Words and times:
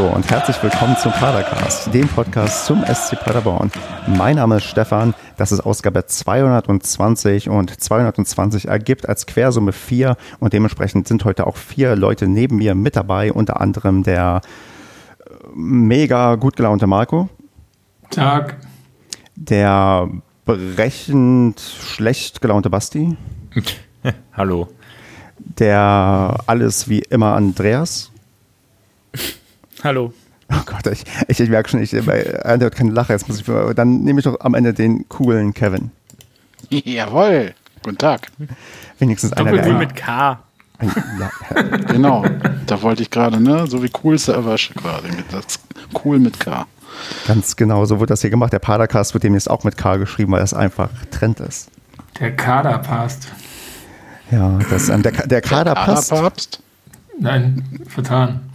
Hallo 0.00 0.14
und 0.14 0.30
herzlich 0.30 0.62
willkommen 0.62 0.96
zum 0.96 1.12
Padercast, 1.12 1.92
dem 1.92 2.08
Podcast 2.08 2.64
zum 2.64 2.82
SC 2.86 3.22
Paderborn. 3.22 3.70
Mein 4.06 4.36
Name 4.36 4.56
ist 4.56 4.64
Stefan, 4.64 5.12
das 5.36 5.52
ist 5.52 5.60
Ausgabe 5.60 6.06
220 6.06 7.50
und 7.50 7.78
220 7.78 8.68
ergibt 8.68 9.06
als 9.06 9.26
Quersumme 9.26 9.72
4 9.72 10.16
und 10.38 10.54
dementsprechend 10.54 11.06
sind 11.06 11.26
heute 11.26 11.46
auch 11.46 11.58
vier 11.58 11.96
Leute 11.96 12.28
neben 12.28 12.56
mir 12.56 12.74
mit 12.74 12.96
dabei, 12.96 13.30
unter 13.30 13.60
anderem 13.60 14.02
der 14.02 14.40
äh, 15.18 15.32
mega 15.54 16.36
gut 16.36 16.56
gelaunte 16.56 16.86
Marco. 16.86 17.28
Tag. 18.08 18.56
Der 19.36 20.08
brechend 20.46 21.60
schlecht 21.60 22.40
gelaunte 22.40 22.70
Basti. 22.70 23.18
Hallo. 24.32 24.68
Der 25.38 26.38
alles 26.46 26.88
wie 26.88 27.00
immer 27.00 27.34
Andreas. 27.34 28.09
Hallo. 29.82 30.12
Oh 30.52 30.62
Gott, 30.66 30.86
ich, 30.86 31.04
ich, 31.28 31.40
ich 31.40 31.48
merke 31.48 31.68
schon, 31.68 31.82
ich 31.82 31.94
hat 31.94 32.74
keine 32.74 32.90
Lache. 32.90 33.12
Jetzt 33.12 33.28
muss 33.28 33.40
ich, 33.40 33.74
dann 33.74 34.00
nehme 34.02 34.18
ich 34.20 34.24
doch 34.24 34.40
am 34.40 34.54
Ende 34.54 34.74
den 34.74 35.08
coolen 35.08 35.54
Kevin. 35.54 35.90
Jawohl. 36.70 37.54
Guten 37.82 37.98
Tag. 37.98 38.28
Wenigstens 38.98 39.32
einer 39.32 39.52
der. 39.52 39.72
mit 39.74 39.96
K. 39.96 40.38
Ja. 40.82 41.30
genau. 41.86 42.24
Da 42.66 42.82
wollte 42.82 43.02
ich 43.02 43.10
gerade, 43.10 43.40
ne? 43.40 43.66
So 43.66 43.82
wie 43.82 43.90
cool 44.02 44.18
Server 44.18 44.56
quasi. 44.56 45.08
Mit 45.08 45.32
das 45.32 45.60
cool 46.04 46.18
mit 46.18 46.38
K. 46.40 46.66
Ganz 47.26 47.56
genau, 47.56 47.84
so 47.84 48.00
wird 48.00 48.10
das 48.10 48.20
hier 48.20 48.30
gemacht. 48.30 48.52
Der 48.52 48.58
Padercast 48.58 49.14
wird 49.14 49.24
demnächst 49.24 49.48
auch 49.48 49.64
mit 49.64 49.76
K 49.76 49.96
geschrieben, 49.96 50.32
weil 50.32 50.42
es 50.42 50.52
einfach 50.52 50.90
Trend 51.10 51.40
ist. 51.40 51.70
Der 52.18 52.34
Kader 52.34 52.78
passt. 52.78 53.28
Ja, 54.30 54.58
das, 54.68 54.88
ähm, 54.88 55.02
der, 55.02 55.12
der 55.12 55.40
Kader 55.40 55.74
der 55.74 55.80
passt. 55.80 56.10
Papst? 56.10 56.62
Nein, 57.18 57.80
vertan. 57.88 58.49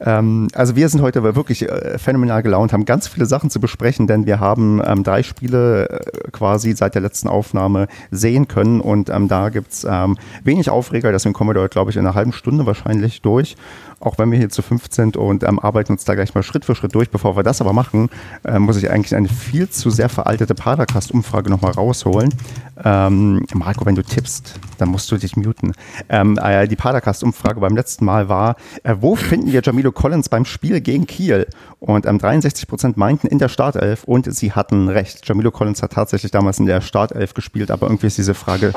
Ähm, 0.00 0.48
also 0.54 0.76
wir 0.76 0.88
sind 0.88 1.02
heute 1.02 1.22
wirklich 1.22 1.68
äh, 1.68 1.98
phänomenal 1.98 2.42
gelaunt, 2.42 2.72
haben 2.72 2.84
ganz 2.84 3.06
viele 3.06 3.26
Sachen 3.26 3.50
zu 3.50 3.60
besprechen, 3.60 4.06
denn 4.06 4.26
wir 4.26 4.40
haben 4.40 4.80
ähm, 4.84 5.02
drei 5.02 5.22
Spiele 5.22 5.88
äh, 5.88 6.30
quasi 6.30 6.72
seit 6.72 6.94
der 6.94 7.02
letzten 7.02 7.28
Aufnahme 7.28 7.86
sehen 8.10 8.48
können 8.48 8.80
und 8.80 9.10
ähm, 9.10 9.28
da 9.28 9.50
gibt's 9.50 9.86
ähm, 9.88 10.16
wenig 10.42 10.70
Aufreger, 10.70 11.12
deswegen 11.12 11.34
kommen 11.34 11.50
wir 11.50 11.54
dort, 11.54 11.72
glaube 11.72 11.90
ich, 11.90 11.96
in 11.96 12.06
einer 12.06 12.14
halben 12.14 12.32
Stunde 12.32 12.66
wahrscheinlich 12.66 13.20
durch 13.20 13.56
auch 14.00 14.18
wenn 14.18 14.30
wir 14.30 14.38
hier 14.38 14.48
zu 14.48 14.62
fünf 14.62 14.86
sind 14.90 15.16
und 15.16 15.44
ähm, 15.44 15.58
arbeiten 15.58 15.92
uns 15.92 16.04
da 16.04 16.14
gleich 16.14 16.34
mal 16.34 16.42
Schritt 16.42 16.64
für 16.64 16.74
Schritt 16.74 16.94
durch. 16.94 17.10
Bevor 17.10 17.36
wir 17.36 17.42
das 17.42 17.60
aber 17.60 17.72
machen, 17.72 18.08
äh, 18.44 18.58
muss 18.58 18.76
ich 18.76 18.90
eigentlich 18.90 19.14
eine 19.14 19.28
viel 19.28 19.68
zu 19.68 19.90
sehr 19.90 20.08
veraltete 20.08 20.54
Padercast-Umfrage 20.54 21.50
nochmal 21.50 21.72
rausholen. 21.72 22.34
Ähm, 22.82 23.44
Marco, 23.54 23.84
wenn 23.84 23.94
du 23.94 24.02
tippst, 24.02 24.58
dann 24.78 24.88
musst 24.88 25.12
du 25.12 25.18
dich 25.18 25.36
muten. 25.36 25.72
Ähm, 26.08 26.38
äh, 26.42 26.66
die 26.66 26.76
Padercast-Umfrage 26.76 27.60
beim 27.60 27.76
letzten 27.76 28.04
Mal 28.06 28.28
war, 28.28 28.56
äh, 28.82 28.96
wo 29.00 29.16
finden 29.16 29.52
wir 29.52 29.60
Jamilo 29.62 29.92
Collins 29.92 30.28
beim 30.28 30.46
Spiel 30.46 30.80
gegen 30.80 31.06
Kiel? 31.06 31.46
Und 31.78 32.06
ähm, 32.06 32.18
63 32.18 32.66
Prozent 32.66 32.96
meinten 32.96 33.26
in 33.26 33.38
der 33.38 33.48
Startelf 33.48 34.04
und 34.04 34.32
sie 34.34 34.52
hatten 34.52 34.88
recht. 34.88 35.28
Jamilo 35.28 35.50
Collins 35.50 35.82
hat 35.82 35.92
tatsächlich 35.92 36.32
damals 36.32 36.58
in 36.58 36.66
der 36.66 36.80
Startelf 36.80 37.34
gespielt, 37.34 37.70
aber 37.70 37.86
irgendwie 37.86 38.06
ist 38.06 38.18
diese 38.18 38.34
Frage 38.34 38.72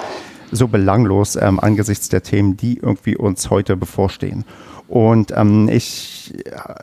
so 0.51 0.67
belanglos 0.67 1.35
ähm, 1.35 1.59
angesichts 1.59 2.09
der 2.09 2.23
Themen, 2.23 2.57
die 2.57 2.77
irgendwie 2.77 3.17
uns 3.17 3.49
heute 3.49 3.75
bevorstehen. 3.75 4.45
Und 4.87 5.33
ähm, 5.35 5.69
ich 5.69 6.33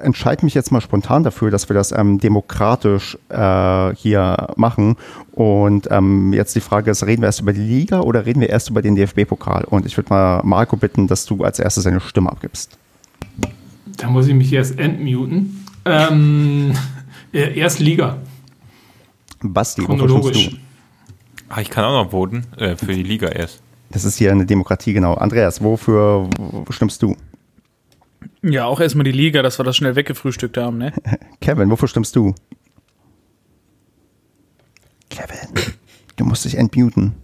entscheide 0.03 0.45
mich 0.45 0.55
jetzt 0.55 0.73
mal 0.73 0.81
spontan 0.81 1.23
dafür, 1.23 1.51
dass 1.51 1.69
wir 1.69 1.75
das 1.75 1.93
ähm, 1.93 2.19
demokratisch 2.19 3.17
äh, 3.29 3.95
hier 3.95 4.49
machen. 4.57 4.97
Und 5.33 5.89
ähm, 5.91 6.33
jetzt 6.33 6.55
die 6.55 6.61
Frage 6.61 6.91
ist, 6.91 7.07
reden 7.07 7.23
wir 7.23 7.27
erst 7.27 7.41
über 7.41 7.53
die 7.53 7.61
Liga 7.61 8.01
oder 8.01 8.27
reden 8.27 8.41
wir 8.41 8.49
erst 8.49 8.71
über 8.71 8.83
den 8.83 8.97
DFB-Pokal? 8.97 9.65
Und 9.65 9.87
ich 9.87 9.97
würde 9.97 10.11
mal 10.11 10.43
Marco 10.45 10.77
bitten, 10.77 11.07
dass 11.07 11.27
du 11.27 11.45
als 11.45 11.59
erstes 11.59 11.85
deine 11.85 12.01
Stimme 12.01 12.31
abgibst. 12.31 12.79
Da 13.97 14.09
muss 14.09 14.27
ich 14.27 14.35
mich 14.35 14.53
erst 14.53 14.79
entmuten. 14.79 15.67
Ähm, 15.85 16.73
erst 17.33 17.81
Liga. 17.81 18.19
Basti, 19.43 19.83
Chronologisch. 19.83 20.51
Du? 20.51 20.57
Ach, 21.49 21.59
ich 21.59 21.71
kann 21.71 21.85
auch 21.85 22.05
noch 22.05 22.11
voten 22.13 22.45
äh, 22.57 22.77
für 22.77 22.95
die 22.95 23.03
Liga 23.03 23.29
erst. 23.29 23.61
Das 23.91 24.05
ist 24.05 24.17
hier 24.19 24.31
eine 24.31 24.47
Demokratie, 24.47 24.93
genau. 24.93 25.15
Andreas, 25.15 25.63
wofür 25.63 26.29
stimmst 26.71 27.03
du? 27.03 27.17
Ja, 28.43 28.65
auch 28.67 28.81
erstmal 28.81 29.05
die 29.05 29.13
Liga, 29.13 29.43
dass 29.43 29.59
wir 29.59 29.65
das 29.65 29.77
schnell 29.77 29.97
weggefrühstückt 29.97 30.57
haben, 30.57 30.79
ne? 30.79 30.93
Kevin, 31.41 31.71
wofür 31.71 31.89
stimmst 31.89 32.17
du? 32.17 32.35
Kevin, 35.11 35.55
du 36.17 36.25
musst 36.25 36.45
dich 36.45 36.57
entmuten. 36.57 37.15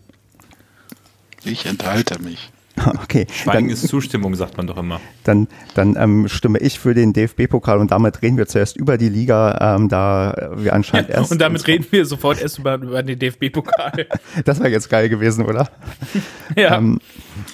Ich 1.44 1.66
enthalte 1.66 2.20
mich. 2.20 2.50
Okay. 3.02 3.26
Schweigen 3.32 3.68
dann, 3.68 3.74
ist 3.74 3.88
Zustimmung, 3.88 4.34
sagt 4.34 4.56
man 4.56 4.66
doch 4.66 4.76
immer. 4.76 5.00
Dann, 5.24 5.48
dann 5.74 5.96
ähm, 5.98 6.28
stimme 6.28 6.58
ich 6.58 6.78
für 6.78 6.94
den 6.94 7.12
DFB-Pokal 7.12 7.78
und 7.78 7.90
damit 7.90 8.20
reden 8.22 8.36
wir 8.36 8.46
zuerst 8.46 8.76
über 8.76 8.98
die 8.98 9.08
Liga, 9.08 9.76
ähm, 9.76 9.88
da 9.88 10.50
wir 10.56 10.74
anscheinend 10.74 11.10
erst. 11.10 11.32
und 11.32 11.40
damit 11.40 11.66
reden 11.66 11.86
wir 11.90 12.04
sofort 12.04 12.40
erst 12.40 12.58
über, 12.58 12.74
über 12.74 13.02
den 13.02 13.18
DFB-Pokal. 13.18 14.06
das 14.44 14.58
wäre 14.58 14.70
jetzt 14.70 14.90
geil 14.90 15.08
gewesen, 15.08 15.46
oder? 15.46 15.68
ja. 16.56 16.76
Ähm, 16.76 17.00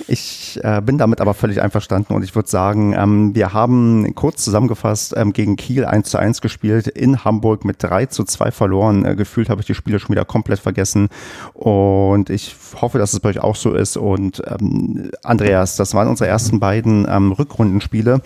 ich 0.06 0.60
äh, 0.62 0.81
bin 0.81 0.98
damit 0.98 1.20
aber 1.20 1.34
völlig 1.34 1.60
einverstanden 1.60 2.15
und 2.15 2.22
ich 2.22 2.34
würde 2.34 2.48
sagen, 2.48 2.94
ähm, 2.97 3.34
wir 3.34 3.53
haben 3.53 4.15
kurz 4.15 4.44
zusammengefasst 4.44 5.15
ähm, 5.16 5.32
gegen 5.32 5.56
Kiel 5.56 5.84
1 5.84 6.09
zu 6.09 6.19
1 6.19 6.41
gespielt, 6.41 6.88
in 6.88 7.25
Hamburg 7.25 7.65
mit 7.65 7.82
3 7.82 8.06
zu 8.06 8.25
2 8.25 8.50
verloren. 8.50 9.04
Äh, 9.04 9.16
gefühlt 9.16 9.48
habe 9.48 9.60
ich 9.60 9.66
die 9.66 9.75
Spiele 9.75 9.98
schon 9.98 10.10
wieder 10.10 10.25
komplett 10.25 10.60
vergessen 10.60 11.09
und 11.54 12.31
ich 12.31 12.54
hoffe, 12.81 12.98
dass 12.98 13.12
es 13.12 13.21
bei 13.21 13.31
euch 13.31 13.41
auch 13.41 13.56
so 13.56 13.75
ist 13.75 13.97
und 13.97 14.42
ähm, 14.47 15.10
Andreas, 15.22 15.76
das 15.76 15.94
waren 15.94 16.09
unsere 16.09 16.28
ersten 16.28 16.60
beiden 16.60 17.06
ähm, 17.09 17.32
Rückrundenspiele. 17.32 18.21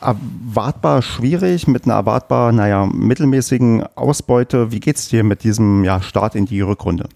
Erwartbar 0.00 1.02
schwierig, 1.02 1.66
mit 1.66 1.84
einer 1.84 1.94
erwartbar, 1.94 2.52
naja, 2.52 2.86
mittelmäßigen 2.86 3.84
Ausbeute. 3.96 4.70
Wie 4.70 4.80
geht's 4.80 5.08
dir 5.08 5.24
mit 5.24 5.42
diesem 5.42 5.84
ja, 5.84 6.00
Start 6.00 6.34
in 6.34 6.46
die 6.46 6.60
Rückrunde? 6.60 7.08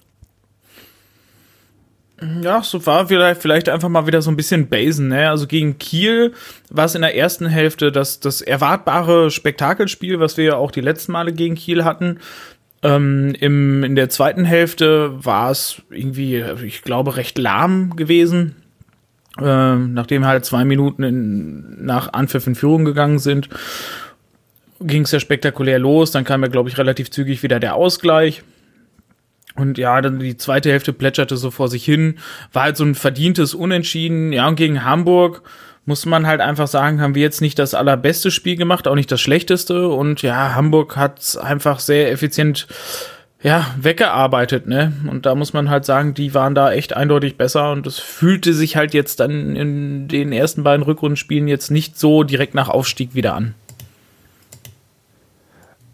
Ja, 2.43 2.63
so 2.63 2.85
war 2.87 3.09
vielleicht, 3.09 3.43
vielleicht 3.43 3.69
einfach 3.69 3.91
mal 3.91 4.07
wieder 4.07 4.23
so 4.23 4.31
ein 4.31 4.37
bisschen 4.37 4.69
Basen, 4.69 5.09
ne? 5.09 5.29
Also 5.29 5.47
gegen 5.47 5.77
Kiel 5.79 6.33
war 6.71 6.87
es 6.87 6.95
in 6.95 7.03
der 7.03 7.15
ersten 7.15 7.47
Hälfte 7.47 7.93
das, 7.93 8.21
das 8.21 8.41
erwartbare 8.41 9.31
Spektakelspiel, 9.31 10.19
was 10.19 10.39
wir 10.39 10.45
ja 10.45 10.57
auch 10.57 10.71
die 10.71 10.81
letzten 10.81 11.13
Male 11.13 11.33
gegen 11.35 11.57
Kiel 11.57 11.85
hatten. 11.85 12.21
Ähm, 12.83 13.35
im, 13.39 13.85
in 13.85 13.97
der 13.97 14.09
zweiten 14.09 14.45
Hälfte 14.45 15.13
war 15.25 15.51
es 15.51 15.83
irgendwie, 15.91 16.43
ich 16.65 16.83
glaube, 16.83 17.17
recht 17.17 17.37
lahm 17.37 17.97
gewesen. 17.97 18.57
Ähm, 19.39 19.93
nachdem 19.93 20.25
halt 20.25 20.47
zwei 20.47 20.65
Minuten 20.65 21.03
in, 21.03 21.85
nach 21.85 22.15
Anpfiff 22.15 22.47
in 22.47 22.55
Führung 22.55 22.87
gegangen 22.87 23.19
sind, 23.19 23.51
ging 24.81 25.03
es 25.03 25.11
ja 25.11 25.21
spektakulär 25.21 25.79
los. 25.79 26.13
Dann 26.13 26.25
kam 26.25 26.43
ja, 26.43 26.49
glaube 26.49 26.71
ich, 26.71 26.79
relativ 26.79 27.11
zügig 27.11 27.43
wieder 27.43 27.61
der 27.61 27.75
Ausgleich. 27.75 28.43
Und 29.57 29.79
ja, 29.79 30.01
dann 30.01 30.19
die 30.19 30.37
zweite 30.37 30.71
Hälfte 30.71 30.93
plätscherte 30.93 31.37
so 31.37 31.51
vor 31.51 31.69
sich 31.69 31.85
hin. 31.85 32.19
War 32.53 32.65
halt 32.65 32.77
so 32.77 32.85
ein 32.85 32.95
verdientes 32.95 33.55
Unentschieden. 33.55 34.33
Ja, 34.33 34.49
und 34.49 34.57
gegen 34.57 34.85
Hamburg 34.85 35.43
muss 35.87 36.05
man 36.05 36.27
halt 36.27 36.41
einfach 36.41 36.67
sagen, 36.67 37.01
haben 37.01 37.15
wir 37.15 37.23
jetzt 37.23 37.41
nicht 37.41 37.59
das 37.59 37.75
allerbeste 37.75 38.31
Spiel 38.31 38.57
gemacht, 38.57 38.89
auch 38.89 38.97
nicht 38.97 39.11
das 39.11 39.21
schlechteste. 39.21 39.89
Und 39.89 40.23
ja, 40.23 40.55
Hamburg 40.55 40.97
hat 40.97 41.39
einfach 41.41 41.79
sehr 41.79 42.11
effizient 42.11 42.67
ja, 43.43 43.67
weggearbeitet, 43.81 44.67
ne? 44.67 44.93
Und 45.09 45.27
da 45.27 45.35
muss 45.35 45.53
man 45.53 45.71
halt 45.71 45.85
sagen, 45.85 46.15
die 46.15 46.35
waren 46.35 46.55
da 46.55 46.73
echt 46.73 46.97
eindeutig 46.97 47.37
besser 47.37 47.71
und 47.71 47.87
es 47.87 47.99
fühlte 47.99 48.53
sich 48.55 48.77
halt 48.77 48.95
jetzt 48.95 49.21
dann 49.21 49.55
in 49.55 50.09
den 50.09 50.33
ersten 50.33 50.65
beiden 50.65 50.85
Rückrundenspielen 50.85 51.47
jetzt 51.47 51.71
nicht 51.71 51.99
so 51.99 52.25
direkt 52.25 52.55
nach 52.55 52.69
Aufstieg 52.69 53.15
wieder 53.15 53.35
an. 53.35 53.55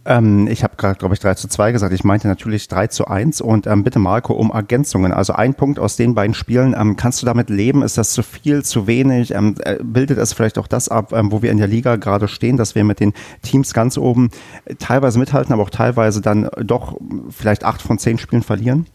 Ähm, 0.05 0.49
ich 0.49 0.65
habe 0.65 0.77
gerade, 0.77 0.99
glaube 0.99 1.15
ich, 1.15 1.21
3 1.21 1.35
zu 1.35 1.49
2 1.49 1.73
gesagt. 1.73 1.93
Ich 1.93 2.03
meinte 2.03 2.27
natürlich 2.27 2.67
3 2.69 2.89
zu 2.89 3.07
1 3.07 3.41
und 3.41 3.67
ähm, 3.67 3.85
bitte 3.85 3.99
Marco 3.99 4.33
um 4.33 4.51
Ergänzungen. 4.51 5.13
Also 5.13 5.33
ein 5.34 5.54
Punkt 5.54 5.78
aus 5.78 5.97
den 5.97 6.15
beiden 6.15 6.34
Spielen. 6.34 6.75
Ähm, 6.77 6.97
kannst 6.97 7.22
du 7.22 7.27
damit 7.27 7.51
leben? 7.51 7.83
Ist 7.83 7.99
das 7.99 8.13
zu 8.13 8.22
viel, 8.22 8.65
zu 8.65 8.87
wenig? 8.87 9.33
Ähm, 9.33 9.54
äh, 9.60 9.78
bildet 9.83 10.19
es 10.19 10.33
vielleicht 10.33 10.59
auch 10.59 10.66
das 10.66 10.89
ab, 10.89 11.13
ähm, 11.13 11.31
wo 11.31 11.43
wir 11.43 11.53
in 11.53 11.59
der 11.59 11.69
Liga 11.69 11.97
gerade 11.97 12.27
stehen, 12.27 12.57
dass 12.57 12.75
wir 12.75 12.83
mit 12.83 12.99
den 12.99 13.13
Teams 13.43 13.75
ganz 13.75 13.97
oben 13.97 14.31
teilweise 14.78 15.19
mithalten, 15.19 15.53
aber 15.53 15.63
auch 15.63 15.71
teilweise 15.71 16.21
dann 16.21 16.48
doch 16.65 16.97
vielleicht 17.31 17.65
acht 17.65 17.81
von 17.81 17.98
zehn 17.98 18.19
Spielen 18.19 18.43
verlieren? 18.43 18.87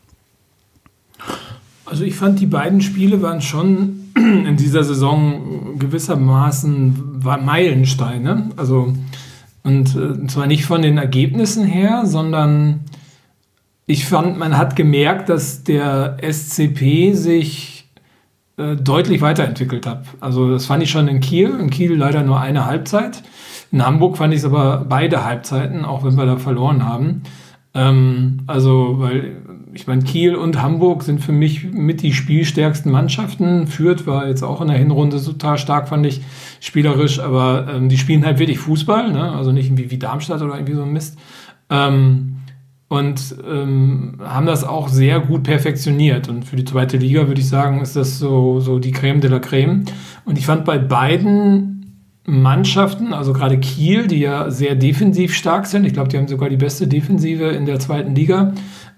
Also 1.85 2.03
ich 2.03 2.15
fand, 2.15 2.41
die 2.41 2.47
beiden 2.47 2.81
Spiele 2.81 3.21
waren 3.21 3.39
schon 3.39 4.09
in 4.17 4.57
dieser 4.57 4.83
Saison 4.83 5.79
gewissermaßen 5.79 7.21
Meilensteine. 7.23 8.49
Also 8.57 8.93
und 9.67 9.97
äh, 9.97 10.27
zwar 10.27 10.47
nicht 10.47 10.63
von 10.63 10.81
den 10.81 10.97
Ergebnissen 10.97 11.65
her, 11.65 12.05
sondern 12.05 12.85
ich 13.85 14.05
fand, 14.05 14.39
man 14.39 14.57
hat 14.57 14.77
gemerkt, 14.77 15.27
dass 15.27 15.65
der 15.65 16.15
SCP 16.21 17.11
sich 17.11 17.89
äh, 18.55 18.77
deutlich 18.77 19.19
weiterentwickelt 19.19 19.85
hat. 19.85 20.05
Also 20.21 20.49
das 20.49 20.67
fand 20.67 20.83
ich 20.83 20.89
schon 20.89 21.09
in 21.09 21.19
Kiel. 21.19 21.49
In 21.59 21.69
Kiel 21.69 21.93
leider 21.95 22.23
nur 22.23 22.39
eine 22.39 22.65
Halbzeit. 22.65 23.23
In 23.73 23.85
Hamburg 23.85 24.15
fand 24.15 24.33
ich 24.33 24.39
es 24.39 24.45
aber 24.45 24.85
beide 24.87 25.25
Halbzeiten, 25.25 25.83
auch 25.83 26.05
wenn 26.05 26.15
wir 26.15 26.25
da 26.25 26.37
verloren 26.37 26.85
haben. 26.85 27.23
Ähm, 27.73 28.43
also, 28.47 28.99
weil 28.99 29.35
ich 29.77 29.85
meine, 29.85 30.01
Kiel 30.01 30.35
und 30.35 30.59
Hamburg 30.59 31.03
sind 31.03 31.23
für 31.23 31.31
mich 31.31 31.71
mit 31.71 32.01
die 32.01 32.11
spielstärksten 32.11 32.91
Mannschaften. 32.91 33.67
Fürth 33.67 34.07
war 34.07 34.27
jetzt 34.27 34.41
auch 34.41 34.59
in 34.59 34.69
der 34.69 34.77
Hinrunde 34.77 35.23
total 35.23 35.59
stark, 35.59 35.87
fand 35.87 36.03
ich, 36.07 36.21
spielerisch, 36.59 37.19
aber 37.19 37.67
ähm, 37.71 37.87
die 37.87 37.99
spielen 37.99 38.25
halt 38.25 38.39
wirklich 38.39 38.57
Fußball, 38.57 39.11
ne? 39.11 39.31
also 39.33 39.51
nicht 39.51 39.67
irgendwie 39.67 39.91
wie 39.91 39.99
Darmstadt 39.99 40.41
oder 40.41 40.55
irgendwie 40.55 40.73
so 40.73 40.81
ein 40.81 40.91
Mist. 40.91 41.19
Ähm, 41.69 42.37
und 42.87 43.35
ähm, 43.47 44.17
haben 44.23 44.47
das 44.47 44.63
auch 44.63 44.87
sehr 44.87 45.19
gut 45.19 45.43
perfektioniert. 45.43 46.27
Und 46.27 46.45
für 46.45 46.55
die 46.55 46.65
zweite 46.65 46.97
Liga 46.97 47.27
würde 47.27 47.41
ich 47.41 47.47
sagen, 47.47 47.79
ist 47.81 47.95
das 47.95 48.17
so, 48.17 48.59
so 48.59 48.79
die 48.79 48.91
Creme 48.91 49.21
de 49.21 49.29
la 49.29 49.39
Creme. 49.39 49.85
Und 50.25 50.39
ich 50.39 50.47
fand 50.47 50.65
bei 50.65 50.79
beiden 50.79 52.03
Mannschaften, 52.25 53.13
also 53.13 53.31
gerade 53.31 53.59
Kiel, 53.59 54.07
die 54.07 54.19
ja 54.19 54.49
sehr 54.49 54.73
defensiv 54.73 55.35
stark 55.35 55.67
sind, 55.67 55.85
ich 55.85 55.93
glaube, 55.93 56.09
die 56.09 56.17
haben 56.17 56.27
sogar 56.27 56.49
die 56.49 56.57
beste 56.57 56.87
Defensive 56.87 57.45
in 57.49 57.67
der 57.67 57.79
zweiten 57.79 58.15
Liga, 58.15 58.53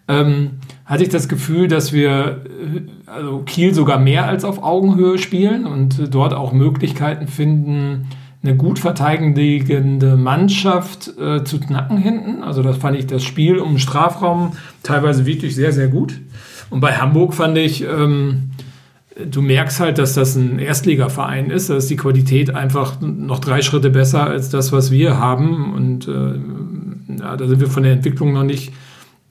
ähm, 0.08 0.60
hatte 0.90 1.04
ich 1.04 1.10
das 1.10 1.30
Gefühl, 1.30 1.68
dass 1.68 1.94
wir 1.94 2.42
äh, 2.48 2.82
also 3.06 3.44
Kiel 3.46 3.74
sogar 3.74 4.00
mehr 4.00 4.28
als 4.28 4.44
auf 4.44 4.62
Augenhöhe 4.64 5.20
spielen 5.20 5.66
und 5.66 6.14
dort 6.14 6.34
auch 6.34 6.52
Möglichkeiten 6.52 7.28
finden, 7.28 8.08
eine 8.42 8.56
gut 8.56 8.80
verteidigende 8.80 10.18
Mannschaft 10.18 11.14
äh, 11.20 11.44
zu 11.44 11.60
knacken 11.60 11.98
hinten. 11.98 12.42
Also 12.42 12.64
das 12.64 12.78
fand 12.78 12.98
ich 12.98 13.06
das 13.06 13.24
Spiel 13.24 13.60
um 13.60 13.74
den 13.74 13.80
Strafraum 13.80 14.54
teilweise 14.82 15.26
wirklich 15.26 15.56
sehr, 15.56 15.74
sehr 15.74 15.90
gut. 15.90 16.20
Und 16.72 16.80
bei 16.80 16.94
Hamburg 16.94 17.34
fand 17.36 17.58
ich, 17.58 17.84
ähm, 17.84 18.52
du 19.30 19.42
merkst 19.42 19.82
halt, 19.82 19.98
dass 19.98 20.14
das 20.14 20.36
ein 20.36 20.58
Erstligaverein 20.58 21.52
ist. 21.52 21.70
Da 21.70 21.76
ist 21.76 21.90
die 21.90 21.98
Qualität 21.98 22.56
einfach 22.56 23.00
noch 23.02 23.40
drei 23.40 23.62
Schritte 23.62 23.90
besser 23.92 24.24
als 24.24 24.50
das, 24.50 24.72
was 24.72 24.90
wir 24.90 25.20
haben. 25.20 25.74
Und 25.74 26.08
äh, 26.08 27.20
ja, 27.20 27.36
da 27.36 27.48
sind 27.48 27.60
wir 27.60 27.68
von 27.68 27.84
der 27.84 27.92
Entwicklung 27.92 28.34
noch 28.34 28.44
nicht 28.44 28.72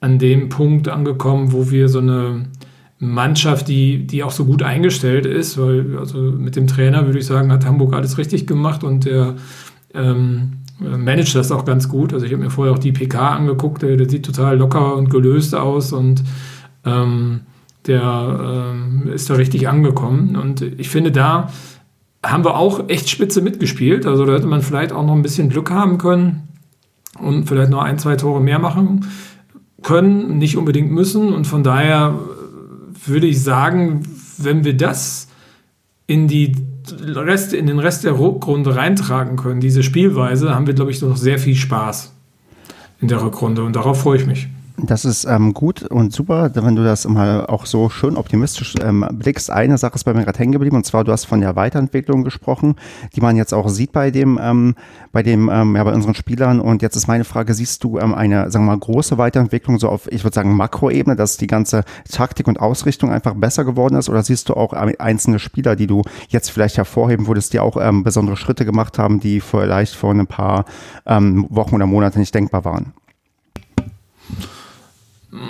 an 0.00 0.18
dem 0.18 0.48
Punkt 0.48 0.88
angekommen, 0.88 1.52
wo 1.52 1.70
wir 1.70 1.88
so 1.88 1.98
eine 1.98 2.46
Mannschaft, 2.98 3.68
die, 3.68 4.06
die 4.06 4.22
auch 4.22 4.30
so 4.30 4.44
gut 4.44 4.62
eingestellt 4.62 5.26
ist, 5.26 5.58
weil 5.58 5.98
also 5.98 6.18
mit 6.18 6.56
dem 6.56 6.66
Trainer 6.66 7.06
würde 7.06 7.18
ich 7.18 7.26
sagen, 7.26 7.52
hat 7.52 7.64
Hamburg 7.64 7.94
alles 7.94 8.18
richtig 8.18 8.46
gemacht 8.46 8.82
und 8.82 9.04
der 9.04 9.36
ähm, 9.94 10.58
managt 10.80 11.34
das 11.34 11.52
auch 11.52 11.64
ganz 11.64 11.88
gut. 11.88 12.12
Also 12.12 12.26
ich 12.26 12.32
habe 12.32 12.42
mir 12.42 12.50
vorher 12.50 12.74
auch 12.74 12.78
die 12.78 12.92
PK 12.92 13.36
angeguckt, 13.36 13.82
der, 13.82 13.96
der 13.96 14.08
sieht 14.08 14.26
total 14.26 14.58
locker 14.58 14.96
und 14.96 15.10
gelöst 15.10 15.54
aus 15.54 15.92
und 15.92 16.24
ähm, 16.84 17.40
der 17.86 18.72
ähm, 18.74 19.08
ist 19.12 19.30
da 19.30 19.34
richtig 19.34 19.68
angekommen. 19.68 20.36
Und 20.36 20.60
ich 20.62 20.88
finde, 20.88 21.12
da 21.12 21.50
haben 22.24 22.44
wir 22.44 22.56
auch 22.56 22.88
echt 22.88 23.08
spitze 23.08 23.40
mitgespielt. 23.40 24.06
Also 24.06 24.26
da 24.26 24.34
hätte 24.34 24.46
man 24.46 24.62
vielleicht 24.62 24.92
auch 24.92 25.06
noch 25.06 25.14
ein 25.14 25.22
bisschen 25.22 25.48
Glück 25.48 25.70
haben 25.70 25.98
können 25.98 26.48
und 27.20 27.48
vielleicht 27.48 27.70
noch 27.70 27.82
ein, 27.82 27.98
zwei 27.98 28.16
Tore 28.16 28.40
mehr 28.40 28.58
machen 28.58 29.06
können, 29.82 30.38
nicht 30.38 30.56
unbedingt 30.56 30.90
müssen. 30.90 31.32
Und 31.32 31.46
von 31.46 31.62
daher 31.62 32.18
würde 33.06 33.26
ich 33.26 33.42
sagen, 33.42 34.02
wenn 34.38 34.64
wir 34.64 34.76
das 34.76 35.28
in 36.06 36.28
die 36.28 36.56
Rest, 37.02 37.52
in 37.52 37.66
den 37.66 37.78
Rest 37.78 38.04
der 38.04 38.18
Rückrunde 38.18 38.74
reintragen 38.74 39.36
können, 39.36 39.60
diese 39.60 39.82
Spielweise, 39.82 40.54
haben 40.54 40.66
wir, 40.66 40.74
glaube 40.74 40.90
ich, 40.90 41.00
noch 41.02 41.16
sehr 41.16 41.38
viel 41.38 41.54
Spaß 41.54 42.12
in 43.00 43.08
der 43.08 43.22
Rückrunde. 43.22 43.62
Und 43.62 43.76
darauf 43.76 44.02
freue 44.02 44.18
ich 44.18 44.26
mich. 44.26 44.48
Das 44.80 45.04
ist 45.04 45.24
ähm, 45.24 45.54
gut 45.54 45.82
und 45.82 46.12
super, 46.12 46.52
wenn 46.54 46.76
du 46.76 46.84
das 46.84 47.06
mal 47.08 47.44
auch 47.46 47.66
so 47.66 47.88
schön 47.88 48.16
optimistisch 48.16 48.76
ähm, 48.80 49.04
blickst. 49.10 49.50
Eine 49.50 49.76
Sache 49.76 49.96
ist 49.96 50.04
bei 50.04 50.14
mir 50.14 50.24
gerade 50.24 50.38
hängen 50.38 50.52
geblieben 50.52 50.76
und 50.76 50.86
zwar 50.86 51.02
du 51.02 51.10
hast 51.10 51.24
von 51.24 51.40
der 51.40 51.56
Weiterentwicklung 51.56 52.22
gesprochen, 52.22 52.76
die 53.16 53.20
man 53.20 53.34
jetzt 53.34 53.52
auch 53.52 53.68
sieht 53.68 53.90
bei 53.90 54.12
dem, 54.12 54.38
ähm, 54.40 54.76
bei 55.10 55.24
dem, 55.24 55.50
ähm, 55.52 55.74
ja, 55.74 55.82
bei 55.82 55.92
unseren 55.92 56.14
Spielern. 56.14 56.60
Und 56.60 56.80
jetzt 56.80 56.94
ist 56.94 57.08
meine 57.08 57.24
Frage: 57.24 57.54
Siehst 57.54 57.82
du 57.82 57.98
ähm, 57.98 58.14
eine, 58.14 58.52
sagen 58.52 58.66
wir 58.66 58.72
mal, 58.72 58.78
große 58.78 59.18
Weiterentwicklung 59.18 59.80
so 59.80 59.88
auf, 59.88 60.06
ich 60.12 60.22
würde 60.22 60.36
sagen 60.36 60.54
Makroebene, 60.54 61.16
dass 61.16 61.38
die 61.38 61.48
ganze 61.48 61.82
Taktik 62.08 62.46
und 62.46 62.60
Ausrichtung 62.60 63.10
einfach 63.10 63.34
besser 63.34 63.64
geworden 63.64 63.96
ist? 63.96 64.08
Oder 64.08 64.22
siehst 64.22 64.48
du 64.48 64.54
auch 64.54 64.72
einzelne 64.72 65.40
Spieler, 65.40 65.74
die 65.74 65.88
du 65.88 66.02
jetzt 66.28 66.52
vielleicht 66.52 66.76
hervorheben 66.76 67.26
würdest, 67.26 67.52
die 67.52 67.58
auch 67.58 67.76
ähm, 67.80 68.04
besondere 68.04 68.36
Schritte 68.36 68.64
gemacht 68.64 68.96
haben, 68.96 69.18
die 69.18 69.40
vielleicht 69.40 69.96
vor 69.96 70.14
ein 70.14 70.28
paar 70.28 70.66
ähm, 71.04 71.46
Wochen 71.50 71.74
oder 71.74 71.86
Monaten 71.86 72.20
nicht 72.20 72.34
denkbar 72.34 72.64
waren? 72.64 72.92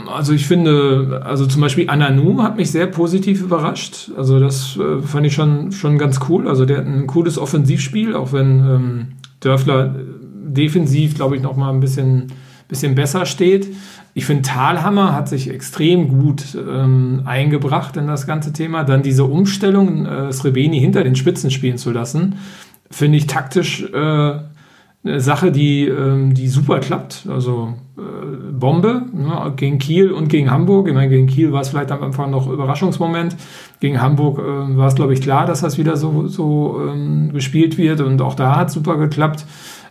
Also 0.07 0.33
ich 0.33 0.47
finde, 0.47 1.23
also 1.25 1.47
zum 1.47 1.61
Beispiel 1.61 1.89
Ananu 1.89 2.43
hat 2.43 2.57
mich 2.57 2.71
sehr 2.71 2.87
positiv 2.87 3.43
überrascht. 3.43 4.11
Also 4.17 4.41
das 4.41 4.77
äh, 4.77 5.01
fand 5.03 5.27
ich 5.27 5.35
schon, 5.35 5.73
schon 5.73 5.99
ganz 5.99 6.21
cool. 6.29 6.49
Also 6.49 6.65
der 6.65 6.79
hat 6.79 6.87
ein 6.87 7.07
cooles 7.07 7.39
Offensivspiel, 7.39 8.15
auch 8.15 8.33
wenn 8.33 8.59
ähm, 8.61 9.07
Dörfler 9.41 9.95
defensiv, 10.49 11.15
glaube 11.15 11.37
ich, 11.37 11.43
noch 11.43 11.57
mal 11.57 11.71
ein 11.71 11.81
bisschen, 11.81 12.29
bisschen 12.69 12.95
besser 12.95 13.27
steht. 13.27 13.69
Ich 14.15 14.25
finde, 14.25 14.43
Thalhammer 14.43 15.15
hat 15.15 15.29
sich 15.29 15.51
extrem 15.51 16.09
gut 16.09 16.57
ähm, 16.57 17.23
eingebracht 17.25 17.97
in 17.97 18.07
das 18.07 18.27
ganze 18.27 18.53
Thema. 18.53 18.85
Dann 18.85 19.03
diese 19.03 19.25
Umstellung, 19.25 20.07
äh, 20.07 20.33
Srebeni 20.33 20.81
hinter 20.81 21.05
den 21.05 21.15
Spitzen 21.15 21.51
spielen 21.51 21.79
zu 21.79 21.93
lassen, 21.93 22.37
finde 22.91 23.19
ich 23.19 23.27
taktisch 23.27 23.85
äh, 23.85 24.41
eine 25.05 25.21
Sache, 25.21 25.53
die, 25.53 25.87
ähm, 25.87 26.35
die 26.35 26.49
super 26.49 26.81
klappt. 26.81 27.27
Also 27.29 27.75
Bombe 28.53 29.03
ne, 29.13 29.53
gegen 29.57 29.79
Kiel 29.79 30.13
und 30.13 30.29
gegen 30.29 30.51
Hamburg. 30.51 30.89
Ich 30.89 30.95
meine, 30.95 31.09
gegen 31.09 31.27
Kiel 31.27 31.53
war 31.53 31.61
es 31.61 31.69
vielleicht 31.69 31.91
am 31.91 32.03
Anfang 32.03 32.31
noch 32.31 32.49
Überraschungsmoment. 32.49 33.37
Gegen 33.81 34.01
Hamburg 34.01 34.39
äh, 34.39 34.77
war 34.77 34.89
es, 34.89 34.95
glaube 34.95 35.15
ich, 35.15 35.21
klar, 35.21 35.47
dass 35.47 35.61
das 35.61 35.79
wieder 35.79 35.97
so, 35.97 36.27
so 36.27 36.81
ähm, 36.89 37.33
gespielt 37.33 37.79
wird. 37.79 38.01
Und 38.01 38.23
auch 38.23 38.35
da 38.35 38.57
hat 38.57 38.69
es 38.69 38.75
super 38.75 38.97
geklappt. 38.97 39.47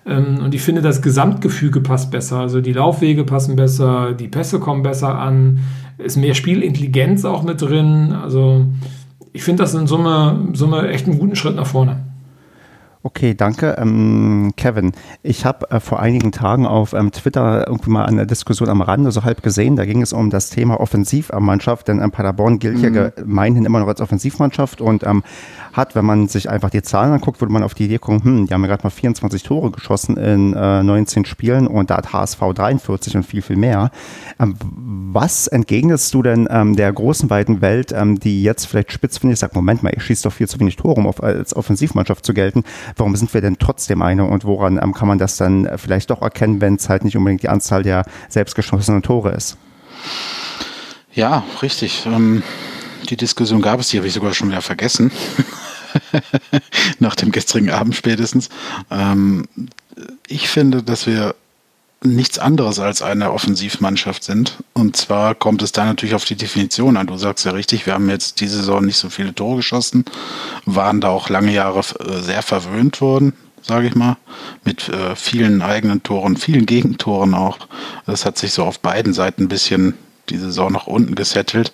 Ähm, 0.06 0.40
und 0.44 0.56
ich 0.56 0.62
finde, 0.62 0.82
das 0.82 1.02
Gesamtgefüge 1.02 1.82
passt 1.82 2.12
besser. 2.12 2.40
Also 2.40 2.62
die 2.62 2.74
Laufwege 2.74 3.24
passen 3.24 3.56
besser, 3.56 4.14
die 4.14 4.28
Pässe 4.28 4.60
kommen 4.60 4.84
besser 4.84 5.20
an, 5.20 5.60
ist 5.98 6.18
mehr 6.18 6.34
Spielintelligenz 6.34 7.26
auch 7.26 7.44
mit 7.44 7.62
drin. 7.62 8.14
Also 8.14 8.66
ich 9.34 9.44
finde 9.44 9.64
das 9.64 9.74
in 9.74 9.88
Summe, 9.88 10.50
Summe 10.54 10.88
echt 10.90 11.08
einen 11.08 11.20
guten 11.20 11.36
Schritt 11.36 11.56
nach 11.56 11.68
vorne. 11.68 12.07
Okay, 13.04 13.36
danke. 13.36 13.78
Ähm, 13.80 14.54
Kevin, 14.58 14.92
ich 15.22 15.46
habe 15.46 15.70
äh, 15.72 15.80
vor 15.80 16.00
einigen 16.00 16.32
Tagen 16.32 16.66
auf 16.66 16.94
ähm, 16.94 17.12
Twitter 17.12 17.68
irgendwie 17.68 17.92
mal 17.92 18.06
eine 18.06 18.26
Diskussion 18.26 18.70
am 18.70 18.82
Rande 18.82 19.12
so 19.12 19.24
halb 19.24 19.44
gesehen. 19.44 19.76
Da 19.76 19.86
ging 19.86 20.02
es 20.02 20.14
um 20.14 20.30
das 20.30 20.50
Thema 20.50 20.80
Offensivmannschaft, 20.80 21.88
denn 21.88 22.02
ähm, 22.02 22.12
Paderborn 22.12 22.60
gilt 22.60 22.78
mhm. 22.78 22.96
ja 22.96 23.10
gemeinhin 23.10 23.66
immer 23.66 23.80
noch 23.80 23.88
als 23.88 24.02
Offensivmannschaft 24.02 24.82
und 24.82 25.04
ähm, 25.04 25.24
hat, 25.74 25.96
wenn 25.96 26.06
man 26.06 26.28
sich 26.28 26.50
einfach 26.50 26.72
die 26.72 26.82
Zahlen 26.82 27.14
anguckt, 27.14 27.40
würde 27.40 27.54
man 27.54 27.64
auf 27.64 27.76
die 27.76 27.86
Idee 27.86 28.00
kommen, 28.00 28.24
hm, 28.24 28.48
die 28.48 28.54
haben 28.54 28.62
ja 28.62 28.68
gerade 28.68 28.84
mal 28.84 28.90
24 28.90 29.44
Tore 29.44 29.72
geschossen 29.72 30.18
in 30.18 30.54
äh, 30.54 30.82
19 30.82 31.26
Spielen 31.26 31.68
und 31.68 31.92
da 31.92 31.98
hat 31.98 32.14
HSV 32.14 32.40
43 32.40 33.16
und 33.16 33.24
viel, 33.24 33.44
viel 33.44 33.58
mehr. 33.58 33.92
Ähm, 34.40 34.56
was 35.14 35.48
entgegnest 35.48 36.14
du 36.14 36.24
denn 36.24 36.48
ähm, 36.50 36.76
der 36.76 36.92
großen, 36.92 37.30
weiten 37.30 37.62
Welt, 37.62 37.94
die 38.24 38.44
jetzt 38.44 38.66
vielleicht 38.66 38.92
spitzfindig 38.92 39.40
sagt, 39.40 39.56
Moment 39.56 39.84
mal, 39.84 39.94
ich 39.96 40.04
schieße 40.04 40.24
doch 40.24 40.34
viel 40.34 40.48
zu 40.48 40.60
wenig 40.60 40.76
Tore, 40.76 40.96
um 40.96 41.08
auf, 41.08 41.22
als 41.22 41.56
Offensivmannschaft 41.56 42.26
zu 42.26 42.34
gelten. 42.34 42.64
Warum 42.96 43.16
sind 43.16 43.34
wir 43.34 43.42
denn 43.42 43.58
trotzdem 43.60 44.02
eine 44.02 44.26
und 44.26 44.46
woran 44.46 44.80
ähm, 44.82 44.94
kann 44.94 45.08
man 45.08 45.18
das 45.18 45.38
dann 45.38 45.70
vielleicht 45.78 46.10
doch 46.10 46.22
erkennen, 46.22 46.62
wenn 46.62 46.76
es 46.76 46.90
halt 46.90 47.04
nicht 47.04 47.18
unbedingt 47.18 47.44
die 47.44 47.50
Anzahl 47.50 47.84
der 47.84 48.06
selbstgeschossenen 48.30 49.02
Tore 49.04 49.32
ist? 49.32 49.58
Ja, 51.14 51.44
richtig. 51.62 52.06
Ähm, 52.06 52.44
die 53.10 53.18
Diskussion 53.18 53.62
gab 53.62 53.80
es, 53.80 53.90
die 53.90 53.98
habe 53.98 54.08
ich 54.08 54.14
sogar 54.14 54.34
schon 54.34 54.50
wieder 54.50 54.62
vergessen. 54.62 55.12
Nach 57.00 57.16
dem 57.16 57.32
gestrigen 57.32 57.72
Abend 57.72 57.96
spätestens. 57.96 58.50
Ähm, 58.92 59.48
ich 60.28 60.48
finde, 60.48 60.84
dass 60.84 61.08
wir 61.08 61.36
nichts 62.04 62.38
anderes 62.40 62.80
als 62.80 63.02
eine 63.02 63.32
Offensivmannschaft 63.32 64.24
sind. 64.24 64.58
Und 64.74 64.96
zwar 64.96 65.36
kommt 65.36 65.62
es 65.62 65.72
da 65.72 65.86
natürlich 65.86 66.16
auf 66.16 66.26
die 66.26 66.36
Definition 66.36 66.98
an. 66.98 67.08
Du 67.08 67.18
sagst 67.18 67.46
ja 67.46 67.52
richtig, 67.52 67.86
wir 67.86 67.94
haben 67.94 68.10
jetzt 68.10 68.40
diese 68.40 68.58
Saison 68.58 68.86
nicht 68.86 68.98
so 68.98 69.10
viele 69.10 69.34
Tore 69.34 69.58
geschossen, 69.58 70.06
waren 70.66 71.02
da 71.02 71.10
auch 71.10 71.30
lange 71.30 71.52
Jahre 71.52 71.80
äh, 71.80 72.20
sehr 72.22 72.42
verwöhnt 72.42 73.02
worden, 73.02 73.34
sage 73.62 73.88
ich 73.88 73.96
mal, 73.96 74.18
mit 74.64 74.90
äh, 74.90 75.16
vielen 75.16 75.62
eigenen 75.62 76.04
Toren, 76.04 76.38
vielen 76.38 76.66
Gegentoren 76.66 77.34
auch. 77.34 77.58
Das 78.06 78.26
hat 78.26 78.38
sich 78.38 78.54
so 78.54 78.64
auf 78.64 78.80
beiden 78.80 79.14
Seiten 79.14 79.44
ein 79.44 79.50
bisschen 79.50 79.96
die 80.30 80.38
Saison 80.38 80.72
nach 80.72 80.88
unten 80.88 81.16
gesettelt. 81.16 81.72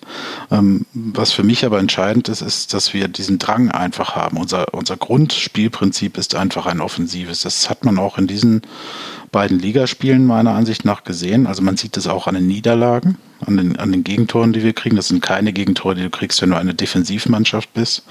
Ähm, 0.50 0.86
was 0.92 1.32
für 1.32 1.42
mich 1.42 1.64
aber 1.64 1.78
entscheidend 1.78 2.28
ist, 2.28 2.40
ist, 2.40 2.74
dass 2.74 2.94
wir 2.94 3.08
diesen 3.08 3.38
Drang 3.38 3.70
einfach 3.70 4.16
haben. 4.16 4.36
Unser, 4.36 4.72
unser 4.74 4.96
Grundspielprinzip 4.96 6.16
ist 6.18 6.34
einfach 6.34 6.66
ein 6.66 6.80
offensives. 6.80 7.42
Das 7.42 7.70
hat 7.70 7.84
man 7.84 7.98
auch 7.98 8.18
in 8.18 8.26
diesen 8.26 8.62
beiden 9.34 9.58
Ligaspielen 9.58 10.26
meiner 10.26 10.54
Ansicht 10.54 10.84
nach 10.84 11.02
gesehen. 11.02 11.48
Also 11.48 11.60
man 11.60 11.76
sieht 11.76 11.96
es 11.96 12.06
auch 12.06 12.28
an 12.28 12.36
den 12.36 12.46
Niederlagen, 12.46 13.18
an 13.44 13.56
den, 13.56 13.76
an 13.80 13.90
den 13.90 14.04
Gegentoren, 14.04 14.52
die 14.52 14.62
wir 14.62 14.72
kriegen. 14.72 14.94
Das 14.94 15.08
sind 15.08 15.22
keine 15.22 15.52
Gegentore, 15.52 15.96
die 15.96 16.02
du 16.02 16.10
kriegst, 16.10 16.40
wenn 16.40 16.50
du 16.50 16.56
eine 16.56 16.72
Defensivmannschaft 16.72 17.74
bist. 17.74 18.04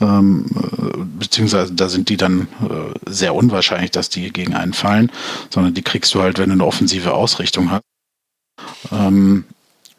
Ähm, 0.00 0.46
äh, 0.54 0.98
beziehungsweise 1.18 1.74
da 1.74 1.88
sind 1.88 2.08
die 2.08 2.16
dann 2.16 2.42
äh, 2.62 3.10
sehr 3.10 3.34
unwahrscheinlich, 3.34 3.90
dass 3.90 4.10
die 4.10 4.32
gegen 4.32 4.54
einen 4.54 4.72
fallen, 4.72 5.10
sondern 5.50 5.74
die 5.74 5.82
kriegst 5.82 6.14
du 6.14 6.22
halt, 6.22 6.38
wenn 6.38 6.50
du 6.50 6.54
eine 6.54 6.64
offensive 6.64 7.14
Ausrichtung 7.14 7.72
hast. 7.72 7.82
Ähm, 8.92 9.44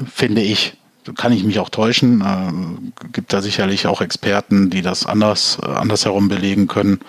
finde 0.06 0.42
ich. 0.42 0.78
Kann 1.18 1.34
ich 1.34 1.44
mich 1.44 1.60
auch 1.60 1.70
täuschen. 1.70 2.22
Äh, 2.22 3.12
gibt 3.12 3.34
da 3.34 3.42
sicherlich 3.42 3.88
auch 3.88 4.02
Experten, 4.02 4.70
die 4.70 4.84
das 4.84 5.06
anders, 5.06 5.58
äh, 5.62 5.66
andersherum 5.66 6.30
belegen 6.30 6.68
können. 6.68 7.00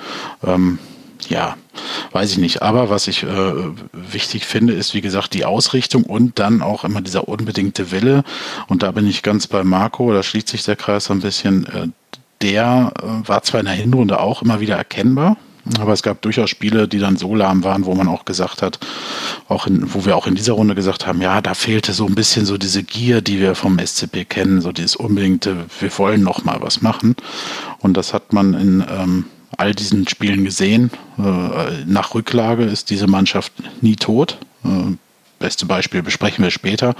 Ähm, 0.42 0.78
ja, 1.28 1.56
weiß 2.12 2.32
ich 2.32 2.38
nicht. 2.38 2.62
Aber 2.62 2.88
was 2.88 3.06
ich 3.06 3.22
äh, 3.22 3.52
wichtig 3.92 4.46
finde, 4.46 4.72
ist, 4.72 4.94
wie 4.94 5.02
gesagt, 5.02 5.34
die 5.34 5.44
Ausrichtung 5.44 6.04
und 6.04 6.38
dann 6.38 6.62
auch 6.62 6.84
immer 6.84 7.02
dieser 7.02 7.28
unbedingte 7.28 7.90
Wille. 7.90 8.24
Und 8.66 8.82
da 8.82 8.92
bin 8.92 9.06
ich 9.06 9.22
ganz 9.22 9.46
bei 9.46 9.62
Marco, 9.62 10.12
da 10.12 10.22
schließt 10.22 10.48
sich 10.48 10.64
der 10.64 10.76
Kreis 10.76 11.10
ein 11.10 11.20
bisschen. 11.20 11.66
Äh, 11.66 11.88
der 12.40 12.92
äh, 12.98 13.28
war 13.28 13.42
zwar 13.42 13.60
in 13.60 13.66
der 13.66 13.74
Hinrunde 13.74 14.20
auch 14.20 14.42
immer 14.42 14.60
wieder 14.60 14.76
erkennbar, 14.76 15.36
aber 15.78 15.92
es 15.92 16.02
gab 16.02 16.22
durchaus 16.22 16.50
Spiele, 16.50 16.88
die 16.88 16.98
dann 16.98 17.16
so 17.16 17.34
lahm 17.34 17.62
waren, 17.62 17.84
wo 17.84 17.94
man 17.94 18.08
auch 18.08 18.24
gesagt 18.24 18.62
hat, 18.62 18.78
auch 19.48 19.66
in, 19.66 19.94
wo 19.94 20.04
wir 20.04 20.16
auch 20.16 20.26
in 20.26 20.34
dieser 20.34 20.54
Runde 20.54 20.74
gesagt 20.74 21.06
haben, 21.06 21.22
ja, 21.22 21.40
da 21.40 21.54
fehlte 21.54 21.92
so 21.92 22.06
ein 22.06 22.14
bisschen 22.14 22.46
so 22.46 22.58
diese 22.58 22.82
Gier, 22.82 23.20
die 23.20 23.38
wir 23.38 23.54
vom 23.54 23.78
SCP 23.78 24.24
kennen, 24.24 24.60
so 24.60 24.72
dieses 24.72 24.96
unbedingte, 24.96 25.66
wir 25.78 25.98
wollen 25.98 26.22
noch 26.22 26.44
mal 26.44 26.60
was 26.60 26.82
machen. 26.82 27.14
Und 27.78 27.96
das 27.96 28.12
hat 28.12 28.32
man 28.32 28.54
in 28.54 28.84
ähm, 28.90 29.24
all 29.56 29.74
diesen 29.74 30.08
Spielen 30.08 30.44
gesehen. 30.44 30.90
Äh, 31.18 31.84
nach 31.86 32.14
Rücklage 32.14 32.64
ist 32.64 32.90
diese 32.90 33.06
Mannschaft 33.06 33.52
nie 33.80 33.96
tot. 33.96 34.38
Äh, 34.64 34.96
beste 35.42 35.66
Beispiel 35.66 36.02
besprechen 36.02 36.42
wir 36.42 36.50
später. 36.50 36.94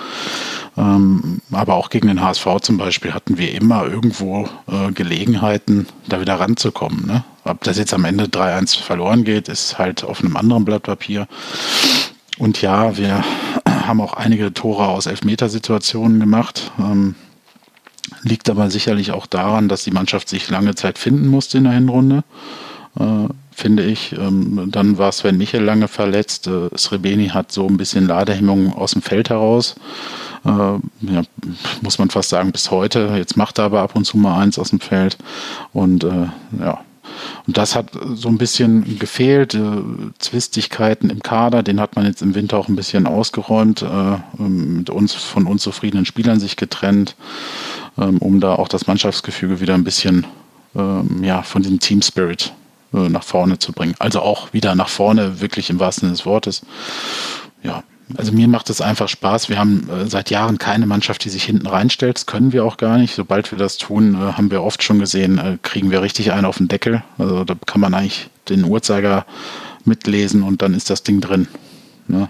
Ähm, 0.77 1.41
aber 1.51 1.75
auch 1.75 1.89
gegen 1.89 2.09
den 2.09 2.21
HSV 2.21 2.47
zum 2.61 2.77
Beispiel 2.77 3.15
hatten 3.15 3.39
wir 3.39 3.55
immer 3.55 3.87
irgendwo 3.87 4.49
äh, 4.71 4.93
Gelegenheiten, 4.93 5.87
da 6.09 6.21
wieder 6.21 6.39
ranzukommen. 6.41 7.07
Ne? 7.07 7.25
Ob 7.45 7.63
das 7.65 7.79
jetzt 7.79 7.95
am 7.95 8.05
Ende 8.05 8.25
3-1 8.25 8.81
verloren 8.81 9.25
geht, 9.25 9.49
ist 9.49 9.79
halt 9.79 10.05
auf 10.05 10.21
einem 10.21 10.37
anderen 10.37 10.65
Blatt 10.65 10.83
Papier. 10.83 11.27
Und 12.39 12.61
ja, 12.61 12.97
wir 12.97 13.25
haben 13.87 14.01
auch 14.01 14.15
einige 14.15 14.53
Tore 14.53 14.89
aus 14.89 15.07
Elfmetersituationen 15.07 16.21
gemacht. 16.21 16.73
Ähm, 16.79 17.15
liegt 18.23 18.51
aber 18.51 18.71
sicherlich 18.71 19.13
auch 19.13 19.27
daran, 19.27 19.69
dass 19.69 19.85
die 19.85 19.91
Mannschaft 19.91 20.29
sich 20.29 20.49
lange 20.51 20.75
Zeit 20.75 20.99
finden 20.99 21.29
musste 21.29 21.59
in 21.59 21.65
der 21.65 21.73
Hinrunde. 21.75 22.25
Äh, 22.99 23.29
finde 23.53 23.85
ich. 23.85 24.13
Ähm, 24.13 24.69
dann 24.71 24.99
war 24.99 25.13
Sven 25.13 25.39
Michel 25.39 25.63
lange 25.63 25.89
verletzt. 25.89 26.47
Äh, 26.47 26.77
Srebeni 26.77 27.29
hat 27.29 27.53
so 27.53 27.67
ein 27.67 27.77
bisschen 27.77 28.07
Ladehemmung 28.07 28.75
aus 28.75 28.93
dem 28.93 29.03
Feld 29.03 29.31
heraus. 29.31 29.77
Äh, 30.45 30.49
ja, 30.49 31.23
muss 31.81 31.99
man 31.99 32.11
fast 32.11 32.31
sagen, 32.31 32.53
bis 32.53 32.71
heute. 32.71 33.15
Jetzt 33.17 33.37
macht 33.37 33.59
er 33.59 33.67
aber 33.67 33.83
ab 33.83 33.95
und 33.95 34.05
zu 34.05 34.17
mal 34.17 34.41
eins 34.41 34.59
aus 34.59 34.71
dem 34.71 34.81
Feld. 34.81 35.17
Und 35.73 36.05
äh, 36.05 36.27
ja, 36.61 36.81
und 37.47 37.57
das 37.57 37.75
hat 37.75 37.91
so 38.15 38.29
ein 38.29 38.39
bisschen 38.39 38.99
gefehlt. 38.99 39.59
Zwistigkeiten 40.19 41.11
im 41.11 41.23
Kader, 41.23 41.63
den 41.63 41.81
hat 41.81 41.97
man 41.97 42.07
jetzt 42.07 42.23
im 42.23 42.35
Winter 42.35 42.59
auch 42.59 42.69
ein 42.69 42.77
bisschen 42.77 43.07
ausgeräumt, 43.07 43.83
äh, 43.83 44.43
mit 44.43 44.91
uns 44.91 45.15
von 45.15 45.47
unzufriedenen 45.47 46.07
Spielern 46.07 46.41
sich 46.41 46.57
getrennt, 46.57 47.17
ähm, 47.99 48.19
um 48.19 48.41
da 48.41 48.55
auch 48.55 48.69
das 48.69 48.87
Mannschaftsgefüge 48.87 49.61
wieder 49.61 49.75
ein 49.75 49.85
bisschen 49.85 50.27
ähm, 50.75 51.23
ja, 51.23 51.43
von 51.43 51.63
diesem 51.63 51.81
Team 51.81 52.03
Spirit 52.03 52.53
äh, 52.93 53.09
nach 53.09 53.25
vorne 53.25 53.59
zu 53.59 53.73
bringen. 53.73 53.95
Also 53.99 54.21
auch 54.21 54.53
wieder 54.53 54.75
nach 54.75 54.89
vorne, 54.89 55.41
wirklich 55.41 55.71
im 55.71 55.81
wahrsten 55.81 56.09
Sinne 56.09 56.17
des 56.17 56.27
Wortes. 56.27 56.63
Ja, 57.63 57.83
also 58.17 58.33
mir 58.33 58.49
macht 58.49 58.69
es 58.71 58.81
einfach 58.81 59.09
Spaß. 59.09 59.49
Wir 59.49 59.59
haben 59.59 59.89
äh, 59.89 60.09
seit 60.09 60.31
Jahren 60.31 60.59
keine 60.59 60.87
Mannschaft, 60.87 61.25
die 61.25 61.31
sich 61.31 61.45
hinten 61.45 61.67
reinstellt. 61.67 62.17
Das 62.17 62.27
können 62.27 62.53
wir 62.53 62.65
auch 62.65 62.77
gar 62.77 62.99
nicht. 62.99 63.15
Sobald 63.15 63.51
wir 63.51 63.59
das 63.59 63.79
tun, 63.79 64.15
äh, 64.15 64.33
haben 64.33 64.51
wir 64.51 64.63
oft 64.63 64.83
schon 64.83 64.99
gesehen, 64.99 65.59
kriegen 65.63 65.91
wir 65.91 66.03
richtig 66.03 66.33
einen 66.33 66.45
auf 66.45 66.59
den 66.59 66.69
Deckel. 66.69 67.03
Also 67.19 67.45
da 67.45 67.55
kann 67.67 67.81
man 67.81 67.95
eigentlich 67.95 68.29
den 68.49 68.65
Uhrzeiger 68.65 69.25
mitlesen 69.85 70.43
und 70.43 70.63
dann 70.63 70.75
ist 70.75 70.91
das 70.91 71.03
Ding 71.03 71.21
drin. 71.21 71.49
Ne? 72.09 72.29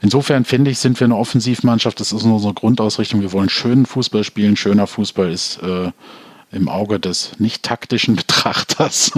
Insofern 0.00 0.44
finde 0.44 0.70
ich, 0.70 0.78
sind 0.78 1.00
wir 1.00 1.06
eine 1.06 1.16
Offensivmannschaft. 1.16 1.98
Das 2.00 2.12
ist 2.12 2.22
unsere 2.22 2.54
Grundausrichtung. 2.54 3.22
Wir 3.22 3.32
wollen 3.32 3.48
schönen 3.48 3.86
Fußball 3.86 4.24
spielen. 4.24 4.56
Schöner 4.56 4.86
Fußball 4.86 5.30
ist 5.30 5.62
äh, 5.62 5.90
im 6.50 6.68
Auge 6.68 7.00
des 7.00 7.38
nicht 7.38 7.62
taktischen 7.62 8.16
Betrachters 8.16 9.12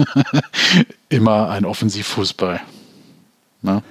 immer 1.09 1.49
ein 1.49 1.65
Offensivfußball. 1.65 2.61
Ne? 3.61 3.83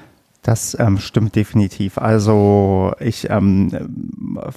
Das 0.48 0.74
ähm, 0.80 0.96
stimmt 0.96 1.36
definitiv. 1.36 1.98
Also 1.98 2.94
ich 3.00 3.28
ähm, 3.28 3.68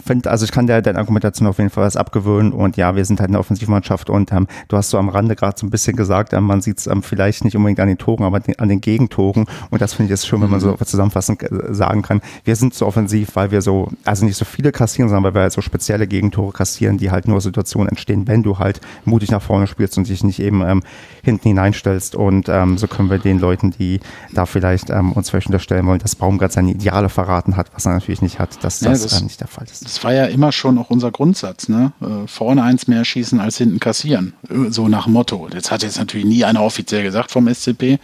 finde, 0.06 0.32
also 0.32 0.46
ich 0.46 0.54
kann 0.54 0.66
der, 0.66 0.82
der 0.82 0.96
Argumentation 0.96 1.50
auf 1.50 1.58
jeden 1.58 1.70
Fall 1.70 1.84
was 1.84 1.98
abgewöhnen 1.98 2.54
und 2.54 2.78
ja, 2.78 2.96
wir 2.96 3.04
sind 3.04 3.20
halt 3.20 3.30
eine 3.30 3.40
Offensivmannschaft 3.40 4.10
und 4.10 4.32
ähm, 4.32 4.48
du 4.70 4.78
hast 4.78 4.92
so 4.92 4.98
am 4.98 5.10
Rande 5.10 5.36
gerade 5.36 5.60
so 5.60 5.68
ein 5.68 5.70
bisschen 5.70 5.98
gesagt, 5.98 6.32
ähm, 6.32 6.46
man 6.46 6.62
sieht 6.62 6.78
es 6.78 6.88
ähm, 6.88 7.04
vielleicht 7.04 7.44
nicht 7.44 7.58
unbedingt 7.58 7.82
an 7.82 7.90
den 7.90 7.98
Toren, 7.98 8.24
aber 8.24 8.40
an 8.58 8.70
den 8.70 8.80
Gegentoren 8.80 9.48
und 9.70 9.82
das 9.82 9.94
finde 9.94 10.06
ich 10.06 10.10
jetzt 10.12 10.28
schön, 10.28 10.42
wenn 10.42 10.50
man 10.50 10.62
so 10.62 10.72
mhm. 10.72 10.78
zusammenfassend 10.78 11.44
äh, 11.44 11.74
sagen 11.74 12.04
kann. 12.04 12.22
Wir 12.46 12.56
sind 12.56 12.74
so 12.74 12.86
offensiv, 12.88 13.36
weil 13.36 13.52
wir 13.52 13.62
so, 13.62 13.90
also 14.06 14.24
nicht 14.24 14.38
so 14.38 14.46
viele 14.46 14.72
kassieren, 14.72 15.10
sondern 15.10 15.26
weil 15.26 15.34
wir 15.34 15.42
halt 15.42 15.52
so 15.52 15.60
spezielle 15.60 16.08
Gegentore 16.08 16.54
kassieren, 16.54 17.00
die 17.00 17.12
halt 17.12 17.28
nur 17.28 17.42
Situationen 17.42 17.90
entstehen, 17.90 18.30
wenn 18.30 18.44
du 18.44 18.60
halt 18.60 18.80
mutig 19.04 19.30
nach 19.32 19.42
vorne 19.42 19.68
spielst 19.68 19.98
und 19.98 20.08
dich 20.08 20.24
nicht 20.24 20.40
eben 20.40 20.62
ähm, 20.62 20.84
hinten 21.22 21.50
hineinstellst 21.50 22.16
und 22.16 22.48
ähm, 22.48 22.78
so 22.78 22.88
können 22.88 23.10
wir 23.10 23.20
den 23.20 23.40
Leuten, 23.40 23.72
die 23.72 24.00
da 24.32 24.46
vielleicht 24.46 24.90
ähm, 24.90 25.12
uns 25.12 25.30
vielleicht 25.30 25.48
unterstellen, 25.48 25.81
darstellen 25.82 25.88
wollen, 25.88 26.00
dass 26.00 26.16
Baumgart 26.16 26.52
seine 26.52 26.72
Ideale 26.72 27.10
verraten 27.10 27.58
hat, 27.58 27.68
was 27.74 27.86
er 27.86 27.94
natürlich 27.94 28.22
nicht 28.22 28.40
hat, 28.40 28.64
dass 28.64 28.80
das, 28.80 29.02
ja, 29.02 29.08
das 29.08 29.22
nicht 29.24 29.40
der 29.40 29.48
Fall 29.48 29.66
ist. 29.66 29.84
Das 29.84 30.04
war 30.04 30.14
ja 30.14 30.26
immer 30.26 30.52
schon 30.52 30.78
auch 30.78 30.90
unser 30.90 31.12
Grundsatz, 31.12 31.70
ne? 31.70 31.92
Äh, 32.02 32.28
vorne 32.28 32.64
eins 32.64 32.88
mehr 32.88 33.04
schießen 33.04 33.40
als 33.40 33.58
hinten 33.58 33.80
kassieren. 33.80 34.34
Äh, 34.50 34.72
so 34.72 34.88
nach 34.88 35.08
Motto. 35.08 35.48
Jetzt 35.54 35.72
hat 35.72 35.84
jetzt 35.84 35.98
natürlich 35.98 36.26
nie 36.26 36.46
einer 36.46 36.62
offiziell 36.62 37.04
gesagt 37.04 37.32
vom 37.32 37.48
SCP. 37.48 38.00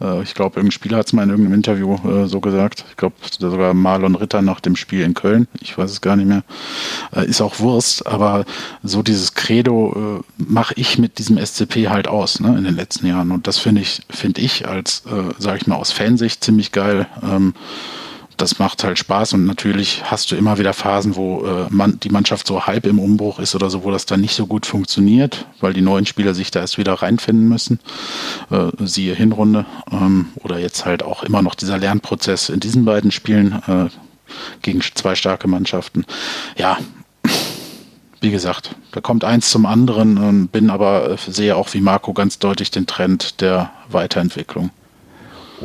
Äh, 0.00 0.22
ich 0.22 0.34
glaube, 0.34 0.56
irgendein 0.56 0.72
Spieler 0.72 0.98
hat 0.98 1.06
es 1.06 1.12
mal 1.12 1.22
in 1.22 1.30
irgendeinem 1.30 1.54
Interview 1.54 1.96
so 2.26 2.40
gesagt. 2.40 2.84
Ich 2.90 2.96
glaube 2.96 3.14
sogar 3.38 3.74
Marlon 3.74 4.14
Ritter 4.14 4.42
nach 4.42 4.60
dem 4.60 4.76
Spiel 4.76 5.02
in 5.02 5.14
Köln. 5.14 5.48
Ich 5.60 5.76
weiß 5.76 5.90
es 5.90 6.00
gar 6.00 6.16
nicht 6.16 6.26
mehr. 6.26 6.42
Ist 7.26 7.40
auch 7.40 7.58
Wurst, 7.60 8.06
aber 8.06 8.44
so 8.82 9.02
dieses 9.02 9.34
Credo 9.34 10.22
mache 10.36 10.74
ich 10.76 10.98
mit 10.98 11.18
diesem 11.18 11.38
SCP 11.38 11.88
halt 11.88 12.08
aus 12.08 12.40
ne, 12.40 12.56
in 12.56 12.64
den 12.64 12.76
letzten 12.76 13.06
Jahren. 13.06 13.30
Und 13.30 13.46
das 13.46 13.58
finde 13.58 13.82
ich, 13.82 14.02
finde 14.10 14.40
ich 14.40 14.66
als, 14.66 15.02
äh, 15.06 15.34
sage 15.38 15.58
ich 15.58 15.66
mal, 15.66 15.76
aus 15.76 15.92
Fansicht 15.92 16.42
ziemlich 16.44 16.72
geil. 16.72 17.06
Ähm, 17.22 17.54
das 18.40 18.58
macht 18.58 18.84
halt 18.84 18.98
Spaß 18.98 19.34
und 19.34 19.44
natürlich 19.44 20.02
hast 20.04 20.30
du 20.30 20.36
immer 20.36 20.58
wieder 20.58 20.72
Phasen, 20.72 21.14
wo 21.14 21.44
äh, 21.44 21.66
man, 21.68 22.00
die 22.00 22.08
Mannschaft 22.08 22.46
so 22.46 22.66
halb 22.66 22.86
im 22.86 22.98
Umbruch 22.98 23.38
ist 23.38 23.54
oder 23.54 23.68
so, 23.68 23.84
wo 23.84 23.90
das 23.90 24.06
dann 24.06 24.20
nicht 24.20 24.34
so 24.34 24.46
gut 24.46 24.64
funktioniert, 24.64 25.46
weil 25.60 25.74
die 25.74 25.82
neuen 25.82 26.06
Spieler 26.06 26.32
sich 26.32 26.50
da 26.50 26.60
erst 26.60 26.78
wieder 26.78 26.94
reinfinden 26.94 27.48
müssen. 27.48 27.80
Äh, 28.50 28.70
siehe 28.78 29.14
Hinrunde 29.14 29.66
ähm, 29.92 30.28
oder 30.36 30.58
jetzt 30.58 30.86
halt 30.86 31.02
auch 31.02 31.22
immer 31.22 31.42
noch 31.42 31.54
dieser 31.54 31.76
Lernprozess 31.76 32.48
in 32.48 32.60
diesen 32.60 32.84
beiden 32.84 33.10
Spielen 33.10 33.62
äh, 33.66 33.88
gegen 34.62 34.80
zwei 34.80 35.14
starke 35.14 35.46
Mannschaften. 35.46 36.06
Ja, 36.56 36.78
wie 38.22 38.30
gesagt, 38.30 38.74
da 38.92 39.00
kommt 39.00 39.24
eins 39.24 39.50
zum 39.50 39.66
anderen, 39.66 40.16
ähm, 40.16 40.48
bin 40.48 40.70
aber 40.70 41.10
äh, 41.10 41.16
sehe 41.30 41.56
auch 41.56 41.72
wie 41.74 41.80
Marco 41.80 42.12
ganz 42.14 42.38
deutlich 42.38 42.70
den 42.70 42.86
Trend 42.86 43.40
der 43.40 43.70
Weiterentwicklung. 43.88 44.70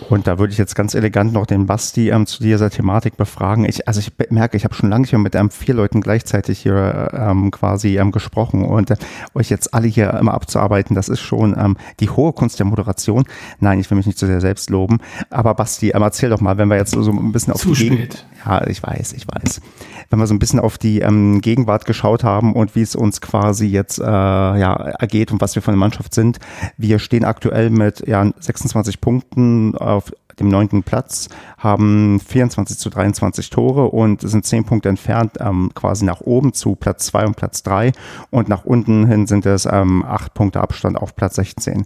Und 0.10 0.28
da 0.28 0.40
würde 0.40 0.52
ich 0.52 0.58
jetzt 0.58 0.76
ganz 0.76 0.94
elegant 0.94 1.34
noch 1.34 1.46
den 1.46 1.66
Basti 1.66 2.10
ähm, 2.10 2.26
zu 2.26 2.44
dieser 2.44 2.70
Thematik 2.70 3.18
befragen. 3.18 3.66
Ich, 3.66 3.88
also 3.88 4.00
ich 4.00 4.12
merke, 4.30 4.58
ich 4.58 4.64
habe 4.64 4.74
schon 4.74 4.90
lange 4.90 5.02
nicht 5.02 5.14
mehr 5.14 5.20
mit 5.20 5.36
ähm, 5.36 5.50
vier 5.50 5.74
Leuten 5.74 6.02
gleichzeitig 6.02 6.60
hier 6.60 7.10
ähm, 7.14 7.52
quasi 7.52 7.98
ähm, 7.98 8.12
gesprochen 8.12 8.64
und 8.64 8.92
äh, 8.92 8.98
euch 9.34 9.50
jetzt 9.50 9.74
alle 9.74 9.88
hier 9.88 10.14
immer 10.14 10.34
abzuarbeiten, 10.34 10.96
das 10.96 11.10
ist 11.10 11.22
schon 11.22 11.56
ähm, 11.58 11.78
die 12.00 12.10
hohe 12.10 12.34
Kunst 12.34 12.60
der 12.60 12.66
Moderation. 12.66 13.26
Nein, 13.60 13.80
ich 13.80 13.90
will 13.90 13.98
mich 13.98 14.06
nicht 14.06 14.20
zu 14.20 14.26
sehr 14.26 14.42
selbst 14.42 14.70
loben. 14.70 15.00
Aber 15.30 15.54
Basti, 15.54 15.92
ähm, 15.92 16.02
erzähl 16.02 16.30
doch 16.30 16.42
mal, 16.42 16.58
wenn 16.58 16.68
wir 16.68 16.78
jetzt 16.78 16.92
so, 16.92 17.12
ein 17.12 17.32
bisschen 17.32 17.54
auf 17.54 17.62
zu 17.62 17.70
die 17.70 17.76
spät. 17.76 17.90
Gegend, 17.90 18.26
ja, 18.46 18.68
ich 18.68 18.84
weiß, 18.84 19.14
ich 19.14 19.26
weiß. 19.28 19.62
Wenn 20.10 20.20
wir 20.20 20.28
so 20.28 20.34
ein 20.34 20.40
bisschen 20.40 20.60
auf 20.60 20.78
die 20.78 21.00
ähm, 21.00 21.42
Gegenwart 21.42 21.86
geschaut 21.86 22.24
haben 22.24 22.54
und 22.54 22.76
wie 22.76 22.82
es 22.82 22.96
uns 22.96 23.22
quasi 23.22 23.68
jetzt 23.68 24.00
äh, 24.00 24.04
ja, 24.04 24.74
ergeht 24.74 25.32
und 25.32 25.42
was 25.42 25.56
wir 25.56 25.62
von 25.62 25.74
der 25.74 25.80
Mannschaft 25.80 26.14
sind. 26.14 26.38
Wir 26.78 27.00
stehen 27.00 27.26
aktuell 27.26 27.70
mit 27.70 28.08
ja, 28.08 28.30
26 28.40 29.02
Punkten 29.02 29.74
auf 29.86 30.12
dem 30.40 30.50
neunten 30.50 30.84
Platz, 30.84 31.30
haben 31.58 32.20
24 32.20 32.78
zu 32.78 32.90
23 32.90 33.50
Tore 33.50 33.86
und 33.86 34.22
sind 34.22 34.46
zehn 34.46 34.66
Punkte 34.66 34.90
entfernt 34.90 35.38
ähm, 35.40 35.72
quasi 35.74 36.06
nach 36.06 36.22
oben 36.22 36.54
zu 36.54 36.76
Platz 36.76 37.06
zwei 37.06 37.26
und 37.26 37.36
Platz 37.36 37.64
drei 37.64 37.94
und 38.32 38.50
nach 38.50 38.66
unten 38.66 39.08
hin 39.08 39.28
sind 39.28 39.46
es 39.46 39.66
ähm, 39.66 40.04
acht 40.04 40.34
Punkte 40.34 40.62
Abstand 40.62 40.98
auf 40.98 41.16
Platz 41.16 41.36
16. 41.36 41.86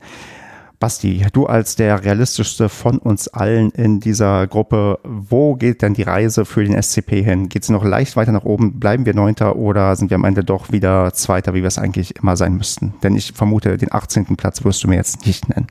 Basti, 0.79 1.25
du 1.33 1.45
als 1.45 1.75
der 1.75 2.05
realistischste 2.05 2.69
von 2.69 2.99
uns 2.99 3.27
allen 3.27 3.69
in 3.71 3.99
dieser 3.99 4.47
Gruppe, 4.47 4.99
wo 5.03 5.55
geht 5.55 5.81
denn 5.81 5.93
die 5.93 6.03
Reise 6.03 6.45
für 6.45 6.63
den 6.63 6.81
SCP 6.81 7.21
hin? 7.21 7.49
Geht 7.49 7.63
es 7.63 7.69
noch 7.69 7.83
leicht 7.83 8.15
weiter 8.15 8.31
nach 8.31 8.45
oben? 8.45 8.79
Bleiben 8.79 9.05
wir 9.05 9.13
Neunter 9.13 9.57
oder 9.57 9.97
sind 9.97 10.09
wir 10.09 10.15
am 10.15 10.23
Ende 10.23 10.45
doch 10.45 10.71
wieder 10.71 11.11
Zweiter, 11.11 11.53
wie 11.53 11.61
wir 11.61 11.67
es 11.67 11.77
eigentlich 11.77 12.15
immer 12.15 12.37
sein 12.37 12.55
müssten? 12.55 12.93
Denn 13.03 13.17
ich 13.17 13.33
vermute, 13.33 13.77
den 13.77 13.91
18. 13.91 14.37
Platz 14.37 14.63
wirst 14.63 14.81
du 14.81 14.87
mir 14.87 14.95
jetzt 14.95 15.25
nicht 15.25 15.49
nennen. 15.49 15.67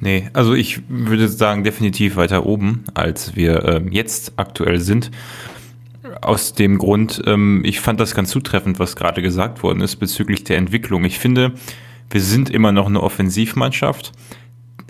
Nee, 0.00 0.30
also 0.32 0.54
ich 0.54 0.80
würde 0.88 1.28
sagen, 1.28 1.64
definitiv 1.64 2.16
weiter 2.16 2.46
oben, 2.46 2.84
als 2.94 3.36
wir 3.36 3.64
äh, 3.64 3.82
jetzt 3.90 4.32
aktuell 4.36 4.80
sind. 4.80 5.10
Aus 6.20 6.54
dem 6.54 6.78
Grund, 6.78 7.22
ähm, 7.26 7.62
ich 7.64 7.80
fand 7.80 8.00
das 8.00 8.14
ganz 8.14 8.30
zutreffend, 8.30 8.78
was 8.78 8.96
gerade 8.96 9.22
gesagt 9.22 9.62
worden 9.62 9.80
ist 9.80 9.96
bezüglich 9.96 10.44
der 10.44 10.56
Entwicklung. 10.56 11.04
Ich 11.04 11.18
finde, 11.18 11.52
wir 12.10 12.20
sind 12.20 12.50
immer 12.50 12.72
noch 12.72 12.86
eine 12.86 13.02
Offensivmannschaft, 13.02 14.12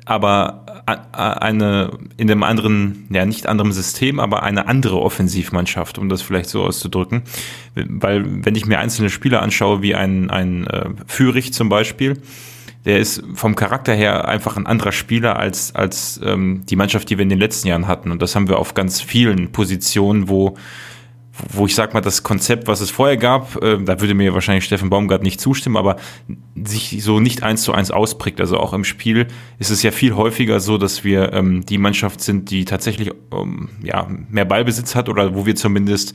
aber 0.04 0.64
eine 1.12 1.90
in 2.16 2.30
einem 2.30 2.42
anderen, 2.42 3.06
ja 3.11 3.26
nicht 3.26 3.47
anderem 3.47 3.73
System, 3.73 4.20
aber 4.20 4.42
eine 4.42 4.66
andere 4.66 5.00
Offensivmannschaft, 5.00 5.99
um 5.99 6.08
das 6.08 6.23
vielleicht 6.23 6.49
so 6.49 6.62
auszudrücken. 6.64 7.23
Weil 7.75 8.44
wenn 8.44 8.54
ich 8.54 8.64
mir 8.64 8.78
einzelne 8.78 9.11
Spieler 9.11 9.42
anschaue, 9.42 9.82
wie 9.82 9.94
ein, 9.94 10.30
ein 10.30 10.66
äh, 10.66 10.88
Führich 11.06 11.52
zum 11.52 11.68
Beispiel, 11.68 12.23
der 12.85 12.99
ist 12.99 13.23
vom 13.35 13.54
Charakter 13.54 13.92
her 13.92 14.28
einfach 14.28 14.56
ein 14.56 14.66
anderer 14.66 14.92
Spieler 14.92 15.38
als, 15.38 15.75
als 15.75 16.20
ähm, 16.25 16.62
die 16.68 16.76
Mannschaft, 16.76 17.11
die 17.11 17.18
wir 17.18 17.23
in 17.23 17.28
den 17.28 17.38
letzten 17.38 17.68
Jahren 17.68 17.87
hatten. 17.88 18.11
Und 18.11 18.23
das 18.23 18.35
haben 18.35 18.49
wir 18.49 18.58
auf 18.58 18.75
ganz 18.75 19.00
vielen 19.00 19.52
Positionen, 19.52 20.28
wo 20.28 20.56
wo 21.52 21.66
ich 21.66 21.75
sag 21.75 21.94
mal, 21.94 22.00
das 22.00 22.23
Konzept, 22.23 22.66
was 22.66 22.80
es 22.80 22.90
vorher 22.90 23.16
gab, 23.16 23.62
äh, 23.62 23.78
da 23.82 24.00
würde 24.00 24.14
mir 24.14 24.35
wahrscheinlich 24.35 24.64
Steffen 24.64 24.90
Baumgart 24.90 25.23
nicht 25.23 25.40
zustimmen, 25.40 25.76
aber 25.76 25.97
sich 26.64 27.02
so 27.02 27.20
nicht 27.20 27.42
eins 27.42 27.62
zu 27.62 27.73
eins 27.73 27.90
ausprägt. 27.90 28.40
Also 28.40 28.58
auch 28.58 28.73
im 28.73 28.85
Spiel 28.85 29.28
ist 29.58 29.70
es 29.70 29.82
ja 29.82 29.90
viel 29.90 30.16
häufiger 30.16 30.61
so, 30.61 30.78
dass 30.78 31.04
wir 31.04 31.32
ähm, 31.32 31.64
die 31.64 31.78
Mannschaft 31.78 32.20
sind, 32.20 32.50
die 32.50 32.64
tatsächlich 32.64 33.12
ähm, 33.32 33.68
ja, 33.82 34.08
mehr 34.28 34.44
Ballbesitz 34.44 34.94
hat 34.94 35.08
oder 35.08 35.35
wo 35.35 35.47
wir 35.47 35.54
zumindest 35.54 36.14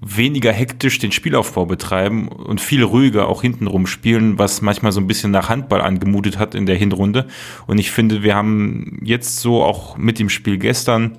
weniger 0.00 0.52
hektisch 0.52 0.98
den 0.98 1.12
Spielaufbau 1.12 1.66
betreiben 1.66 2.28
und 2.28 2.60
viel 2.60 2.82
ruhiger 2.82 3.28
auch 3.28 3.42
hintenrum 3.42 3.86
spielen, 3.86 4.38
was 4.38 4.62
manchmal 4.62 4.92
so 4.92 5.00
ein 5.00 5.06
bisschen 5.06 5.30
nach 5.30 5.48
Handball 5.48 5.80
angemutet 5.80 6.38
hat 6.38 6.54
in 6.54 6.66
der 6.66 6.76
Hinrunde. 6.76 7.26
Und 7.66 7.78
ich 7.78 7.90
finde, 7.90 8.22
wir 8.22 8.34
haben 8.34 9.00
jetzt 9.02 9.40
so 9.40 9.62
auch 9.62 9.96
mit 9.96 10.18
dem 10.18 10.28
Spiel 10.28 10.58
gestern 10.58 11.18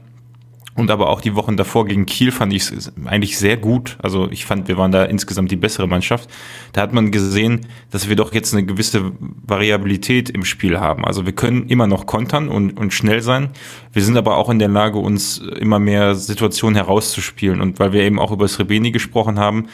und 0.79 0.91
aber 0.91 1.09
auch 1.09 1.21
die 1.21 1.35
Wochen 1.35 1.57
davor 1.57 1.85
gegen 1.85 2.05
Kiel 2.05 2.31
fand 2.31 2.53
ich 2.53 2.71
es 2.71 2.91
eigentlich 3.05 3.37
sehr 3.37 3.57
gut. 3.57 3.97
Also 4.01 4.29
ich 4.31 4.45
fand, 4.45 4.67
wir 4.67 4.77
waren 4.77 4.91
da 4.91 5.03
insgesamt 5.03 5.51
die 5.51 5.55
bessere 5.55 5.87
Mannschaft. 5.87 6.29
Da 6.73 6.81
hat 6.81 6.93
man 6.93 7.11
gesehen, 7.11 7.67
dass 7.91 8.09
wir 8.09 8.15
doch 8.15 8.33
jetzt 8.33 8.53
eine 8.53 8.65
gewisse 8.65 9.11
Variabilität 9.19 10.29
im 10.29 10.45
Spiel 10.45 10.79
haben. 10.79 11.05
Also 11.05 11.25
wir 11.25 11.33
können 11.33 11.67
immer 11.67 11.85
noch 11.85 12.05
kontern 12.05 12.49
und, 12.49 12.77
und 12.79 12.93
schnell 12.93 13.21
sein. 13.21 13.49
Wir 13.93 14.03
sind 14.03 14.17
aber 14.17 14.37
auch 14.37 14.49
in 14.49 14.59
der 14.59 14.69
Lage, 14.69 14.99
uns 14.99 15.37
immer 15.37 15.79
mehr 15.79 16.15
Situationen 16.15 16.75
herauszuspielen. 16.75 17.61
Und 17.61 17.79
weil 17.79 17.93
wir 17.93 18.01
eben 18.03 18.19
auch 18.19 18.31
über 18.31 18.47
Srebeni 18.47 18.91
gesprochen 18.91 19.37
haben, 19.37 19.67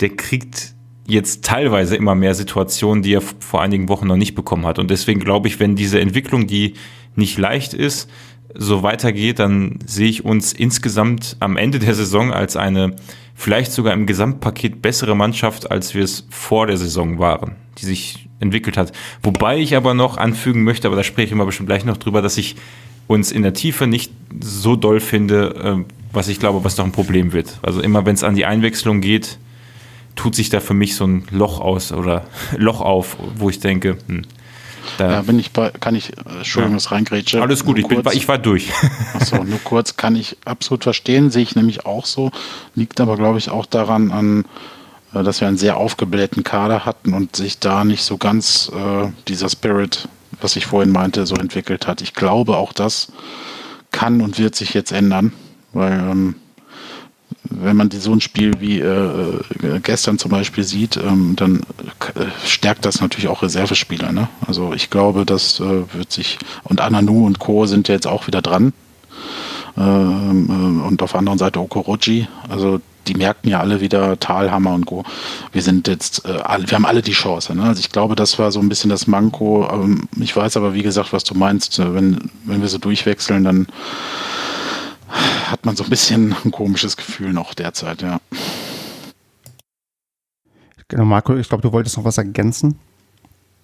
der 0.00 0.10
kriegt 0.10 0.74
jetzt 1.06 1.44
teilweise 1.44 1.96
immer 1.96 2.14
mehr 2.14 2.34
Situationen, 2.34 3.02
die 3.02 3.14
er 3.14 3.22
vor 3.22 3.62
einigen 3.62 3.88
Wochen 3.88 4.06
noch 4.06 4.16
nicht 4.16 4.34
bekommen 4.34 4.66
hat. 4.66 4.78
Und 4.78 4.90
deswegen 4.90 5.20
glaube 5.20 5.48
ich, 5.48 5.58
wenn 5.60 5.76
diese 5.76 6.00
Entwicklung, 6.00 6.46
die 6.46 6.74
nicht 7.14 7.38
leicht 7.38 7.74
ist, 7.74 8.10
so 8.54 8.82
weitergeht, 8.82 9.38
dann 9.38 9.78
sehe 9.86 10.08
ich 10.08 10.24
uns 10.24 10.52
insgesamt 10.52 11.36
am 11.40 11.56
Ende 11.56 11.78
der 11.78 11.94
Saison 11.94 12.32
als 12.32 12.56
eine 12.56 12.96
vielleicht 13.34 13.72
sogar 13.72 13.92
im 13.92 14.06
Gesamtpaket 14.06 14.82
bessere 14.82 15.14
Mannschaft, 15.14 15.70
als 15.70 15.94
wir 15.94 16.02
es 16.02 16.26
vor 16.30 16.66
der 16.66 16.76
Saison 16.76 17.18
waren, 17.18 17.52
die 17.78 17.86
sich 17.86 18.28
entwickelt 18.40 18.76
hat. 18.76 18.92
Wobei 19.22 19.58
ich 19.58 19.76
aber 19.76 19.94
noch 19.94 20.16
anfügen 20.16 20.64
möchte, 20.64 20.88
aber 20.88 20.96
da 20.96 21.04
spreche 21.04 21.26
ich 21.26 21.32
immer 21.32 21.46
bestimmt 21.46 21.68
gleich 21.68 21.84
noch 21.84 21.96
drüber, 21.96 22.22
dass 22.22 22.36
ich 22.36 22.56
uns 23.06 23.32
in 23.32 23.42
der 23.42 23.54
Tiefe 23.54 23.86
nicht 23.86 24.12
so 24.40 24.76
doll 24.76 25.00
finde, 25.00 25.84
äh, 25.86 25.92
was 26.12 26.28
ich 26.28 26.40
glaube, 26.40 26.64
was 26.64 26.76
noch 26.76 26.84
ein 26.84 26.92
Problem 26.92 27.32
wird. 27.32 27.58
Also 27.62 27.80
immer 27.80 28.06
wenn 28.06 28.14
es 28.14 28.24
an 28.24 28.34
die 28.34 28.44
Einwechslung 28.44 29.00
geht, 29.00 29.38
tut 30.16 30.34
sich 30.34 30.50
da 30.50 30.60
für 30.60 30.74
mich 30.74 30.96
so 30.96 31.06
ein 31.06 31.24
Loch 31.30 31.60
aus 31.60 31.92
oder 31.92 32.26
Loch 32.56 32.80
auf, 32.80 33.16
wo 33.36 33.50
ich 33.50 33.60
denke, 33.60 33.98
hm, 34.06 34.22
da 34.96 35.10
ja, 35.10 35.22
bin 35.22 35.38
ich 35.38 35.52
bei, 35.52 35.70
kann 35.70 35.94
ich, 35.94 36.16
äh, 36.16 36.38
Entschuldigung, 36.38 36.72
ja. 36.72 36.76
das 36.76 36.90
reingrätsche. 36.90 37.42
Alles 37.42 37.64
gut, 37.64 37.78
ich, 37.78 37.86
bin, 37.86 38.02
ich 38.12 38.28
war 38.28 38.38
durch. 38.38 38.70
Achso, 39.14 39.44
nur 39.44 39.58
kurz 39.64 39.96
kann 39.96 40.16
ich 40.16 40.36
absolut 40.44 40.84
verstehen, 40.84 41.30
sehe 41.30 41.42
ich 41.42 41.56
nämlich 41.56 41.86
auch 41.86 42.06
so. 42.06 42.30
Liegt 42.74 43.00
aber, 43.00 43.16
glaube 43.16 43.38
ich, 43.38 43.50
auch 43.50 43.66
daran, 43.66 44.10
an, 44.10 44.44
äh, 45.14 45.22
dass 45.22 45.40
wir 45.40 45.48
einen 45.48 45.58
sehr 45.58 45.76
aufgeblähten 45.76 46.44
Kader 46.44 46.84
hatten 46.84 47.14
und 47.14 47.36
sich 47.36 47.58
da 47.58 47.84
nicht 47.84 48.04
so 48.04 48.16
ganz 48.16 48.70
äh, 48.74 49.08
dieser 49.28 49.48
Spirit, 49.48 50.08
was 50.40 50.56
ich 50.56 50.66
vorhin 50.66 50.92
meinte, 50.92 51.26
so 51.26 51.36
entwickelt 51.36 51.86
hat. 51.86 52.00
Ich 52.00 52.14
glaube, 52.14 52.56
auch 52.56 52.72
das 52.72 53.12
kann 53.90 54.20
und 54.20 54.38
wird 54.38 54.54
sich 54.54 54.74
jetzt 54.74 54.92
ändern, 54.92 55.32
weil 55.72 55.92
ähm, 55.92 56.34
wenn 57.50 57.76
man 57.76 57.90
so 57.90 58.12
ein 58.12 58.20
Spiel 58.20 58.60
wie 58.60 58.80
äh, 58.80 58.86
äh, 58.86 59.80
gestern 59.82 60.18
zum 60.18 60.30
Beispiel 60.30 60.64
sieht, 60.64 60.96
ähm, 60.96 61.34
dann 61.36 61.60
äh, 62.14 62.26
stärkt 62.46 62.84
das 62.84 63.00
natürlich 63.00 63.28
auch 63.28 63.42
Reservespieler. 63.42 64.12
Ne? 64.12 64.28
Also 64.46 64.72
ich 64.74 64.90
glaube, 64.90 65.24
das 65.24 65.60
äh, 65.60 65.94
wird 65.94 66.12
sich 66.12 66.38
und 66.64 66.80
Ananu 66.80 67.26
und 67.26 67.38
Co. 67.38 67.66
sind 67.66 67.88
ja 67.88 67.94
jetzt 67.94 68.06
auch 68.06 68.26
wieder 68.26 68.42
dran. 68.42 68.72
Ähm, 69.76 70.80
äh, 70.82 70.86
und 70.86 71.02
auf 71.02 71.12
der 71.12 71.20
anderen 71.20 71.38
Seite 71.38 71.60
Okoroji. 71.60 72.28
Also 72.48 72.80
die 73.06 73.14
merken 73.14 73.48
ja 73.48 73.60
alle 73.60 73.80
wieder 73.80 74.20
Talhammer 74.20 74.74
und 74.74 74.86
Co. 74.86 75.04
Wir 75.52 75.62
sind 75.62 75.88
jetzt, 75.88 76.24
äh, 76.26 76.34
wir 76.34 76.74
haben 76.74 76.86
alle 76.86 77.02
die 77.02 77.12
Chance. 77.12 77.54
Ne? 77.54 77.62
Also 77.62 77.80
ich 77.80 77.90
glaube, 77.90 78.14
das 78.14 78.38
war 78.38 78.52
so 78.52 78.60
ein 78.60 78.68
bisschen 78.68 78.90
das 78.90 79.06
Manko. 79.06 79.68
Ähm, 79.72 80.08
ich 80.20 80.36
weiß 80.36 80.56
aber, 80.56 80.74
wie 80.74 80.82
gesagt, 80.82 81.12
was 81.12 81.24
du 81.24 81.34
meinst. 81.34 81.78
Wenn, 81.78 82.30
wenn 82.44 82.60
wir 82.60 82.68
so 82.68 82.78
durchwechseln, 82.78 83.44
dann 83.44 83.66
hat 85.08 85.64
man 85.64 85.76
so 85.76 85.84
ein 85.84 85.90
bisschen 85.90 86.34
ein 86.44 86.50
komisches 86.50 86.96
Gefühl 86.96 87.32
noch 87.32 87.54
derzeit, 87.54 88.02
ja. 88.02 88.20
Genau, 90.88 91.04
Marco, 91.04 91.36
ich 91.36 91.48
glaube, 91.48 91.62
du 91.62 91.72
wolltest 91.72 91.96
noch 91.96 92.04
was 92.04 92.18
ergänzen. 92.18 92.78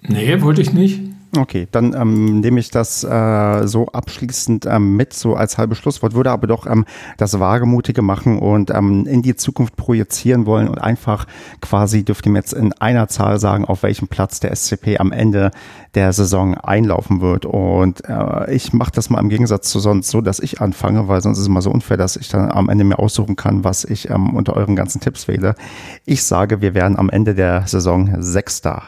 Nee, 0.02 0.42
wollte 0.42 0.60
ich 0.60 0.72
nicht. 0.72 1.00
Okay, 1.36 1.66
dann 1.72 1.94
ähm, 1.94 2.40
nehme 2.40 2.60
ich 2.60 2.70
das 2.70 3.02
äh, 3.02 3.66
so 3.66 3.86
abschließend 3.86 4.66
ähm, 4.66 4.96
mit, 4.96 5.14
so 5.14 5.34
als 5.34 5.58
halbes 5.58 5.78
Schlusswort, 5.78 6.14
würde 6.14 6.30
aber 6.30 6.46
doch 6.46 6.66
ähm, 6.66 6.84
das 7.16 7.40
Wagemutige 7.40 8.02
machen 8.02 8.38
und 8.38 8.70
ähm, 8.70 9.06
in 9.06 9.22
die 9.22 9.34
Zukunft 9.34 9.76
projizieren 9.76 10.46
wollen 10.46 10.68
und 10.68 10.78
einfach 10.78 11.26
quasi 11.60 12.04
dürfte 12.04 12.30
mir 12.30 12.38
jetzt 12.38 12.52
in 12.52 12.72
einer 12.74 13.08
Zahl 13.08 13.40
sagen, 13.40 13.64
auf 13.64 13.82
welchem 13.82 14.06
Platz 14.06 14.38
der 14.38 14.54
SCP 14.54 14.98
am 14.98 15.10
Ende 15.10 15.50
der 15.94 16.12
Saison 16.12 16.54
einlaufen 16.54 17.20
wird. 17.20 17.46
Und 17.46 18.08
äh, 18.08 18.52
ich 18.54 18.72
mache 18.72 18.92
das 18.92 19.10
mal 19.10 19.20
im 19.20 19.28
Gegensatz 19.28 19.70
zu 19.70 19.80
sonst 19.80 20.10
so, 20.10 20.20
dass 20.20 20.38
ich 20.38 20.60
anfange, 20.60 21.08
weil 21.08 21.20
sonst 21.20 21.38
ist 21.38 21.42
es 21.42 21.48
immer 21.48 21.62
so 21.62 21.70
unfair, 21.70 21.96
dass 21.96 22.16
ich 22.16 22.28
dann 22.28 22.50
am 22.50 22.68
Ende 22.68 22.84
mir 22.84 22.98
aussuchen 22.98 23.34
kann, 23.34 23.64
was 23.64 23.84
ich 23.84 24.08
ähm, 24.10 24.34
unter 24.36 24.54
euren 24.54 24.76
ganzen 24.76 25.00
Tipps 25.00 25.26
wähle. 25.26 25.56
Ich 26.04 26.22
sage, 26.22 26.60
wir 26.60 26.74
werden 26.74 26.96
am 26.96 27.10
Ende 27.10 27.34
der 27.34 27.66
Saison 27.66 28.22
Sechster. 28.22 28.82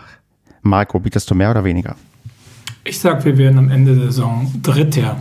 Marco, 0.63 1.01
bietest 1.01 1.31
du 1.31 1.35
mehr 1.35 1.51
oder 1.51 1.65
weniger? 1.65 1.97
Ich 2.89 3.01
sag, 3.01 3.25
wir 3.25 3.37
werden 3.37 3.59
am 3.59 3.69
Ende 3.69 3.97
der 3.97 4.07
Saison 4.07 4.49
Dritter. 4.63 5.21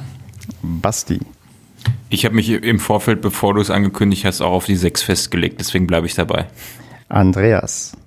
Basti. 0.62 1.20
Ich 2.10 2.24
habe 2.24 2.36
mich 2.36 2.52
im 2.52 2.80
Vorfeld, 2.80 3.22
bevor 3.22 3.56
du 3.56 3.62
es 3.62 3.72
angekündigt 3.72 4.24
hast, 4.24 4.42
auch 4.42 4.52
auf 4.52 4.66
die 4.66 4.76
sechs 4.76 5.02
festgelegt, 5.02 5.60
deswegen 5.60 5.88
bleibe 5.88 6.06
ich 6.06 6.14
dabei. 6.14 6.46
Andreas. 7.10 7.98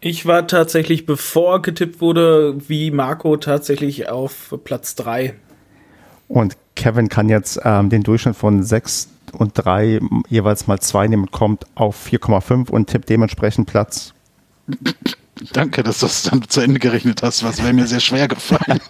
Ich 0.00 0.26
war 0.26 0.46
tatsächlich, 0.46 1.06
bevor 1.06 1.62
getippt 1.62 2.02
wurde, 2.02 2.56
wie 2.68 2.90
Marco 2.90 3.38
tatsächlich 3.38 4.10
auf 4.10 4.54
Platz 4.64 4.94
3. 4.96 5.32
Und 6.28 6.58
Kevin 6.76 7.08
kann 7.08 7.30
jetzt 7.30 7.58
ähm, 7.64 7.88
den 7.88 8.02
Durchschnitt 8.02 8.36
von 8.36 8.62
6 8.62 9.08
und 9.32 9.52
3 9.54 10.00
jeweils 10.28 10.66
mal 10.66 10.78
2 10.78 11.08
nehmen, 11.08 11.30
kommt 11.30 11.64
auf 11.76 12.06
4,5 12.06 12.68
und 12.68 12.90
tippt 12.90 13.08
dementsprechend 13.08 13.70
Platz 13.70 14.12
Danke, 15.52 15.82
dass 15.82 16.00
du 16.00 16.06
das 16.06 16.22
dann 16.22 16.48
zu 16.48 16.60
Ende 16.60 16.78
gerechnet 16.78 17.22
hast. 17.22 17.42
Was 17.42 17.62
wäre 17.62 17.72
mir 17.72 17.86
sehr 17.86 18.00
schwer 18.00 18.28
gefallen. 18.28 18.80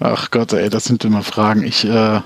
Ach 0.00 0.30
Gott, 0.30 0.52
ey, 0.52 0.68
das 0.70 0.84
sind 0.84 1.04
immer 1.04 1.22
Fragen. 1.22 1.62
Ich 1.62 1.84
äh, 1.84 2.20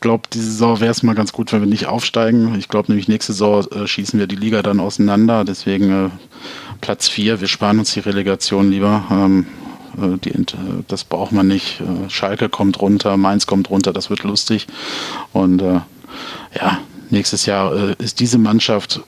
glaube, 0.00 0.28
diese 0.32 0.50
Saison 0.50 0.80
wäre 0.80 0.90
es 0.90 1.02
mal 1.02 1.14
ganz 1.14 1.32
gut, 1.32 1.52
wenn 1.52 1.60
wir 1.60 1.66
nicht 1.66 1.86
aufsteigen. 1.86 2.54
Ich 2.58 2.68
glaube 2.68 2.88
nämlich, 2.88 3.08
nächste 3.08 3.32
Saison 3.32 3.66
äh, 3.72 3.86
schießen 3.86 4.18
wir 4.18 4.26
die 4.26 4.36
Liga 4.36 4.62
dann 4.62 4.80
auseinander. 4.80 5.44
Deswegen 5.44 6.06
äh, 6.06 6.10
Platz 6.80 7.08
4. 7.08 7.40
Wir 7.40 7.48
sparen 7.48 7.78
uns 7.78 7.92
die 7.92 8.00
Relegation 8.00 8.70
lieber. 8.70 9.04
Ähm, 9.10 9.46
äh, 9.96 10.18
die, 10.18 10.30
äh, 10.30 10.44
das 10.88 11.04
braucht 11.04 11.32
man 11.32 11.46
nicht. 11.46 11.80
Äh, 11.80 12.10
Schalke 12.10 12.48
kommt 12.48 12.80
runter, 12.80 13.16
Mainz 13.16 13.46
kommt 13.46 13.70
runter, 13.70 13.92
das 13.92 14.10
wird 14.10 14.22
lustig. 14.22 14.66
Und 15.32 15.62
ja, 15.62 16.78
nächstes 17.10 17.46
Jahr 17.46 17.98
ist 18.00 18.20
diese 18.20 18.38
Mannschaft 18.38 19.00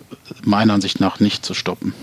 meiner 0.44 0.74
Ansicht 0.74 1.00
nach 1.00 1.20
nicht 1.20 1.44
zu 1.44 1.54
stoppen. 1.54 1.94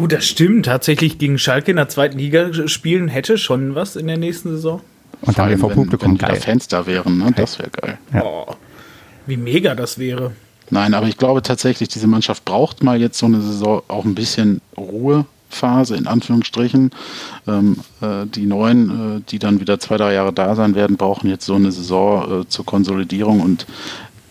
Oh, 0.00 0.06
das 0.06 0.26
stimmt. 0.26 0.66
Tatsächlich 0.66 1.18
gegen 1.18 1.38
Schalke 1.38 1.70
in 1.70 1.76
der 1.76 1.88
zweiten 1.88 2.18
Liga 2.18 2.50
spielen 2.68 3.08
hätte 3.08 3.38
schon 3.38 3.74
was 3.74 3.96
in 3.96 4.06
der 4.06 4.16
nächsten 4.16 4.50
Saison. 4.50 4.80
Und 5.22 5.38
da 5.38 5.54
vor 5.56 5.70
Publikum 5.70 6.12
wenn, 6.12 6.20
wenn 6.20 6.28
geil. 6.28 6.40
Fans 6.40 6.68
da 6.68 6.86
wären, 6.86 7.18
ne? 7.18 7.32
das 7.36 7.58
wäre 7.58 7.70
geil. 7.70 7.98
Ja. 8.14 8.24
Oh, 8.24 8.54
wie 9.26 9.36
mega 9.36 9.74
das 9.74 9.98
wäre. 9.98 10.32
Nein, 10.70 10.94
aber 10.94 11.08
ich 11.08 11.18
glaube 11.18 11.42
tatsächlich, 11.42 11.88
diese 11.88 12.06
Mannschaft 12.06 12.44
braucht 12.44 12.82
mal 12.82 13.00
jetzt 13.00 13.18
so 13.18 13.26
eine 13.26 13.40
Saison 13.40 13.82
auch 13.88 14.04
ein 14.04 14.14
bisschen 14.14 14.60
Ruhephase, 14.76 15.96
in 15.96 16.06
Anführungsstrichen. 16.06 16.92
Ähm, 17.48 17.76
äh, 18.00 18.26
die 18.26 18.46
Neuen, 18.46 19.18
äh, 19.18 19.20
die 19.28 19.40
dann 19.40 19.60
wieder 19.60 19.80
zwei, 19.80 19.96
drei 19.96 20.14
Jahre 20.14 20.32
da 20.32 20.54
sein 20.54 20.74
werden, 20.74 20.96
brauchen 20.96 21.28
jetzt 21.28 21.44
so 21.44 21.56
eine 21.56 21.72
Saison 21.72 22.42
äh, 22.42 22.48
zur 22.48 22.64
Konsolidierung 22.64 23.40
und 23.40 23.66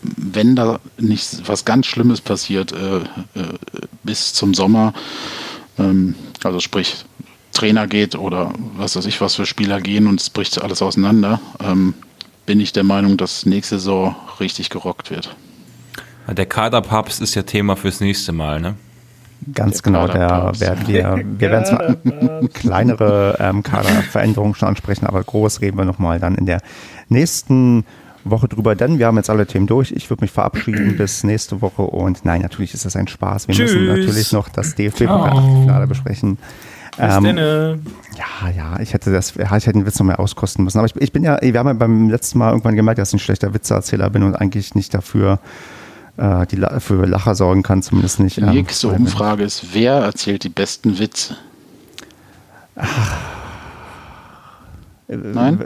wenn 0.01 0.55
da 0.55 0.79
nicht 0.97 1.47
was 1.47 1.65
ganz 1.65 1.85
Schlimmes 1.85 2.21
passiert 2.21 2.71
äh, 2.71 2.97
äh, 2.97 3.03
bis 4.03 4.33
zum 4.33 4.53
Sommer, 4.53 4.93
ähm, 5.77 6.15
also 6.43 6.59
sprich 6.59 7.05
Trainer 7.51 7.88
geht 7.88 8.15
oder 8.15 8.53
was 8.77 8.95
weiß 8.95 9.05
ich 9.05 9.19
was 9.21 9.35
für 9.35 9.45
Spieler 9.45 9.81
gehen 9.81 10.07
und 10.07 10.21
es 10.21 10.29
bricht 10.29 10.62
alles 10.62 10.81
auseinander, 10.81 11.41
ähm, 11.63 11.93
bin 12.45 12.59
ich 12.59 12.73
der 12.73 12.83
Meinung, 12.83 13.17
dass 13.17 13.45
nächste 13.45 13.79
Saison 13.79 14.15
richtig 14.39 14.69
gerockt 14.69 15.12
wird. 15.12 15.35
Der 16.27 16.45
Kaderpapst 16.45 17.21
ist 17.21 17.35
ja 17.35 17.41
Thema 17.41 17.75
fürs 17.75 17.99
nächste 17.99 18.31
Mal, 18.31 18.62
ne? 18.62 18.75
Ganz 19.53 19.81
der 19.81 19.81
genau, 19.83 20.07
da 20.07 20.51
werden 20.59 20.88
wir, 20.88 21.23
wir 21.23 21.49
werden 21.51 21.65
zwar 21.65 22.47
kleinere 22.53 23.38
ähm, 23.39 23.63
Kaderveränderungen 23.63 24.53
schon 24.53 24.67
ansprechen, 24.67 25.05
aber 25.05 25.23
groß 25.23 25.62
reden 25.62 25.77
wir 25.77 25.85
nochmal 25.85 26.19
dann 26.19 26.35
in 26.35 26.45
der 26.45 26.62
nächsten 27.07 27.85
Woche 28.23 28.47
drüber, 28.47 28.75
denn 28.75 28.99
wir 28.99 29.08
haben 29.08 29.17
jetzt 29.17 29.29
alle 29.29 29.45
Themen 29.45 29.67
durch. 29.67 29.91
Ich 29.91 30.10
würde 30.10 30.23
mich 30.23 30.32
verabschieden 30.32 30.97
bis 30.97 31.23
nächste 31.23 31.62
Woche 31.62 31.84
und 31.84 32.25
nein, 32.25 32.41
natürlich 32.41 32.73
ist 32.73 32.86
das 32.86 32.95
ein 32.95 33.08
Spaß. 33.08 33.47
Wir 33.47 33.55
Tschüss. 33.55 33.73
müssen 33.73 33.88
natürlich 33.88 34.32
noch 34.32 34.49
das 34.49 34.75
DFB-Finale 34.75 35.88
besprechen. 35.88 36.38
Ähm, 36.97 37.23
denne. 37.23 37.79
ja, 38.17 38.49
ja, 38.49 38.79
ich 38.82 38.93
hätte 38.93 39.12
das, 39.13 39.36
ich 39.36 39.49
hätte 39.49 39.71
den 39.71 39.86
Witz 39.86 39.99
noch 39.99 40.05
mehr 40.05 40.19
auskosten 40.19 40.65
müssen. 40.65 40.79
Aber 40.79 40.88
ich, 40.88 40.95
ich 40.97 41.13
bin 41.13 41.23
ja, 41.23 41.38
wir 41.41 41.58
haben 41.58 41.67
ja 41.67 41.73
beim 41.73 42.10
letzten 42.10 42.39
Mal 42.39 42.49
irgendwann 42.49 42.75
gemerkt, 42.75 42.99
dass 42.99 43.10
ich 43.10 43.15
ein 43.15 43.19
schlechter 43.19 43.53
Witzeerzähler 43.53 44.10
bin 44.10 44.23
und 44.23 44.36
eigentlich 44.36 44.75
nicht 44.75 44.93
dafür 44.93 45.39
äh, 46.17 46.45
die, 46.47 46.62
für 46.79 47.05
Lacher 47.05 47.36
sorgen 47.36 47.63
kann, 47.63 47.82
zumindest 47.82 48.19
nicht. 48.19 48.38
Die 48.38 48.41
ähm, 48.41 48.49
nächste 48.49 48.89
Umfrage 48.89 49.43
ist, 49.43 49.73
wer 49.73 49.93
erzählt 49.93 50.43
die 50.43 50.49
besten 50.49 50.99
Witze? 50.99 51.38
Nein? 55.08 55.65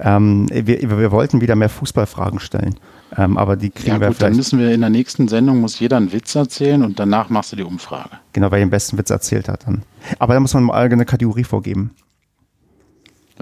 Ähm, 0.00 0.48
wir, 0.52 0.80
wir 0.98 1.10
wollten 1.10 1.40
wieder 1.40 1.56
mehr 1.56 1.68
Fußballfragen 1.68 2.38
stellen, 2.38 2.76
ähm, 3.16 3.36
aber 3.36 3.56
die 3.56 3.70
kriegen 3.70 3.88
Ja 3.88 4.00
wir 4.00 4.08
gut, 4.08 4.16
dann 4.16 4.32
vielleicht, 4.32 4.36
müssen 4.36 4.58
wir 4.60 4.72
in 4.72 4.80
der 4.80 4.90
nächsten 4.90 5.26
Sendung, 5.26 5.60
muss 5.60 5.80
jeder 5.80 5.96
einen 5.96 6.12
Witz 6.12 6.34
erzählen 6.36 6.84
und 6.84 7.00
danach 7.00 7.30
machst 7.30 7.50
du 7.52 7.56
die 7.56 7.64
Umfrage. 7.64 8.10
genau, 8.32 8.50
wer 8.52 8.58
den 8.60 8.70
besten 8.70 8.96
Witz 8.96 9.10
erzählt 9.10 9.48
hat. 9.48 9.66
Dann. 9.66 9.82
Aber 10.20 10.34
da 10.34 10.40
muss 10.40 10.54
man 10.54 10.64
mal 10.64 10.74
eine 10.74 11.04
Kategorie 11.04 11.44
vorgeben. 11.44 11.90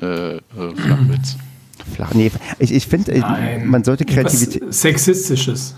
Äh, 0.01 0.37
äh, 0.37 0.41
Flachwitz. 0.75 1.37
Flach, 1.95 2.15
nee, 2.15 2.31
ich, 2.59 2.73
ich 2.73 2.87
finde, 2.87 3.13
äh, 3.13 3.59
man 3.65 3.85
sollte 3.85 4.05
Kreativität, 4.05 4.63
Was 4.67 4.81
Sexistisches. 4.81 5.77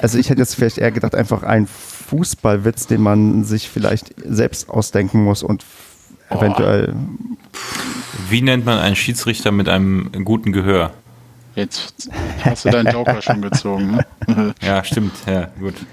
also 0.00 0.18
ich 0.18 0.30
hätte 0.30 0.40
jetzt 0.40 0.54
vielleicht 0.54 0.78
eher 0.78 0.90
gedacht, 0.90 1.14
einfach 1.14 1.42
ein 1.42 1.66
Fußballwitz, 1.66 2.86
den 2.86 3.00
man 3.00 3.44
sich 3.44 3.68
vielleicht 3.68 4.14
selbst 4.24 4.68
ausdenken 4.68 5.24
muss 5.24 5.42
und 5.42 5.64
eventuell, 6.28 6.94
Wie 8.32 8.40
nennt 8.40 8.64
man 8.64 8.78
einen 8.78 8.96
Schiedsrichter 8.96 9.52
mit 9.52 9.68
einem 9.68 10.10
guten 10.24 10.52
Gehör? 10.52 10.94
Jetzt 11.54 12.08
hast 12.42 12.64
du 12.64 12.70
deinen 12.70 12.90
Joker 12.90 13.20
schon 13.20 13.42
gezogen. 13.42 13.98
Ne? 14.26 14.54
Ja, 14.62 14.82
stimmt. 14.84 15.12
Ja, 15.26 15.50
gut. 15.60 15.74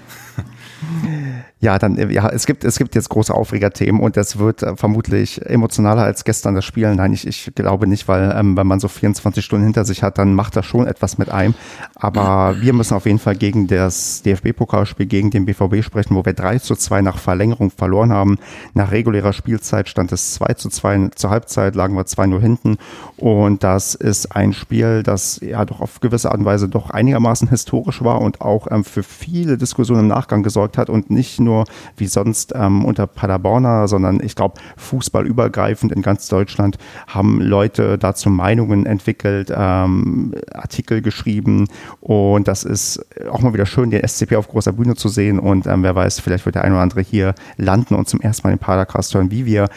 ja, 1.60 1.78
dann, 1.78 1.98
äh, 1.98 2.12
ja, 2.12 2.28
es 2.28 2.46
gibt, 2.46 2.64
es 2.64 2.78
gibt 2.78 2.94
jetzt 2.94 3.08
große 3.10 3.34
Aufregerthemen 3.34 4.00
und 4.00 4.16
das 4.16 4.38
wird 4.38 4.62
äh, 4.62 4.76
vermutlich 4.76 5.44
emotionaler 5.44 6.02
als 6.02 6.24
gestern 6.24 6.54
das 6.54 6.64
Spiel. 6.64 6.94
Nein, 6.94 7.12
ich, 7.12 7.26
ich 7.26 7.52
glaube 7.54 7.86
nicht, 7.86 8.08
weil 8.08 8.34
ähm, 8.34 8.56
wenn 8.56 8.66
man 8.66 8.80
so 8.80 8.88
24 8.88 9.44
Stunden 9.44 9.64
hinter 9.64 9.84
sich 9.84 10.02
hat, 10.02 10.18
dann 10.18 10.34
macht 10.34 10.56
das 10.56 10.66
schon 10.66 10.86
etwas 10.86 11.18
mit 11.18 11.30
einem. 11.30 11.54
Aber 11.94 12.56
wir 12.60 12.72
müssen 12.72 12.94
auf 12.94 13.06
jeden 13.06 13.18
Fall 13.18 13.36
gegen 13.36 13.66
das 13.66 14.22
DFB-Pokalspiel, 14.22 15.06
gegen 15.06 15.30
den 15.30 15.44
BVB 15.44 15.82
sprechen, 15.84 16.16
wo 16.16 16.24
wir 16.24 16.32
3 16.32 16.58
zu 16.58 16.76
2 16.76 17.02
nach 17.02 17.18
Verlängerung 17.18 17.70
verloren 17.70 18.12
haben. 18.12 18.38
Nach 18.74 18.90
regulärer 18.90 19.32
Spielzeit 19.32 19.88
stand 19.88 20.12
es 20.12 20.34
2 20.34 20.54
zu 20.54 20.70
2, 20.70 21.10
zur 21.14 21.30
Halbzeit 21.30 21.74
lagen 21.74 21.94
wir 21.94 22.04
2-0 22.04 22.40
hinten 22.40 22.78
und 23.16 23.62
das 23.62 23.94
ist 23.94 24.34
ein 24.34 24.52
Spiel, 24.54 25.02
das 25.02 25.40
ja 25.42 25.64
doch 25.64 25.80
auf 25.80 26.00
gewisse 26.00 26.30
Art 26.30 26.38
und 26.38 26.46
Weise 26.46 26.68
doch 26.68 26.90
einigermaßen 26.90 27.48
historisch 27.48 28.02
war 28.02 28.20
und 28.22 28.40
auch 28.40 28.66
ähm, 28.70 28.84
für 28.84 29.02
viele 29.02 29.58
Diskussionen 29.58 30.00
im 30.00 30.08
Nachgang 30.08 30.42
gesorgt 30.42 30.78
hat 30.78 30.88
und 30.88 31.10
nicht 31.10 31.29
nur 31.38 31.64
wie 31.96 32.06
sonst 32.06 32.52
ähm, 32.54 32.84
unter 32.84 33.06
Paderborner, 33.06 33.88
sondern 33.88 34.20
ich 34.22 34.34
glaube 34.34 34.60
fußballübergreifend 34.76 35.92
in 35.92 36.02
ganz 36.02 36.28
Deutschland 36.28 36.78
haben 37.06 37.40
Leute 37.40 37.98
dazu 37.98 38.30
Meinungen 38.30 38.86
entwickelt, 38.86 39.52
ähm, 39.54 40.34
Artikel 40.52 41.02
geschrieben. 41.02 41.68
Und 42.00 42.48
das 42.48 42.64
ist 42.64 43.04
auch 43.30 43.40
mal 43.40 43.52
wieder 43.52 43.66
schön, 43.66 43.90
den 43.90 44.06
SCP 44.06 44.36
auf 44.36 44.48
großer 44.48 44.72
Bühne 44.72 44.96
zu 44.96 45.08
sehen. 45.08 45.38
Und 45.38 45.66
ähm, 45.66 45.82
wer 45.82 45.94
weiß, 45.94 46.20
vielleicht 46.20 46.46
wird 46.46 46.56
der 46.56 46.64
ein 46.64 46.72
oder 46.72 46.82
andere 46.82 47.02
hier 47.02 47.34
landen 47.56 47.94
und 47.94 48.08
zum 48.08 48.20
ersten 48.20 48.46
Mal 48.46 48.54
den 48.54 48.58
Padercast 48.58 49.14
hören, 49.14 49.30
wie 49.30 49.46
wir 49.46 49.68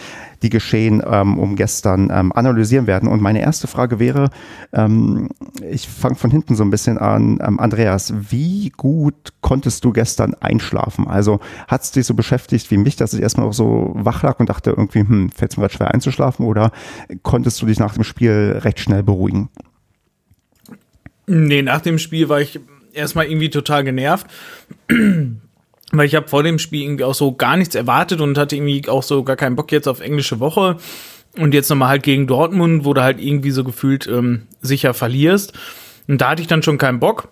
die 0.43 0.49
Geschehen 0.49 1.01
ähm, 1.06 1.39
um 1.39 1.56
gestern 1.56 2.12
ähm, 2.12 2.32
analysieren 2.34 2.86
werden. 2.86 3.10
Und 3.10 3.21
meine 3.21 3.41
erste 3.41 3.67
Frage 3.67 3.99
wäre, 3.99 4.29
ähm, 4.73 5.29
ich 5.69 5.88
fange 5.88 6.15
von 6.15 6.29
hinten 6.29 6.56
so 6.56 6.63
ein 6.63 6.69
bisschen 6.69 6.97
an, 6.97 7.39
ähm, 7.41 7.60
Andreas, 7.60 8.13
wie 8.29 8.71
gut 8.75 9.34
konntest 9.41 9.86
du 9.86 9.93
gestern 9.93 10.36
einschlafen? 10.36 11.08
Also 11.08 11.39
hat 11.67 11.82
es 11.82 11.91
dich 11.91 12.06
so 12.06 12.13
beschäftigt 12.13 12.69
wie 12.69 12.77
mich, 12.77 12.95
dass 12.97 13.13
ich 13.13 13.21
erstmal 13.21 13.47
auch 13.47 13.53
so 13.53 13.93
wach 13.95 14.21
lag 14.21 14.39
und 14.39 14.49
dachte 14.49 14.71
irgendwie, 14.71 14.99
hm, 14.99 15.29
fällt 15.32 15.51
es 15.51 15.58
mir 15.58 15.69
schwer 15.69 15.93
einzuschlafen 15.93 16.45
oder 16.45 16.71
konntest 17.23 17.62
du 17.62 17.65
dich 17.65 17.79
nach 17.79 17.93
dem 17.93 18.03
Spiel 18.03 18.60
recht 18.62 18.79
schnell 18.79 19.01
beruhigen? 19.01 19.49
Nee, 21.25 21.62
nach 21.62 21.79
dem 21.79 21.99
Spiel 21.99 22.27
war 22.27 22.41
ich 22.41 22.60
erstmal 22.91 23.25
irgendwie 23.25 23.49
total 23.49 23.84
genervt. 23.84 24.27
Weil 25.91 26.08
ich 26.08 26.15
habe 26.15 26.28
vor 26.28 26.43
dem 26.43 26.60
Spiel 26.60 26.84
irgendwie 26.84 27.04
auch 27.04 27.13
so 27.13 27.34
gar 27.34 27.58
nichts 27.58 27.76
erwartet 27.76 28.22
und 28.22 28.38
hatte 28.38 28.56
irgendwie 28.56 28.88
auch 28.89 29.04
so 29.04 29.24
gar 29.24 29.36
keinen 29.36 29.56
Bock 29.56 29.72
jetzt 29.72 29.88
auf 29.88 30.00
englische 30.00 30.39
Woche. 30.39 30.78
Und 31.38 31.54
jetzt 31.54 31.69
nochmal 31.69 31.89
halt 31.89 32.04
gegen 32.04 32.28
Dortmund, 32.28 32.86
wo 32.86 32.93
du 32.93 33.02
halt 33.02 33.19
irgendwie 33.19 33.52
so 33.52 33.63
gefühlt 33.63 34.08
ähm, 34.08 34.43
sicher 34.62 34.93
verlierst. 34.93 35.54
Und 36.08 36.22
da 36.22 36.30
hatte 36.30 36.41
ich 36.41 36.48
dann 36.48 36.63
schon 36.63 36.78
keinen 36.78 37.00
Bock. 37.00 37.30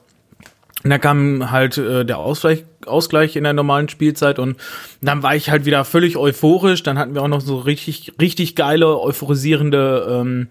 Und 0.84 0.90
da 0.90 0.98
kam 0.98 1.52
halt 1.52 1.78
äh, 1.78 2.06
der 2.06 2.18
Ausgleich, 2.18 2.66
Ausgleich 2.86 3.36
in 3.36 3.44
der 3.44 3.54
normalen 3.54 3.90
Spielzeit 3.90 4.40
und 4.40 4.58
dann 5.02 5.22
war 5.22 5.36
ich 5.36 5.52
halt 5.52 5.66
wieder 5.66 5.86
völlig 5.86 6.18
euphorisch. 6.18 6.82
Dann 6.82 6.98
hatten 6.98 7.14
wir 7.14 7.22
auch 7.22 7.28
noch 7.28 7.42
so 7.42 7.60
richtig, 7.60 8.14
richtig 8.20 8.56
geile, 8.56 9.00
euphorisierende 9.00 10.08
ähm, 10.10 10.48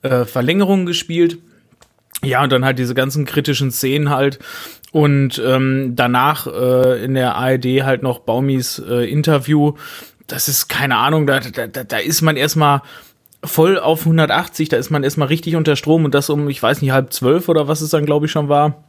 äh, 0.00 0.24
Verlängerungen 0.24 0.86
gespielt. 0.86 1.38
Ja, 2.22 2.42
und 2.42 2.50
dann 2.50 2.64
halt 2.64 2.78
diese 2.78 2.94
ganzen 2.94 3.26
kritischen 3.26 3.70
Szenen 3.70 4.08
halt. 4.08 4.38
Und 4.94 5.42
ähm, 5.44 5.96
danach 5.96 6.46
äh, 6.46 7.04
in 7.04 7.14
der 7.14 7.34
ARD 7.34 7.82
halt 7.82 8.04
noch 8.04 8.20
Baumis 8.20 8.78
äh, 8.78 9.10
Interview. 9.10 9.72
Das 10.28 10.46
ist 10.46 10.68
keine 10.68 10.98
Ahnung, 10.98 11.26
da, 11.26 11.40
da, 11.40 11.66
da 11.66 11.96
ist 11.96 12.22
man 12.22 12.36
erstmal 12.36 12.80
voll 13.42 13.76
auf 13.76 14.02
180, 14.02 14.68
da 14.68 14.76
ist 14.76 14.90
man 14.90 15.02
erstmal 15.02 15.26
richtig 15.26 15.56
unter 15.56 15.74
Strom 15.74 16.04
und 16.04 16.14
das 16.14 16.30
um, 16.30 16.48
ich 16.48 16.62
weiß 16.62 16.80
nicht, 16.80 16.92
halb 16.92 17.12
zwölf 17.12 17.48
oder 17.48 17.66
was 17.66 17.80
es 17.80 17.90
dann, 17.90 18.06
glaube 18.06 18.26
ich, 18.26 18.32
schon 18.32 18.48
war. 18.48 18.84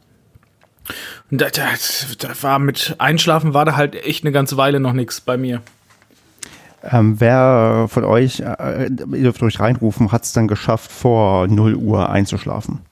Und 1.32 1.40
da, 1.40 1.48
da, 1.48 1.64
da 2.20 2.28
war 2.40 2.60
mit 2.60 2.94
Einschlafen 2.98 3.52
war 3.52 3.64
da 3.64 3.74
halt 3.74 3.96
echt 3.96 4.22
eine 4.22 4.30
ganze 4.30 4.56
Weile 4.56 4.78
noch 4.78 4.92
nichts 4.92 5.20
bei 5.20 5.36
mir. 5.36 5.60
Ähm, 6.84 7.18
wer 7.18 7.86
von 7.88 8.04
euch, 8.04 8.38
äh, 8.38 8.84
ihr 8.84 9.22
dürft 9.22 9.42
euch 9.42 9.58
reinrufen, 9.58 10.12
hat 10.12 10.22
es 10.22 10.32
dann 10.32 10.46
geschafft, 10.46 10.92
vor 10.92 11.48
0 11.48 11.74
Uhr 11.74 12.10
einzuschlafen? 12.10 12.82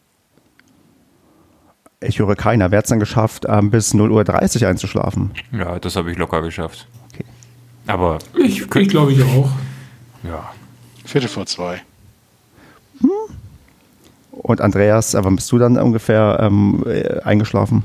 Ich 2.06 2.18
höre 2.18 2.34
keiner. 2.36 2.70
Wer 2.70 2.78
hat 2.78 2.84
es 2.84 2.88
dann 2.90 3.00
geschafft, 3.00 3.44
ähm, 3.48 3.70
bis 3.70 3.94
0.30 3.94 4.62
Uhr 4.62 4.68
einzuschlafen? 4.68 5.30
Ja, 5.52 5.78
das 5.78 5.96
habe 5.96 6.10
ich 6.12 6.18
locker 6.18 6.42
geschafft. 6.42 6.86
Okay. 7.12 7.24
Aber 7.86 8.18
Ich, 8.36 8.62
ich 8.62 8.88
glaube 8.88 9.12
ich 9.12 9.22
auch. 9.22 9.50
ja, 10.22 10.52
Viertel 11.04 11.28
vor 11.28 11.46
zwei. 11.46 11.82
Und 14.30 14.60
Andreas, 14.60 15.14
äh, 15.14 15.24
wann 15.24 15.36
bist 15.36 15.50
du 15.52 15.58
dann 15.58 15.78
ungefähr 15.78 16.38
ähm, 16.40 16.84
äh, 16.86 17.20
eingeschlafen? 17.20 17.82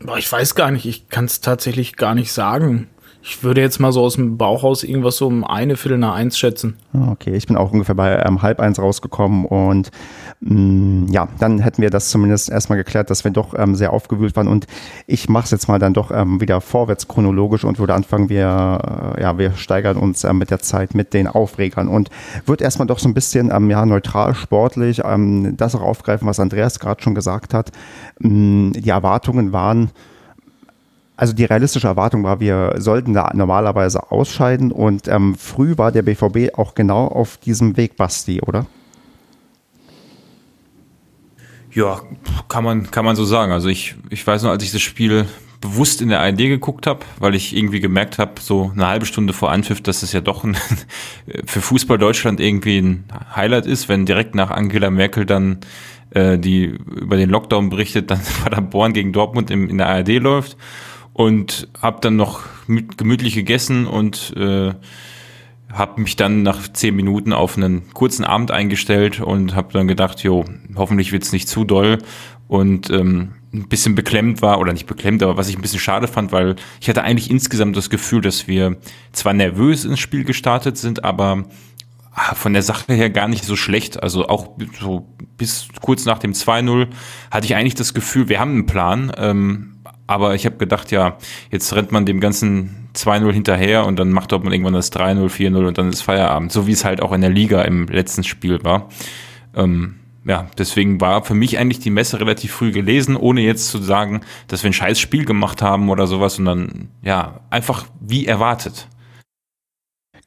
Boah, 0.00 0.16
ich 0.18 0.30
weiß 0.30 0.54
gar 0.54 0.70
nicht, 0.70 0.86
ich 0.86 1.08
kann 1.08 1.26
es 1.26 1.40
tatsächlich 1.40 1.96
gar 1.96 2.14
nicht 2.14 2.32
sagen. 2.32 2.88
Ich 3.22 3.44
würde 3.44 3.60
jetzt 3.60 3.78
mal 3.80 3.92
so 3.92 4.02
aus 4.02 4.14
dem 4.14 4.38
Bauchhaus 4.38 4.82
irgendwas 4.82 5.18
so 5.18 5.26
um 5.26 5.44
eine 5.44 5.76
Viertel 5.76 5.98
nach 5.98 6.14
eins 6.14 6.38
schätzen. 6.38 6.76
Ah, 6.94 7.10
Okay, 7.12 7.34
ich 7.36 7.46
bin 7.46 7.56
auch 7.56 7.70
ungefähr 7.70 7.94
bei 7.94 8.22
ähm, 8.24 8.40
halb 8.40 8.60
eins 8.60 8.78
rausgekommen 8.78 9.44
und 9.44 9.90
mh, 10.40 11.12
ja, 11.12 11.28
dann 11.38 11.58
hätten 11.58 11.82
wir 11.82 11.90
das 11.90 12.08
zumindest 12.08 12.50
erstmal 12.50 12.78
geklärt, 12.78 13.10
dass 13.10 13.24
wir 13.24 13.30
doch 13.30 13.52
ähm, 13.58 13.74
sehr 13.74 13.92
aufgewühlt 13.92 14.36
waren 14.36 14.48
und 14.48 14.66
ich 15.06 15.28
mache 15.28 15.44
es 15.44 15.50
jetzt 15.50 15.68
mal 15.68 15.78
dann 15.78 15.92
doch 15.92 16.10
ähm, 16.10 16.40
wieder 16.40 16.62
vorwärts 16.62 17.08
chronologisch 17.08 17.64
und 17.64 17.78
würde 17.78 17.92
anfangen, 17.94 18.30
wir, 18.30 19.14
äh, 19.16 19.22
ja, 19.22 19.36
wir 19.36 19.52
steigern 19.52 19.98
uns 19.98 20.24
ähm, 20.24 20.38
mit 20.38 20.50
der 20.50 20.60
Zeit 20.60 20.94
mit 20.94 21.12
den 21.12 21.26
Aufregern 21.26 21.88
und 21.88 22.08
würde 22.46 22.64
erstmal 22.64 22.86
doch 22.86 22.98
so 22.98 23.08
ein 23.08 23.14
bisschen 23.14 23.50
ähm, 23.52 23.68
ja, 23.68 23.84
neutral, 23.84 24.34
sportlich 24.34 25.02
ähm, 25.04 25.56
das 25.58 25.74
auch 25.74 25.82
aufgreifen, 25.82 26.26
was 26.26 26.40
Andreas 26.40 26.80
gerade 26.80 27.02
schon 27.02 27.14
gesagt 27.14 27.52
hat. 27.52 27.70
Mh, 28.18 28.72
die 28.80 28.88
Erwartungen 28.88 29.52
waren, 29.52 29.90
also 31.20 31.34
die 31.34 31.44
realistische 31.44 31.86
Erwartung 31.86 32.24
war, 32.24 32.40
wir 32.40 32.76
sollten 32.78 33.12
da 33.12 33.30
normalerweise 33.34 34.10
ausscheiden 34.10 34.72
und 34.72 35.06
ähm, 35.06 35.34
früh 35.34 35.76
war 35.76 35.92
der 35.92 36.00
BVB 36.00 36.56
auch 36.56 36.74
genau 36.74 37.08
auf 37.08 37.36
diesem 37.36 37.76
Weg, 37.76 37.98
Basti, 37.98 38.40
oder? 38.40 38.64
Ja, 41.72 42.00
kann 42.48 42.64
man, 42.64 42.90
kann 42.90 43.04
man 43.04 43.16
so 43.16 43.26
sagen. 43.26 43.52
Also 43.52 43.68
ich, 43.68 43.96
ich 44.08 44.26
weiß 44.26 44.44
noch, 44.44 44.50
als 44.50 44.64
ich 44.64 44.72
das 44.72 44.80
Spiel 44.80 45.26
bewusst 45.60 46.00
in 46.00 46.08
der 46.08 46.20
ARD 46.20 46.38
geguckt 46.38 46.86
habe, 46.86 47.00
weil 47.18 47.34
ich 47.34 47.54
irgendwie 47.54 47.80
gemerkt 47.80 48.16
habe, 48.16 48.40
so 48.40 48.72
eine 48.74 48.86
halbe 48.86 49.04
Stunde 49.04 49.34
vor 49.34 49.50
Anpfiff, 49.50 49.82
dass 49.82 50.02
es 50.02 50.14
ja 50.14 50.22
doch 50.22 50.42
ein, 50.42 50.56
für 51.44 51.60
Fußball 51.60 51.98
Deutschland 51.98 52.40
irgendwie 52.40 52.78
ein 52.78 53.04
Highlight 53.36 53.66
ist, 53.66 53.90
wenn 53.90 54.06
direkt 54.06 54.34
nach 54.34 54.50
Angela 54.50 54.88
Merkel 54.88 55.26
dann 55.26 55.58
äh, 56.12 56.38
die 56.38 56.64
über 56.64 57.18
den 57.18 57.28
Lockdown 57.28 57.68
berichtet, 57.68 58.10
dann 58.10 58.22
Paderborn 58.42 58.94
gegen 58.94 59.12
Dortmund 59.12 59.50
im, 59.50 59.68
in 59.68 59.76
der 59.76 59.90
ARD 59.90 60.18
läuft 60.18 60.56
und 61.12 61.68
habe 61.80 62.00
dann 62.00 62.16
noch 62.16 62.42
gemütlich 62.96 63.34
gegessen 63.34 63.86
und 63.86 64.34
äh, 64.36 64.74
habe 65.72 66.00
mich 66.00 66.16
dann 66.16 66.42
nach 66.42 66.68
zehn 66.72 66.96
Minuten 66.96 67.32
auf 67.32 67.56
einen 67.56 67.92
kurzen 67.92 68.24
Abend 68.24 68.50
eingestellt 68.50 69.20
und 69.20 69.54
habe 69.54 69.72
dann 69.72 69.86
gedacht, 69.88 70.22
jo, 70.22 70.44
hoffentlich 70.74 71.12
wird's 71.12 71.32
nicht 71.32 71.48
zu 71.48 71.64
doll 71.64 71.98
und 72.48 72.90
ähm, 72.90 73.32
ein 73.52 73.68
bisschen 73.68 73.94
beklemmt 73.94 74.42
war, 74.42 74.60
oder 74.60 74.72
nicht 74.72 74.86
beklemmt, 74.86 75.22
aber 75.22 75.36
was 75.36 75.48
ich 75.48 75.56
ein 75.56 75.62
bisschen 75.62 75.80
schade 75.80 76.08
fand, 76.08 76.32
weil 76.32 76.56
ich 76.80 76.88
hatte 76.88 77.02
eigentlich 77.02 77.30
insgesamt 77.30 77.76
das 77.76 77.90
Gefühl, 77.90 78.20
dass 78.20 78.46
wir 78.46 78.76
zwar 79.12 79.32
nervös 79.32 79.84
ins 79.84 80.00
Spiel 80.00 80.24
gestartet 80.24 80.76
sind, 80.76 81.04
aber 81.04 81.44
von 82.34 82.52
der 82.52 82.62
Sache 82.62 82.92
her 82.92 83.10
gar 83.10 83.28
nicht 83.28 83.44
so 83.44 83.56
schlecht. 83.56 84.02
Also 84.02 84.28
auch 84.28 84.56
so 84.80 85.08
bis 85.36 85.68
kurz 85.80 86.04
nach 86.04 86.18
dem 86.18 86.32
2-0 86.32 86.88
hatte 87.30 87.46
ich 87.46 87.54
eigentlich 87.54 87.74
das 87.74 87.94
Gefühl, 87.94 88.28
wir 88.28 88.40
haben 88.40 88.52
einen 88.52 88.66
Plan. 88.66 89.12
Ähm, 89.16 89.79
aber 90.10 90.34
ich 90.34 90.44
habe 90.44 90.56
gedacht, 90.56 90.90
ja, 90.90 91.18
jetzt 91.52 91.72
rennt 91.72 91.92
man 91.92 92.04
dem 92.04 92.18
ganzen 92.18 92.88
2-0 92.96 93.30
hinterher 93.32 93.86
und 93.86 93.96
dann 93.96 94.10
macht 94.10 94.32
man 94.32 94.50
irgendwann 94.50 94.72
das 94.72 94.90
3-0, 94.92 95.28
4-0 95.28 95.68
und 95.68 95.78
dann 95.78 95.88
ist 95.88 96.02
Feierabend. 96.02 96.50
So 96.50 96.66
wie 96.66 96.72
es 96.72 96.84
halt 96.84 97.00
auch 97.00 97.12
in 97.12 97.20
der 97.20 97.30
Liga 97.30 97.62
im 97.62 97.86
letzten 97.86 98.24
Spiel 98.24 98.58
war. 98.64 98.88
Ähm, 99.54 100.00
ja, 100.24 100.48
deswegen 100.58 101.00
war 101.00 101.24
für 101.24 101.34
mich 101.34 101.58
eigentlich 101.58 101.78
die 101.78 101.90
Messe 101.90 102.18
relativ 102.18 102.50
früh 102.50 102.72
gelesen, 102.72 103.14
ohne 103.14 103.42
jetzt 103.42 103.68
zu 103.68 103.78
sagen, 103.78 104.22
dass 104.48 104.64
wir 104.64 104.70
ein 104.70 104.74
scheiß 104.74 104.98
Spiel 104.98 105.24
gemacht 105.24 105.62
haben 105.62 105.88
oder 105.90 106.08
sowas, 106.08 106.34
sondern 106.34 106.88
ja, 107.02 107.42
einfach 107.48 107.86
wie 108.00 108.26
erwartet. 108.26 108.88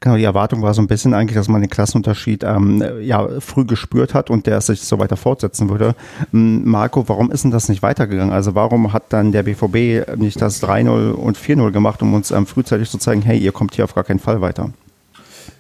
Genau, 0.04 0.18
die 0.18 0.26
Erwartung 0.26 0.62
war 0.62 0.74
so 0.74 0.82
ein 0.82 0.88
bisschen 0.88 1.14
eigentlich, 1.14 1.38
dass 1.38 1.48
man 1.48 1.62
den 1.62 1.70
Klassenunterschied 1.70 2.44
ähm, 2.44 2.84
ja 3.00 3.26
früh 3.40 3.64
gespürt 3.64 4.14
hat 4.14 4.30
und 4.30 4.48
der 4.48 4.60
sich 4.60 4.82
so 4.82 5.00
weiter 5.00 5.16
fortsetzen 5.16 5.70
würde. 5.70 5.96
Ähm, 6.34 6.70
Marco, 6.70 7.08
warum 7.08 7.32
ist 7.32 7.46
denn 7.46 7.52
das 7.52 7.70
nicht 7.70 7.82
weitergegangen? 7.84 8.34
Also 8.34 8.54
warum 8.54 8.92
hat 8.92 9.04
dann 9.14 9.32
der 9.32 9.44
BVB 9.44 10.18
nicht 10.18 10.42
das 10.42 10.62
3-0 10.62 11.12
und 11.12 11.38
4-0 11.38 11.72
gemacht, 11.72 12.02
um 12.02 12.14
uns 12.14 12.32
ähm, 12.32 12.46
frühzeitig 12.46 12.90
zu 12.90 12.98
zeigen, 12.98 13.22
hey, 13.22 13.38
ihr 13.38 13.54
kommt 13.54 13.76
hier 13.76 13.86
auf 13.86 13.96
gar 13.96 14.04
keinen 14.04 14.20
Fall 14.20 14.42
weiter? 14.42 14.72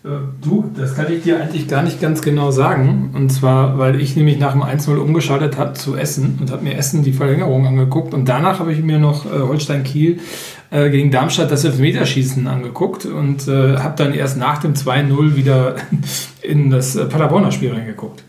Du, 0.03 0.69
das 0.75 0.95
kann 0.95 1.09
ich 1.09 1.23
dir 1.23 1.39
eigentlich 1.39 1.69
gar 1.69 1.81
nicht 1.81 2.01
ganz 2.01 2.21
genau 2.21 2.51
sagen. 2.51 3.11
Und 3.13 3.31
zwar, 3.31 3.77
weil 3.77 4.01
ich 4.01 4.17
nämlich 4.17 4.37
nach 4.37 4.51
dem 4.51 4.61
1-0 4.61 4.97
umgeschaltet 4.97 5.57
habe 5.57 5.73
zu 5.73 5.95
Essen 5.95 6.37
und 6.41 6.51
habe 6.51 6.61
mir 6.61 6.75
Essen 6.75 7.03
die 7.03 7.13
Verlängerung 7.13 7.65
angeguckt. 7.65 8.13
Und 8.13 8.27
danach 8.27 8.59
habe 8.59 8.73
ich 8.73 8.83
mir 8.83 8.99
noch 8.99 9.25
äh, 9.25 9.39
Holstein 9.39 9.83
Kiel 9.83 10.19
äh, 10.71 10.89
gegen 10.89 11.09
Darmstadt 11.09 11.51
das 11.51 11.63
Elfmeterschießen 11.63 12.47
angeguckt 12.47 13.05
und 13.05 13.47
äh, 13.47 13.77
habe 13.77 13.95
dann 13.95 14.13
erst 14.13 14.37
nach 14.37 14.57
dem 14.57 14.73
2-0 14.73 15.37
wieder 15.37 15.75
in 16.41 16.69
das 16.69 16.97
äh, 16.97 17.05
Paderborner 17.05 17.53
Spiel 17.53 17.71
reingeguckt. 17.71 18.25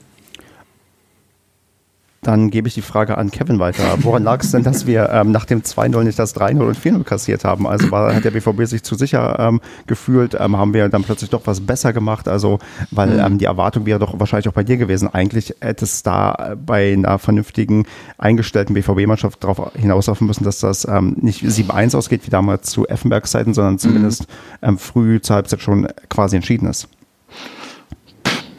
Dann 2.24 2.50
gebe 2.50 2.66
ich 2.66 2.74
die 2.74 2.82
Frage 2.82 3.18
an 3.18 3.30
Kevin 3.30 3.58
weiter. 3.58 3.82
Woran 3.98 4.24
lag 4.24 4.42
es 4.42 4.50
denn, 4.50 4.62
dass 4.62 4.86
wir 4.86 5.10
ähm, 5.10 5.30
nach 5.30 5.44
dem 5.44 5.62
2-0 5.62 6.02
nicht 6.04 6.18
das 6.18 6.34
3-0 6.34 6.60
und 6.60 6.78
4-0 6.78 7.04
kassiert 7.04 7.44
haben? 7.44 7.66
Also 7.66 7.90
war, 7.90 8.14
hat 8.14 8.24
der 8.24 8.30
BVB 8.30 8.64
sich 8.64 8.82
zu 8.82 8.94
sicher 8.94 9.36
ähm, 9.38 9.60
gefühlt? 9.86 10.34
Ähm, 10.40 10.56
haben 10.56 10.72
wir 10.72 10.88
dann 10.88 11.04
plötzlich 11.04 11.28
doch 11.30 11.42
was 11.44 11.60
besser 11.60 11.92
gemacht? 11.92 12.26
Also, 12.26 12.58
weil 12.90 13.10
mhm. 13.10 13.20
ähm, 13.20 13.38
die 13.38 13.44
Erwartung 13.44 13.84
wäre 13.84 13.98
doch 13.98 14.18
wahrscheinlich 14.18 14.48
auch 14.48 14.54
bei 14.54 14.64
dir 14.64 14.78
gewesen. 14.78 15.12
Eigentlich 15.12 15.54
hätte 15.60 15.84
es 15.84 16.02
da 16.02 16.56
bei 16.64 16.94
einer 16.94 17.18
vernünftigen, 17.18 17.84
eingestellten 18.16 18.74
BVB-Mannschaft 18.74 19.44
darauf 19.44 19.72
hinauslaufen 19.74 20.26
müssen, 20.26 20.44
dass 20.44 20.60
das 20.60 20.86
ähm, 20.88 21.16
nicht 21.20 21.42
7-1 21.42 21.94
ausgeht, 21.96 22.22
wie 22.26 22.30
damals 22.30 22.70
zu 22.70 22.88
Effenbergs 22.88 23.34
Zeiten, 23.34 23.52
sondern 23.52 23.78
zumindest 23.78 24.26
mhm. 24.62 24.78
früh 24.78 25.20
zur 25.20 25.36
Halbzeit 25.36 25.60
schon 25.60 25.88
quasi 26.08 26.36
entschieden 26.36 26.68
ist. 26.68 26.88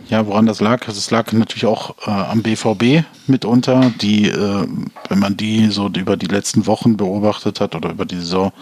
Ja, 0.07 0.27
woran 0.27 0.45
das 0.45 0.61
lag? 0.61 0.87
Es 0.87 1.09
lag 1.09 1.31
natürlich 1.33 1.65
auch 1.65 1.95
äh, 2.05 2.11
am 2.11 2.43
BVB 2.43 3.03
mitunter, 3.25 3.91
die, 4.01 4.29
äh, 4.29 4.67
wenn 5.09 5.19
man 5.19 5.35
die 5.35 5.67
so 5.69 5.89
über 5.89 6.15
die 6.15 6.27
letzten 6.27 6.67
Wochen 6.67 6.95
beobachtet 6.95 7.59
hat 7.59 7.73
oder 7.75 7.89
über 7.89 8.05
die 8.05 8.17
Saison, 8.17 8.53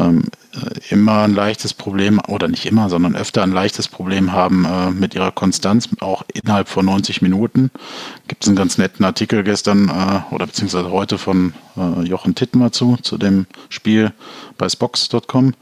ähm, 0.00 0.24
äh, 0.54 0.94
immer 0.94 1.24
ein 1.24 1.34
leichtes 1.34 1.74
Problem, 1.74 2.20
oder 2.26 2.48
nicht 2.48 2.64
immer, 2.64 2.88
sondern 2.88 3.14
öfter 3.14 3.42
ein 3.42 3.52
leichtes 3.52 3.88
Problem 3.88 4.32
haben 4.32 4.64
äh, 4.64 4.90
mit 4.90 5.14
ihrer 5.14 5.30
Konstanz, 5.30 5.90
auch 6.00 6.22
innerhalb 6.32 6.68
von 6.68 6.86
90 6.86 7.20
Minuten. 7.20 7.70
Gibt 8.26 8.44
es 8.44 8.48
einen 8.48 8.56
ganz 8.56 8.78
netten 8.78 9.04
Artikel 9.04 9.44
gestern 9.44 9.90
äh, 9.90 10.34
oder 10.34 10.46
beziehungsweise 10.46 10.90
heute 10.90 11.18
von 11.18 11.52
äh, 11.76 12.02
Jochen 12.04 12.34
Tittmer 12.34 12.72
zu, 12.72 12.96
zu 13.02 13.18
dem 13.18 13.44
Spiel 13.68 14.12
bei 14.56 14.70
Spox.com. 14.70 15.52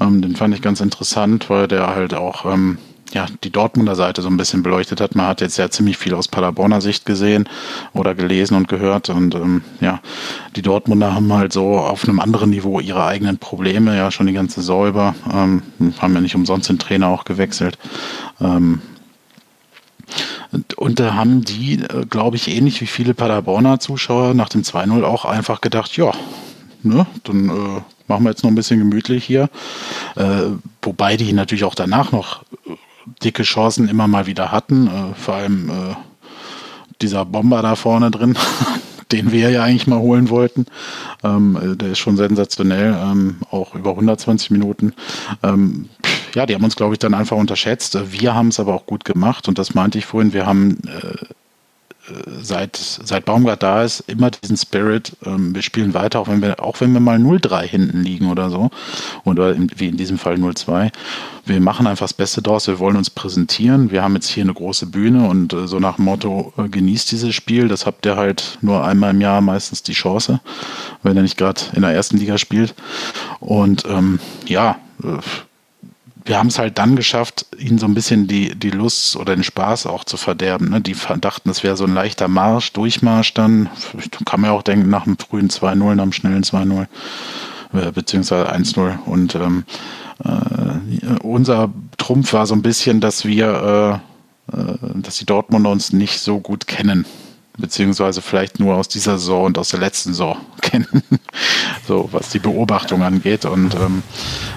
Ähm, 0.00 0.22
den 0.22 0.34
fand 0.34 0.54
ich 0.54 0.62
ganz 0.62 0.80
interessant, 0.80 1.50
weil 1.50 1.68
der 1.68 1.94
halt 1.94 2.14
auch 2.14 2.46
ähm, 2.46 2.78
ja, 3.12 3.26
die 3.44 3.50
Dortmunder 3.50 3.94
Seite 3.94 4.22
so 4.22 4.28
ein 4.28 4.36
bisschen 4.36 4.62
beleuchtet 4.62 5.00
hat. 5.00 5.14
Man 5.14 5.26
hat 5.26 5.40
jetzt 5.40 5.56
ja 5.56 5.70
ziemlich 5.70 5.96
viel 5.96 6.14
aus 6.14 6.28
Paderborner 6.28 6.80
Sicht 6.80 7.06
gesehen 7.06 7.48
oder 7.92 8.14
gelesen 8.14 8.56
und 8.56 8.68
gehört. 8.68 9.08
Und 9.08 9.34
ähm, 9.34 9.62
ja, 9.80 10.00
die 10.56 10.62
Dortmunder 10.62 11.14
haben 11.14 11.32
halt 11.32 11.52
so 11.52 11.78
auf 11.78 12.04
einem 12.04 12.20
anderen 12.20 12.50
Niveau 12.50 12.80
ihre 12.80 13.04
eigenen 13.04 13.38
Probleme, 13.38 13.96
ja, 13.96 14.10
schon 14.10 14.26
die 14.26 14.32
ganze 14.32 14.60
über. 14.60 15.14
Ähm, 15.32 15.62
haben 15.98 16.14
ja 16.14 16.20
nicht 16.20 16.34
umsonst 16.34 16.68
den 16.68 16.78
Trainer 16.78 17.08
auch 17.08 17.24
gewechselt. 17.24 17.78
Ähm, 18.40 18.80
und, 20.76 21.00
da 21.00 21.14
haben 21.14 21.42
die, 21.42 21.82
äh, 21.82 22.06
glaube 22.08 22.36
ich, 22.36 22.48
ähnlich 22.48 22.80
wie 22.80 22.86
viele 22.86 23.14
Paderborner 23.14 23.80
Zuschauer 23.80 24.34
nach 24.34 24.48
dem 24.48 24.62
2-0 24.62 25.02
auch 25.02 25.24
einfach 25.24 25.60
gedacht, 25.60 25.96
ja, 25.96 26.12
ne, 26.82 27.06
dann 27.24 27.48
äh, 27.48 27.82
machen 28.06 28.24
wir 28.24 28.30
jetzt 28.30 28.42
noch 28.42 28.50
ein 28.50 28.54
bisschen 28.54 28.78
gemütlich 28.78 29.24
hier. 29.24 29.50
Äh, 30.14 30.50
wobei 30.82 31.16
die 31.16 31.32
natürlich 31.32 31.64
auch 31.64 31.74
danach 31.74 32.12
noch 32.12 32.44
dicke 33.22 33.42
Chancen 33.42 33.88
immer 33.88 34.06
mal 34.08 34.26
wieder 34.26 34.52
hatten. 34.52 34.86
Äh, 34.86 35.14
vor 35.14 35.34
allem 35.34 35.70
äh, 35.70 35.94
dieser 37.02 37.24
Bomber 37.24 37.62
da 37.62 37.76
vorne 37.76 38.10
drin, 38.10 38.36
den 39.12 39.32
wir 39.32 39.50
ja 39.50 39.62
eigentlich 39.62 39.86
mal 39.86 39.98
holen 39.98 40.30
wollten. 40.30 40.66
Ähm, 41.22 41.56
äh, 41.56 41.76
der 41.76 41.92
ist 41.92 41.98
schon 41.98 42.16
sensationell, 42.16 42.96
ähm, 43.00 43.36
auch 43.50 43.74
über 43.74 43.90
120 43.90 44.50
Minuten. 44.50 44.94
Ähm, 45.42 45.88
ja, 46.34 46.46
die 46.46 46.54
haben 46.54 46.64
uns, 46.64 46.76
glaube 46.76 46.94
ich, 46.94 46.98
dann 46.98 47.14
einfach 47.14 47.36
unterschätzt. 47.36 47.98
Wir 48.12 48.34
haben 48.34 48.48
es 48.48 48.60
aber 48.60 48.74
auch 48.74 48.86
gut 48.86 49.04
gemacht 49.04 49.48
und 49.48 49.58
das 49.58 49.74
meinte 49.74 49.98
ich 49.98 50.06
vorhin. 50.06 50.32
Wir 50.32 50.46
haben 50.46 50.78
äh, 50.86 51.26
seit, 52.40 52.76
seit 52.76 53.24
Baumgart 53.24 53.62
da 53.62 53.82
ist, 53.82 54.00
immer 54.06 54.30
diesen 54.30 54.56
Spirit, 54.56 55.12
ähm, 55.24 55.54
wir 55.54 55.62
spielen 55.62 55.94
weiter, 55.94 56.20
auch 56.20 56.28
wenn 56.28 56.40
wir, 56.40 56.62
auch 56.62 56.80
wenn 56.80 56.92
wir 56.92 57.00
mal 57.00 57.18
0-3 57.18 57.62
hinten 57.62 58.02
liegen 58.02 58.30
oder 58.30 58.50
so, 58.50 58.70
oder 59.24 59.54
in, 59.54 59.70
wie 59.76 59.88
in 59.88 59.96
diesem 59.96 60.18
Fall 60.18 60.34
0-2. 60.34 60.90
Wir 61.44 61.60
machen 61.60 61.86
einfach 61.86 62.04
das 62.04 62.14
Beste 62.14 62.42
draus, 62.42 62.66
wir 62.66 62.78
wollen 62.78 62.96
uns 62.96 63.10
präsentieren, 63.10 63.90
wir 63.90 64.02
haben 64.02 64.14
jetzt 64.14 64.28
hier 64.28 64.44
eine 64.44 64.54
große 64.54 64.86
Bühne 64.86 65.28
und 65.28 65.52
äh, 65.52 65.66
so 65.66 65.80
nach 65.80 65.98
Motto, 65.98 66.52
äh, 66.56 66.68
genießt 66.68 67.10
dieses 67.10 67.34
Spiel, 67.34 67.68
das 67.68 67.86
habt 67.86 68.06
ihr 68.06 68.16
halt 68.16 68.58
nur 68.60 68.84
einmal 68.84 69.10
im 69.10 69.20
Jahr 69.20 69.40
meistens 69.40 69.82
die 69.82 69.92
Chance, 69.92 70.40
wenn 71.02 71.16
er 71.16 71.22
nicht 71.22 71.36
gerade 71.36 71.60
in 71.74 71.82
der 71.82 71.92
ersten 71.92 72.16
Liga 72.18 72.38
spielt. 72.38 72.74
Und 73.40 73.84
ähm, 73.88 74.20
ja, 74.46 74.78
äh, 75.02 75.18
wir 76.26 76.38
haben 76.38 76.48
es 76.48 76.58
halt 76.58 76.78
dann 76.78 76.96
geschafft, 76.96 77.46
ihnen 77.56 77.78
so 77.78 77.86
ein 77.86 77.94
bisschen 77.94 78.26
die, 78.26 78.54
die 78.56 78.70
Lust 78.70 79.16
oder 79.16 79.34
den 79.34 79.44
Spaß 79.44 79.86
auch 79.86 80.04
zu 80.04 80.16
verderben. 80.16 80.70
Ne? 80.70 80.80
Die 80.80 80.96
dachten, 81.20 81.50
es 81.50 81.62
wäre 81.62 81.76
so 81.76 81.84
ein 81.84 81.94
leichter 81.94 82.28
Marsch, 82.28 82.72
Durchmarsch 82.72 83.32
dann. 83.34 83.70
Kann 84.24 84.40
man 84.40 84.50
ja 84.50 84.56
auch 84.56 84.62
denken, 84.62 84.90
nach 84.90 85.06
einem 85.06 85.16
frühen 85.18 85.48
2-0, 85.48 85.94
nach 85.94 86.02
einem 86.02 86.12
schnellen 86.12 86.42
2-0, 86.42 86.86
äh, 87.74 87.92
beziehungsweise 87.92 88.52
1-0. 88.52 88.98
Und 89.04 89.36
ähm, 89.36 89.64
äh, 90.24 91.22
unser 91.22 91.72
Trumpf 91.96 92.32
war 92.32 92.46
so 92.46 92.54
ein 92.54 92.62
bisschen, 92.62 93.00
dass 93.00 93.24
wir, 93.24 94.00
äh, 94.52 94.60
äh, 94.60 94.78
dass 94.94 95.18
die 95.18 95.26
Dortmunder 95.26 95.70
uns 95.70 95.92
nicht 95.92 96.18
so 96.18 96.40
gut 96.40 96.66
kennen 96.66 97.06
beziehungsweise 97.58 98.22
vielleicht 98.22 98.60
nur 98.60 98.76
aus 98.76 98.88
dieser 98.88 99.18
Saison 99.18 99.44
und 99.44 99.58
aus 99.58 99.70
der 99.70 99.80
letzten 99.80 100.10
Saison 100.10 100.36
kennen, 100.60 101.02
so 101.86 102.08
was 102.12 102.30
die 102.30 102.38
Beobachtung 102.38 103.02
angeht 103.02 103.44
und 103.44 103.74
ähm, 103.74 104.02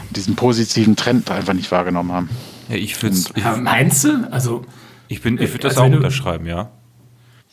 diesen 0.10 0.36
positiven 0.36 0.96
Trend 0.96 1.30
einfach 1.32 1.54
nicht 1.54 1.72
wahrgenommen 1.72 2.12
haben. 2.12 2.30
Ja, 2.70 2.76
ich 2.76 3.02
würde 3.02 3.18
ja, 3.36 3.56
Meinst 3.56 4.04
du? 4.04 4.28
Also 4.32 4.64
ich 5.08 5.22
bin, 5.22 5.36
ich 5.36 5.52
würde 5.52 5.60
das 5.60 5.78
also 5.78 5.92
auch 5.92 5.96
unterschreiben, 5.96 6.46
ja. 6.46 6.72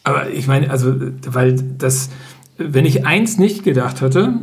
Aber 0.04 0.30
ich 0.30 0.46
meine, 0.46 0.70
also 0.70 0.94
weil 1.26 1.54
das, 1.54 2.10
wenn 2.58 2.84
ich 2.84 3.06
eins 3.06 3.38
nicht 3.38 3.64
gedacht 3.64 4.00
hätte, 4.00 4.34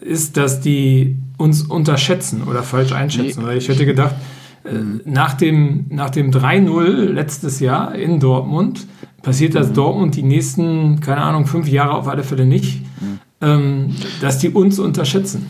ist, 0.00 0.36
dass 0.36 0.60
die 0.60 1.16
uns 1.36 1.62
unterschätzen 1.62 2.42
oder 2.44 2.62
falsch 2.62 2.92
einschätzen. 2.92 3.40
Nee. 3.40 3.46
Weil 3.46 3.58
ich 3.58 3.68
hätte 3.68 3.86
gedacht, 3.86 4.14
äh, 4.64 4.72
nach 5.04 5.34
dem, 5.34 5.86
nach 5.88 6.10
dem 6.10 6.30
3-0 6.30 7.12
letztes 7.12 7.60
Jahr 7.60 7.94
in 7.94 8.20
Dortmund 8.20 8.86
passiert 9.22 9.54
das 9.54 9.68
mhm. 9.68 9.74
Dortmund 9.74 10.16
die 10.16 10.22
nächsten, 10.22 11.00
keine 11.00 11.22
Ahnung, 11.22 11.46
fünf 11.46 11.68
Jahre 11.68 11.94
auf 11.94 12.08
alle 12.08 12.22
Fälle 12.22 12.46
nicht, 12.46 12.82
mhm. 13.00 13.18
ähm, 13.40 13.96
dass 14.20 14.38
die 14.38 14.50
uns 14.50 14.78
unterschätzen. 14.78 15.46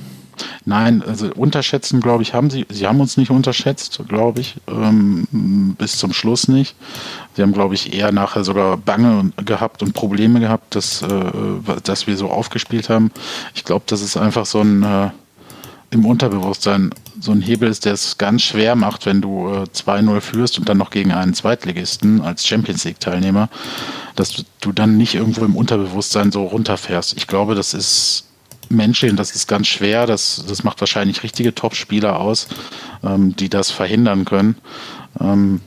Nein, 0.64 1.02
also 1.02 1.30
unterschätzen, 1.34 2.00
glaube 2.00 2.22
ich, 2.22 2.34
haben 2.34 2.50
sie. 2.50 2.66
Sie 2.68 2.86
haben 2.86 3.00
uns 3.00 3.16
nicht 3.16 3.30
unterschätzt, 3.30 4.00
glaube 4.08 4.40
ich, 4.40 4.56
ähm, 4.68 5.26
bis 5.78 5.98
zum 5.98 6.12
Schluss 6.12 6.48
nicht. 6.48 6.76
Sie 7.34 7.42
haben, 7.42 7.52
glaube 7.52 7.74
ich, 7.74 7.94
eher 7.94 8.12
nachher 8.12 8.44
sogar 8.44 8.76
Bange 8.76 9.32
gehabt 9.44 9.82
und 9.82 9.92
Probleme 9.94 10.40
gehabt, 10.40 10.74
dass, 10.74 11.02
äh, 11.02 11.08
dass 11.82 12.06
wir 12.06 12.16
so 12.16 12.28
aufgespielt 12.28 12.88
haben. 12.88 13.10
Ich 13.54 13.64
glaube, 13.64 13.84
das 13.86 14.02
ist 14.02 14.16
einfach 14.16 14.46
so 14.46 14.60
ein 14.60 14.82
äh, 14.82 15.10
im 15.90 16.06
Unterbewusstsein 16.06 16.90
so 17.20 17.32
ein 17.32 17.42
Hebel 17.42 17.68
ist, 17.68 17.84
der 17.84 17.94
es 17.94 18.16
ganz 18.16 18.42
schwer 18.42 18.76
macht, 18.76 19.06
wenn 19.06 19.20
du 19.20 19.48
äh, 19.48 19.64
2-0 19.64 20.20
führst 20.20 20.58
und 20.58 20.68
dann 20.68 20.78
noch 20.78 20.90
gegen 20.90 21.12
einen 21.12 21.34
Zweitligisten 21.34 22.20
als 22.20 22.46
Champions 22.46 22.84
League-Teilnehmer, 22.84 23.48
dass 24.14 24.44
du 24.60 24.72
dann 24.72 24.96
nicht 24.96 25.14
irgendwo 25.14 25.44
im 25.44 25.56
Unterbewusstsein 25.56 26.30
so 26.30 26.44
runterfährst. 26.44 27.16
Ich 27.16 27.26
glaube, 27.26 27.54
das 27.54 27.74
ist 27.74 28.26
menschlich 28.68 29.10
und 29.10 29.16
das 29.16 29.34
ist 29.34 29.48
ganz 29.48 29.66
schwer. 29.66 30.06
Das, 30.06 30.44
das 30.48 30.62
macht 30.62 30.80
wahrscheinlich 30.80 31.22
richtige 31.24 31.54
Top-Spieler 31.54 32.20
aus, 32.20 32.46
ähm, 33.02 33.34
die 33.34 33.48
das 33.48 33.70
verhindern 33.70 34.24
können. 34.24 34.56
Ähm, 35.20 35.60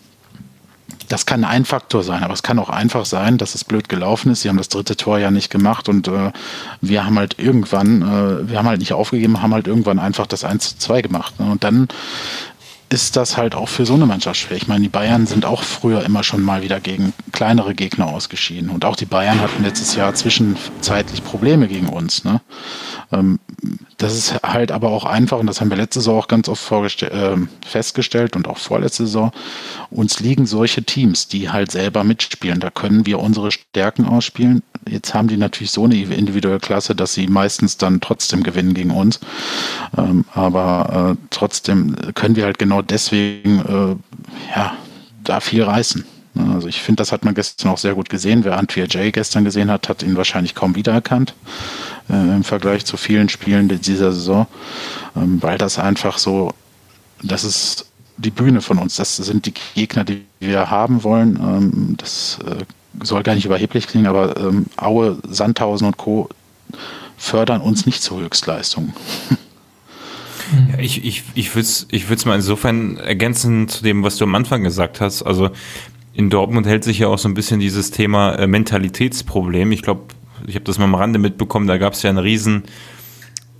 das 1.09 1.25
kann 1.25 1.43
ein 1.43 1.65
Faktor 1.65 2.03
sein, 2.03 2.23
aber 2.23 2.33
es 2.33 2.43
kann 2.43 2.59
auch 2.59 2.69
einfach 2.69 3.05
sein, 3.05 3.37
dass 3.37 3.55
es 3.55 3.63
blöd 3.63 3.89
gelaufen 3.89 4.31
ist. 4.31 4.41
Sie 4.41 4.49
haben 4.49 4.57
das 4.57 4.69
dritte 4.69 4.95
Tor 4.95 5.19
ja 5.19 5.31
nicht 5.31 5.49
gemacht 5.49 5.89
und 5.89 6.07
äh, 6.07 6.31
wir 6.81 7.05
haben 7.05 7.17
halt 7.17 7.39
irgendwann, 7.39 8.01
äh, 8.01 8.49
wir 8.49 8.57
haben 8.57 8.67
halt 8.67 8.79
nicht 8.79 8.93
aufgegeben, 8.93 9.41
haben 9.41 9.53
halt 9.53 9.67
irgendwann 9.67 9.99
einfach 9.99 10.27
das 10.27 10.43
1 10.43 10.69
zu 10.69 10.77
2 10.79 11.01
gemacht. 11.01 11.39
Ne? 11.39 11.51
Und 11.51 11.63
dann 11.63 11.87
ist 12.93 13.15
das 13.15 13.37
halt 13.37 13.55
auch 13.55 13.69
für 13.69 13.87
so 13.87 13.95
eine 13.95 14.05
Mannschaft 14.05 14.39
schwer. 14.39 14.55
Ich 14.55 14.67
meine, 14.67 14.81
die 14.81 14.89
Bayern 14.89 15.25
sind 15.25 15.45
auch 15.45 15.63
früher 15.63 16.03
immer 16.03 16.23
schon 16.23 16.43
mal 16.43 16.61
wieder 16.61 16.79
gegen 16.79 17.13
kleinere 17.31 17.73
Gegner 17.73 18.05
ausgeschieden. 18.07 18.69
Und 18.69 18.85
auch 18.85 18.95
die 18.95 19.05
Bayern 19.05 19.41
hatten 19.41 19.63
letztes 19.63 19.95
Jahr 19.95 20.13
zwischenzeitlich 20.13 21.23
Probleme 21.23 21.67
gegen 21.67 21.89
uns. 21.89 22.23
Ne? 22.23 22.41
Ähm, 23.11 23.39
das 24.03 24.15
ist 24.15 24.43
halt 24.43 24.71
aber 24.71 24.89
auch 24.89 25.05
einfach, 25.05 25.39
und 25.39 25.47
das 25.47 25.61
haben 25.61 25.69
wir 25.69 25.77
letzte 25.77 25.99
Saison 25.99 26.19
auch 26.19 26.27
ganz 26.27 26.49
oft 26.49 26.71
äh, 27.03 27.37
festgestellt 27.65 28.35
und 28.35 28.47
auch 28.47 28.57
vorletzte 28.57 29.05
Saison, 29.05 29.31
uns 29.89 30.19
liegen 30.19 30.45
solche 30.45 30.83
Teams, 30.83 31.27
die 31.27 31.49
halt 31.49 31.71
selber 31.71 32.03
mitspielen. 32.03 32.59
Da 32.59 32.69
können 32.69 33.05
wir 33.05 33.19
unsere 33.19 33.51
Stärken 33.51 34.05
ausspielen. 34.05 34.61
Jetzt 34.87 35.13
haben 35.13 35.29
die 35.29 35.37
natürlich 35.37 35.71
so 35.71 35.85
eine 35.85 35.95
individuelle 35.95 36.59
Klasse, 36.59 36.95
dass 36.95 37.13
sie 37.13 37.27
meistens 37.27 37.77
dann 37.77 38.01
trotzdem 38.01 38.43
gewinnen 38.43 38.73
gegen 38.73 38.91
uns. 38.91 39.21
Ähm, 39.97 40.25
aber 40.33 41.13
äh, 41.13 41.27
trotzdem 41.29 41.95
können 42.13 42.35
wir 42.35 42.43
halt 42.43 42.59
genau 42.59 42.81
deswegen 42.81 43.59
äh, 43.59 44.55
ja, 44.55 44.73
da 45.23 45.39
viel 45.39 45.63
reißen. 45.63 46.03
Also 46.35 46.67
ich 46.67 46.81
finde, 46.81 47.01
das 47.01 47.11
hat 47.11 47.23
man 47.23 47.35
gestern 47.35 47.71
auch 47.71 47.77
sehr 47.77 47.93
gut 47.93 48.09
gesehen. 48.09 48.43
Wer 48.43 48.57
Antwia 48.57 48.85
Jay 48.89 49.11
gestern 49.11 49.45
gesehen 49.45 49.71
hat, 49.71 49.87
hat 49.87 50.03
ihn 50.03 50.17
wahrscheinlich 50.17 50.55
kaum 50.55 50.75
wiedererkannt 50.75 51.35
äh, 52.09 52.13
im 52.13 52.43
Vergleich 52.43 52.85
zu 52.85 52.97
vielen 52.97 53.29
Spielen 53.29 53.67
dieser 53.67 54.11
Saison, 54.11 54.47
ähm, 55.15 55.41
weil 55.41 55.57
das 55.57 55.79
einfach 55.79 56.17
so, 56.17 56.53
das 57.21 57.43
ist 57.43 57.85
die 58.17 58.31
Bühne 58.31 58.61
von 58.61 58.77
uns. 58.77 58.95
Das 58.95 59.17
sind 59.17 59.45
die 59.45 59.53
Gegner, 59.75 60.03
die 60.03 60.23
wir 60.39 60.69
haben 60.69 61.03
wollen. 61.03 61.37
Ähm, 61.37 61.95
das 61.97 62.39
äh, 62.45 62.63
soll 63.03 63.23
gar 63.23 63.35
nicht 63.35 63.45
überheblich 63.45 63.87
klingen, 63.87 64.07
aber 64.07 64.37
ähm, 64.37 64.67
Aue, 64.77 65.17
Sandhausen 65.27 65.87
und 65.87 65.97
Co. 65.97 66.29
fördern 67.17 67.61
uns 67.61 67.85
nicht 67.85 68.01
zur 68.01 68.21
Höchstleistung. 68.21 68.93
Ja, 70.71 70.77
ich 70.77 71.03
ich, 71.03 71.23
ich 71.33 71.55
würde 71.55 71.61
es 71.61 71.87
ich 71.89 72.25
mal 72.25 72.35
insofern 72.35 72.97
ergänzen 72.97 73.67
zu 73.67 73.83
dem, 73.83 74.03
was 74.03 74.17
du 74.17 74.25
am 74.25 74.35
Anfang 74.35 74.61
gesagt 74.61 75.01
hast. 75.01 75.23
Also 75.23 75.49
in 76.13 76.29
Dortmund 76.29 76.67
hält 76.67 76.83
sich 76.83 76.99
ja 76.99 77.07
auch 77.07 77.17
so 77.17 77.27
ein 77.27 77.33
bisschen 77.33 77.59
dieses 77.59 77.91
Thema 77.91 78.35
äh, 78.35 78.45
Mentalitätsproblem. 78.45 79.71
Ich 79.71 79.81
glaube, 79.81 80.03
ich 80.47 80.55
habe 80.55 80.65
das 80.65 80.77
mal 80.77 80.85
am 80.85 80.95
Rande 80.95 81.19
mitbekommen, 81.19 81.67
da 81.67 81.77
gab 81.77 81.93
es 81.93 82.03
ja 82.03 82.09
einen 82.09 82.19
riesen, 82.19 82.63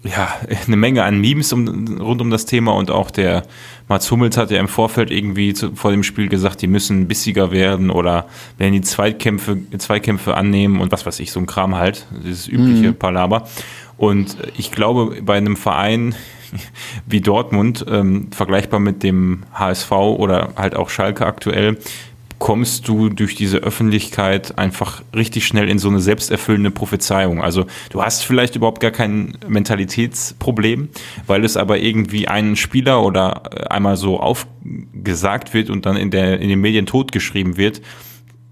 ja, 0.03 0.27
eine 0.67 0.75
Menge 0.75 1.03
an 1.03 1.19
Memes 1.19 1.53
um, 1.53 1.97
rund 1.99 2.21
um 2.21 2.29
das 2.29 2.45
Thema 2.45 2.73
und 2.73 2.91
auch 2.91 3.09
der 3.09 3.43
Mats 3.87 4.09
Hummels 4.11 4.37
hat 4.37 4.51
ja 4.51 4.59
im 4.59 4.67
Vorfeld 4.67 5.11
irgendwie 5.11 5.53
zu, 5.53 5.75
vor 5.75 5.91
dem 5.91 6.03
Spiel 6.03 6.27
gesagt, 6.27 6.61
die 6.61 6.67
müssen 6.67 7.07
bissiger 7.07 7.51
werden 7.51 7.89
oder 7.89 8.27
werden 8.57 8.73
die 8.73 8.81
Zweikämpfe, 8.81 9.57
Zweikämpfe 9.77 10.35
annehmen 10.35 10.81
und 10.81 10.91
was 10.91 11.05
weiß 11.05 11.19
ich, 11.19 11.31
so 11.31 11.39
ein 11.39 11.45
Kram 11.45 11.75
halt, 11.75 12.05
dieses 12.23 12.47
übliche 12.47 12.89
mhm. 12.89 12.95
Palaber. 12.95 13.47
Und 13.97 14.37
ich 14.57 14.71
glaube, 14.71 15.21
bei 15.21 15.37
einem 15.37 15.55
Verein, 15.55 16.15
wie 17.05 17.21
Dortmund, 17.21 17.85
ähm, 17.89 18.27
vergleichbar 18.31 18.79
mit 18.79 19.03
dem 19.03 19.43
HSV 19.53 19.91
oder 19.91 20.53
halt 20.57 20.75
auch 20.75 20.89
Schalke 20.89 21.25
aktuell, 21.25 21.77
kommst 22.43 22.89
du 22.89 23.07
durch 23.07 23.35
diese 23.35 23.59
Öffentlichkeit 23.59 24.57
einfach 24.57 25.01
richtig 25.15 25.47
schnell 25.47 25.69
in 25.69 25.79
so 25.79 25.87
eine 25.87 26.01
selbsterfüllende 26.01 26.71
Prophezeiung. 26.71 27.41
Also 27.41 27.67
du 27.89 28.03
hast 28.03 28.25
vielleicht 28.25 28.57
überhaupt 28.57 28.81
gar 28.81 28.91
kein 28.91 29.37
Mentalitätsproblem, 29.47 30.89
weil 31.25 31.45
es 31.45 31.55
aber 31.55 31.79
irgendwie 31.79 32.27
einen 32.27 32.57
Spieler 32.57 33.01
oder 33.01 33.43
äh, 33.49 33.67
einmal 33.67 33.95
so 33.95 34.19
aufgesagt 34.19 35.53
wird 35.53 35.69
und 35.69 35.85
dann 35.85 35.95
in, 35.95 36.11
der, 36.11 36.41
in 36.41 36.49
den 36.49 36.59
Medien 36.59 36.85
totgeschrieben 36.85 37.55
wird, 37.55 37.81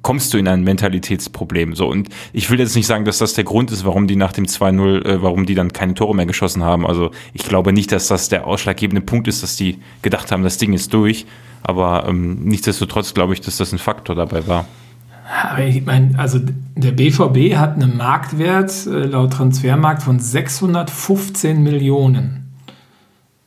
kommst 0.04 0.34
du 0.34 0.38
in 0.38 0.47
ein 0.47 0.63
Mentalitätsproblem. 0.63 1.75
So, 1.75 1.89
und 1.89 2.08
ich 2.32 2.49
will 2.49 2.62
jetzt 2.62 2.77
nicht 2.77 2.88
sagen, 2.88 3.04
dass 3.04 3.17
das 3.17 3.34
der 3.34 3.43
Grund 3.43 3.71
ist, 3.71 3.84
warum 3.84 4.08
die 4.08 4.15
nach 4.15 4.32
dem 4.32 4.45
2-0, 4.45 5.06
äh, 5.06 5.21
warum 5.21 5.45
die 5.45 5.54
dann 5.54 5.73
keine 5.73 5.95
Tore 5.95 6.15
mehr 6.15 6.25
geschossen 6.25 6.63
haben. 6.63 6.88
Also 6.88 7.12
ich 7.34 7.43
glaube 7.43 7.73
nicht, 7.73 7.91
dass 7.91 8.08
das 8.08 8.30
der 8.30 8.47
ausschlaggebende 8.47 9.01
Punkt 9.01 9.27
ist, 9.27 9.43
dass 9.43 9.58
die 9.58 9.80
gedacht 10.01 10.32
haben, 10.32 10.43
das 10.43 10.58
Ding 10.58 10.71
ist 10.71 10.93
durch. 10.93 11.25
Aber 11.63 12.06
ähm, 12.08 12.43
nichtsdestotrotz 12.43 13.13
glaube 13.13 13.34
ich, 13.34 13.41
dass 13.41 13.58
das 13.58 13.71
ein 13.71 13.80
Faktor 13.80 14.15
dabei 14.15 14.47
war. 14.47 14.65
Aber 15.50 15.63
ich 15.63 15.86
meine, 15.86 16.17
also 16.17 16.39
der 16.76 16.91
BVB 16.91 17.56
hat 17.56 17.76
einen 17.76 17.95
Marktwert 17.95 18.86
äh, 18.86 19.06
laut 19.06 19.34
Transfermarkt 19.34 20.04
von 20.04 20.19
615 20.19 21.63
Millionen. 21.63 22.41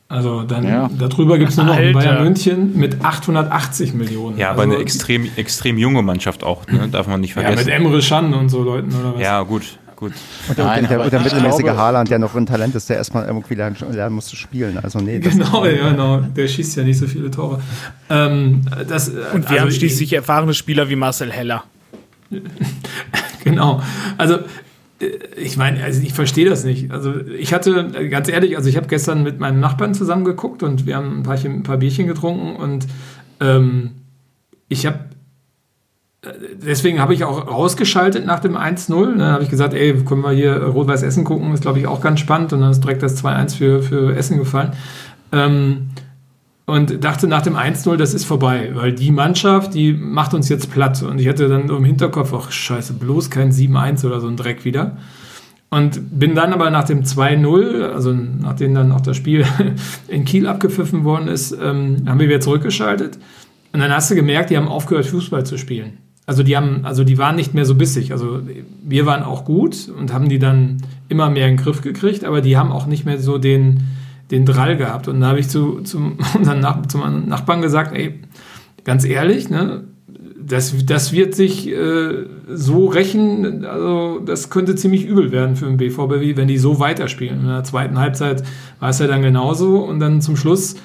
Also 0.07 0.43
dann 0.43 0.63
ja. 0.67 0.89
darüber 0.97 1.37
gibt 1.37 1.51
es 1.51 1.57
nur 1.57 1.65
noch 1.65 1.75
Alter. 1.75 1.93
Bayern 1.93 2.23
München 2.23 2.77
mit 2.77 3.03
880 3.03 3.93
Millionen. 3.95 4.37
Ja, 4.37 4.51
aber 4.51 4.61
also, 4.61 4.73
eine 4.73 4.81
extrem, 4.81 5.27
extrem 5.35 5.77
junge 5.77 6.03
Mannschaft 6.03 6.43
auch, 6.43 6.67
ne? 6.67 6.87
darf 6.91 7.07
man 7.07 7.21
nicht 7.21 7.33
vergessen. 7.33 7.67
Ja, 7.67 7.79
mit 7.79 7.85
Emre 7.85 7.99
Can 7.99 8.33
und 8.33 8.49
so 8.49 8.63
Leuten 8.63 8.93
oder 8.93 9.15
was? 9.15 9.21
Ja, 9.21 9.41
gut. 9.41 9.79
Gut. 9.95 10.11
Und, 10.49 10.57
Nein, 10.57 10.83
und, 10.83 10.89
der, 10.89 11.09
der 11.09 11.19
mittelmäßige 11.21 11.63
glaube, 11.63 11.79
Haaland, 11.79 12.09
der 12.09 12.19
noch 12.19 12.35
ein 12.35 12.45
Talent 12.45 12.75
ist, 12.75 12.89
der 12.89 12.97
erstmal 12.97 13.25
irgendwie 13.25 13.55
lernen, 13.55 13.77
lernen 13.91 14.15
muss 14.15 14.27
zu 14.27 14.35
spielen. 14.35 14.77
Also 14.77 14.99
nee, 14.99 15.19
genau, 15.19 15.65
ja, 15.65 15.89
genau. 15.89 16.17
Der 16.19 16.47
schießt 16.47 16.75
ja 16.77 16.83
nicht 16.83 16.97
so 16.97 17.07
viele 17.07 17.31
Tore. 17.31 17.61
Ähm, 18.09 18.61
das, 18.87 19.09
und 19.09 19.17
wir 19.17 19.49
also 19.49 19.61
haben 19.61 19.71
schließlich 19.71 20.11
erfahrene 20.13 20.53
Spieler 20.53 20.89
wie 20.89 20.95
Marcel 20.95 21.31
Heller. 21.31 21.63
genau. 23.43 23.81
Also 24.17 24.39
ich 25.35 25.57
meine, 25.57 25.83
also 25.83 26.01
ich 26.01 26.13
verstehe 26.13 26.49
das 26.49 26.63
nicht. 26.63 26.91
Also 26.91 27.15
ich 27.19 27.53
hatte, 27.53 27.91
ganz 28.09 28.29
ehrlich, 28.29 28.57
also 28.57 28.69
ich 28.69 28.77
habe 28.77 28.87
gestern 28.87 29.23
mit 29.23 29.39
meinen 29.39 29.59
Nachbarn 29.59 29.93
zusammengeguckt 29.93 30.63
und 30.63 30.85
wir 30.85 30.95
haben 30.95 31.19
ein 31.19 31.23
paar, 31.23 31.37
ein 31.37 31.63
paar 31.63 31.77
Bierchen 31.77 32.07
getrunken 32.07 32.55
und 32.55 32.87
ähm, 33.41 33.91
ich 34.69 34.85
habe 34.85 34.99
deswegen 36.53 36.99
habe 36.99 37.13
ich 37.13 37.23
auch 37.23 37.47
rausgeschaltet 37.47 38.25
nach 38.25 38.39
dem 38.39 38.55
1-0. 38.55 39.17
Dann 39.17 39.31
habe 39.31 39.43
ich 39.43 39.49
gesagt, 39.49 39.73
ey, 39.73 39.93
können 40.03 40.21
wir 40.21 40.31
hier 40.31 40.63
Rot-Weiß 40.63 41.03
Essen 41.03 41.23
gucken, 41.23 41.53
ist 41.53 41.61
glaube 41.61 41.79
ich 41.79 41.87
auch 41.87 42.01
ganz 42.01 42.19
spannend. 42.19 42.53
Und 42.53 42.61
dann 42.61 42.71
ist 42.71 42.83
direkt 42.83 43.03
das 43.03 43.23
2-1 43.23 43.57
für, 43.57 43.81
für 43.81 44.15
Essen 44.15 44.37
gefallen. 44.37 44.73
Ähm, 45.31 45.89
und 46.65 47.03
dachte 47.03 47.27
nach 47.27 47.43
dem 47.43 47.55
1-0, 47.55 47.95
das 47.95 48.15
ist 48.15 48.25
vorbei, 48.25 48.71
weil 48.73 48.91
die 48.91 49.11
Mannschaft, 49.11 49.75
die 49.75 49.93
macht 49.93 50.33
uns 50.33 50.49
jetzt 50.49 50.71
platt. 50.71 51.03
Und 51.03 51.19
ich 51.19 51.27
hatte 51.27 51.47
dann 51.47 51.69
im 51.69 51.85
Hinterkopf, 51.85 52.33
ach 52.33 52.51
scheiße, 52.51 52.93
bloß 52.93 53.29
kein 53.29 53.51
7-1 53.51 54.05
oder 54.05 54.19
so 54.19 54.27
ein 54.27 54.35
Dreck 54.35 54.65
wieder. 54.65 54.97
Und 55.69 56.19
bin 56.19 56.33
dann 56.33 56.53
aber 56.53 56.71
nach 56.71 56.85
dem 56.85 57.03
2-0, 57.03 57.91
also 57.91 58.13
nachdem 58.13 58.73
dann 58.73 58.91
auch 58.91 59.01
das 59.01 59.17
Spiel 59.17 59.45
in 60.07 60.25
Kiel 60.25 60.47
abgepfiffen 60.47 61.03
worden 61.03 61.27
ist, 61.27 61.51
ähm, 61.51 62.03
haben 62.07 62.19
wir 62.19 62.27
wieder 62.27 62.41
zurückgeschaltet. 62.41 63.19
Und 63.71 63.81
dann 63.81 63.91
hast 63.91 64.09
du 64.09 64.15
gemerkt, 64.15 64.49
die 64.49 64.57
haben 64.57 64.67
aufgehört, 64.67 65.05
Fußball 65.05 65.45
zu 65.45 65.57
spielen. 65.57 65.97
Also 66.27 66.41
die 66.41 66.57
haben, 66.57 66.79
also 66.83 67.03
die 67.03 67.17
waren 67.17 67.35
nicht 67.35 67.53
mehr 67.53 67.65
so 67.65 67.75
bissig. 67.75 68.11
Also 68.11 68.39
wir 68.83 69.05
waren 69.05 69.23
auch 69.23 69.45
gut 69.45 69.89
und 69.89 70.11
haben 70.11 70.27
die 70.27 70.39
dann 70.39 70.81
immer 71.07 71.29
mehr 71.29 71.47
in 71.47 71.55
den 71.55 71.63
Griff 71.63 71.81
gekriegt, 71.81 72.23
aber 72.23 72.41
die 72.41 72.57
haben 72.57 72.71
auch 72.71 72.87
nicht 72.87 73.05
mehr 73.05 73.19
so 73.19 73.37
den, 73.37 73.83
den 74.31 74.45
Drall 74.45 74.75
gehabt. 74.75 75.07
Und 75.07 75.21
da 75.21 75.27
habe 75.27 75.39
ich 75.39 75.49
zu, 75.49 75.81
zu 75.81 75.97
unseren 76.37 76.59
Nach 76.59 76.85
zum 76.87 77.27
Nachbarn 77.27 77.61
gesagt, 77.61 77.95
ey, 77.95 78.19
ganz 78.83 79.05
ehrlich, 79.05 79.49
ne, 79.49 79.83
das, 80.47 80.75
das 80.85 81.11
wird 81.11 81.33
sich 81.33 81.67
äh, 81.67 82.25
so 82.51 82.85
rächen, 82.85 83.65
also 83.65 84.19
das 84.19 84.49
könnte 84.49 84.75
ziemlich 84.75 85.05
übel 85.05 85.31
werden 85.31 85.55
für 85.55 85.65
den 85.65 85.77
BVB, 85.77 86.37
wenn 86.37 86.47
die 86.47 86.57
so 86.57 86.79
weiterspielen. 86.79 87.41
In 87.41 87.47
der 87.47 87.63
zweiten 87.63 87.97
Halbzeit 87.97 88.43
war 88.79 88.89
es 88.89 88.99
ja 88.99 89.07
dann 89.07 89.21
genauso 89.21 89.79
und 89.79 89.99
dann 89.99 90.21
zum 90.21 90.37
Schluss 90.37 90.75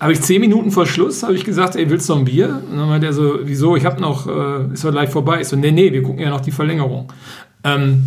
habe 0.00 0.12
ich 0.12 0.20
zehn 0.20 0.40
Minuten 0.40 0.70
vor 0.70 0.86
Schluss, 0.86 1.22
habe 1.22 1.34
ich 1.34 1.44
gesagt, 1.44 1.76
ey, 1.76 1.90
willst 1.90 2.08
du 2.08 2.12
noch 2.12 2.20
ein 2.20 2.24
Bier? 2.24 2.62
Und 2.70 2.78
dann 2.78 2.88
meinte 2.88 3.06
er 3.06 3.12
so, 3.12 3.40
wieso, 3.42 3.76
ich 3.76 3.84
habe 3.84 4.00
noch, 4.00 4.26
äh, 4.26 4.72
ist 4.72 4.84
doch 4.84 4.92
gleich 4.92 5.10
vorbei. 5.10 5.40
Ich 5.40 5.48
so, 5.48 5.56
nee, 5.56 5.72
nee, 5.72 5.92
wir 5.92 6.02
gucken 6.02 6.22
ja 6.22 6.30
noch 6.30 6.40
die 6.40 6.52
Verlängerung. 6.52 7.12
Ähm, 7.64 8.04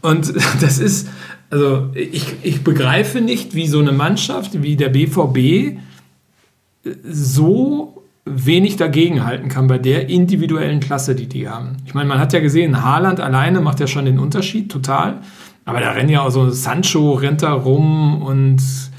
und 0.00 0.34
das 0.60 0.78
ist, 0.78 1.08
also 1.50 1.90
ich, 1.94 2.34
ich 2.42 2.64
begreife 2.64 3.20
nicht, 3.20 3.54
wie 3.54 3.66
so 3.66 3.78
eine 3.78 3.92
Mannschaft 3.92 4.62
wie 4.62 4.76
der 4.76 4.88
BVB 4.88 5.78
so 7.04 8.02
wenig 8.24 8.76
dagegenhalten 8.76 9.48
kann 9.48 9.66
bei 9.66 9.78
der 9.78 10.08
individuellen 10.08 10.80
Klasse, 10.80 11.14
die 11.14 11.26
die 11.26 11.48
haben. 11.48 11.76
Ich 11.86 11.94
meine, 11.94 12.08
man 12.08 12.18
hat 12.18 12.32
ja 12.32 12.40
gesehen, 12.40 12.82
Haaland 12.82 13.20
alleine 13.20 13.60
macht 13.60 13.80
ja 13.80 13.86
schon 13.86 14.04
den 14.04 14.18
Unterschied, 14.18 14.70
total. 14.70 15.20
Aber 15.64 15.80
da 15.80 15.92
rennen 15.92 16.08
ja 16.08 16.22
auch 16.22 16.30
so 16.30 16.50
Sancho 16.50 17.12
rennt 17.12 17.42
da 17.42 17.52
rum 17.52 18.22
und 18.22 18.58
äh, 18.58 18.91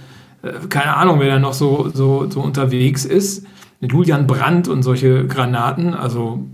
keine 0.69 0.97
Ahnung, 0.97 1.19
wer 1.19 1.29
da 1.29 1.39
noch 1.39 1.53
so, 1.53 1.89
so, 1.93 2.29
so 2.29 2.41
unterwegs 2.41 3.05
ist. 3.05 3.45
Mit 3.79 3.91
Julian 3.91 4.27
Brandt 4.27 4.67
und 4.67 4.83
solche 4.83 5.27
Granaten. 5.27 5.93
Also 5.93 6.45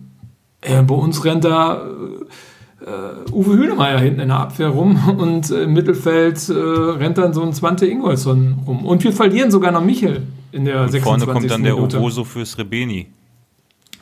äh, 0.62 0.82
bei 0.82 0.95
uns 0.95 1.23
rennt 1.25 1.43
da 1.43 1.88
äh, 2.82 3.32
Uwe 3.32 3.58
Hühnemeier 3.58 3.99
hinten 3.99 4.21
in 4.21 4.28
der 4.30 4.39
Abwehr 4.39 4.69
rum 4.69 4.99
und 5.17 5.49
im 5.52 5.73
Mittelfeld 5.73 6.49
äh, 6.49 6.54
rennt 6.54 7.17
dann 7.17 7.34
so 7.34 7.41
ein 7.41 7.54
Zwante 7.54 7.86
Ingolson 7.86 8.60
rum. 8.65 8.86
Und 8.86 9.04
wir 9.04 9.13
verlieren 9.13 9.52
sogar 9.52 9.71
noch 9.71 9.84
Michel 9.84 10.23
in 10.52 10.65
der 10.65 10.82
und 10.82 10.91
26. 10.91 11.04
Vorne 11.04 11.39
kommt 11.39 11.52
dann 11.52 11.63
der 11.63 11.78
Oboso 11.78 12.23
fürs 12.23 12.58
Rebeni. 12.58 13.08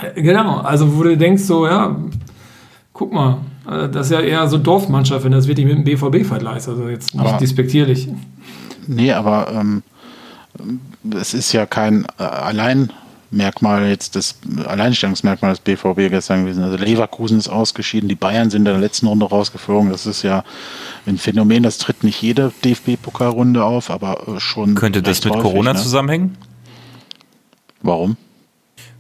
Äh, 0.02 0.22
genau, 0.22 0.60
also 0.60 0.96
wo 0.98 1.04
du 1.04 1.18
denkst 1.18 1.44
so, 1.44 1.66
ja, 1.66 1.96
guck 2.94 3.14
mal, 3.14 3.40
äh, 3.70 3.90
das 3.90 4.08
ist 4.08 4.14
ja 4.14 4.22
eher 4.22 4.48
so 4.48 4.58
Dorfmannschaft, 4.58 5.26
wenn 5.26 5.32
das 5.32 5.48
wirklich 5.48 5.66
mit 5.66 5.78
dem 5.78 5.84
BVB 5.84 6.26
vergleichst, 6.26 6.70
also 6.70 6.88
jetzt 6.88 7.14
nicht 7.14 7.26
Aber 7.26 7.38
despektierlich. 7.38 8.10
Nee, 8.88 9.12
aber 9.12 9.52
ähm, 9.54 9.84
es 11.14 11.34
ist 11.34 11.52
ja 11.52 11.66
kein 11.66 12.06
äh, 12.18 12.24
Alleinmerkmal 12.24 13.88
jetzt 13.88 14.16
das 14.16 14.40
Alleinstellungsmerkmal 14.66 15.52
des 15.52 15.60
BVB 15.60 16.10
gestern 16.10 16.44
gewesen. 16.44 16.64
Also 16.64 16.78
Leverkusen 16.78 17.38
ist 17.38 17.50
ausgeschieden, 17.50 18.10
die 18.10 18.16
Bayern 18.16 18.50
sind 18.50 18.62
in 18.62 18.66
der 18.66 18.78
letzten 18.78 19.08
Runde 19.08 19.26
rausgeflogen. 19.26 19.92
Das 19.92 20.06
ist 20.06 20.24
ja 20.24 20.44
ein 21.06 21.18
Phänomen, 21.18 21.64
das 21.64 21.78
tritt 21.78 22.04
nicht 22.04 22.22
jede 22.22 22.52
DFB-Pokalrunde 22.64 23.64
auf, 23.64 23.90
aber 23.90 24.28
äh, 24.28 24.40
schon. 24.40 24.76
Könnte 24.76 25.02
das 25.02 25.24
mit 25.24 25.34
häufig, 25.34 25.44
Corona 25.44 25.74
ne? 25.74 25.80
zusammenhängen? 25.80 26.38
Warum? 27.82 28.18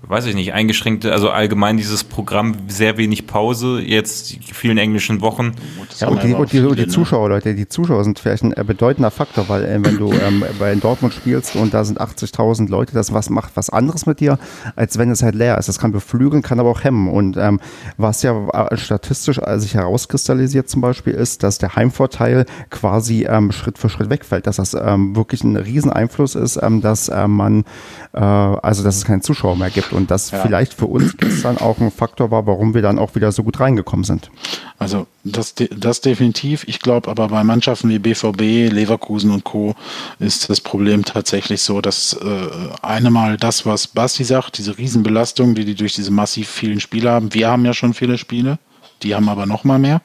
Weiß 0.07 0.25
ich 0.25 0.35
nicht, 0.35 0.53
eingeschränkte, 0.53 1.11
also 1.11 1.29
allgemein 1.29 1.77
dieses 1.77 2.03
Programm, 2.03 2.55
sehr 2.67 2.97
wenig 2.97 3.27
Pause, 3.27 3.81
jetzt 3.81 4.31
die 4.31 4.53
vielen 4.53 4.77
englischen 4.77 5.21
Wochen. 5.21 5.53
Ja, 5.99 6.07
und 6.07 6.23
die, 6.23 6.33
und 6.33 6.51
die, 6.51 6.59
und 6.61 6.79
die 6.79 6.87
Zuschauer, 6.87 7.29
Leute, 7.29 7.55
die 7.55 7.67
Zuschauer 7.67 8.03
sind 8.03 8.19
vielleicht 8.19 8.43
ein 8.43 8.53
bedeutender 8.65 9.11
Faktor, 9.11 9.49
weil 9.49 9.65
äh, 9.65 9.83
wenn 9.83 9.97
du 9.97 10.13
ähm, 10.13 10.43
bei 10.59 10.73
Dortmund 10.75 11.13
spielst 11.13 11.55
und 11.55 11.73
da 11.73 11.83
sind 11.83 11.99
80.000 11.99 12.69
Leute, 12.69 12.93
das 12.93 13.13
was 13.13 13.29
macht 13.29 13.51
was 13.55 13.69
anderes 13.69 14.05
mit 14.05 14.19
dir, 14.19 14.39
als 14.75 14.97
wenn 14.97 15.11
es 15.11 15.23
halt 15.23 15.35
leer 15.35 15.57
ist. 15.57 15.67
Das 15.67 15.79
kann 15.79 15.91
beflügeln, 15.91 16.41
kann 16.41 16.59
aber 16.59 16.69
auch 16.69 16.83
hemmen. 16.83 17.09
Und 17.09 17.35
ähm, 17.37 17.59
was 17.97 18.23
ja 18.23 18.47
äh, 18.49 18.77
statistisch 18.77 19.39
äh, 19.39 19.59
sich 19.59 19.75
herauskristallisiert 19.75 20.69
zum 20.69 20.81
Beispiel 20.81 21.13
ist, 21.13 21.43
dass 21.43 21.57
der 21.57 21.75
Heimvorteil 21.75 22.45
quasi 22.69 23.25
ähm, 23.29 23.51
Schritt 23.51 23.77
für 23.77 23.89
Schritt 23.89 24.09
wegfällt, 24.09 24.47
dass 24.47 24.55
das 24.55 24.73
ähm, 24.73 25.15
wirklich 25.15 25.43
ein 25.43 25.57
Rieseneinfluss 25.57 26.35
ist, 26.35 26.59
ähm, 26.61 26.81
dass 26.81 27.09
äh, 27.09 27.27
man, 27.27 27.65
äh, 28.13 28.19
also 28.19 28.83
dass 28.83 28.95
es 28.95 29.05
keinen 29.05 29.21
Zuschauer 29.21 29.57
mehr 29.57 29.69
gibt 29.69 29.93
und 29.97 30.11
das 30.11 30.31
ja. 30.31 30.41
vielleicht 30.41 30.73
für 30.73 30.85
uns 30.85 31.17
gestern 31.17 31.57
auch 31.57 31.79
ein 31.79 31.91
Faktor 31.91 32.31
war, 32.31 32.47
warum 32.47 32.73
wir 32.73 32.81
dann 32.81 32.99
auch 32.99 33.15
wieder 33.15 33.31
so 33.31 33.43
gut 33.43 33.59
reingekommen 33.59 34.05
sind. 34.05 34.31
Also 34.79 35.07
das, 35.23 35.55
das 35.55 36.01
definitiv. 36.01 36.63
Ich 36.67 36.79
glaube 36.79 37.09
aber 37.09 37.27
bei 37.27 37.43
Mannschaften 37.43 37.89
wie 37.89 37.99
BVB, 37.99 38.71
Leverkusen 38.71 39.31
und 39.31 39.43
Co. 39.43 39.75
ist 40.19 40.49
das 40.49 40.61
Problem 40.61 41.03
tatsächlich 41.03 41.61
so, 41.61 41.81
dass 41.81 42.13
äh, 42.13 42.47
eine 42.81 43.09
mal 43.09 43.37
das, 43.37 43.65
was 43.65 43.87
Basti 43.87 44.23
sagt, 44.23 44.57
diese 44.57 44.77
Riesenbelastung, 44.77 45.55
die 45.55 45.65
die 45.65 45.75
durch 45.75 45.95
diese 45.95 46.11
massiv 46.11 46.47
vielen 46.47 46.79
Spiele 46.79 47.09
haben. 47.09 47.33
Wir 47.33 47.49
haben 47.49 47.65
ja 47.65 47.73
schon 47.73 47.93
viele 47.93 48.17
Spiele, 48.17 48.59
die 49.03 49.15
haben 49.15 49.27
aber 49.27 49.45
noch 49.45 49.63
mal 49.63 49.79
mehr. 49.79 50.01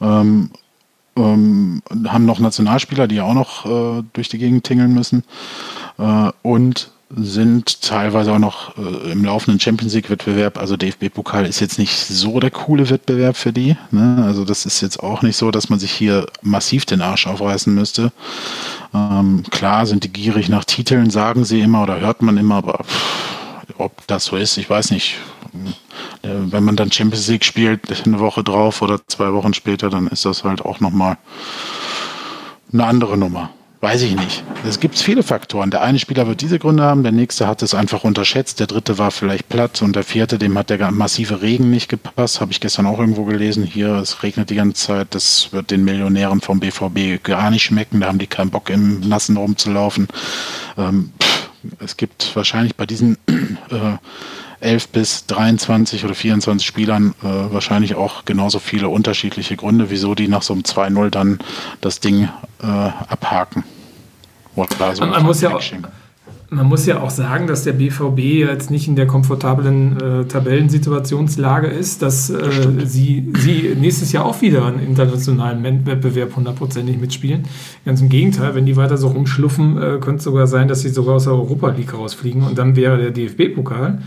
Ähm, 0.00 0.50
ähm, 1.16 1.82
haben 2.06 2.26
noch 2.26 2.38
Nationalspieler, 2.38 3.08
die 3.08 3.16
ja 3.16 3.24
auch 3.24 3.34
noch 3.34 3.66
äh, 3.66 4.02
durch 4.12 4.28
die 4.28 4.38
Gegend 4.38 4.64
tingeln 4.64 4.92
müssen. 4.92 5.24
Äh, 5.98 6.30
und 6.42 6.90
sind 7.14 7.82
teilweise 7.82 8.32
auch 8.32 8.38
noch 8.38 8.76
äh, 8.76 9.12
im 9.12 9.24
laufenden 9.24 9.60
Champions 9.60 9.94
League-Wettbewerb. 9.94 10.58
Also 10.58 10.76
DFB-Pokal 10.76 11.46
ist 11.46 11.60
jetzt 11.60 11.78
nicht 11.78 11.96
so 11.96 12.40
der 12.40 12.50
coole 12.50 12.90
Wettbewerb 12.90 13.36
für 13.36 13.52
die. 13.52 13.76
Ne? 13.92 14.22
Also 14.26 14.44
das 14.44 14.66
ist 14.66 14.80
jetzt 14.80 15.00
auch 15.00 15.22
nicht 15.22 15.36
so, 15.36 15.50
dass 15.52 15.68
man 15.68 15.78
sich 15.78 15.92
hier 15.92 16.26
massiv 16.42 16.84
den 16.84 17.02
Arsch 17.02 17.26
aufreißen 17.28 17.72
müsste. 17.72 18.12
Ähm, 18.92 19.44
klar 19.50 19.86
sind 19.86 20.02
die 20.02 20.12
gierig 20.12 20.48
nach 20.48 20.64
Titeln, 20.64 21.10
sagen 21.10 21.44
sie 21.44 21.60
immer 21.60 21.84
oder 21.84 22.00
hört 22.00 22.22
man 22.22 22.36
immer, 22.38 22.56
aber 22.56 22.80
pff, 22.82 23.74
ob 23.78 24.06
das 24.08 24.24
so 24.24 24.36
ist, 24.36 24.56
ich 24.56 24.68
weiß 24.68 24.90
nicht. 24.90 25.18
Äh, 26.22 26.28
wenn 26.50 26.64
man 26.64 26.76
dann 26.76 26.90
Champions 26.90 27.28
League 27.28 27.44
spielt, 27.44 27.82
eine 28.04 28.18
Woche 28.18 28.42
drauf 28.42 28.82
oder 28.82 29.00
zwei 29.06 29.32
Wochen 29.32 29.54
später, 29.54 29.90
dann 29.90 30.08
ist 30.08 30.24
das 30.24 30.42
halt 30.42 30.64
auch 30.64 30.80
nochmal 30.80 31.18
eine 32.72 32.84
andere 32.84 33.16
Nummer. 33.16 33.50
Weiß 33.80 34.02
ich 34.02 34.16
nicht. 34.16 34.42
Es 34.66 34.80
gibt 34.80 34.98
viele 34.98 35.22
Faktoren. 35.22 35.70
Der 35.70 35.82
eine 35.82 35.98
Spieler 35.98 36.26
wird 36.26 36.40
diese 36.40 36.58
Gründe 36.58 36.82
haben, 36.82 37.02
der 37.02 37.12
nächste 37.12 37.46
hat 37.46 37.62
es 37.62 37.74
einfach 37.74 38.04
unterschätzt, 38.04 38.58
der 38.58 38.66
dritte 38.66 38.96
war 38.96 39.10
vielleicht 39.10 39.50
platt 39.50 39.82
und 39.82 39.94
der 39.94 40.02
vierte, 40.02 40.38
dem 40.38 40.56
hat 40.56 40.70
der 40.70 40.90
massive 40.90 41.42
Regen 41.42 41.70
nicht 41.70 41.88
gepasst. 41.90 42.40
Habe 42.40 42.52
ich 42.52 42.60
gestern 42.60 42.86
auch 42.86 42.98
irgendwo 42.98 43.24
gelesen. 43.24 43.64
Hier, 43.64 43.96
es 43.96 44.22
regnet 44.22 44.48
die 44.48 44.54
ganze 44.54 44.86
Zeit. 44.86 45.08
Das 45.14 45.52
wird 45.52 45.70
den 45.70 45.84
Millionären 45.84 46.40
vom 46.40 46.58
BVB 46.58 47.22
gar 47.22 47.50
nicht 47.50 47.64
schmecken. 47.64 48.00
Da 48.00 48.06
haben 48.06 48.18
die 48.18 48.26
keinen 48.26 48.50
Bock, 48.50 48.70
im 48.70 49.00
Nassen 49.00 49.36
rumzulaufen. 49.36 50.08
Ähm, 50.78 51.12
es 51.78 51.98
gibt 51.98 52.34
wahrscheinlich 52.34 52.76
bei 52.76 52.86
diesen 52.86 53.18
äh, 53.28 53.98
11 54.60 54.88
bis 54.88 55.26
23 55.26 56.04
oder 56.04 56.14
24 56.14 56.66
Spielern 56.66 57.14
äh, 57.22 57.26
wahrscheinlich 57.26 57.94
auch 57.94 58.24
genauso 58.24 58.58
viele 58.58 58.88
unterschiedliche 58.88 59.56
Gründe, 59.56 59.90
wieso 59.90 60.14
die 60.14 60.28
nach 60.28 60.42
so 60.42 60.54
einem 60.54 60.62
2-0 60.62 61.10
dann 61.10 61.38
das 61.80 62.00
Ding 62.00 62.28
äh, 62.62 62.66
abhaken. 62.66 63.64
So 64.94 65.04
man, 65.04 65.22
muss 65.22 65.42
ja 65.42 65.54
auch, 65.54 65.62
man 66.48 66.66
muss 66.66 66.86
ja 66.86 67.00
auch 67.02 67.10
sagen, 67.10 67.46
dass 67.46 67.64
der 67.64 67.74
BVB 67.74 68.18
jetzt 68.18 68.70
nicht 68.70 68.88
in 68.88 68.96
der 68.96 69.06
komfortablen 69.06 70.00
äh, 70.00 70.24
Tabellensituationslage 70.24 71.66
ist, 71.66 72.00
dass 72.00 72.30
äh, 72.30 72.40
sie, 72.84 73.32
sie 73.36 73.74
nächstes 73.78 74.12
Jahr 74.12 74.24
auch 74.24 74.40
wieder 74.40 74.64
einen 74.64 74.80
internationalen 74.80 75.62
Wettbewerb 75.84 76.36
hundertprozentig 76.36 76.98
mitspielen. 76.98 77.44
Ganz 77.84 78.00
im 78.00 78.08
Gegenteil, 78.08 78.54
wenn 78.54 78.64
die 78.64 78.76
weiter 78.76 78.96
so 78.96 79.08
rumschluffen, 79.08 79.76
äh, 79.76 79.80
könnte 80.00 80.16
es 80.16 80.24
sogar 80.24 80.46
sein, 80.46 80.68
dass 80.68 80.80
sie 80.80 80.88
sogar 80.88 81.16
aus 81.16 81.24
der 81.24 81.34
Europa 81.34 81.68
League 81.68 81.92
rausfliegen 81.92 82.42
und 82.42 82.56
dann 82.56 82.76
wäre 82.76 82.96
der 82.96 83.10
DFB-Pokal 83.10 83.98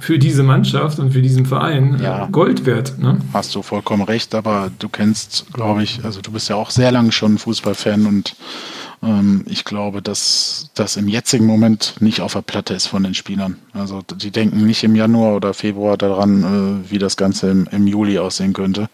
für 0.00 0.18
diese 0.18 0.42
Mannschaft 0.42 0.98
und 0.98 1.12
für 1.12 1.22
diesen 1.22 1.46
Verein 1.46 2.00
äh, 2.00 2.04
ja. 2.04 2.28
Gold 2.32 2.66
wert. 2.66 2.98
Ne? 2.98 3.18
Hast 3.32 3.54
du 3.54 3.62
vollkommen 3.62 4.02
recht, 4.02 4.34
aber 4.34 4.70
du 4.78 4.88
kennst, 4.88 5.52
glaube 5.52 5.82
ich, 5.82 6.04
also 6.04 6.20
du 6.20 6.32
bist 6.32 6.48
ja 6.48 6.56
auch 6.56 6.70
sehr 6.70 6.90
lange 6.90 7.12
schon 7.12 7.38
Fußballfan 7.38 8.06
und 8.06 8.34
ähm, 9.02 9.44
ich 9.46 9.64
glaube, 9.64 10.02
dass 10.02 10.70
das 10.74 10.96
im 10.96 11.06
jetzigen 11.06 11.46
Moment 11.46 11.94
nicht 12.00 12.20
auf 12.20 12.32
der 12.32 12.42
Platte 12.42 12.74
ist 12.74 12.86
von 12.86 13.02
den 13.02 13.14
Spielern. 13.14 13.56
Also 13.72 14.02
die 14.02 14.30
denken 14.30 14.66
nicht 14.66 14.82
im 14.84 14.96
Januar 14.96 15.36
oder 15.36 15.54
Februar 15.54 15.96
daran, 15.96 16.82
äh, 16.86 16.90
wie 16.90 16.98
das 16.98 17.16
Ganze 17.16 17.50
im, 17.50 17.68
im 17.70 17.86
Juli 17.86 18.18
aussehen 18.18 18.52
könnte. 18.52 18.88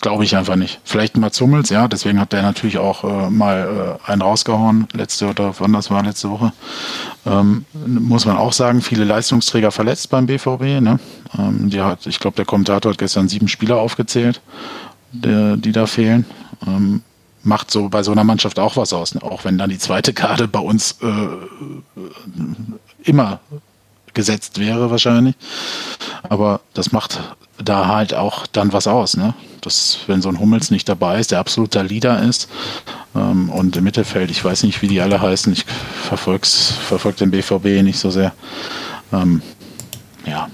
Glaube 0.00 0.24
ich 0.24 0.34
einfach 0.34 0.56
nicht. 0.56 0.80
Vielleicht 0.82 1.18
mal 1.18 1.30
Zummels, 1.30 1.68
ja, 1.68 1.86
deswegen 1.86 2.18
hat 2.18 2.32
der 2.32 2.40
natürlich 2.40 2.78
auch 2.78 3.04
äh, 3.04 3.28
mal 3.28 3.98
äh, 4.06 4.10
einen 4.10 4.22
rausgehauen, 4.22 4.88
letzte 4.94 5.28
oder 5.28 5.54
wann 5.58 5.74
das 5.74 5.90
war, 5.90 6.02
letzte 6.02 6.30
Woche. 6.30 6.54
Ähm, 7.26 7.66
muss 7.86 8.24
man 8.24 8.38
auch 8.38 8.54
sagen, 8.54 8.80
viele 8.80 9.04
Leistungsträger 9.04 9.70
verletzt 9.70 10.08
beim 10.08 10.24
BVB. 10.24 10.80
Ne? 10.80 10.98
Ähm, 11.38 11.68
die 11.68 11.82
hat, 11.82 12.06
ich 12.06 12.18
glaube, 12.18 12.36
der 12.36 12.46
Kommentator 12.46 12.92
hat 12.92 12.98
gestern 12.98 13.28
sieben 13.28 13.46
Spieler 13.46 13.76
aufgezählt, 13.76 14.40
der, 15.12 15.58
die 15.58 15.72
da 15.72 15.86
fehlen. 15.86 16.24
Ähm, 16.66 17.02
macht 17.42 17.70
so 17.70 17.90
bei 17.90 18.02
so 18.02 18.12
einer 18.12 18.24
Mannschaft 18.24 18.58
auch 18.58 18.78
was 18.78 18.94
aus, 18.94 19.14
ne? 19.14 19.22
auch 19.22 19.44
wenn 19.44 19.58
dann 19.58 19.68
die 19.68 19.78
zweite 19.78 20.14
Karte 20.14 20.48
bei 20.48 20.60
uns 20.60 20.96
äh, 21.02 21.28
immer 23.02 23.40
gesetzt 24.14 24.58
wäre 24.58 24.90
wahrscheinlich. 24.90 25.34
Aber 26.28 26.60
das 26.74 26.92
macht 26.92 27.20
da 27.62 27.88
halt 27.88 28.14
auch 28.14 28.46
dann 28.46 28.72
was 28.72 28.86
aus, 28.86 29.16
ne? 29.16 29.34
Das, 29.60 29.98
wenn 30.06 30.22
so 30.22 30.30
ein 30.30 30.40
Hummels 30.40 30.70
nicht 30.70 30.88
dabei 30.88 31.20
ist, 31.20 31.32
der 31.32 31.38
absoluter 31.38 31.82
Leader 31.82 32.22
ist 32.22 32.48
ähm, 33.14 33.50
und 33.50 33.76
im 33.76 33.84
Mittelfeld, 33.84 34.30
ich 34.30 34.42
weiß 34.42 34.62
nicht, 34.62 34.80
wie 34.80 34.88
die 34.88 35.00
alle 35.02 35.20
heißen, 35.20 35.52
ich 35.52 35.66
verfolge 36.08 36.46
verfolg 36.46 37.16
den 37.16 37.30
BVB 37.30 37.82
nicht 37.82 37.98
so 37.98 38.10
sehr. 38.10 38.32
Ähm, 39.12 39.42
ja. 40.24 40.48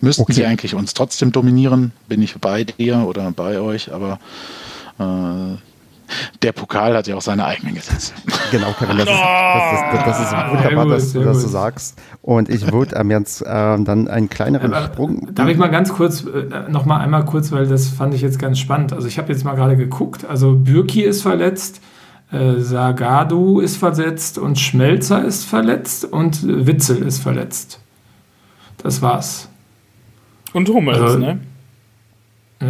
Müssten 0.00 0.22
okay. 0.22 0.32
sie 0.34 0.44
eigentlich 0.44 0.74
uns 0.74 0.92
trotzdem 0.92 1.32
dominieren, 1.32 1.92
bin 2.08 2.20
ich 2.20 2.34
bei 2.34 2.64
dir 2.64 2.98
oder 3.06 3.30
bei 3.30 3.58
euch, 3.58 3.90
aber 3.90 4.18
äh, 4.98 5.56
der 6.42 6.52
Pokal 6.52 6.96
hat 6.96 7.06
ja 7.06 7.16
auch 7.16 7.22
seine 7.22 7.44
eigenen 7.44 7.74
Gesetze. 7.74 8.12
Genau, 8.50 8.72
Kevin, 8.78 8.98
das, 8.98 9.08
ist, 9.08 9.18
das, 9.18 9.72
ist, 9.72 10.06
das 10.06 10.20
ist 10.20 10.32
wunderbar, 10.50 10.86
dass 10.86 11.12
du 11.12 11.20
das 11.22 11.42
so 11.42 11.48
sagst. 11.48 11.98
Und 12.22 12.48
ich 12.48 12.70
würde 12.72 12.96
ähm, 12.96 13.10
jetzt 13.10 13.42
äh, 13.42 13.44
dann 13.46 14.08
einen 14.08 14.28
kleineren 14.28 14.72
Aber, 14.72 14.86
Sprung. 14.86 15.34
Darf 15.34 15.48
ich 15.48 15.56
mal 15.56 15.70
ganz 15.70 15.92
kurz, 15.92 16.24
äh, 16.24 16.70
noch 16.70 16.84
mal 16.84 16.98
einmal 16.98 17.24
kurz, 17.24 17.52
weil 17.52 17.66
das 17.66 17.88
fand 17.88 18.14
ich 18.14 18.20
jetzt 18.20 18.38
ganz 18.38 18.58
spannend. 18.58 18.92
Also 18.92 19.08
ich 19.08 19.18
habe 19.18 19.32
jetzt 19.32 19.44
mal 19.44 19.54
gerade 19.54 19.76
geguckt, 19.76 20.24
also 20.24 20.54
Bürki 20.54 21.02
ist 21.02 21.22
verletzt, 21.22 21.80
äh, 22.30 22.60
Sagadu 22.60 23.60
ist 23.60 23.76
verletzt 23.76 24.38
und 24.38 24.58
Schmelzer 24.58 25.24
ist 25.24 25.44
verletzt 25.44 26.04
und 26.04 26.66
Witzel 26.66 27.02
ist 27.02 27.22
verletzt. 27.22 27.80
Das 28.78 29.02
war's. 29.02 29.48
Und 30.52 30.68
Hummels, 30.68 31.00
also, 31.00 31.18
ne? 31.18 31.40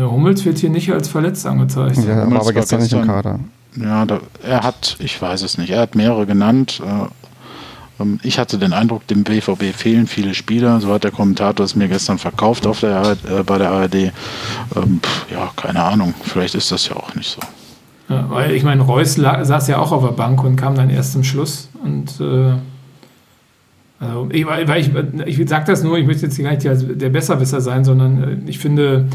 Hummels 0.03 0.45
wird 0.45 0.59
hier 0.59 0.71
nicht 0.71 0.93
als 0.93 1.09
verletzt 1.09 1.47
angezeigt. 1.47 1.99
Ja, 2.07 2.23
aber, 2.23 2.41
aber 2.41 2.53
gestern, 2.53 2.81
gestern 2.81 2.81
nicht 2.81 2.93
im 2.93 3.07
Kader. 3.07 3.41
Ja, 3.77 4.07
da, 4.07 4.21
er 4.43 4.63
hat, 4.63 4.97
ich 5.01 5.21
weiß 5.21 5.43
es 5.43 5.59
nicht, 5.59 5.71
er 5.71 5.81
hat 5.81 5.95
mehrere 5.95 6.27
genannt. 6.27 6.81
Äh, 6.85 8.03
ähm, 8.03 8.21
ich 8.23 8.39
hatte 8.39 8.59
den 8.59 8.73
Eindruck, 8.73 9.07
dem 9.07 9.25
BVB 9.25 9.75
fehlen 9.75 10.07
viele 10.07 10.35
Spieler. 10.35 10.81
So 10.81 10.93
hat 10.93 11.05
der 11.05 11.11
Kommentator 11.11 11.65
es 11.65 11.75
mir 11.75 11.89
gestern 11.89 12.19
verkauft 12.19 12.67
auf 12.67 12.81
der, 12.81 13.17
äh, 13.29 13.43
bei 13.43 13.59
der 13.59 13.71
ARD. 13.71 13.95
Ähm, 13.95 15.01
ja, 15.31 15.51
keine 15.57 15.83
Ahnung. 15.83 16.15
Vielleicht 16.23 16.55
ist 16.55 16.71
das 16.71 16.89
ja 16.89 16.97
auch 16.97 17.15
nicht 17.15 17.31
so. 17.31 17.41
Ja, 18.15 18.27
weil 18.29 18.53
ich 18.53 18.63
meine, 18.65 18.83
Reus 18.83 19.15
saß 19.15 19.69
ja 19.69 19.79
auch 19.79 19.91
auf 19.91 20.05
der 20.05 20.13
Bank 20.13 20.45
und 20.45 20.57
kam 20.57 20.75
dann 20.75 20.91
erst 20.91 21.13
zum 21.13 21.25
Schluss. 21.25 21.71
Und 21.83 22.21
äh, 22.21 22.55
also 24.01 24.29
ich, 24.31 24.47
weil 24.47 24.79
ich, 24.79 24.91
ich 25.27 25.49
sage 25.49 25.65
das 25.67 25.83
nur, 25.83 25.97
ich 25.97 26.07
möchte 26.07 26.27
jetzt 26.27 26.39
gar 26.39 26.51
nicht 26.51 26.65
der 26.65 27.09
Besserwisser 27.09 27.61
sein, 27.61 27.85
sondern 27.85 28.23
äh, 28.23 28.51
ich 28.51 28.59
finde, 28.59 29.07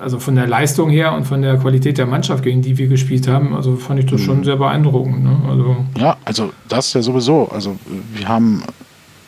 also 0.00 0.20
von 0.20 0.36
der 0.36 0.46
Leistung 0.46 0.90
her 0.90 1.12
und 1.12 1.24
von 1.24 1.42
der 1.42 1.56
Qualität 1.56 1.98
der 1.98 2.06
Mannschaft, 2.06 2.44
gegen 2.44 2.62
die 2.62 2.78
wir 2.78 2.86
gespielt 2.86 3.26
haben, 3.26 3.54
also 3.54 3.76
fand 3.76 3.98
ich 3.98 4.06
das 4.06 4.20
schon 4.20 4.38
mhm. 4.38 4.44
sehr 4.44 4.56
beeindruckend. 4.56 5.24
Ne? 5.24 5.36
Also 5.48 5.76
ja, 5.98 6.16
also 6.24 6.52
das 6.68 6.92
ja 6.92 7.02
sowieso. 7.02 7.48
Also 7.48 7.76
wir 8.14 8.28
haben, 8.28 8.62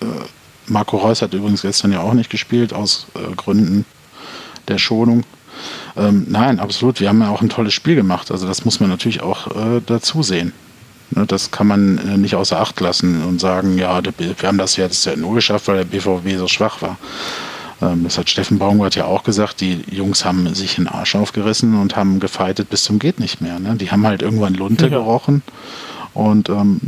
äh, 0.00 0.06
Marco 0.68 0.96
Reus 0.96 1.22
hat 1.22 1.34
übrigens 1.34 1.62
gestern 1.62 1.92
ja 1.92 2.00
auch 2.00 2.14
nicht 2.14 2.30
gespielt, 2.30 2.72
aus 2.72 3.08
äh, 3.14 3.34
Gründen 3.34 3.84
der 4.68 4.78
Schonung. 4.78 5.24
Ähm, 5.96 6.26
nein, 6.28 6.60
absolut. 6.60 7.00
Wir 7.00 7.08
haben 7.08 7.20
ja 7.20 7.30
auch 7.30 7.42
ein 7.42 7.48
tolles 7.48 7.74
Spiel 7.74 7.96
gemacht. 7.96 8.30
Also 8.30 8.46
das 8.46 8.64
muss 8.64 8.78
man 8.78 8.90
natürlich 8.90 9.22
auch 9.22 9.48
äh, 9.48 9.80
dazu 9.84 10.22
sehen. 10.22 10.52
Ne, 11.10 11.26
das 11.26 11.50
kann 11.50 11.66
man 11.66 11.98
äh, 11.98 12.16
nicht 12.16 12.36
außer 12.36 12.60
Acht 12.60 12.80
lassen 12.80 13.24
und 13.24 13.40
sagen, 13.40 13.76
ja, 13.76 14.00
wir 14.18 14.34
haben 14.44 14.58
das 14.58 14.76
jetzt 14.76 15.04
ja 15.06 15.16
nur 15.16 15.34
geschafft, 15.34 15.66
weil 15.66 15.78
der 15.78 15.84
BVB 15.84 16.38
so 16.38 16.46
schwach 16.46 16.80
war. 16.80 16.96
Ähm, 17.82 18.04
das 18.04 18.18
hat 18.18 18.30
Steffen 18.30 18.58
Baumgart 18.58 18.94
ja 18.94 19.04
auch 19.04 19.22
gesagt, 19.22 19.60
die 19.60 19.82
Jungs 19.90 20.24
haben 20.24 20.54
sich 20.54 20.76
den 20.76 20.88
Arsch 20.88 21.14
aufgerissen 21.14 21.80
und 21.80 21.96
haben 21.96 22.20
gefeitet 22.20 22.70
bis 22.70 22.84
zum 22.84 22.98
geht 22.98 23.20
nicht 23.20 23.40
mehr. 23.40 23.58
Ne? 23.58 23.76
Die 23.76 23.90
haben 23.90 24.06
halt 24.06 24.22
irgendwann 24.22 24.54
Lunte 24.54 24.84
ja. 24.84 24.90
gerochen 24.90 25.42
und 26.14 26.48
ähm, 26.48 26.80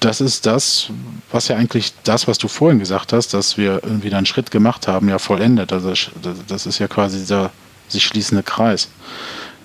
das 0.00 0.20
ist 0.20 0.46
das, 0.46 0.88
was 1.30 1.46
ja 1.48 1.56
eigentlich 1.56 1.94
das, 2.02 2.26
was 2.26 2.38
du 2.38 2.48
vorhin 2.48 2.80
gesagt 2.80 3.12
hast, 3.12 3.34
dass 3.34 3.56
wir 3.56 3.82
irgendwie 3.84 4.12
einen 4.12 4.26
Schritt 4.26 4.50
gemacht 4.50 4.88
haben, 4.88 5.08
ja 5.08 5.18
vollendet. 5.18 5.72
Also 5.72 5.92
das 6.48 6.66
ist 6.66 6.80
ja 6.80 6.88
quasi 6.88 7.18
dieser 7.18 7.52
sich 7.88 8.04
schließende 8.04 8.42
Kreis. 8.42 8.88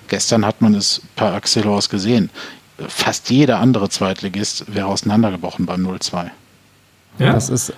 Gestern 0.06 0.46
hat 0.46 0.62
man 0.62 0.74
es 0.74 1.02
per 1.16 1.34
Axelos 1.34 1.88
gesehen. 1.88 2.30
Fast 2.86 3.30
jeder 3.30 3.58
andere 3.58 3.88
Zweitligist 3.88 4.72
wäre 4.72 4.86
auseinandergebrochen 4.86 5.66
beim 5.66 5.84
0-2. 5.84 6.30
Ja, 7.18 7.32
das 7.32 7.50
ist 7.50 7.72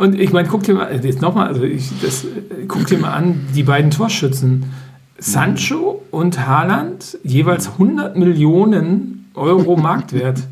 und 0.00 0.18
ich 0.18 0.32
meine, 0.32 0.48
guck 0.48 0.62
dir 0.62 0.72
mal, 0.76 1.04
jetzt 1.04 1.20
nochmal, 1.20 1.48
also 1.48 1.62
ich, 1.62 1.90
das, 2.00 2.26
guck 2.68 2.86
dir 2.86 2.96
mal 2.96 3.12
an, 3.12 3.46
die 3.54 3.64
beiden 3.64 3.90
Torschützen, 3.90 4.72
Sancho 5.18 6.02
und 6.10 6.46
Haaland, 6.46 7.18
jeweils 7.22 7.72
100 7.72 8.16
Millionen 8.16 9.30
Euro 9.34 9.76
Marktwert. 9.76 10.40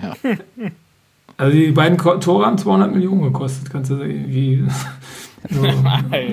Ja. 0.00 0.14
Also 1.36 1.56
die 1.56 1.72
beiden 1.72 1.98
Tore 1.98 2.46
haben 2.46 2.58
200 2.58 2.94
Millionen 2.94 3.22
gekostet, 3.22 3.70
kannst 3.72 3.90
du 3.90 3.96
irgendwie 3.96 4.64
so 5.50 5.66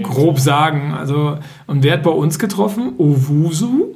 grob 0.04 0.40
sagen. 0.40 0.94
Also, 0.94 1.40
und 1.66 1.82
wer 1.82 1.94
hat 1.94 2.04
bei 2.04 2.12
uns 2.12 2.38
getroffen? 2.38 2.94
Owusu 3.00 3.96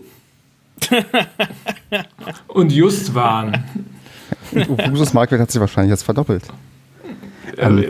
und 2.47 2.71
Justwan. 2.71 3.63
Owusus 4.51 5.13
Marktwert 5.13 5.41
hat 5.41 5.51
sich 5.51 5.61
wahrscheinlich 5.61 5.91
jetzt 5.91 6.01
verdoppelt. 6.01 6.45
Ähm, 7.57 7.79
äh, 7.79 7.87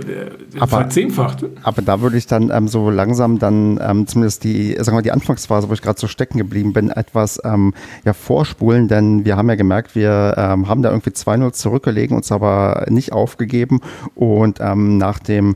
aber, 0.60 0.68
verzehnfacht. 0.68 1.46
Aber 1.64 1.82
da 1.82 2.02
würde 2.02 2.18
ich 2.18 2.28
dann 2.28 2.52
ähm, 2.52 2.68
so 2.68 2.90
langsam 2.90 3.40
dann 3.40 3.80
ähm, 3.82 4.08
zumindest 4.08 4.44
die, 4.44 4.76
sagen 4.80 4.98
wir, 4.98 5.02
die 5.02 5.12
Anfangsphase, 5.12 5.70
wo 5.70 5.74
ich 5.74 5.82
gerade 5.82 6.00
so 6.00 6.08
stecken 6.08 6.38
geblieben 6.38 6.74
bin, 6.74 6.90
etwas 6.90 7.40
ähm, 7.44 7.74
ja, 8.06 8.14
vorspulen, 8.14 8.88
denn 8.88 9.26
wir 9.26 9.38
haben 9.38 9.50
ja 9.50 9.56
gemerkt, 9.56 9.96
wir 9.96 10.36
ähm, 10.38 10.68
haben 10.68 10.82
da 10.82 10.90
irgendwie 10.90 11.12
2-0 11.12 11.54
zurückgelegen, 11.54 12.16
uns 12.18 12.32
aber 12.32 12.86
nicht 12.90 13.14
aufgegeben 13.14 13.82
und 14.16 14.60
ähm, 14.62 14.98
nach 14.98 15.20
dem 15.20 15.56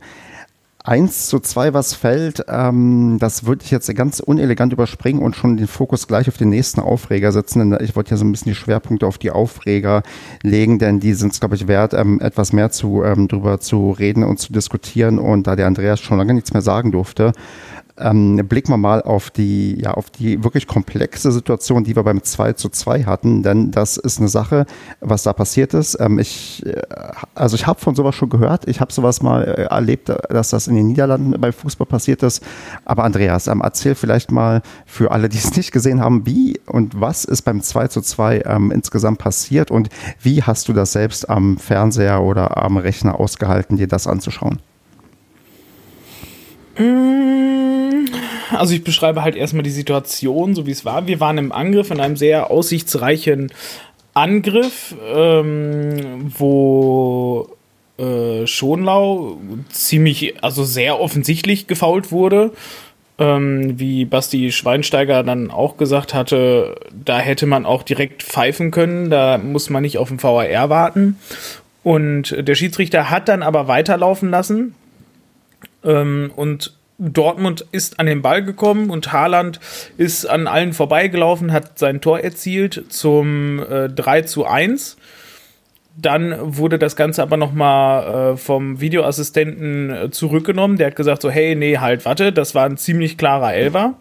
1 0.88 1.28
zu 1.28 1.40
2 1.40 1.74
was 1.74 1.96
fällt, 1.96 2.46
ähm, 2.48 3.18
das 3.20 3.46
würde 3.46 3.66
ich 3.66 3.72
jetzt 3.72 3.94
ganz 3.96 4.20
unelegant 4.20 4.72
überspringen 4.72 5.24
und 5.24 5.36
schon 5.36 5.58
den 5.58 5.68
Fokus 5.68 6.08
gleich 6.08 6.28
auf 6.28 6.38
den 6.38 6.50
nächsten 6.50 6.80
Aufreger 6.80 7.32
setzen. 7.32 7.72
Denn 7.72 7.84
ich 7.84 7.96
wollte 7.96 8.12
ja 8.12 8.18
so 8.18 8.26
ein 8.26 8.32
bisschen 8.32 8.52
die 8.52 8.56
Schwerpunkte 8.56 9.08
auf 9.08 9.18
die 9.18 9.32
Aufreger 9.32 10.04
legen, 10.44 10.78
denn 10.78 11.00
die 11.00 11.16
sind 11.16 11.34
es, 11.34 11.40
glaube 11.40 11.56
ich, 11.56 11.68
wert, 11.68 11.96
ähm, 11.96 12.20
etwas 12.22 12.54
mehr 12.54 12.70
zu 12.70 13.04
ähm, 13.04 13.28
drüber 13.28 13.60
zu 13.60 13.92
reden 13.92 14.24
und 14.24 14.40
zu 14.40 14.54
diskutieren. 14.54 15.18
Und 15.18 15.48
da 15.48 15.56
der 15.56 15.66
Andreas 15.66 16.00
schon 16.00 16.20
lange 16.20 16.36
nichts 16.36 16.54
mehr 16.54 16.62
sagen 16.62 16.92
durfte, 16.92 17.34
ähm, 17.98 18.36
blicken 18.48 18.72
wir 18.72 18.78
mal 18.78 19.02
auf 19.02 19.30
die, 19.30 19.80
ja, 19.80 19.94
auf 19.94 20.10
die 20.10 20.44
wirklich 20.44 20.68
komplexe 20.68 21.32
Situation, 21.32 21.84
die 21.84 21.96
wir 21.96 22.04
beim 22.04 22.22
2 22.22 22.54
zu 22.54 22.70
2 22.70 23.04
hatten, 23.06 23.42
denn 23.42 23.72
das 23.72 23.98
ist 23.98 24.20
eine 24.20 24.28
Sache, 24.28 24.66
was 25.00 25.24
da 25.24 25.32
passiert 25.34 25.74
ist. 25.74 25.98
Ähm, 26.00 26.20
ich, 26.20 26.66
äh, 26.66 26.82
also 27.36 27.56
ich 27.56 27.68
habe 27.68 27.80
von 27.80 27.96
sowas 27.96 28.16
schon 28.16 28.30
gehört, 28.30 28.68
ich 28.68 28.82
habe 28.82 28.92
sowas 28.92 29.22
mal 29.22 29.44
äh, 29.44 29.64
erlebt, 29.64 30.12
dass 30.30 30.50
das 30.50 30.68
in 30.68 30.76
den 30.76 30.88
Niederlanden 30.88 31.40
beim 31.40 31.54
Fußball 31.54 31.88
passiert 31.88 32.22
ist. 32.24 32.44
Aber 32.84 33.06
Andreas, 33.06 33.48
ähm, 33.48 33.62
erzähl 33.64 33.96
vielleicht 33.96 34.32
mal 34.32 34.62
für 34.86 35.12
alle, 35.12 35.30
die 35.30 35.38
es 35.38 35.56
nicht 35.56 35.72
gesehen 35.72 36.02
haben, 36.02 36.26
wie 36.26 36.60
und 36.66 37.00
was 37.00 37.24
ist 37.24 37.44
beim 37.44 37.62
2 37.62 37.88
zu 37.88 38.02
2 38.02 38.44
ähm, 38.46 38.72
insgesamt 38.72 39.20
passiert 39.20 39.72
und 39.72 39.90
wie 40.22 40.44
hast 40.44 40.68
du 40.68 40.74
das 40.74 40.92
selbst 40.92 41.30
am 41.30 41.58
Fernseher 41.58 42.22
oder 42.22 42.58
am 42.58 42.76
Rechner 42.76 43.20
ausgehalten, 43.20 43.78
dir 43.78 43.88
das 43.88 44.06
anzuschauen? 44.06 44.60
Mm, 46.78 47.55
also 48.56 48.74
ich 48.74 48.84
beschreibe 48.84 49.24
halt 49.24 49.36
erstmal 49.36 49.64
die 49.64 49.70
Situation, 49.70 50.56
so 50.56 50.66
wie 50.66 50.72
es 50.72 50.86
war. 50.86 51.08
Wir 51.08 51.20
waren 51.20 51.38
im 51.38 51.52
Angriff, 51.52 51.92
in 51.92 52.00
einem 52.00 52.18
sehr 52.18 52.52
aussichtsreichen 52.52 53.52
Angriff, 54.14 54.96
ähm, 55.14 56.32
wo 56.38 57.50
äh, 57.98 58.46
Schonlau 58.48 59.38
ziemlich, 59.70 60.44
also 60.44 60.64
sehr 60.64 61.00
offensichtlich 61.00 61.68
gefault 61.68 62.12
wurde. 62.12 62.52
Ähm, 63.18 63.80
wie 63.80 64.04
Basti 64.04 64.52
Schweinsteiger 64.52 65.24
dann 65.24 65.50
auch 65.50 65.78
gesagt 65.78 66.14
hatte, 66.14 66.76
da 66.92 67.20
hätte 67.20 67.46
man 67.46 67.66
auch 67.66 67.84
direkt 67.84 68.24
pfeifen 68.24 68.72
können, 68.72 69.10
da 69.10 69.38
muss 69.38 69.70
man 69.70 69.84
nicht 69.84 69.98
auf 69.98 70.10
den 70.10 70.22
VAR 70.22 70.70
warten. 70.70 71.18
Und 71.84 72.36
der 72.38 72.56
Schiedsrichter 72.56 73.10
hat 73.10 73.30
dann 73.30 73.44
aber 73.44 73.70
weiterlaufen 73.70 74.30
lassen, 74.32 74.76
ähm, 75.86 76.32
und 76.36 76.74
Dortmund 76.98 77.66
ist 77.72 78.00
an 78.00 78.06
den 78.06 78.22
Ball 78.22 78.44
gekommen 78.44 78.90
und 78.90 79.12
Haaland 79.12 79.60
ist 79.98 80.26
an 80.26 80.48
allen 80.48 80.74
vorbeigelaufen, 80.74 81.52
hat 81.52 81.78
sein 81.78 82.00
Tor 82.02 82.20
erzielt 82.22 82.86
zum 82.90 83.60
äh, 83.70 83.90
3 83.90 84.22
zu 84.22 84.46
1. 84.46 84.98
Dann 85.98 86.36
wurde 86.40 86.78
das 86.80 86.96
Ganze 86.96 87.22
aber 87.22 87.38
nochmal 87.38 88.34
äh, 88.34 88.38
vom 88.38 88.82
Videoassistenten 88.82 89.90
äh, 89.90 90.12
zurückgenommen. 90.12 90.78
Der 90.78 90.88
hat 90.88 90.96
gesagt 90.96 91.22
so, 91.22 91.30
hey, 91.30 91.56
nee, 91.56 91.78
halt, 91.78 92.06
warte, 92.06 92.32
das 92.32 92.56
war 92.56 92.66
ein 92.66 92.78
ziemlich 92.78 93.18
klarer 93.18 93.54
Elfer. 93.54 93.96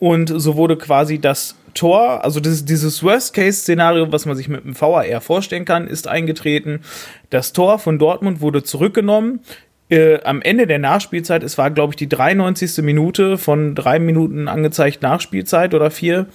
Und 0.00 0.32
so 0.34 0.56
wurde 0.56 0.76
quasi 0.76 1.20
das 1.20 1.56
Tor, 1.74 2.24
also 2.24 2.40
das, 2.40 2.64
dieses 2.64 3.02
Worst-Case-Szenario, 3.02 4.10
was 4.10 4.26
man 4.26 4.36
sich 4.36 4.48
mit 4.48 4.64
dem 4.64 4.80
VAR 4.80 5.20
vorstellen 5.20 5.64
kann, 5.64 5.86
ist 5.86 6.08
eingetreten. 6.08 6.80
Das 7.30 7.52
Tor 7.52 7.78
von 7.78 7.98
Dortmund 7.98 8.40
wurde 8.40 8.62
zurückgenommen 8.62 9.40
äh, 9.90 10.20
am 10.22 10.42
Ende 10.42 10.66
der 10.66 10.78
Nachspielzeit, 10.78 11.42
es 11.42 11.56
war, 11.58 11.70
glaube 11.70 11.92
ich, 11.92 11.96
die 11.96 12.08
93. 12.08 12.78
Minute 12.84 13.38
von 13.38 13.74
drei 13.74 13.98
Minuten 13.98 14.48
angezeigt 14.48 15.02
Nachspielzeit 15.02 15.74
oder 15.74 15.90
vier. 15.90 16.26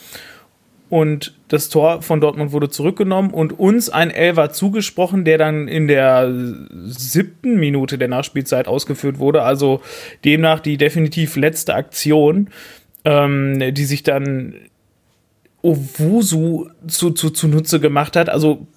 Und 0.89 1.33
das 1.47 1.69
Tor 1.69 2.03
von 2.03 2.21
Dortmund 2.21 2.51
wurde 2.51 2.69
zurückgenommen 2.69 3.31
und 3.31 3.57
uns 3.57 3.89
ein 3.89 4.11
Elfer 4.11 4.51
zugesprochen, 4.51 5.25
der 5.25 5.39
dann 5.39 5.67
in 5.67 5.87
der 5.87 6.31
siebten 6.85 7.59
Minute 7.59 7.97
der 7.97 8.09
Nachspielzeit 8.09 8.67
ausgeführt 8.67 9.17
wurde. 9.17 9.41
Also 9.41 9.81
demnach 10.23 10.59
die 10.59 10.77
definitiv 10.77 11.35
letzte 11.35 11.73
Aktion, 11.73 12.49
ähm, 13.05 13.73
die 13.73 13.85
sich 13.85 14.03
dann 14.03 14.53
Owusu 15.63 16.69
zu, 16.87 17.11
zu, 17.11 17.31
zunutze 17.31 17.79
gemacht 17.79 18.15
hat. 18.15 18.29
Also 18.29 18.67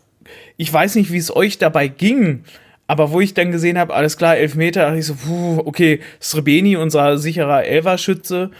ich 0.56 0.72
weiß 0.72 0.94
nicht, 0.94 1.12
wie 1.12 1.18
es 1.18 1.34
euch 1.34 1.58
dabei 1.58 1.88
ging, 1.88 2.44
aber 2.86 3.10
wo 3.10 3.20
ich 3.20 3.34
dann 3.34 3.52
gesehen 3.52 3.78
habe, 3.78 3.94
alles 3.94 4.16
klar, 4.16 4.36
Elfmeter, 4.36 4.82
dachte 4.82 4.98
ich 4.98 5.06
so, 5.06 5.14
puh, 5.14 5.62
okay, 5.64 6.00
Srebeni, 6.20 6.76
unser 6.76 7.18
sicherer 7.18 7.64
Elverschütze, 7.64 8.50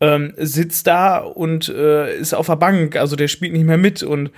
ähm, 0.00 0.34
sitzt 0.36 0.86
da 0.86 1.18
und 1.18 1.68
äh, 1.68 2.16
ist 2.16 2.34
auf 2.34 2.46
der 2.46 2.56
Bank, 2.56 2.96
also 2.96 3.16
der 3.16 3.28
spielt 3.28 3.52
nicht 3.52 3.64
mehr 3.64 3.78
mit 3.78 4.02
und 4.02 4.30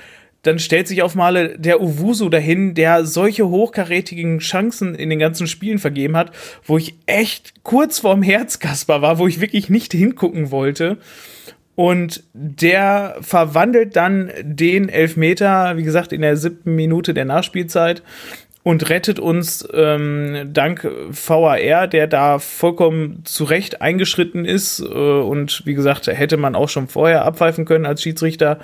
dann 0.43 0.59
stellt 0.59 0.87
sich 0.87 1.03
auf 1.03 1.15
Male 1.15 1.59
der 1.59 1.81
Uwusu 1.81 2.29
dahin, 2.29 2.75
der 2.75 3.05
solche 3.05 3.49
hochkarätigen 3.49 4.39
Chancen 4.39 4.95
in 4.95 5.11
den 5.11 5.19
ganzen 5.19 5.49
Spielen 5.49 5.79
vergeben 5.79 6.17
hat, 6.17 6.31
wo 6.65 6.79
ich 6.79 6.95
echt 7.07 7.65
kurz 7.65 7.99
vorm 7.99 8.23
Herzkasper 8.23 9.03
war, 9.03 9.19
wo 9.19 9.27
ich 9.27 9.41
wirklich 9.41 9.69
nicht 9.71 9.93
hingucken 9.93 10.53
wollte. 10.53 10.99
Und 11.75 12.23
der 12.33 13.17
verwandelt 13.21 13.97
dann 13.97 14.31
den 14.43 14.89
Elfmeter, 14.89 15.77
wie 15.77 15.83
gesagt, 15.83 16.13
in 16.13 16.23
der 16.23 16.37
siebten 16.37 16.75
Minute 16.75 17.13
der 17.13 17.27
Nachspielzeit 17.27 18.03
und 18.67 18.91
rettet 18.91 19.21
uns 19.21 19.65
ähm, 19.75 20.51
dank 20.53 20.91
VAR, 21.09 21.87
der 21.87 22.09
da 22.09 22.41
vollkommen 22.41 23.21
zurecht 23.25 23.81
eingeschritten 23.81 24.45
ist. 24.45 24.81
Äh, 24.81 24.85
und 24.87 25.65
wie 25.67 25.75
gesagt, 25.75 26.09
hätte 26.09 26.37
man 26.37 26.57
auch 26.57 26.69
schon 26.69 26.89
vorher 26.89 27.25
abpfeifen 27.25 27.65
können 27.65 27.87
als 27.87 28.03
Schiedsrichter. 28.03 28.59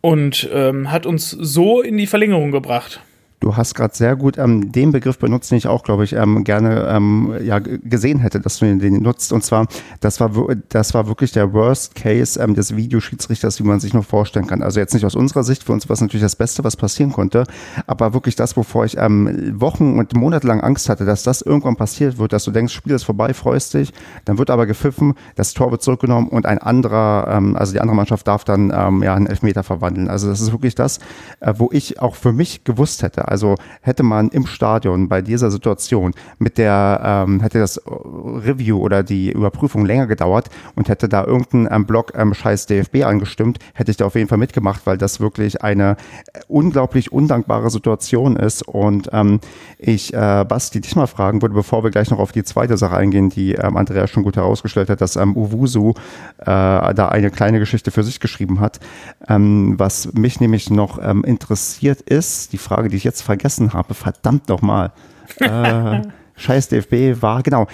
Und 0.00 0.50
ähm, 0.52 0.90
hat 0.90 1.06
uns 1.06 1.30
so 1.30 1.82
in 1.82 1.96
die 1.96 2.08
Verlängerung 2.08 2.50
gebracht. 2.50 3.00
Du 3.42 3.56
hast 3.56 3.74
gerade 3.74 3.92
sehr 3.92 4.14
gut 4.14 4.38
ähm, 4.38 4.70
den 4.70 4.92
Begriff 4.92 5.18
benutzt, 5.18 5.50
den 5.50 5.58
ich 5.58 5.66
auch, 5.66 5.82
glaube 5.82 6.04
ich, 6.04 6.12
ähm, 6.12 6.44
gerne 6.44 6.86
ähm, 6.88 7.34
ja, 7.42 7.58
gesehen 7.58 8.20
hätte, 8.20 8.38
dass 8.38 8.60
du 8.60 8.78
den 8.78 9.02
nutzt. 9.02 9.32
Und 9.32 9.42
zwar, 9.42 9.66
das 9.98 10.20
war, 10.20 10.30
das 10.68 10.94
war 10.94 11.08
wirklich 11.08 11.32
der 11.32 11.52
Worst 11.52 11.96
Case 11.96 12.40
ähm, 12.40 12.54
des 12.54 12.76
Videoschiedsrichters, 12.76 13.58
wie 13.58 13.64
man 13.64 13.80
sich 13.80 13.94
nur 13.94 14.04
vorstellen 14.04 14.46
kann. 14.46 14.62
Also 14.62 14.78
jetzt 14.78 14.94
nicht 14.94 15.04
aus 15.04 15.16
unserer 15.16 15.42
Sicht, 15.42 15.64
für 15.64 15.72
uns 15.72 15.88
war 15.88 15.94
es 15.94 16.00
natürlich 16.00 16.22
das 16.22 16.36
Beste, 16.36 16.62
was 16.62 16.76
passieren 16.76 17.10
konnte, 17.10 17.42
aber 17.88 18.14
wirklich 18.14 18.36
das, 18.36 18.56
wovor 18.56 18.84
ich 18.84 18.96
ähm, 18.96 19.60
Wochen 19.60 19.98
und 19.98 20.14
Monate 20.14 20.46
lang 20.46 20.60
Angst 20.60 20.88
hatte, 20.88 21.04
dass 21.04 21.24
das 21.24 21.42
irgendwann 21.42 21.74
passiert 21.74 22.18
wird, 22.18 22.32
dass 22.32 22.44
du 22.44 22.52
denkst, 22.52 22.72
Spiel 22.72 22.92
ist 22.92 23.02
vorbei, 23.02 23.34
freust 23.34 23.74
dich, 23.74 23.92
dann 24.24 24.38
wird 24.38 24.50
aber 24.50 24.66
gepfiffen, 24.66 25.14
das 25.34 25.52
Tor 25.52 25.72
wird 25.72 25.82
zurückgenommen 25.82 26.28
und 26.28 26.46
ein 26.46 26.58
anderer, 26.58 27.26
ähm, 27.28 27.56
also 27.56 27.72
die 27.72 27.80
andere 27.80 27.96
Mannschaft 27.96 28.28
darf 28.28 28.44
dann 28.44 28.72
ähm, 28.72 29.02
ja 29.02 29.16
einen 29.16 29.26
Elfmeter 29.26 29.64
verwandeln. 29.64 30.08
Also 30.08 30.28
das 30.28 30.40
ist 30.40 30.52
wirklich 30.52 30.76
das, 30.76 31.00
äh, 31.40 31.54
wo 31.56 31.70
ich 31.72 32.00
auch 32.00 32.14
für 32.14 32.32
mich 32.32 32.62
gewusst 32.62 33.02
hätte, 33.02 33.31
also 33.32 33.56
hätte 33.80 34.02
man 34.02 34.28
im 34.28 34.46
Stadion 34.46 35.08
bei 35.08 35.22
dieser 35.22 35.50
Situation 35.50 36.12
mit 36.38 36.58
der, 36.58 37.00
ähm, 37.02 37.40
hätte 37.40 37.58
das 37.58 37.80
Review 37.86 38.78
oder 38.78 39.02
die 39.02 39.32
Überprüfung 39.32 39.86
länger 39.86 40.06
gedauert 40.06 40.50
und 40.76 40.88
hätte 40.88 41.08
da 41.08 41.24
irgendein 41.24 41.74
ähm, 41.74 41.86
Blog 41.86 42.12
ähm, 42.14 42.34
scheiß 42.34 42.66
DFB 42.66 43.04
angestimmt, 43.04 43.58
hätte 43.72 43.90
ich 43.90 43.96
da 43.96 44.04
auf 44.04 44.14
jeden 44.14 44.28
Fall 44.28 44.38
mitgemacht, 44.38 44.82
weil 44.84 44.98
das 44.98 45.18
wirklich 45.18 45.62
eine 45.62 45.96
unglaublich 46.46 47.10
undankbare 47.10 47.70
Situation 47.70 48.36
ist. 48.36 48.68
Und 48.68 49.08
ähm, 49.12 49.40
ich, 49.78 50.12
äh, 50.12 50.44
Basti, 50.46 50.80
dich 50.80 50.94
mal 50.94 51.06
fragen 51.06 51.40
würde, 51.40 51.54
bevor 51.54 51.82
wir 51.82 51.90
gleich 51.90 52.10
noch 52.10 52.18
auf 52.18 52.32
die 52.32 52.44
zweite 52.44 52.76
Sache 52.76 52.96
eingehen, 52.96 53.30
die 53.30 53.54
ähm, 53.54 53.76
Andreas 53.78 54.10
schon 54.10 54.24
gut 54.24 54.36
herausgestellt 54.36 54.90
hat, 54.90 55.00
dass 55.00 55.16
ähm, 55.16 55.36
Uwusu 55.36 55.94
äh, 56.38 56.44
da 56.44 57.08
eine 57.08 57.30
kleine 57.30 57.58
Geschichte 57.58 57.90
für 57.90 58.02
sich 58.02 58.20
geschrieben 58.20 58.60
hat. 58.60 58.78
Ähm, 59.26 59.74
was 59.78 60.12
mich 60.12 60.38
nämlich 60.38 60.68
noch 60.68 60.98
ähm, 61.02 61.24
interessiert 61.24 62.02
ist, 62.02 62.52
die 62.52 62.58
Frage, 62.58 62.90
die 62.90 62.96
ich 62.96 63.04
jetzt 63.04 63.21
jetzt 63.22 63.26
vergessen 63.26 63.72
habe. 63.72 63.94
Verdammt 63.94 64.48
nochmal. 64.48 64.92
äh, 65.38 66.02
Scheiß 66.34 66.68
DFB 66.68 67.22
war, 67.22 67.42
genau. 67.42 67.66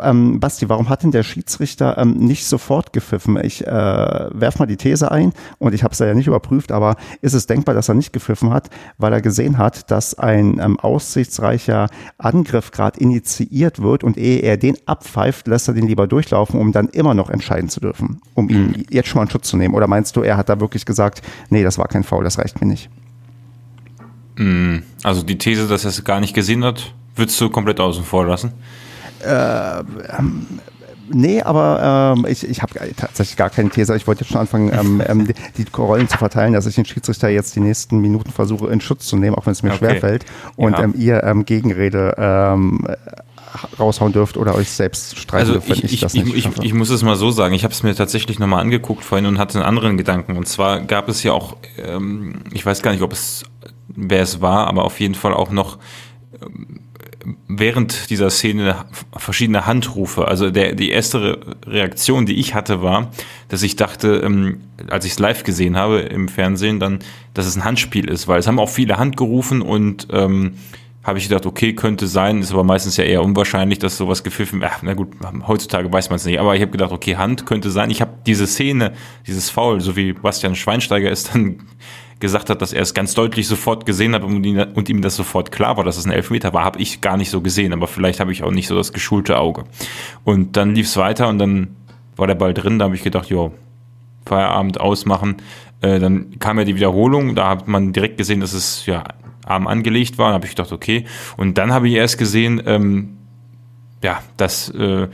Ähm, 0.00 0.38
Basti, 0.38 0.68
warum 0.68 0.88
hat 0.88 1.02
denn 1.02 1.10
der 1.10 1.24
Schiedsrichter 1.24 1.98
ähm, 1.98 2.12
nicht 2.12 2.46
sofort 2.46 2.92
gepfiffen? 2.92 3.36
Ich 3.42 3.66
äh, 3.66 3.70
werf 3.70 4.60
mal 4.60 4.66
die 4.66 4.76
These 4.76 5.10
ein 5.10 5.32
und 5.58 5.74
ich 5.74 5.82
habe 5.82 5.92
es 5.92 5.98
ja 5.98 6.14
nicht 6.14 6.28
überprüft, 6.28 6.70
aber 6.70 6.94
ist 7.22 7.34
es 7.34 7.48
denkbar, 7.48 7.74
dass 7.74 7.88
er 7.88 7.96
nicht 7.96 8.12
gepfiffen 8.12 8.50
hat, 8.50 8.70
weil 8.98 9.12
er 9.12 9.20
gesehen 9.20 9.58
hat, 9.58 9.90
dass 9.90 10.16
ein 10.16 10.60
ähm, 10.60 10.78
aussichtsreicher 10.78 11.88
Angriff 12.16 12.70
gerade 12.70 13.00
initiiert 13.00 13.82
wird 13.82 14.04
und 14.04 14.16
ehe 14.16 14.38
er 14.38 14.56
den 14.56 14.76
abpfeift, 14.86 15.48
lässt 15.48 15.66
er 15.66 15.74
den 15.74 15.88
lieber 15.88 16.06
durchlaufen, 16.06 16.60
um 16.60 16.70
dann 16.70 16.88
immer 16.90 17.14
noch 17.14 17.30
entscheiden 17.30 17.68
zu 17.68 17.80
dürfen, 17.80 18.22
um 18.34 18.48
ihn 18.48 18.86
jetzt 18.90 19.08
schon 19.08 19.18
mal 19.18 19.24
in 19.24 19.30
Schutz 19.30 19.48
zu 19.48 19.56
nehmen? 19.56 19.74
Oder 19.74 19.88
meinst 19.88 20.14
du, 20.14 20.22
er 20.22 20.36
hat 20.36 20.48
da 20.48 20.60
wirklich 20.60 20.86
gesagt, 20.86 21.20
nee, 21.50 21.64
das 21.64 21.78
war 21.78 21.88
kein 21.88 22.04
Foul, 22.04 22.22
das 22.22 22.38
reicht 22.38 22.60
mir 22.60 22.68
nicht? 22.68 22.88
Mm, 24.36 24.78
also 25.02 25.22
die 25.22 25.38
These, 25.38 25.68
dass 25.68 25.84
er 25.84 25.90
es 25.90 26.04
gar 26.04 26.20
nicht 26.20 26.34
gesehen 26.34 26.64
hat, 26.64 26.92
würdest 27.16 27.40
du 27.40 27.50
komplett 27.50 27.80
außen 27.80 28.04
vor 28.04 28.26
lassen? 28.26 28.52
Äh, 29.20 29.78
ähm, 30.18 30.46
nee, 31.08 31.42
aber 31.42 32.14
ähm, 32.16 32.26
ich, 32.28 32.48
ich 32.48 32.62
habe 32.62 32.74
tatsächlich 32.96 33.36
gar 33.36 33.50
keine 33.50 33.70
These. 33.70 33.94
Ich 33.96 34.06
wollte 34.06 34.22
jetzt 34.22 34.32
schon 34.32 34.40
anfangen, 34.40 34.72
ähm, 34.72 35.02
ähm, 35.08 35.26
die, 35.26 35.64
die 35.64 35.66
Rollen 35.76 36.08
zu 36.08 36.18
verteilen, 36.18 36.52
dass 36.52 36.66
ich 36.66 36.74
den 36.74 36.84
Schiedsrichter 36.84 37.28
jetzt 37.28 37.54
die 37.56 37.60
nächsten 37.60 37.98
Minuten 37.98 38.30
versuche, 38.30 38.68
in 38.68 38.80
Schutz 38.80 39.06
zu 39.06 39.16
nehmen, 39.16 39.36
auch 39.36 39.46
wenn 39.46 39.52
es 39.52 39.62
mir 39.62 39.70
okay. 39.70 39.78
schwerfällt. 39.78 40.24
Und 40.56 40.72
ja. 40.72 40.82
ähm, 40.82 40.94
ihr 40.96 41.22
ähm, 41.24 41.44
Gegenrede 41.44 42.14
ähm, 42.18 42.86
raushauen 43.78 44.12
dürft 44.12 44.36
oder 44.36 44.54
euch 44.54 44.70
selbst 44.70 45.18
streiten 45.18 45.48
also 45.48 45.52
dürft, 45.54 45.68
wenn 45.68 45.78
ich, 45.78 45.94
ich, 45.94 46.00
das 46.00 46.14
nicht 46.14 46.34
ich, 46.34 46.46
ich, 46.46 46.58
ich, 46.62 46.74
muss 46.74 46.90
es 46.90 47.02
mal 47.02 47.16
so 47.16 47.30
sagen, 47.30 47.54
ich 47.54 47.64
habe 47.64 47.72
es 47.72 47.82
mir 47.82 47.94
tatsächlich 47.94 48.38
nochmal 48.38 48.60
angeguckt 48.60 49.04
vorhin 49.04 49.26
und 49.26 49.38
hatte 49.38 49.58
einen 49.58 49.66
anderen 49.66 49.96
Gedanken. 49.96 50.36
Und 50.36 50.48
zwar 50.48 50.80
gab 50.80 51.08
es 51.08 51.22
ja 51.22 51.32
auch, 51.32 51.56
ähm, 51.78 52.42
ich 52.52 52.64
weiß 52.64 52.82
gar 52.82 52.92
nicht, 52.92 53.02
ob 53.02 53.12
es, 53.12 53.44
wer 53.88 54.22
es 54.22 54.40
war, 54.40 54.66
aber 54.66 54.84
auf 54.84 55.00
jeden 55.00 55.14
Fall 55.14 55.34
auch 55.34 55.50
noch 55.50 55.78
ähm, 56.42 56.80
während 57.48 58.10
dieser 58.10 58.30
Szene 58.30 58.84
verschiedene 59.16 59.66
Handrufe. 59.66 60.28
Also 60.28 60.50
der, 60.50 60.74
die 60.74 60.90
erste 60.90 61.40
Reaktion, 61.66 62.26
die 62.26 62.34
ich 62.34 62.54
hatte, 62.54 62.82
war, 62.82 63.10
dass 63.48 63.62
ich 63.62 63.76
dachte, 63.76 64.20
ähm, 64.24 64.60
als 64.90 65.04
ich 65.04 65.12
es 65.12 65.18
live 65.18 65.42
gesehen 65.42 65.76
habe 65.76 66.00
im 66.00 66.28
Fernsehen, 66.28 66.80
dann, 66.80 66.98
dass 67.32 67.46
es 67.46 67.56
ein 67.56 67.64
Handspiel 67.64 68.08
ist, 68.08 68.28
weil 68.28 68.40
es 68.40 68.46
haben 68.46 68.58
auch 68.58 68.68
viele 68.68 68.98
Hand 68.98 69.16
gerufen 69.16 69.62
und 69.62 70.08
ähm, 70.10 70.54
habe 71.02 71.18
ich 71.18 71.28
gedacht, 71.28 71.44
okay, 71.44 71.74
könnte 71.74 72.06
sein, 72.06 72.40
ist 72.40 72.52
aber 72.52 72.64
meistens 72.64 72.96
ja 72.96 73.04
eher 73.04 73.22
unwahrscheinlich, 73.22 73.78
dass 73.78 73.98
sowas 73.98 74.24
gepfiffen, 74.24 74.62
ach, 74.64 74.80
na 74.82 74.94
gut, 74.94 75.08
heutzutage 75.46 75.92
weiß 75.92 76.08
man 76.08 76.16
es 76.16 76.24
nicht, 76.24 76.40
aber 76.40 76.56
ich 76.56 76.62
habe 76.62 76.72
gedacht, 76.72 76.92
okay, 76.92 77.16
Hand 77.16 77.44
könnte 77.44 77.70
sein. 77.70 77.90
Ich 77.90 78.00
habe 78.00 78.12
diese 78.26 78.46
Szene, 78.46 78.94
dieses 79.26 79.50
Foul, 79.50 79.82
so 79.82 79.96
wie 79.96 80.14
Bastian 80.14 80.54
Schweinsteiger 80.54 81.10
es 81.10 81.24
dann 81.24 81.60
gesagt 82.20 82.50
hat, 82.50 82.62
dass 82.62 82.72
er 82.72 82.82
es 82.82 82.94
ganz 82.94 83.14
deutlich 83.14 83.46
sofort 83.46 83.86
gesehen 83.86 84.14
hat 84.14 84.22
und, 84.22 84.44
ihm 84.44 85.02
das 85.02 85.16
sofort 85.16 85.52
klar 85.52 85.76
war, 85.76 85.84
dass 85.84 85.96
es 85.96 86.06
ein 86.06 86.12
Elfmeter 86.12 86.52
war, 86.52 86.64
habe 86.64 86.80
ich 86.80 87.00
gar 87.00 87.16
nicht 87.16 87.30
so 87.30 87.40
gesehen, 87.40 87.72
aber 87.72 87.86
vielleicht 87.86 88.20
habe 88.20 88.32
ich 88.32 88.42
auch 88.42 88.50
nicht 88.50 88.68
so 88.68 88.76
das 88.76 88.92
geschulte 88.92 89.38
Auge. 89.38 89.64
Und 90.24 90.56
dann 90.56 90.74
lief 90.74 90.86
es 90.86 90.96
weiter 90.96 91.28
und 91.28 91.38
dann 91.38 91.76
war 92.16 92.26
der 92.26 92.34
Ball 92.34 92.54
drin, 92.54 92.78
da 92.78 92.86
habe 92.86 92.94
ich 92.94 93.02
gedacht, 93.02 93.28
jo, 93.28 93.52
Feierabend 94.26 94.80
ausmachen. 94.80 95.36
Äh, 95.80 95.98
dann 95.98 96.38
kam 96.38 96.58
ja 96.58 96.64
die 96.64 96.76
Wiederholung, 96.76 97.34
da 97.34 97.50
hat 97.50 97.68
man 97.68 97.92
direkt 97.92 98.16
gesehen, 98.16 98.40
dass 98.40 98.52
es 98.52 98.86
ja 98.86 99.04
Arm 99.44 99.66
angelegt 99.66 100.18
war. 100.18 100.28
Da 100.28 100.34
habe 100.34 100.46
ich 100.46 100.52
gedacht, 100.52 100.72
okay. 100.72 101.04
Und 101.36 101.58
dann 101.58 101.72
habe 101.72 101.88
ich 101.88 101.94
erst 101.94 102.18
gesehen, 102.18 102.62
ähm, 102.66 103.16
ja, 104.02 104.22
dass, 104.36 104.70
äh, 104.70 105.08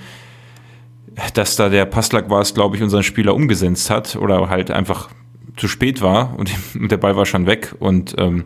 dass 1.35 1.57
da 1.57 1.69
der 1.69 1.85
Passlack 1.87 2.31
war 2.31 2.41
es, 2.41 2.55
glaube 2.55 2.77
ich, 2.77 2.83
unseren 2.83 3.03
Spieler 3.03 3.35
umgesetzt 3.35 3.91
hat 3.91 4.17
oder 4.17 4.49
halt 4.49 4.71
einfach 4.71 5.09
zu 5.57 5.69
spät 5.69 6.03
war 6.03 6.37
und 6.39 6.51
der 6.75 6.97
Ball 6.97 7.17
war 7.17 7.27
schon 7.27 7.47
weg 7.47 7.75
und 7.79 8.15
ähm, 8.19 8.45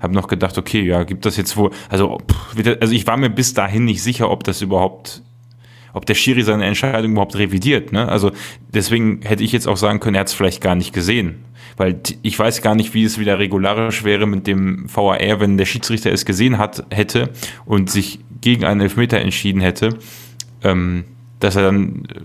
habe 0.00 0.14
noch 0.14 0.28
gedacht, 0.28 0.56
okay, 0.58 0.82
ja, 0.82 1.02
gibt 1.02 1.26
das 1.26 1.36
jetzt 1.36 1.56
wohl, 1.56 1.70
also, 1.88 2.18
also 2.80 2.92
ich 2.92 3.06
war 3.06 3.16
mir 3.16 3.30
bis 3.30 3.54
dahin 3.54 3.84
nicht 3.84 4.02
sicher, 4.02 4.30
ob 4.30 4.44
das 4.44 4.62
überhaupt, 4.62 5.22
ob 5.92 6.06
der 6.06 6.14
Schiri 6.14 6.42
seine 6.42 6.64
Entscheidung 6.64 7.12
überhaupt 7.12 7.36
revidiert. 7.36 7.92
Ne? 7.92 8.08
Also 8.08 8.30
deswegen 8.72 9.22
hätte 9.22 9.42
ich 9.42 9.52
jetzt 9.52 9.66
auch 9.66 9.76
sagen 9.76 10.00
können, 10.00 10.14
er 10.14 10.20
hat 10.20 10.28
es 10.28 10.34
vielleicht 10.34 10.60
gar 10.60 10.74
nicht 10.74 10.92
gesehen. 10.92 11.44
Weil 11.76 12.00
ich 12.22 12.38
weiß 12.38 12.62
gar 12.62 12.74
nicht, 12.74 12.94
wie 12.94 13.04
es 13.04 13.18
wieder 13.18 13.38
regularisch 13.38 14.04
wäre 14.04 14.26
mit 14.26 14.46
dem 14.46 14.86
VAR, 14.94 15.40
wenn 15.40 15.56
der 15.56 15.64
Schiedsrichter 15.64 16.12
es 16.12 16.24
gesehen 16.24 16.58
hat, 16.58 16.84
hätte 16.90 17.30
und 17.64 17.90
sich 17.90 18.20
gegen 18.40 18.64
einen 18.64 18.80
Elfmeter 18.80 19.18
entschieden 19.18 19.60
hätte, 19.60 19.98
ähm, 20.62 21.04
dass 21.40 21.56
er 21.56 21.62
dann 21.62 22.04
äh, 22.04 22.20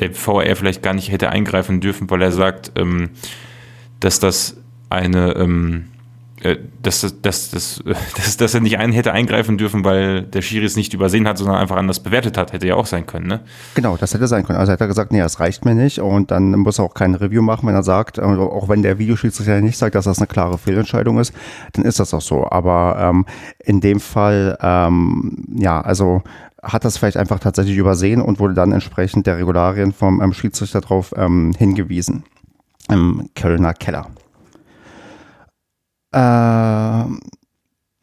der 0.00 0.14
VAR 0.14 0.54
vielleicht 0.54 0.82
gar 0.82 0.94
nicht 0.94 1.10
hätte 1.10 1.30
eingreifen 1.30 1.80
dürfen, 1.80 2.08
weil 2.10 2.22
er 2.22 2.30
sagt, 2.30 2.72
ähm, 2.76 3.10
dass 4.00 4.20
das 4.20 4.56
eine, 4.90 5.32
ähm, 5.32 5.84
äh, 6.40 6.56
dass, 6.82 7.00
dass, 7.22 7.50
dass, 7.50 7.82
dass, 8.16 8.36
dass 8.36 8.54
er 8.54 8.60
nicht 8.60 8.78
einen 8.78 8.92
hätte 8.92 9.12
eingreifen 9.12 9.58
dürfen, 9.58 9.84
weil 9.84 10.22
der 10.22 10.42
Schiri 10.42 10.64
es 10.64 10.76
nicht 10.76 10.94
übersehen 10.94 11.26
hat, 11.26 11.38
sondern 11.38 11.56
einfach 11.56 11.76
anders 11.76 12.00
bewertet 12.00 12.38
hat. 12.38 12.52
Hätte 12.52 12.66
ja 12.66 12.74
auch 12.74 12.86
sein 12.86 13.06
können, 13.06 13.26
ne? 13.26 13.40
Genau, 13.74 13.96
das 13.96 14.14
hätte 14.14 14.28
sein 14.28 14.44
können. 14.44 14.58
Also 14.58 14.72
hätte 14.72 14.84
er 14.84 14.88
gesagt, 14.88 15.12
nee, 15.12 15.18
das 15.18 15.40
reicht 15.40 15.64
mir 15.64 15.74
nicht 15.74 16.00
und 16.00 16.30
dann 16.30 16.52
muss 16.52 16.78
er 16.78 16.84
auch 16.84 16.94
kein 16.94 17.14
Review 17.14 17.42
machen, 17.42 17.66
wenn 17.66 17.74
er 17.74 17.82
sagt, 17.82 18.18
äh, 18.18 18.22
auch 18.22 18.68
wenn 18.68 18.82
der 18.82 18.98
Videoschiedsrichter 18.98 19.60
nicht 19.60 19.78
sagt, 19.78 19.94
dass 19.94 20.04
das 20.04 20.18
eine 20.18 20.26
klare 20.26 20.58
Fehlentscheidung 20.58 21.18
ist, 21.18 21.32
dann 21.72 21.84
ist 21.84 22.00
das 22.00 22.14
auch 22.14 22.22
so. 22.22 22.48
Aber 22.48 22.96
ähm, 23.00 23.26
in 23.58 23.80
dem 23.80 24.00
Fall, 24.00 24.56
ähm, 24.60 25.44
ja, 25.54 25.80
also 25.80 26.22
hat 26.62 26.84
das 26.84 26.98
vielleicht 26.98 27.16
einfach 27.16 27.38
tatsächlich 27.38 27.76
übersehen 27.76 28.20
und 28.20 28.40
wurde 28.40 28.54
dann 28.54 28.72
entsprechend 28.72 29.26
der 29.26 29.38
Regularien 29.38 29.92
vom 29.92 30.20
ähm, 30.20 30.32
Schiedsrichter 30.32 30.80
darauf 30.80 31.14
ähm, 31.16 31.52
hingewiesen 31.56 32.24
im 32.90 33.30
Kölner 33.34 33.74
Keller. 33.74 34.06
Äh, 36.12 37.04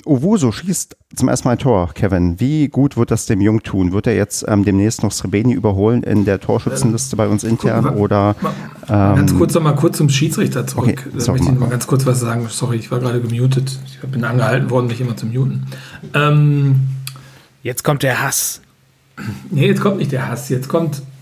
Owuso 0.05 0.51
schießt 0.51 0.95
zum 1.15 1.29
ersten 1.29 1.47
Mal 1.47 1.53
ein 1.53 1.57
Tor, 1.57 1.91
Kevin. 1.93 2.39
Wie 2.39 2.67
gut 2.67 2.95
wird 2.95 3.09
das 3.09 3.25
dem 3.25 3.41
Jung 3.41 3.63
tun? 3.63 3.91
Wird 3.91 4.05
er 4.05 4.15
jetzt 4.15 4.45
ähm, 4.47 4.63
demnächst 4.63 5.01
noch 5.01 5.11
Srebeni 5.11 5.53
überholen 5.53 6.03
in 6.03 6.25
der 6.25 6.39
Torschützenliste 6.39 7.15
bei 7.15 7.27
uns 7.27 7.43
intern? 7.43 7.89
Oder, 7.89 8.35
ähm, 8.87 9.15
ganz 9.15 9.35
kurz 9.35 9.55
noch 9.55 9.63
mal 9.63 9.75
kurz 9.75 9.97
zum 9.97 10.09
Schiedsrichter 10.09 10.67
zurück. 10.67 11.07
Okay, 11.07 11.09
da 11.11 11.31
möchte 11.31 11.47
ich 11.47 11.53
noch 11.53 11.59
mal 11.59 11.69
ganz 11.69 11.87
kurz 11.87 12.05
was 12.05 12.19
sagen. 12.19 12.45
Sorry, 12.49 12.77
ich 12.77 12.91
war 12.91 12.99
gerade 12.99 13.19
gemutet. 13.19 13.79
Ich 13.87 13.99
bin 14.07 14.23
angehalten 14.23 14.69
worden, 14.69 14.87
mich 14.87 15.01
immer 15.01 15.17
zu 15.17 15.25
muten. 15.25 15.65
Ähm, 16.13 16.81
jetzt 17.63 17.83
kommt 17.83 18.03
der 18.03 18.21
Hass. 18.21 18.61
Nee, 19.49 19.67
jetzt 19.67 19.81
kommt 19.81 19.97
nicht 19.97 20.11
der 20.11 20.27
Hass. 20.27 20.49
Jetzt 20.49 20.69
kommt 20.69 20.97
äh, 20.97 21.14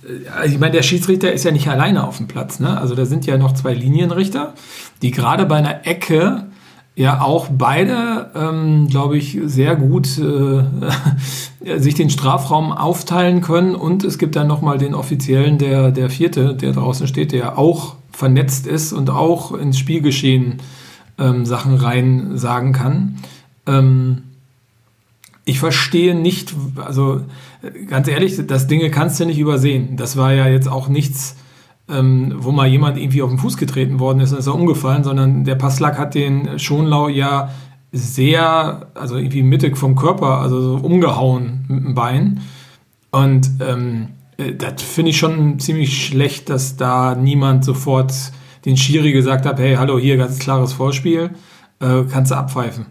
ich 0.45 0.60
meine, 0.60 0.74
der 0.74 0.84
Schiedsrichter 0.84 1.32
ist 1.32 1.45
ja 1.45 1.51
nicht 1.51 1.68
alleine 1.68 2.06
auf 2.06 2.18
dem 2.18 2.28
Platz. 2.28 2.60
Ne? 2.60 2.78
Also 2.78 2.95
da 2.95 3.06
sind 3.06 3.26
ja 3.26 3.38
noch 3.38 3.54
zwei 3.54 3.74
Linienrichter, 3.74 4.54
die 5.01 5.12
gerade 5.12 5.45
bei 5.45 5.58
einer 5.58 5.88
Ecke 5.88 6.47
ja 6.95 7.22
auch 7.22 7.47
beide, 7.49 8.30
ähm, 8.36 8.88
glaube 8.88 9.18
ich, 9.18 9.39
sehr 9.45 9.76
gut 9.76 10.08
äh, 10.20 11.80
sich 11.80 11.95
den 11.95 12.10
Strafraum 12.10 12.72
aufteilen 12.72 13.41
können. 13.41 13.76
Und 13.76 14.04
es 14.04 14.18
gibt 14.18 14.36
dann 14.36 14.47
nochmal 14.47 14.78
den 14.78 14.93
Offiziellen, 14.93 15.58
der, 15.58 15.91
der 15.91 16.10
vierte, 16.10 16.54
der 16.54 16.74
draußen 16.74 17.08
steht, 17.08 17.32
der 17.32 17.58
auch 17.58 17.95
vernetzt 18.12 18.68
ist 18.68 18.93
und 18.93 19.10
auch 19.10 19.54
ins 19.54 19.80
Spielgeschehen 19.80 20.58
ähm, 21.18 21.45
Sachen 21.45 21.76
rein 21.76 22.38
sagen 22.38 22.74
kann. 22.74 23.18
Ähm, 23.66 24.24
ich 25.46 25.60
verstehe 25.60 26.16
nicht, 26.16 26.54
also 26.76 27.22
ganz 27.88 28.08
ehrlich, 28.08 28.39
das 28.48 28.68
Dinge 28.68 28.89
kannst 28.89 29.20
du 29.20 29.26
nicht 29.26 29.39
übersehen. 29.39 29.98
Das 29.98 30.16
war 30.16 30.34
ja 30.34 30.48
jetzt 30.48 30.70
auch 30.70 30.88
nichts, 30.88 31.36
ähm, 31.89 32.36
wo 32.38 32.52
mal 32.52 32.68
jemand 32.68 32.98
irgendwie 32.98 33.22
auf 33.22 33.30
den 33.30 33.39
Fuß 33.39 33.58
getreten 33.58 34.00
worden 34.00 34.20
ist 34.22 34.32
und 34.32 34.39
ist 34.39 34.48
er 34.48 34.56
umgefallen, 34.56 35.04
sondern 35.04 35.44
der 35.44 35.56
Passlack 35.56 35.98
hat 35.98 36.16
den 36.16 36.60
Schonlau 36.60 37.10
ja 37.10 37.52
sehr, 37.91 38.88
also 38.96 39.18
irgendwie 39.18 39.44
mittig 39.44 39.78
vom 39.78 39.96
Körper, 39.96 40.39
also 40.39 40.62
so 40.62 40.86
umgehauen 40.86 41.66
mit 41.68 41.84
dem 41.84 41.94
Bein. 41.94 42.41
Und 43.12 43.52
ähm, 43.60 44.10
äh, 44.38 44.56
das 44.56 44.82
finde 44.82 45.12
ich 45.12 45.18
schon 45.18 45.60
ziemlich 45.60 46.06
schlecht, 46.06 46.50
dass 46.50 46.78
da 46.78 47.16
niemand 47.16 47.66
sofort 47.66 48.14
den 48.66 48.78
Schiri 48.78 49.12
gesagt 49.12 49.46
hat, 49.46 49.60
hey, 49.60 49.76
hallo, 49.76 50.00
hier 50.00 50.18
ganz 50.18 50.39
klares 50.39 50.74
Vorspiel, 50.74 51.32
äh, 51.80 52.04
kannst 52.10 52.32
du 52.32 52.36
abpfeifen. 52.36 52.86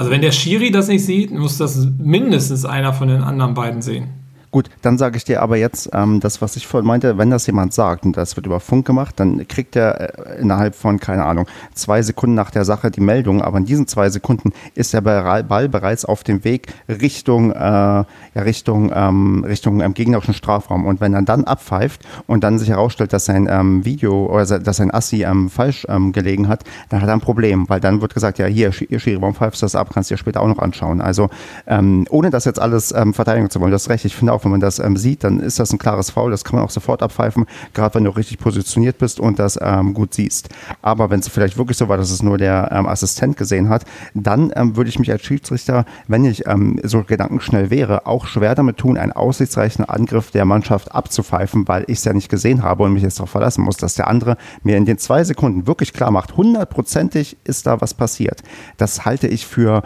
Also 0.00 0.10
wenn 0.10 0.22
der 0.22 0.32
Schiri 0.32 0.70
das 0.70 0.88
nicht 0.88 1.04
sieht, 1.04 1.30
muss 1.30 1.58
das 1.58 1.86
mindestens 1.98 2.64
einer 2.64 2.94
von 2.94 3.08
den 3.08 3.20
anderen 3.20 3.52
beiden 3.52 3.82
sehen. 3.82 4.08
Gut, 4.52 4.68
dann 4.82 4.98
sage 4.98 5.16
ich 5.16 5.22
dir 5.22 5.42
aber 5.42 5.56
jetzt 5.56 5.90
ähm, 5.92 6.18
das, 6.18 6.42
was 6.42 6.56
ich 6.56 6.66
vorhin 6.66 6.86
meinte, 6.86 7.16
wenn 7.18 7.30
das 7.30 7.46
jemand 7.46 7.72
sagt 7.72 8.04
und 8.04 8.16
das 8.16 8.34
wird 8.34 8.46
über 8.46 8.58
Funk 8.58 8.84
gemacht, 8.84 9.14
dann 9.20 9.46
kriegt 9.46 9.76
er 9.76 10.18
äh, 10.18 10.40
innerhalb 10.40 10.74
von, 10.74 10.98
keine 10.98 11.24
Ahnung, 11.24 11.46
zwei 11.72 12.02
Sekunden 12.02 12.34
nach 12.34 12.50
der 12.50 12.64
Sache 12.64 12.90
die 12.90 13.00
Meldung, 13.00 13.42
aber 13.42 13.58
in 13.58 13.64
diesen 13.64 13.86
zwei 13.86 14.10
Sekunden 14.10 14.52
ist 14.74 14.92
der 14.92 15.02
Ball 15.02 15.68
bereits 15.68 16.04
auf 16.04 16.24
dem 16.24 16.42
Weg 16.42 16.74
Richtung, 16.88 17.52
äh, 17.52 17.54
ja, 17.58 18.06
Richtung, 18.34 18.90
ähm, 18.92 19.44
Richtung 19.46 19.82
ähm, 19.82 19.94
gegnerischen 19.94 20.34
Strafraum. 20.34 20.84
Und 20.84 21.00
wenn 21.00 21.14
er 21.14 21.22
dann 21.22 21.44
abpfeift 21.44 22.04
und 22.26 22.42
dann 22.42 22.58
sich 22.58 22.70
herausstellt, 22.70 23.12
dass 23.12 23.26
sein 23.26 23.48
ähm, 23.48 23.84
Video 23.84 24.26
oder 24.26 24.58
dass 24.58 24.78
sein 24.78 24.92
Assi 24.92 25.22
ähm, 25.22 25.48
falsch 25.48 25.86
ähm, 25.88 26.10
gelegen 26.10 26.48
hat, 26.48 26.64
dann 26.88 27.00
hat 27.02 27.08
er 27.08 27.14
ein 27.14 27.20
Problem, 27.20 27.68
weil 27.68 27.78
dann 27.78 28.00
wird 28.00 28.14
gesagt, 28.14 28.38
ja, 28.38 28.46
hier, 28.46 28.72
Schiri, 28.72 29.20
warum 29.20 29.36
pfeifst 29.36 29.62
du 29.62 29.66
das 29.66 29.76
ab? 29.76 29.90
Kannst 29.94 30.10
du 30.10 30.14
dir 30.14 30.18
später 30.18 30.40
auch 30.40 30.48
noch 30.48 30.58
anschauen. 30.58 31.00
Also, 31.00 31.30
ähm, 31.68 32.04
ohne 32.10 32.30
das 32.30 32.46
jetzt 32.46 32.60
alles 32.60 32.88
verteidigen 33.12 33.48
zu 33.48 33.60
wollen, 33.60 33.70
du 33.70 33.76
hast 33.76 33.88
recht, 33.88 34.04
ich 34.04 34.16
finde 34.16 34.32
auch, 34.32 34.39
Ablauf, 34.40 34.44
wenn 34.44 34.50
man 34.50 34.60
das 34.60 34.78
ähm, 34.78 34.96
sieht, 34.96 35.24
dann 35.24 35.40
ist 35.40 35.58
das 35.58 35.72
ein 35.72 35.78
klares 35.78 36.10
Foul, 36.10 36.30
das 36.30 36.44
kann 36.44 36.56
man 36.56 36.64
auch 36.64 36.70
sofort 36.70 37.02
abpfeifen, 37.02 37.46
gerade 37.74 37.94
wenn 37.94 38.04
du 38.04 38.10
richtig 38.10 38.38
positioniert 38.38 38.98
bist 38.98 39.20
und 39.20 39.38
das 39.38 39.58
ähm, 39.60 39.94
gut 39.94 40.14
siehst. 40.14 40.48
Aber 40.82 41.10
wenn 41.10 41.20
es 41.20 41.28
vielleicht 41.28 41.56
wirklich 41.56 41.76
so 41.76 41.88
war, 41.88 41.96
dass 41.96 42.10
es 42.10 42.22
nur 42.22 42.38
der 42.38 42.70
ähm, 42.72 42.86
Assistent 42.86 43.36
gesehen 43.36 43.68
hat, 43.68 43.84
dann 44.14 44.52
ähm, 44.56 44.76
würde 44.76 44.90
ich 44.90 44.98
mich 44.98 45.10
als 45.10 45.22
Schiedsrichter, 45.22 45.84
wenn 46.08 46.24
ich 46.24 46.46
ähm, 46.46 46.80
so 46.82 47.02
gedankenschnell 47.02 47.70
wäre, 47.70 48.06
auch 48.06 48.26
schwer 48.26 48.54
damit 48.54 48.78
tun, 48.78 48.96
einen 48.96 49.12
aussichtsreichen 49.12 49.84
Angriff 49.84 50.30
der 50.30 50.44
Mannschaft 50.44 50.92
abzupfeifen, 50.94 51.68
weil 51.68 51.84
ich 51.86 51.98
es 51.98 52.04
ja 52.04 52.12
nicht 52.12 52.28
gesehen 52.28 52.62
habe 52.62 52.84
und 52.84 52.92
mich 52.92 53.02
jetzt 53.02 53.18
darauf 53.18 53.30
verlassen 53.30 53.62
muss, 53.62 53.76
dass 53.76 53.94
der 53.94 54.08
andere 54.08 54.36
mir 54.62 54.76
in 54.76 54.84
den 54.84 54.98
zwei 54.98 55.24
Sekunden 55.24 55.66
wirklich 55.66 55.92
klar 55.92 56.10
macht, 56.10 56.36
hundertprozentig 56.36 57.36
ist 57.44 57.66
da 57.66 57.80
was 57.80 57.94
passiert. 57.94 58.42
Das 58.76 59.04
halte 59.04 59.28
ich 59.28 59.46
für 59.46 59.82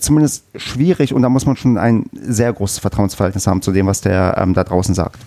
zumindest 0.00 0.44
schwierig 0.56 1.14
und 1.14 1.22
da 1.22 1.28
muss 1.28 1.46
man 1.46 1.56
schon 1.56 1.78
ein 1.78 2.06
sehr 2.12 2.52
großes 2.52 2.78
Vertrauensverhältnis 2.78 3.46
haben 3.46 3.62
zu 3.62 3.72
dem, 3.72 3.86
was 3.86 4.00
der 4.00 4.36
ähm, 4.38 4.54
da 4.54 4.64
draußen 4.64 4.94
sagt. 4.94 5.20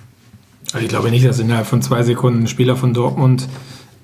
Ich 0.79 0.87
glaube 0.87 1.09
nicht, 1.11 1.25
dass 1.25 1.39
innerhalb 1.39 1.65
von 1.65 1.81
zwei 1.81 2.03
Sekunden 2.03 2.43
ein 2.43 2.47
Spieler 2.47 2.75
von 2.75 2.93
Dortmund 2.93 3.47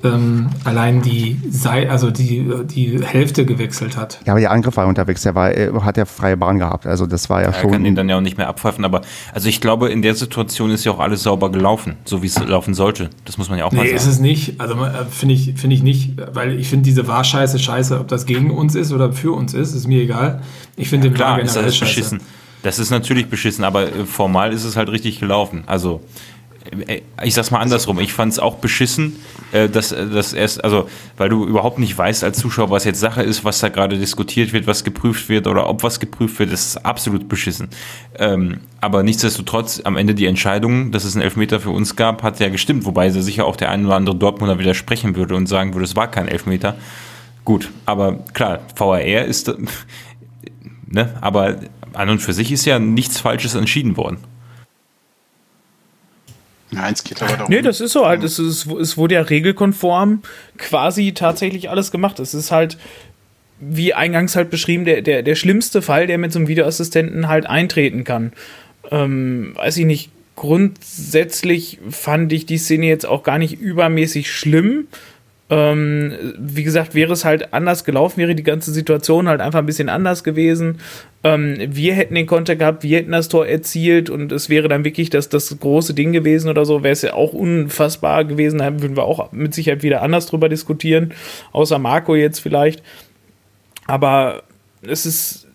ähm, 0.03 0.49
allein 0.63 1.01
die 1.01 1.39
Sei 1.49 1.89
also 1.89 2.11
die, 2.11 2.47
die 2.65 3.03
Hälfte 3.03 3.45
gewechselt 3.45 3.97
hat. 3.97 4.19
Ja, 4.25 4.33
aber 4.33 4.39
der 4.39 4.51
Angriff 4.51 4.77
war 4.77 4.85
unterwegs, 4.85 5.23
der 5.23 5.33
war, 5.33 5.49
hat 5.83 5.97
ja 5.97 6.05
freie 6.05 6.37
Bahn 6.37 6.59
gehabt. 6.59 6.85
Also 6.85 7.07
das 7.07 7.29
war 7.29 7.41
ja, 7.41 7.47
ja 7.47 7.53
schon. 7.53 7.71
Er 7.71 7.73
kann 7.73 7.85
ihn 7.85 7.95
dann 7.95 8.07
ja 8.07 8.17
auch 8.17 8.21
nicht 8.21 8.37
mehr 8.37 8.47
abpfeifen, 8.47 8.85
aber 8.85 9.01
also 9.33 9.49
ich 9.49 9.59
glaube, 9.59 9.89
in 9.89 10.01
der 10.01 10.13
Situation 10.13 10.69
ist 10.69 10.85
ja 10.85 10.91
auch 10.91 10.99
alles 10.99 11.23
sauber 11.23 11.51
gelaufen, 11.51 11.95
so 12.05 12.21
wie 12.21 12.27
es 12.27 12.39
laufen 12.39 12.73
sollte. 12.73 13.09
Das 13.25 13.37
muss 13.37 13.49
man 13.49 13.57
ja 13.57 13.65
auch 13.65 13.71
nee, 13.71 13.77
mal 13.77 13.83
sagen. 13.83 13.91
Nee, 13.91 13.97
ist 13.97 14.07
es 14.07 14.19
nicht. 14.19 14.61
Also 14.61 14.75
äh, 14.75 15.05
finde 15.09 15.33
ich, 15.33 15.53
finde 15.55 15.75
ich 15.75 15.83
nicht, 15.83 16.13
weil 16.31 16.59
ich 16.59 16.69
finde 16.69 16.85
diese 16.85 17.07
Wahrscheiße 17.07 17.57
scheiße, 17.57 17.99
ob 17.99 18.07
das 18.07 18.25
gegen 18.25 18.51
uns 18.51 18.75
ist 18.75 18.91
oder 18.91 19.13
für 19.13 19.31
uns 19.31 19.53
ist, 19.53 19.73
ist 19.73 19.87
mir 19.87 20.01
egal. 20.01 20.41
Ich 20.75 20.89
finde 20.89 21.07
ja, 21.07 21.13
den 21.13 21.15
klar, 21.15 21.39
ist 21.39 21.55
das 21.55 21.79
beschissen. 21.79 22.21
Das 22.63 22.79
ist 22.79 22.89
natürlich 22.89 23.27
beschissen, 23.27 23.63
aber 23.63 23.83
äh, 23.83 24.05
formal 24.05 24.51
ist 24.53 24.63
es 24.63 24.75
halt 24.75 24.89
richtig 24.89 25.19
gelaufen. 25.19 25.63
Also 25.67 26.01
äh, 26.01 26.36
ich 27.23 27.33
sag's 27.33 27.51
mal 27.51 27.59
andersrum, 27.59 27.99
ich 27.99 28.13
fand 28.13 28.33
es 28.33 28.39
auch 28.39 28.55
beschissen, 28.55 29.15
äh, 29.51 29.69
dass, 29.69 29.91
äh, 29.91 30.07
dass 30.07 30.33
erst, 30.33 30.63
also, 30.63 30.89
weil 31.17 31.29
du 31.29 31.45
überhaupt 31.45 31.79
nicht 31.79 31.97
weißt 31.97 32.23
als 32.23 32.39
Zuschauer, 32.39 32.69
was 32.69 32.83
jetzt 32.83 32.99
Sache 32.99 33.23
ist, 33.23 33.43
was 33.43 33.59
da 33.59 33.69
gerade 33.69 33.97
diskutiert 33.97 34.53
wird, 34.53 34.67
was 34.67 34.83
geprüft 34.83 35.29
wird 35.29 35.47
oder 35.47 35.69
ob 35.69 35.83
was 35.83 35.99
geprüft 35.99 36.39
wird, 36.39 36.51
das 36.51 36.65
ist 36.65 36.85
absolut 36.85 37.29
beschissen. 37.29 37.69
Ähm, 38.17 38.59
aber 38.81 39.03
nichtsdestotrotz, 39.03 39.81
am 39.83 39.97
Ende 39.97 40.15
die 40.15 40.25
Entscheidung, 40.25 40.91
dass 40.91 41.03
es 41.03 41.15
einen 41.15 41.23
Elfmeter 41.23 41.59
für 41.59 41.71
uns 41.71 41.95
gab, 41.95 42.23
hat 42.23 42.39
ja 42.39 42.49
gestimmt, 42.49 42.85
wobei 42.85 43.09
sicher 43.09 43.45
auch 43.45 43.55
der 43.55 43.71
ein 43.71 43.85
oder 43.85 43.95
andere 43.95 44.15
Dortmunder 44.15 44.59
widersprechen 44.59 45.15
würde 45.15 45.35
und 45.35 45.47
sagen 45.47 45.73
würde, 45.73 45.85
es 45.85 45.95
war 45.95 46.09
kein 46.09 46.27
Elfmeter. 46.27 46.75
Gut, 47.45 47.71
aber 47.85 48.19
klar, 48.33 48.59
VAR 48.75 49.01
ist, 49.01 49.53
ne, 50.87 51.13
aber 51.21 51.57
an 51.93 52.09
und 52.09 52.19
für 52.19 52.33
sich 52.33 52.51
ist 52.51 52.65
ja 52.65 52.79
nichts 52.79 53.19
Falsches 53.19 53.55
entschieden 53.55 53.97
worden. 53.97 54.17
Nein, 56.71 56.93
es 56.93 57.03
geht 57.03 57.21
aber 57.21 57.37
darum. 57.37 57.49
Nee, 57.49 57.61
das 57.61 57.79
ist 57.79 57.93
so 57.93 58.05
halt. 58.05 58.23
Es, 58.23 58.39
ist, 58.39 58.67
es 58.67 58.97
wurde 58.97 59.15
ja 59.15 59.21
regelkonform 59.21 60.21
quasi 60.57 61.13
tatsächlich 61.13 61.69
alles 61.69 61.91
gemacht. 61.91 62.19
Es 62.19 62.33
ist 62.33 62.51
halt, 62.51 62.77
wie 63.59 63.93
eingangs 63.93 64.35
halt 64.35 64.49
beschrieben, 64.49 64.85
der, 64.85 65.01
der, 65.01 65.23
der 65.23 65.35
schlimmste 65.35 65.81
Fall, 65.81 66.07
der 66.07 66.17
mit 66.17 66.33
so 66.33 66.39
einem 66.39 66.47
Videoassistenten 66.47 67.27
halt 67.27 67.47
eintreten 67.47 68.03
kann. 68.03 68.33
Ähm, 68.91 69.53
weiß 69.55 69.77
ich 69.77 69.85
nicht, 69.85 70.11
grundsätzlich 70.35 71.79
fand 71.89 72.31
ich 72.33 72.45
die 72.45 72.57
Szene 72.57 72.85
jetzt 72.85 73.05
auch 73.05 73.23
gar 73.23 73.37
nicht 73.37 73.59
übermäßig 73.59 74.31
schlimm. 74.31 74.87
Ähm, 75.49 76.13
wie 76.37 76.63
gesagt, 76.63 76.93
wäre 76.93 77.13
es 77.13 77.23
halt 77.23 77.53
anders 77.53 77.85
gelaufen, 77.85 78.17
wäre 78.17 78.35
die 78.35 78.43
ganze 78.43 78.71
Situation 78.73 79.29
halt 79.29 79.39
einfach 79.39 79.59
ein 79.59 79.65
bisschen 79.65 79.87
anders 79.87 80.25
gewesen. 80.25 80.79
Ähm, 81.23 81.55
wir 81.69 81.93
hätten 81.93 82.15
den 82.15 82.25
Konter 82.25 82.57
gehabt, 82.57 82.83
wir 82.83 82.97
hätten 82.97 83.13
das 83.13 83.29
Tor 83.29 83.47
erzielt 83.47 84.09
und 84.09 84.33
es 84.33 84.49
wäre 84.49 84.67
dann 84.67 84.83
wirklich 84.83 85.09
das, 85.09 85.29
das 85.29 85.57
große 85.57 85.93
Ding 85.93 86.11
gewesen 86.11 86.49
oder 86.49 86.65
so, 86.65 86.83
wäre 86.83 86.91
es 86.91 87.01
ja 87.01 87.13
auch 87.13 87.31
unfassbar 87.31 88.25
gewesen. 88.25 88.59
Da 88.59 88.81
würden 88.81 88.97
wir 88.97 89.05
auch 89.05 89.31
mit 89.31 89.53
Sicherheit 89.53 89.83
wieder 89.83 90.01
anders 90.01 90.25
drüber 90.25 90.49
diskutieren, 90.49 91.13
außer 91.53 91.79
Marco 91.79 92.13
jetzt 92.15 92.39
vielleicht. 92.39 92.83
Aber 93.85 94.43
es 94.81 95.05
ist. 95.05 95.47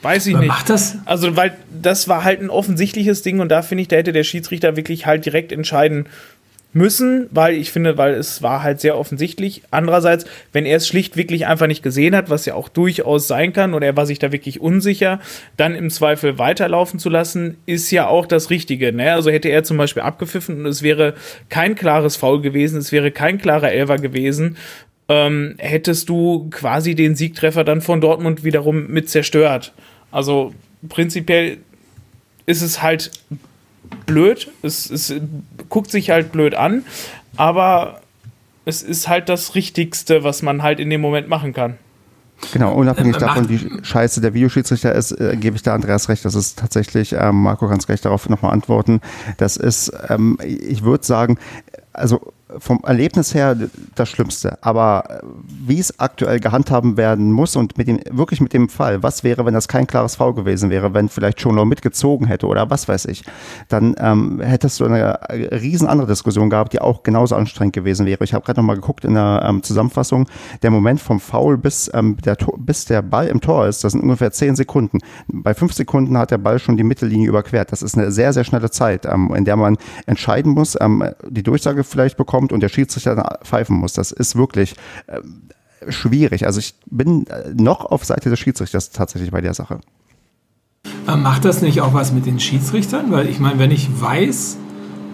Weiß 0.00 0.26
ich 0.26 0.36
nicht. 0.36 0.48
Macht 0.48 0.70
das? 0.70 0.98
Also, 1.04 1.36
weil 1.36 1.56
das 1.82 2.08
war 2.08 2.24
halt 2.24 2.40
ein 2.40 2.50
offensichtliches 2.50 3.22
Ding 3.22 3.40
und 3.40 3.50
da 3.50 3.62
finde 3.62 3.82
ich, 3.82 3.88
da 3.88 3.96
hätte 3.96 4.12
der 4.12 4.24
Schiedsrichter 4.24 4.76
wirklich 4.76 5.06
halt 5.06 5.24
direkt 5.24 5.52
entscheiden 5.52 6.06
müssen, 6.74 7.28
weil 7.30 7.54
ich 7.54 7.70
finde, 7.70 7.96
weil 7.96 8.14
es 8.14 8.42
war 8.42 8.62
halt 8.62 8.80
sehr 8.80 8.98
offensichtlich. 8.98 9.62
Andererseits, 9.70 10.26
wenn 10.52 10.66
er 10.66 10.76
es 10.76 10.88
schlicht 10.88 11.16
wirklich 11.16 11.46
einfach 11.46 11.68
nicht 11.68 11.82
gesehen 11.82 12.14
hat, 12.16 12.30
was 12.30 12.46
ja 12.46 12.54
auch 12.54 12.68
durchaus 12.68 13.28
sein 13.28 13.52
kann, 13.52 13.74
oder 13.74 13.86
er 13.86 13.96
war 13.96 14.06
sich 14.06 14.18
da 14.18 14.32
wirklich 14.32 14.60
unsicher, 14.60 15.20
dann 15.56 15.74
im 15.74 15.88
Zweifel 15.88 16.38
weiterlaufen 16.38 16.98
zu 16.98 17.08
lassen, 17.08 17.56
ist 17.64 17.90
ja 17.90 18.08
auch 18.08 18.26
das 18.26 18.50
Richtige. 18.50 18.92
Ne? 18.92 19.12
Also 19.12 19.30
hätte 19.30 19.48
er 19.48 19.62
zum 19.62 19.76
Beispiel 19.76 20.02
abgepfiffen 20.02 20.58
und 20.58 20.66
es 20.66 20.82
wäre 20.82 21.14
kein 21.48 21.76
klares 21.76 22.16
Foul 22.16 22.42
gewesen, 22.42 22.78
es 22.78 22.90
wäre 22.90 23.12
kein 23.12 23.38
klarer 23.38 23.70
Elfer 23.70 23.98
gewesen, 23.98 24.56
ähm, 25.08 25.54
hättest 25.58 26.08
du 26.08 26.48
quasi 26.50 26.94
den 26.94 27.14
Siegtreffer 27.14 27.62
dann 27.62 27.82
von 27.82 28.00
Dortmund 28.00 28.42
wiederum 28.42 28.88
mit 28.88 29.08
zerstört. 29.08 29.72
Also 30.10 30.52
prinzipiell 30.88 31.58
ist 32.46 32.62
es 32.62 32.82
halt 32.82 33.10
blöd. 34.06 34.50
Es, 34.62 34.90
es 34.90 35.12
guckt 35.68 35.90
sich 35.90 36.10
halt 36.10 36.32
blöd 36.32 36.54
an, 36.54 36.84
aber 37.36 38.00
es 38.64 38.82
ist 38.82 39.08
halt 39.08 39.28
das 39.28 39.54
Richtigste, 39.54 40.24
was 40.24 40.42
man 40.42 40.62
halt 40.62 40.80
in 40.80 40.90
dem 40.90 41.00
Moment 41.00 41.28
machen 41.28 41.52
kann. 41.52 41.78
Genau, 42.52 42.74
unabhängig 42.74 43.16
davon, 43.16 43.48
wie 43.48 43.70
scheiße 43.82 44.20
der 44.20 44.34
Videoschiedsrichter 44.34 44.94
ist, 44.94 45.12
äh, 45.12 45.36
gebe 45.36 45.56
ich 45.56 45.62
da 45.62 45.74
Andreas 45.74 46.08
recht. 46.08 46.24
Das 46.24 46.34
ist 46.34 46.58
tatsächlich, 46.58 47.12
ähm, 47.12 47.42
Marco 47.42 47.68
kann 47.68 47.78
es 47.78 47.86
gleich 47.86 48.00
darauf 48.00 48.28
nochmal 48.28 48.52
antworten. 48.52 49.00
Das 49.38 49.56
ist, 49.56 49.92
ähm, 50.08 50.38
ich 50.42 50.82
würde 50.82 51.04
sagen, 51.04 51.38
also 51.92 52.32
vom 52.58 52.80
Erlebnis 52.84 53.34
her 53.34 53.56
das 53.94 54.08
Schlimmste. 54.08 54.58
Aber 54.62 55.04
äh, 55.08 55.20
wie 55.66 55.78
es 55.78 55.98
aktuell 55.98 56.40
gehandhaben 56.40 56.96
werden 56.96 57.32
muss 57.32 57.56
und 57.56 57.76
mit 57.78 57.88
dem, 57.88 58.00
wirklich 58.10 58.40
mit 58.40 58.52
dem 58.52 58.68
Fall, 58.68 59.02
was 59.02 59.24
wäre, 59.24 59.44
wenn 59.46 59.54
das 59.54 59.68
kein 59.68 59.86
klares 59.86 60.16
V 60.16 60.32
gewesen 60.32 60.70
wäre, 60.70 60.94
wenn 60.94 61.08
vielleicht 61.08 61.40
schon 61.40 61.54
noch 61.54 61.64
mitgezogen 61.64 62.26
hätte 62.26 62.46
oder 62.46 62.70
was 62.70 62.88
weiß 62.88 63.06
ich, 63.06 63.24
dann 63.68 63.94
ähm, 63.98 64.40
hättest 64.40 64.80
du 64.80 64.86
eine 64.86 65.18
riesen 65.30 65.88
andere 65.88 66.08
Diskussion 66.08 66.50
gehabt, 66.50 66.72
die 66.72 66.80
auch 66.80 67.02
genauso 67.02 67.34
anstrengend 67.34 67.74
gewesen 67.74 68.06
wäre. 68.06 68.22
Ich 68.24 68.34
habe 68.34 68.44
gerade 68.44 68.60
noch 68.60 68.66
mal 68.66 68.74
geguckt 68.74 69.04
in 69.04 69.14
der 69.14 69.44
ähm, 69.46 69.62
Zusammenfassung, 69.62 70.28
der 70.62 70.70
Moment 70.70 71.00
vom 71.00 71.20
Foul 71.20 71.58
bis, 71.58 71.90
ähm, 71.94 72.16
der, 72.24 72.36
bis 72.58 72.84
der 72.84 73.02
Ball 73.02 73.28
im 73.28 73.40
Tor 73.40 73.66
ist, 73.66 73.84
das 73.84 73.92
sind 73.92 74.02
ungefähr 74.02 74.32
zehn 74.32 74.56
Sekunden. 74.56 74.98
Bei 75.28 75.54
fünf 75.54 75.72
Sekunden 75.72 76.16
hat 76.18 76.30
der 76.30 76.38
Ball 76.38 76.58
schon 76.58 76.76
die 76.76 76.84
Mittellinie 76.84 77.28
überquert. 77.28 77.72
Das 77.72 77.82
ist 77.82 77.96
eine 77.96 78.10
sehr, 78.10 78.32
sehr 78.32 78.44
schnelle 78.44 78.70
Zeit, 78.70 79.06
ähm, 79.06 79.34
in 79.34 79.44
der 79.44 79.56
man 79.56 79.76
entscheiden 80.06 80.52
muss, 80.52 80.76
ähm, 80.80 81.04
die 81.28 81.42
Durchsage 81.42 81.84
vielleicht 81.84 82.16
bekommt 82.16 82.43
und 82.52 82.60
der 82.60 82.68
Schiedsrichter 82.68 83.38
pfeifen 83.44 83.76
muss. 83.76 83.92
Das 83.92 84.12
ist 84.12 84.36
wirklich 84.36 84.74
äh, 85.06 85.20
schwierig. 85.90 86.46
Also 86.46 86.60
ich 86.60 86.74
bin 86.86 87.26
äh, 87.26 87.52
noch 87.54 87.84
auf 87.84 88.04
Seite 88.04 88.30
des 88.30 88.38
Schiedsrichters 88.38 88.90
tatsächlich 88.90 89.30
bei 89.30 89.40
der 89.40 89.54
Sache. 89.54 89.80
Macht 91.06 91.44
das 91.44 91.62
nicht 91.62 91.80
auch 91.80 91.94
was 91.94 92.12
mit 92.12 92.26
den 92.26 92.40
Schiedsrichtern? 92.40 93.10
Weil 93.10 93.28
ich 93.28 93.38
meine, 93.38 93.58
wenn 93.58 93.70
ich 93.70 93.88
weiß, 94.00 94.56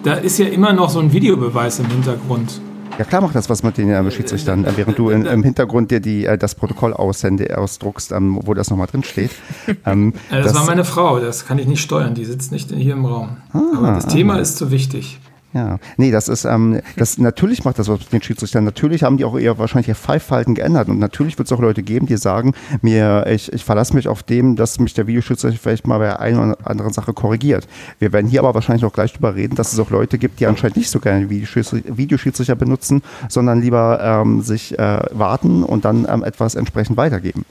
da 0.02 0.14
ist 0.14 0.38
ja 0.38 0.46
immer 0.46 0.72
noch 0.72 0.90
so 0.90 1.00
ein 1.00 1.12
Videobeweis 1.12 1.78
im 1.78 1.86
Hintergrund. 1.86 2.60
Ja 2.98 3.04
klar 3.04 3.22
macht 3.22 3.34
das 3.34 3.48
was 3.48 3.62
mit 3.62 3.78
den 3.78 3.88
äh, 3.88 4.10
Schiedsrichtern, 4.10 4.64
äh, 4.64 4.72
während 4.76 4.98
du 4.98 5.10
in, 5.10 5.24
im 5.24 5.42
Hintergrund 5.42 5.90
dir 5.90 6.00
die, 6.00 6.26
äh, 6.26 6.36
das 6.36 6.54
Protokoll 6.54 6.92
aussende, 6.92 7.56
ausdruckst, 7.56 8.12
ähm, 8.12 8.38
wo 8.44 8.52
das 8.52 8.68
nochmal 8.68 8.88
drin 8.88 9.04
steht. 9.04 9.30
Ähm, 9.86 10.12
das, 10.30 10.46
das, 10.46 10.54
war 10.54 10.64
meine 10.66 10.84
Frau, 10.84 11.20
das 11.20 11.46
kann 11.46 11.58
ich 11.58 11.66
nicht 11.66 11.80
steuern, 11.80 12.14
die 12.14 12.24
sitzt 12.24 12.52
nicht 12.52 12.70
hier 12.70 12.92
im 12.92 13.06
Raum. 13.06 13.36
Ah, 13.52 13.60
Aber 13.76 13.92
das 13.92 14.06
Thema 14.06 14.34
ah. 14.34 14.38
ist 14.38 14.58
zu 14.58 14.70
wichtig. 14.70 15.20
Ja, 15.52 15.78
nee, 15.96 16.12
das 16.12 16.28
ist, 16.28 16.44
ähm, 16.44 16.80
das 16.96 17.18
natürlich 17.18 17.64
macht 17.64 17.80
das 17.80 17.88
was 17.88 17.98
mit 17.98 18.12
den 18.12 18.22
Schiedsrichtern. 18.22 18.62
Natürlich 18.62 19.02
haben 19.02 19.16
die 19.16 19.24
auch 19.24 19.36
eher 19.36 19.58
wahrscheinlich 19.58 19.88
ihr 19.88 19.96
Pfeifverhalten 19.96 20.54
geändert 20.54 20.88
und 20.88 21.00
natürlich 21.00 21.38
wird 21.38 21.48
es 21.48 21.52
auch 21.52 21.60
Leute 21.60 21.82
geben, 21.82 22.06
die 22.06 22.16
sagen, 22.16 22.54
mir, 22.82 23.26
ich, 23.28 23.52
ich 23.52 23.64
verlasse 23.64 23.94
mich 23.96 24.06
auf 24.06 24.22
dem, 24.22 24.54
dass 24.54 24.78
mich 24.78 24.94
der 24.94 25.08
Videoschiedsrichter 25.08 25.58
vielleicht 25.60 25.88
mal 25.88 25.98
bei 25.98 26.20
einer 26.20 26.42
oder 26.42 26.70
anderen 26.70 26.92
Sache 26.92 27.12
korrigiert. 27.12 27.66
Wir 27.98 28.12
werden 28.12 28.28
hier 28.28 28.40
aber 28.40 28.54
wahrscheinlich 28.54 28.84
auch 28.84 28.92
gleich 28.92 29.12
drüber 29.12 29.34
reden, 29.34 29.56
dass 29.56 29.72
es 29.72 29.78
auch 29.80 29.90
Leute 29.90 30.18
gibt, 30.18 30.38
die 30.38 30.46
anscheinend 30.46 30.76
nicht 30.76 30.88
so 30.88 31.00
gerne 31.00 31.28
Videoschiedsrichter, 31.28 31.96
Videoschiedsrichter 31.96 32.54
benutzen, 32.54 33.02
sondern 33.28 33.60
lieber 33.60 33.98
ähm, 34.00 34.42
sich 34.42 34.78
äh, 34.78 35.00
warten 35.10 35.64
und 35.64 35.84
dann 35.84 36.06
ähm, 36.08 36.22
etwas 36.22 36.54
entsprechend 36.54 36.96
weitergeben. 36.96 37.44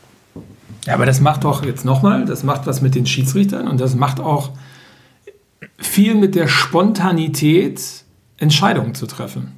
Ja, 0.86 0.94
aber 0.94 1.06
das 1.06 1.20
macht 1.20 1.44
doch 1.44 1.66
jetzt 1.66 1.84
nochmal, 1.84 2.24
das 2.24 2.44
macht 2.44 2.66
was 2.66 2.82
mit 2.82 2.96
den 2.96 3.06
Schiedsrichtern 3.06 3.68
und 3.68 3.82
das 3.82 3.96
macht 3.96 4.22
auch 4.22 4.52
viel 5.78 6.16
mit 6.16 6.36
der 6.36 6.48
Spontanität, 6.48 7.82
Entscheidungen 8.38 8.96
zu 8.96 9.06
treffen. 9.06 9.54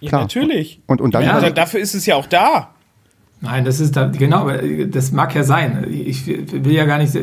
Ja, 0.00 0.10
Klar. 0.10 0.22
natürlich. 0.22 0.80
Und, 0.86 1.00
und 1.00 1.14
dann 1.14 1.22
ja, 1.22 1.32
also 1.32 1.50
dafür 1.50 1.80
ist 1.80 1.94
es 1.94 2.06
ja 2.06 2.16
auch 2.16 2.26
da. 2.26 2.74
Nein, 3.40 3.64
das 3.64 3.80
ist 3.80 3.96
da, 3.96 4.06
genau, 4.06 4.50
das 4.88 5.12
mag 5.12 5.34
ja 5.34 5.44
sein. 5.44 5.86
Ich 5.90 6.26
will 6.26 6.72
ja 6.72 6.84
gar 6.84 6.98
nicht. 6.98 7.14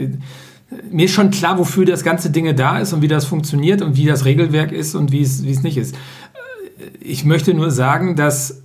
Mir 0.92 1.06
ist 1.06 1.12
schon 1.12 1.32
klar, 1.32 1.58
wofür 1.58 1.86
das 1.86 2.04
ganze 2.04 2.30
Dinge 2.30 2.54
da 2.56 2.80
ist 2.80 2.94
und 2.94 3.02
wie 3.02 3.08
das 3.08 3.26
funktioniert 3.26 3.82
und 3.82 3.96
wie 3.96 4.06
das 4.06 4.26
Regelwerk 4.26 4.72
ist 4.72 4.96
und 4.96 5.12
wie 5.12 5.22
es, 5.22 5.44
wie 5.44 5.52
es 5.52 5.64
nicht 5.64 5.78
ist. 5.78 5.96
Ich 7.00 7.26
möchte 7.26 7.54
nur 7.54 7.72
sagen, 7.72 8.16
dass 8.16 8.62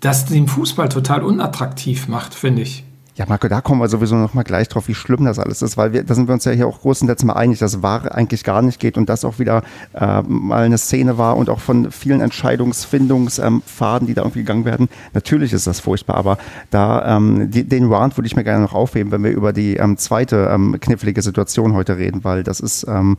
das 0.00 0.26
den 0.26 0.48
Fußball 0.48 0.88
total 0.88 1.22
unattraktiv 1.22 2.08
macht, 2.08 2.34
finde 2.34 2.62
ich. 2.62 2.84
Ja, 3.16 3.24
Marco, 3.26 3.48
da 3.48 3.62
kommen 3.62 3.80
wir 3.80 3.88
sowieso 3.88 4.14
noch 4.14 4.34
mal 4.34 4.42
gleich 4.42 4.68
drauf, 4.68 4.88
wie 4.88 4.94
schlimm 4.94 5.24
das 5.24 5.38
alles 5.38 5.62
ist, 5.62 5.78
weil 5.78 5.94
wir, 5.94 6.04
da 6.04 6.14
sind 6.14 6.28
wir 6.28 6.34
uns 6.34 6.44
ja 6.44 6.52
hier 6.52 6.66
auch 6.66 6.82
größtenteils 6.82 7.24
mal 7.24 7.32
einig, 7.32 7.58
dass 7.58 7.82
VAR 7.82 8.14
eigentlich 8.14 8.44
gar 8.44 8.60
nicht 8.60 8.78
geht 8.78 8.98
und 8.98 9.08
das 9.08 9.24
auch 9.24 9.38
wieder 9.38 9.62
äh, 9.94 10.20
mal 10.20 10.64
eine 10.64 10.76
Szene 10.76 11.16
war 11.16 11.38
und 11.38 11.48
auch 11.48 11.60
von 11.60 11.90
vielen 11.90 12.20
Entscheidungsfindungsfaden, 12.20 14.04
ähm, 14.04 14.06
die 14.06 14.12
da 14.12 14.20
irgendwie 14.20 14.40
gegangen 14.40 14.66
werden. 14.66 14.90
Natürlich 15.14 15.54
ist 15.54 15.66
das 15.66 15.80
furchtbar, 15.80 16.18
aber 16.18 16.36
da 16.70 17.16
ähm, 17.16 17.50
die, 17.50 17.64
den 17.64 17.86
Round 17.86 18.18
würde 18.18 18.26
ich 18.26 18.36
mir 18.36 18.44
gerne 18.44 18.62
noch 18.62 18.74
aufheben, 18.74 19.10
wenn 19.12 19.24
wir 19.24 19.30
über 19.30 19.54
die 19.54 19.76
ähm, 19.76 19.96
zweite 19.96 20.50
ähm, 20.52 20.76
knifflige 20.78 21.22
Situation 21.22 21.72
heute 21.72 21.96
reden, 21.96 22.22
weil 22.22 22.42
das 22.42 22.60
ist 22.60 22.86
ähm, 22.86 23.16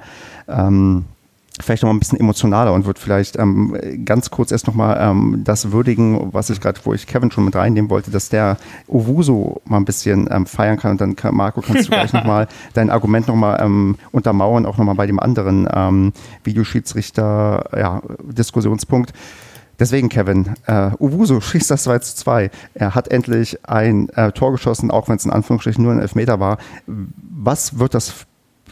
ähm, 0.48 1.06
vielleicht 1.60 1.84
noch 1.84 1.90
mal 1.90 1.96
ein 1.96 2.00
bisschen 2.00 2.20
emotionaler 2.20 2.74
und 2.74 2.86
wird 2.86 3.00
vielleicht 3.00 3.38
ähm, 3.38 3.78
ganz 4.06 4.30
kurz 4.30 4.52
erst 4.52 4.68
noch 4.68 4.76
mal 4.76 4.98
ähm, 5.00 5.42
das 5.44 5.72
würdigen, 5.72 6.34
was 6.34 6.50
ich 6.50 6.62
gerade, 6.62 6.80
wo 6.84 6.94
ich 6.94 7.08
Kevin 7.08 7.32
schon 7.32 7.46
mit 7.46 7.56
reinnehmen 7.56 7.90
wollte, 7.90 8.12
dass 8.12 8.30
der 8.30 8.58
Owuso 8.88 9.62
mal 9.66 9.78
ein 9.78 9.86
bisschen 9.86 10.30
ähm, 10.32 10.46
feiern 10.46 10.78
kann 10.78 10.92
und 10.92 11.02
dann 11.02 11.16
kann, 11.16 11.36
Marco 11.36 11.62
kannst 11.62 11.86
du 11.86 11.92
gleich 11.92 12.14
noch 12.14 12.26
mal 12.26 12.48
dein 12.74 12.90
Argument 12.90 13.28
noch 13.28 13.36
mal 13.36 13.60
ähm, 13.62 13.98
untermauern, 14.12 14.66
auch 14.66 14.78
noch 14.78 14.86
mal 14.86 14.94
bei 14.94 15.08
dem 15.08 15.20
anderen 15.20 15.68
ähm, 15.74 16.14
Videoschiedsrichter, 16.44 17.70
ja, 17.78 18.02
Diskussionspunkt. 18.24 19.14
Deswegen, 19.80 20.10
Kevin, 20.10 20.56
äh, 20.66 20.90
Uwuso 21.00 21.40
schießt 21.40 21.70
das 21.70 21.84
2 21.84 22.00
zu 22.00 22.16
2. 22.16 22.50
Er 22.74 22.96
hat 22.96 23.10
endlich 23.10 23.60
ein 23.68 24.10
äh, 24.10 24.32
Tor 24.32 24.52
geschossen, 24.52 24.90
auch 24.90 25.08
wenn 25.08 25.18
es 25.18 25.26
in 25.26 25.32
Anführungsstrichen 25.32 25.84
nur 25.84 25.94
ein 25.94 26.00
Elfmeter 26.00 26.40
war. 26.40 26.58
Was 26.88 27.78
wird 27.78 27.94
das 27.94 28.26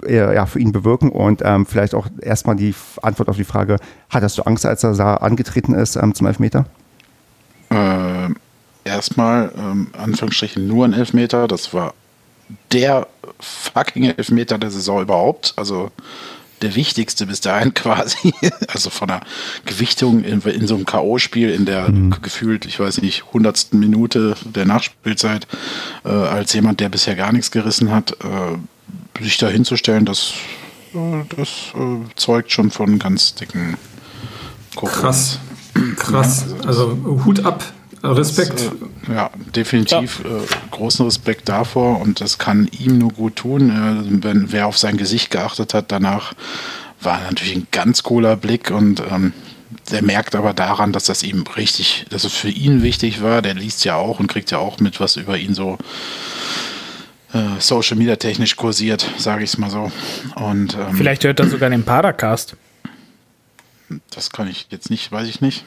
ja, 0.08 0.46
für 0.46 0.60
ihn 0.60 0.72
bewirken? 0.72 1.10
Und 1.10 1.41
ähm, 1.43 1.66
vielleicht 1.66 1.93
auch 1.96 2.08
erstmal 2.22 2.56
die 2.56 2.74
Antwort 3.02 3.30
auf 3.30 3.38
die 3.38 3.43
Frage, 3.43 3.78
hattest 4.10 4.38
du 4.38 4.43
Angst, 4.43 4.66
als 4.66 4.84
er 4.84 4.93
da 4.93 5.16
angetreten 5.16 5.74
ist 5.74 5.96
ähm, 5.96 6.14
zum 6.14 6.28
Elfmeter? 6.28 6.66
Äh, 7.70 8.30
erstmal, 8.84 9.52
ähm, 9.58 9.88
Anführungsstrichen, 9.98 10.68
nur 10.68 10.86
ein 10.86 10.93
Elfmeter. 10.93 11.48
Das 11.48 11.74
war 11.74 11.93
der 12.72 13.08
fucking 13.39 14.06
Elfmeter 14.06 14.58
der 14.58 14.72
Saison 14.72 15.02
überhaupt. 15.02 15.54
Also 15.56 15.91
der 16.62 16.76
wichtigste 16.76 17.26
bis 17.26 17.41
dahin 17.41 17.74
quasi. 17.74 18.34
Also 18.68 18.89
von 18.89 19.08
der 19.08 19.22
Gewichtung 19.66 20.24
in, 20.24 20.41
in 20.41 20.68
so 20.68 20.76
einem 20.76 20.86
K.O.-Spiel 20.86 21.50
in 21.50 21.66
der 21.66 21.89
mhm. 21.89 22.16
gefühlt, 22.22 22.66
ich 22.66 22.80
weiß 22.80 23.02
nicht, 23.02 23.34
hundertsten 23.34 23.80
Minute 23.80 24.36
der 24.43 24.66
Nachspielzeit, 24.66 25.48
äh, 26.04 26.10
als 26.10 26.54
jemand, 26.54 26.80
der 26.80 26.89
bisher 26.89 27.16
gar 27.16 27.32
nichts 27.32 27.52
gerissen 27.52 27.91
hat, 27.91 28.12
äh, 28.24 28.58
sich 29.22 29.38
da 29.38 29.47
hinzustellen, 29.47 30.05
das, 30.05 30.34
das 31.36 31.49
äh, 31.76 32.16
zeugt 32.16 32.51
schon 32.51 32.72
von 32.72 32.99
ganz 32.99 33.36
dicken 33.36 33.78
Krass. 34.76 35.39
Krass. 35.97 36.45
Ja, 36.47 36.68
also, 36.68 36.89
also, 36.89 37.22
Hut 37.26 37.45
ab. 37.45 37.63
Respekt. 38.03 38.53
Das, 38.53 39.09
äh, 39.09 39.16
ja, 39.16 39.30
definitiv 39.55 40.22
ja. 40.24 40.38
Äh, 40.38 40.41
großen 40.72 41.05
Respekt 41.05 41.49
davor 41.49 42.01
und 42.01 42.22
das 42.22 42.38
kann 42.38 42.70
ihm 42.80 42.99
nur 42.99 43.11
gut 43.11 43.38
tun. 43.38 43.70
Äh, 43.70 44.24
wenn 44.24 44.51
wer 44.51 44.68
auf 44.68 44.78
sein 44.78 44.97
Gesicht 44.97 45.32
geachtet 45.32 45.74
hat, 45.74 45.91
danach 45.91 46.34
war 47.01 47.20
natürlich 47.22 47.55
ein 47.55 47.68
ganz 47.72 48.03
cooler 48.03 48.36
Blick 48.36 48.70
und 48.70 49.01
ähm, 49.11 49.34
der 49.91 50.03
merkt 50.03 50.36
aber 50.36 50.53
daran, 50.53 50.91
dass 50.91 51.05
das 51.05 51.24
ihm 51.24 51.43
richtig, 51.55 52.05
dass 52.09 52.24
es 52.24 52.34
für 52.34 52.49
ihn 52.49 52.84
wichtig 52.84 53.22
war. 53.22 53.41
Der 53.41 53.55
liest 53.55 53.86
ja 53.86 53.95
auch 53.95 54.20
und 54.20 54.28
kriegt 54.28 54.51
ja 54.51 54.59
auch 54.59 54.80
mit, 54.80 54.99
was 54.99 55.16
über 55.16 55.38
ihn 55.38 55.55
so 55.55 55.78
äh, 57.34 57.59
Social 57.59 57.97
Media 57.97 58.15
technisch 58.15 58.55
kursiert, 58.55 59.09
sage 59.17 59.43
ich 59.43 59.51
es 59.51 59.57
mal 59.57 59.69
so. 59.69 59.91
Und, 60.36 60.76
ähm, 60.76 60.95
Vielleicht 60.95 61.23
hört 61.23 61.39
er 61.39 61.47
sogar 61.47 61.69
den 61.69 61.84
Padercast. 61.84 62.55
Das 64.11 64.32
kann 64.32 64.47
ich 64.47 64.67
jetzt 64.69 64.89
nicht, 64.89 65.11
weiß 65.11 65.28
ich 65.28 65.41
nicht. 65.41 65.63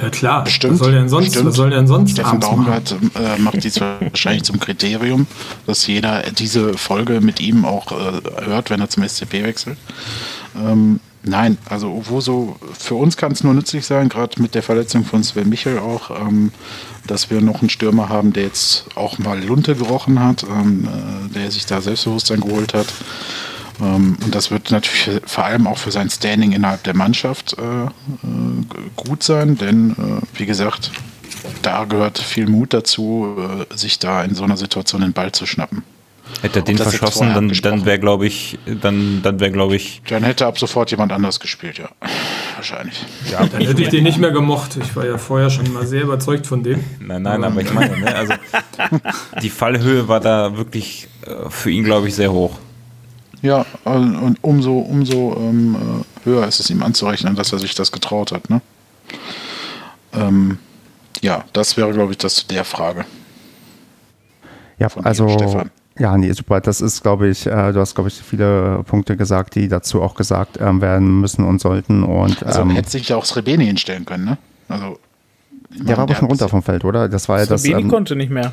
Ja 0.00 0.10
klar, 0.10 0.44
bestimmt. 0.44 0.74
Was 0.74 0.78
soll 0.80 0.92
denn 0.92 1.08
sonst, 1.08 1.26
bestimmt. 1.26 1.46
was 1.46 1.54
soll 1.54 1.70
denn 1.70 1.86
sonst 1.86 2.10
Steffen 2.12 2.40
Baumgart 2.40 2.94
äh, 3.14 3.38
macht 3.38 3.64
dies 3.64 3.80
wahrscheinlich 3.80 4.42
zum 4.42 4.60
Kriterium, 4.60 5.26
dass 5.66 5.86
jeder 5.86 6.22
diese 6.32 6.76
Folge 6.76 7.20
mit 7.22 7.40
ihm 7.40 7.64
auch 7.64 7.92
äh, 7.92 8.44
hört, 8.44 8.68
wenn 8.68 8.80
er 8.80 8.90
zum 8.90 9.08
SCP 9.08 9.42
wechselt. 9.42 9.78
Ähm, 10.54 11.00
nein, 11.22 11.56
also 11.70 12.02
wo 12.08 12.20
so 12.20 12.56
für 12.78 12.94
uns 12.94 13.16
kann 13.16 13.32
es 13.32 13.42
nur 13.42 13.54
nützlich 13.54 13.86
sein, 13.86 14.10
gerade 14.10 14.40
mit 14.42 14.54
der 14.54 14.62
Verletzung 14.62 15.04
von 15.04 15.24
Sven 15.24 15.48
Michel 15.48 15.78
auch, 15.78 16.10
ähm, 16.10 16.52
dass 17.06 17.30
wir 17.30 17.40
noch 17.40 17.60
einen 17.60 17.70
Stürmer 17.70 18.08
haben, 18.08 18.32
der 18.32 18.44
jetzt 18.44 18.86
auch 18.94 19.18
mal 19.18 19.42
Lunte 19.42 19.74
gerochen 19.74 20.20
hat, 20.20 20.44
ähm, 20.44 20.86
äh, 20.86 21.34
der 21.34 21.50
sich 21.50 21.66
da 21.66 21.80
Selbstbewusstsein 21.80 22.40
geholt 22.40 22.74
hat. 22.74 22.86
Ähm, 23.80 24.16
und 24.24 24.34
das 24.34 24.50
wird 24.50 24.70
natürlich 24.70 25.22
vor 25.26 25.44
allem 25.44 25.66
auch 25.66 25.78
für 25.78 25.90
sein 25.90 26.10
Standing 26.10 26.52
innerhalb 26.52 26.82
der 26.84 26.94
Mannschaft 26.94 27.56
äh, 27.58 27.84
äh, 27.84 27.88
gut 28.96 29.22
sein, 29.22 29.56
denn 29.56 29.92
äh, 29.92 30.38
wie 30.38 30.46
gesagt, 30.46 30.90
da 31.62 31.84
gehört 31.84 32.18
viel 32.18 32.46
Mut 32.46 32.72
dazu, 32.72 33.36
äh, 33.70 33.76
sich 33.76 33.98
da 33.98 34.22
in 34.22 34.34
so 34.34 34.44
einer 34.44 34.56
Situation 34.56 35.00
den 35.00 35.12
Ball 35.12 35.32
zu 35.32 35.46
schnappen. 35.46 35.82
Hätte 36.42 36.58
er 36.58 36.62
den 36.62 36.76
verschossen, 36.76 37.32
dann, 37.34 37.48
dann 37.48 37.84
wäre, 37.84 37.98
glaube 37.98 38.26
ich, 38.26 38.58
dann, 38.66 39.20
dann 39.22 39.40
wäre, 39.40 39.50
glaube 39.50 39.76
ich. 39.76 40.02
Dann 40.08 40.22
hätte 40.22 40.46
ab 40.46 40.58
sofort 40.58 40.90
jemand 40.90 41.12
anders 41.12 41.40
gespielt, 41.40 41.78
ja. 41.78 41.88
Wahrscheinlich. 42.56 43.04
Ja, 43.30 43.46
dann 43.46 43.60
hätte 43.62 43.82
ich 43.82 43.88
den 43.88 44.04
nicht 44.04 44.18
mehr 44.18 44.32
gemocht. 44.32 44.76
Ich 44.76 44.94
war 44.96 45.06
ja 45.06 45.18
vorher 45.18 45.50
schon 45.50 45.72
mal 45.72 45.86
sehr 45.86 46.02
überzeugt 46.02 46.46
von 46.46 46.62
dem. 46.62 46.84
Nein, 47.00 47.22
nein, 47.22 47.44
aber, 47.44 47.52
aber 47.52 47.60
ich 47.62 47.72
meine, 47.72 47.96
ne, 47.98 48.14
also 48.14 48.34
die 49.42 49.50
Fallhöhe 49.50 50.08
war 50.08 50.20
da 50.20 50.56
wirklich 50.56 51.08
äh, 51.22 51.48
für 51.48 51.70
ihn, 51.70 51.84
glaube 51.84 52.08
ich, 52.08 52.14
sehr 52.14 52.32
hoch. 52.32 52.58
Ja, 53.42 53.64
und 53.84 54.38
umso, 54.42 54.78
umso 54.78 55.36
ähm, 55.38 55.76
äh, 55.76 56.26
höher 56.26 56.46
ist 56.46 56.60
es 56.60 56.70
ihm 56.70 56.82
anzurechnen, 56.82 57.36
dass 57.36 57.52
er 57.52 57.58
sich 57.58 57.74
das 57.74 57.92
getraut 57.92 58.32
hat. 58.32 58.50
Ne? 58.50 58.60
Ähm, 60.12 60.58
ja, 61.20 61.44
das 61.52 61.76
wäre, 61.76 61.92
glaube 61.92 62.12
ich, 62.12 62.18
das 62.18 62.34
zu 62.34 62.46
der 62.46 62.64
Frage. 62.64 63.04
Ja, 64.78 64.88
also 65.02 65.28
Stefan. 65.28 65.70
Ja, 65.98 66.16
nee, 66.16 66.30
super. 66.32 66.60
Das 66.60 66.80
ist, 66.80 67.02
glaube 67.02 67.28
ich, 67.28 67.46
äh, 67.46 67.72
du 67.72 67.80
hast, 67.80 67.94
glaube 67.94 68.08
ich, 68.08 68.14
viele 68.14 68.82
Punkte 68.86 69.16
gesagt, 69.16 69.54
die 69.54 69.68
dazu 69.68 70.02
auch 70.02 70.14
gesagt 70.14 70.58
ähm, 70.60 70.80
werden 70.80 71.20
müssen 71.20 71.44
und 71.44 71.60
sollten. 71.60 72.02
Und, 72.02 72.42
also 72.42 72.60
ähm, 72.60 72.70
hätte 72.70 72.90
sich 72.90 73.08
ja 73.08 73.16
auch 73.16 73.24
Srebeni 73.24 73.66
hinstellen 73.66 74.04
können, 74.04 74.24
ne? 74.24 74.38
Also, 74.68 74.98
der 75.70 75.96
war 75.96 76.04
aber 76.04 76.14
schon 76.14 76.28
runter 76.28 76.48
vom 76.48 76.62
Feld, 76.62 76.84
oder? 76.84 77.08
Das 77.08 77.28
war 77.28 77.38
ja 77.40 77.46
das. 77.46 77.62
Srebeni 77.62 77.82
ähm, 77.82 77.88
konnte 77.88 78.14
nicht 78.14 78.30
mehr. 78.30 78.52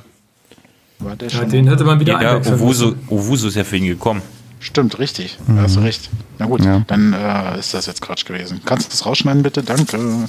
War 1.00 1.16
der 1.18 1.28
ja, 1.28 1.44
den 1.44 1.68
hätte 1.68 1.84
man 1.84 2.00
wieder 2.00 2.22
ja, 2.22 2.38
Owusu, 2.38 2.94
Owusu 3.10 3.48
ist 3.48 3.56
ja 3.56 3.64
für 3.64 3.78
ihn 3.78 3.88
gekommen. 3.88 4.22
Stimmt, 4.64 4.98
richtig. 4.98 5.38
Mhm. 5.46 5.60
Hast 5.60 5.76
du 5.76 5.82
recht. 5.82 6.10
Na 6.40 6.46
gut, 6.46 6.64
ja. 6.64 6.84
dann 6.88 7.12
äh, 7.12 7.60
ist 7.60 7.74
das 7.74 7.86
jetzt 7.86 8.02
Quatsch 8.02 8.24
gewesen. 8.24 8.62
Kannst 8.66 8.88
du 8.88 8.92
das 8.92 9.06
rausschneiden, 9.06 9.44
bitte? 9.44 9.62
Danke. 9.62 9.98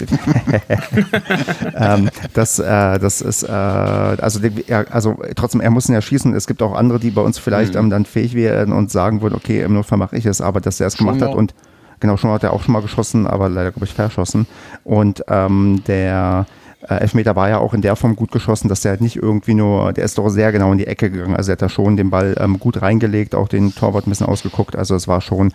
ähm, 1.77 2.11
das, 2.33 2.59
äh, 2.59 2.99
das 2.99 3.21
ist, 3.21 3.45
äh, 3.45 3.47
also, 3.47 4.41
er, 4.67 4.93
also 4.93 5.17
trotzdem, 5.37 5.61
er 5.61 5.71
muss 5.71 5.89
ihn 5.89 5.95
ja 5.95 6.03
schießen. 6.03 6.35
Es 6.35 6.49
gibt 6.49 6.63
auch 6.63 6.75
andere, 6.75 6.99
die 6.99 7.13
bei 7.13 7.23
uns 7.23 7.39
vielleicht 7.39 7.75
mhm. 7.75 7.81
ähm, 7.81 7.91
dann 7.91 8.07
fähig 8.07 8.35
wären 8.35 8.73
und 8.73 8.91
sagen 8.91 9.23
würden, 9.23 9.37
okay, 9.37 9.63
im 9.63 9.75
Notfall 9.75 9.99
mache 9.99 10.17
ich 10.17 10.27
es, 10.27 10.41
aber 10.41 10.61
dass 10.61 10.81
er 10.81 10.89
es 10.89 10.97
gemacht 10.97 11.23
hat 11.23 11.33
und 11.33 11.55
genau, 12.01 12.17
schon 12.17 12.31
hat 12.31 12.43
er 12.43 12.55
auch 12.55 12.63
schon 12.65 12.73
mal 12.73 12.83
geschossen, 12.83 13.29
aber 13.29 13.49
leider, 13.49 13.71
glaube 13.71 13.87
ich, 13.87 13.95
verschossen. 13.95 14.49
Und 14.83 15.23
ähm, 15.29 15.85
der 15.87 16.47
äh, 16.89 16.97
Elfmeter 16.97 17.35
war 17.37 17.49
ja 17.49 17.59
auch 17.59 17.75
in 17.75 17.83
der 17.83 17.97
Form 17.97 18.17
gut 18.17 18.31
geschossen, 18.31 18.69
dass 18.69 18.83
der 18.83 18.93
halt 18.93 19.01
nicht 19.01 19.17
irgendwie 19.17 19.55
nur, 19.55 19.93
der 19.93 20.05
ist 20.05 20.19
doch 20.19 20.29
sehr 20.29 20.53
genau 20.53 20.73
in 20.73 20.79
die 20.79 20.87
Ecke 20.87 21.11
gegangen. 21.11 21.37
Also 21.37 21.51
er 21.51 21.55
hat 21.55 21.63
da 21.63 21.69
schon 21.69 21.97
den 21.97 22.11
Ball 22.11 22.35
ähm, 22.39 22.59
gut 22.59 22.83
reingelegt, 22.83 23.35
auch 23.35 23.49
den 23.49 23.75
Torwart 23.75 24.07
ein 24.07 24.11
bisschen 24.11 24.27
ausgeguckt. 24.27 24.77
Also 24.77 24.95
es 24.95 25.09
war 25.09 25.21
schon, 25.21 25.53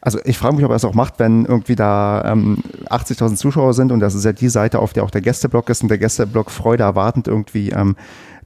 also 0.00 0.18
ich 0.24 0.38
frage 0.38 0.56
mich, 0.56 0.64
ob 0.64 0.70
er 0.70 0.76
es 0.76 0.84
auch 0.84 0.94
macht, 0.94 1.14
wenn 1.18 1.44
irgendwie 1.44 1.76
da 1.76 2.32
ähm, 2.32 2.58
80.000 2.90 3.36
Zuschauer 3.36 3.74
sind 3.74 3.92
und 3.92 4.00
das 4.00 4.14
ist 4.14 4.24
ja 4.24 4.32
die 4.32 4.48
Seite, 4.48 4.80
auf 4.80 4.92
der 4.92 5.04
auch 5.04 5.10
der 5.10 5.20
Gästeblock 5.20 5.68
ist 5.70 5.82
und 5.82 5.88
der 5.88 5.98
Gästeblock 5.98 6.50
Freude 6.50 6.82
erwartend 6.82 7.28
irgendwie 7.28 7.70
ähm, 7.70 7.96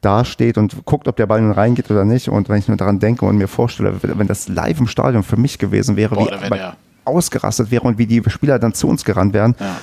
dasteht 0.02 0.58
und 0.58 0.84
guckt, 0.84 1.08
ob 1.08 1.16
der 1.16 1.26
Ball 1.26 1.40
nun 1.40 1.52
reingeht 1.52 1.90
oder 1.90 2.04
nicht. 2.04 2.28
Und 2.28 2.48
wenn 2.48 2.58
ich 2.58 2.68
nur 2.68 2.76
daran 2.76 2.98
denke 2.98 3.24
und 3.24 3.36
mir 3.36 3.48
vorstelle, 3.48 3.94
wenn 4.02 4.26
das 4.26 4.48
live 4.48 4.80
im 4.80 4.86
Stadion 4.86 5.22
für 5.22 5.36
mich 5.36 5.58
gewesen 5.58 5.96
wäre, 5.96 6.14
Boah, 6.14 6.30
wie 6.30 6.60
ausgerastet 7.04 7.70
wäre 7.70 7.82
und 7.82 7.98
wie 7.98 8.06
die 8.06 8.22
Spieler 8.28 8.58
dann 8.58 8.74
zu 8.74 8.88
uns 8.88 9.04
gerannt 9.04 9.32
wären. 9.32 9.54
Ja 9.58 9.76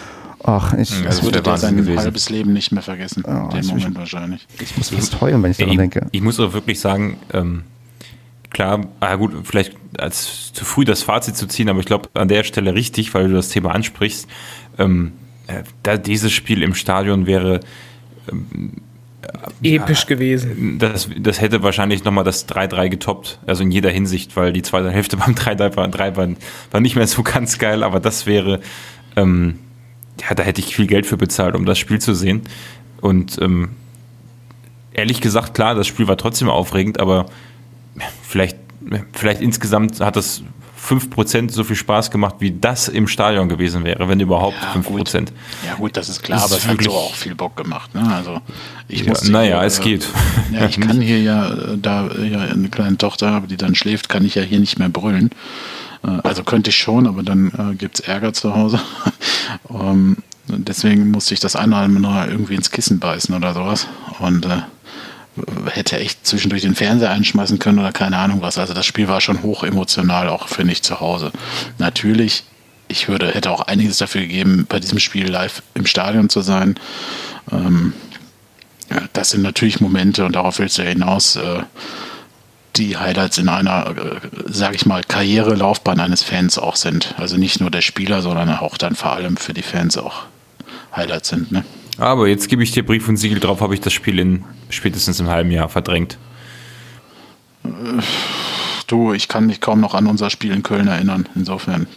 Ach, 0.44 0.74
ich. 0.74 1.04
Das 1.04 1.24
würde 1.24 1.42
er 1.44 1.58
sein 1.58 1.78
gewesen. 1.78 2.00
halbes 2.00 2.30
Leben 2.30 2.54
nicht 2.54 2.72
mehr 2.72 2.84
vergessen. 2.84 3.24
Oh, 3.26 3.50
den 3.50 3.66
Moment 3.66 3.90
ich, 3.90 3.96
wahrscheinlich. 3.96 4.48
Ich 4.60 4.78
muss 4.78 4.90
fast 4.90 5.20
heulen, 5.22 5.42
wenn 5.44 5.52
ich 5.52 5.58
daran 5.58 5.74
ich, 5.74 5.78
denke. 5.78 6.08
Ich 6.12 6.22
muss 6.22 6.40
auch 6.40 6.54
wirklich 6.54 6.80
sagen, 6.80 7.18
ähm, 7.34 7.64
klar, 8.50 8.86
ah 9.00 9.16
gut, 9.16 9.34
vielleicht 9.44 9.74
als 9.98 10.54
zu 10.54 10.64
früh 10.64 10.86
das 10.86 11.04
Fazit 11.04 11.36
zu 11.36 11.48
ziehen, 11.48 11.70
aber 11.70 11.80
ich 11.80 11.86
glaube 11.86 12.10
an 12.14 12.28
der 12.28 12.44
Stelle 12.44 12.74
richtig, 12.74 13.14
weil 13.14 13.28
du 13.28 13.34
das 13.34 13.50
Thema 13.50 13.74
ansprichst. 13.74 14.28
Ähm, 14.78 15.14
äh, 15.48 15.64
da 15.84 15.98
dieses 15.98 16.32
Spiel 16.32 16.62
im 16.62 16.76
Stadion 16.76 17.26
wäre 17.26 17.62
ähm, 18.32 18.74
episch 19.64 20.06
gewesen. 20.06 20.78
Das, 20.80 21.10
das 21.18 21.42
hätte 21.42 21.64
wahrscheinlich 21.64 22.04
nochmal 22.04 22.24
das 22.24 22.48
3-3 22.48 22.90
getoppt, 22.90 23.40
also 23.46 23.64
in 23.64 23.72
jeder 23.72 23.90
Hinsicht, 23.90 24.36
weil 24.36 24.54
die 24.54 24.62
zweite 24.62 24.92
Hälfte 24.92 25.18
beim 25.18 25.34
3-3 25.34 25.76
war, 25.76 25.88
3 25.88 26.16
war, 26.16 26.30
war 26.72 26.80
nicht 26.80 26.96
mehr 26.96 27.08
so 27.08 27.24
ganz 27.24 27.58
geil, 27.58 27.84
aber 27.84 28.00
das 28.00 28.26
wäre 28.26 28.60
ähm, 29.16 29.60
ja, 30.22 30.36
da 30.36 30.44
hätte 30.44 30.62
ich 30.62 30.76
viel 30.76 30.88
Geld 30.88 31.06
für 31.06 31.18
bezahlt, 31.18 31.56
um 31.56 31.66
das 31.66 31.78
Spiel 31.78 32.00
zu 32.00 32.14
sehen. 32.14 32.42
Und 33.02 33.38
ähm, 33.42 33.70
ehrlich 34.94 35.22
gesagt, 35.22 35.54
klar, 35.54 35.76
das 35.76 35.88
Spiel 35.88 36.08
war 36.08 36.18
trotzdem 36.18 36.50
aufregend, 36.50 37.00
aber 37.00 37.28
vielleicht, 38.24 38.58
vielleicht 39.14 39.42
insgesamt 39.42 40.00
hat 40.00 40.16
das 40.16 40.44
5% 40.88 41.52
so 41.52 41.64
viel 41.64 41.76
Spaß 41.76 42.12
gemacht, 42.12 42.36
wie 42.40 42.52
das 42.52 42.88
im 42.88 43.08
Stadion 43.08 43.50
gewesen 43.50 43.84
wäre, 43.84 44.08
wenn 44.08 44.20
überhaupt 44.20 44.58
Ja, 44.62 44.80
5%. 44.80 44.84
gut. 44.84 45.12
Ja 45.66 45.76
gut, 45.76 45.98
das 45.98 46.08
ist 46.08 46.24
klar, 46.24 46.40
Das 46.40 46.52
aber 46.52 46.58
es 46.58 46.68
hat 46.68 46.84
so 46.84 46.92
auch 46.92 47.14
viel 47.14 47.36
Bock 47.36 47.58
gemacht. 47.58 47.94
Ne? 47.94 48.08
Also 48.16 48.40
ich 48.88 49.04
Ja, 49.04 49.14
naja, 49.30 49.58
hier, 49.60 49.68
es 49.68 49.80
äh, 49.80 49.84
geht. 49.84 50.08
Ja, 50.54 50.66
ich 50.68 50.80
kann 50.80 51.02
hier 51.02 51.20
ja, 51.22 51.50
äh, 51.50 51.78
da 51.78 52.10
ich 52.12 52.32
ja 52.32 52.40
eine 52.40 52.70
kleine 52.70 52.98
Tochter 52.98 53.32
habe, 53.32 53.48
die 53.48 53.58
dann 53.58 53.76
schläft, 53.76 54.08
kann 54.08 54.26
ich 54.26 54.36
ja 54.36 54.44
hier 54.44 54.60
nicht 54.60 54.80
mehr 54.80 54.90
brüllen. 54.90 55.32
Äh, 56.04 56.20
Also 56.24 56.44
könnte 56.44 56.70
ich 56.70 56.78
schon, 56.78 57.08
aber 57.08 57.24
dann 57.24 57.52
äh, 57.58 57.76
gibt 57.76 58.00
es 58.00 58.08
Ärger 58.08 58.34
zu 58.34 58.56
Hause. 58.56 58.80
ähm, 59.70 60.18
deswegen 60.48 61.12
musste 61.12 61.34
ich 61.34 61.40
das 61.40 61.56
eine 61.56 61.76
oder 61.76 61.84
andere 61.84 62.02
Mal 62.02 62.30
irgendwie 62.30 62.56
ins 62.56 62.72
Kissen 62.72 63.00
beißen 63.00 63.34
oder 63.36 63.54
sowas. 63.54 63.88
Und 64.20 64.46
äh, 64.46 64.62
hätte 65.72 66.00
echt 66.00 66.26
zwischendurch 66.26 66.64
den 66.64 66.76
Fernseher 66.76 67.12
einschmeißen 67.12 67.60
können 67.60 67.80
oder 67.80 67.92
keine 67.92 68.18
Ahnung 68.18 68.42
was. 68.42 68.58
Also 68.58 68.74
das 68.74 68.86
Spiel 68.86 69.08
war 69.08 69.22
schon 69.22 69.44
hoch 69.44 69.64
emotional, 69.64 70.30
auch 70.30 70.48
für 70.48 70.66
mich 70.66 70.82
zu 70.84 71.00
Hause. 71.00 71.32
Natürlich, 71.78 72.44
ich 72.88 73.08
würde, 73.08 73.28
hätte 73.32 73.52
auch 73.52 73.62
einiges 73.62 73.98
dafür 73.98 74.22
gegeben, 74.22 74.66
bei 74.68 74.80
diesem 74.80 75.00
Spiel 75.00 75.28
live 75.30 75.62
im 75.74 75.86
Stadion 75.86 76.30
zu 76.30 76.42
sein. 76.42 76.76
Ähm, 77.52 77.94
ja, 78.90 79.02
das 79.14 79.32
sind 79.32 79.42
natürlich 79.42 79.82
Momente, 79.82 80.26
und 80.26 80.36
darauf 80.36 80.60
willst 80.60 80.78
du 80.78 80.84
ja 80.84 80.90
hinaus, 80.90 81.36
äh, 81.36 81.64
die 82.78 82.98
Highlights 82.98 83.38
in 83.38 83.50
einer, 83.50 83.96
äh, 83.96 84.20
sage 84.46 84.76
ich 84.76 84.86
mal, 84.86 85.04
Karrierelaufbahn 85.04 86.00
eines 86.00 86.24
Fans 86.24 86.58
auch 86.58 86.76
sind. 86.76 87.16
Also 87.18 87.38
nicht 87.38 87.60
nur 87.60 87.72
der 87.72 87.82
Spieler, 87.82 88.22
sondern 88.22 88.50
auch 88.50 88.78
dann 88.78 88.96
vor 88.96 89.12
allem 89.12 89.38
für 89.38 89.54
die 89.54 89.62
Fans 89.62 89.98
auch 89.98 90.24
Highlights 90.96 91.30
sind. 91.30 91.52
Ne? 91.52 91.64
Aber 91.98 92.28
jetzt 92.28 92.50
gebe 92.50 92.64
ich 92.64 92.72
dir 92.72 92.86
Brief 92.86 93.08
und 93.08 93.18
Siegel 93.18 93.40
drauf, 93.40 93.62
habe 93.62 93.74
ich 93.74 93.82
das 93.82 93.94
Spiel 93.94 94.20
in 94.20 94.44
spätestens 94.70 95.20
im 95.20 95.28
halben 95.28 95.52
Jahr 95.52 95.70
verdrängt. 95.70 96.18
Du, 98.88 99.14
ich 99.14 99.28
kann 99.28 99.48
mich 99.48 99.60
kaum 99.60 99.82
noch 99.82 99.94
an 99.94 100.08
unser 100.08 100.30
Spiel 100.30 100.52
in 100.54 100.64
Köln 100.64 100.88
erinnern. 100.88 101.28
Insofern, 101.36 101.88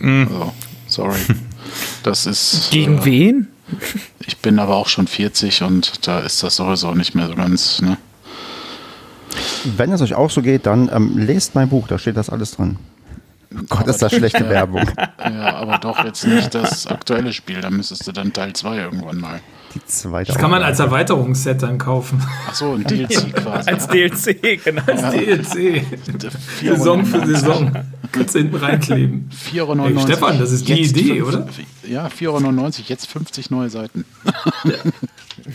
also, 0.00 0.52
sorry. 0.86 1.18
Das 2.02 2.26
ist. 2.26 2.70
Gegen 2.70 2.98
äh, 2.98 3.04
wen? 3.04 3.48
Ich 4.26 4.38
bin 4.38 4.58
aber 4.58 4.76
auch 4.76 4.88
schon 4.88 5.06
40 5.06 5.62
und 5.62 6.06
da 6.06 6.20
ist 6.20 6.42
das 6.42 6.56
sowieso 6.56 6.94
nicht 6.94 7.14
mehr 7.14 7.28
so 7.28 7.34
ganz. 7.34 7.80
Ne? 7.80 7.96
Wenn 9.76 9.92
es 9.92 10.00
euch 10.02 10.14
auch 10.14 10.30
so 10.30 10.42
geht, 10.42 10.66
dann 10.66 10.90
ähm, 10.92 11.16
lest 11.18 11.54
mein 11.54 11.68
Buch, 11.68 11.86
da 11.88 11.98
steht 11.98 12.16
das 12.16 12.30
alles 12.30 12.52
drin. 12.52 12.76
Oh 13.52 13.62
Gott, 13.68 13.86
ist 13.88 14.00
das 14.00 14.12
schlechte 14.12 14.48
Werbung. 14.48 14.88
Ja, 15.18 15.56
aber 15.56 15.78
doch 15.78 16.04
jetzt 16.04 16.24
nicht 16.26 16.54
das 16.54 16.86
aktuelle 16.86 17.32
Spiel. 17.32 17.60
Da 17.60 17.70
müsstest 17.70 18.06
du 18.06 18.12
dann 18.12 18.32
Teil 18.32 18.52
2 18.52 18.76
irgendwann 18.76 19.18
mal. 19.18 19.40
Die 19.74 19.84
zweite 19.86 20.32
Das 20.32 20.40
kann 20.40 20.50
man 20.50 20.62
als 20.62 20.80
Erweiterungsset 20.80 21.62
dann 21.62 21.78
kaufen. 21.78 22.22
Achso, 22.48 22.74
ein 22.74 22.84
DLC 22.84 23.32
quasi. 23.34 23.70
Als 23.70 23.86
DLC, 23.86 24.64
genau. 24.64 24.82
DLC. 24.82 25.84
Saison 26.60 27.04
für 27.04 27.26
Saison. 27.26 27.72
Kannst 28.10 28.34
du 28.34 28.38
hinten 28.40 28.56
reinkleben. 28.56 29.30
4,99 29.52 29.58
Euro. 29.60 29.86
Ey, 29.86 30.00
Stefan, 30.00 30.38
das 30.38 30.50
ist 30.52 30.68
die 30.68 30.74
Jetzt 30.74 30.96
Idee, 30.96 31.20
fünf- 31.20 31.28
oder? 31.28 31.46
Ja, 31.88 32.06
4,99 32.06 32.28
Euro, 32.28 32.70
jetzt 32.88 33.06
50 33.06 33.50
neue 33.50 33.70
Seiten. 33.70 34.04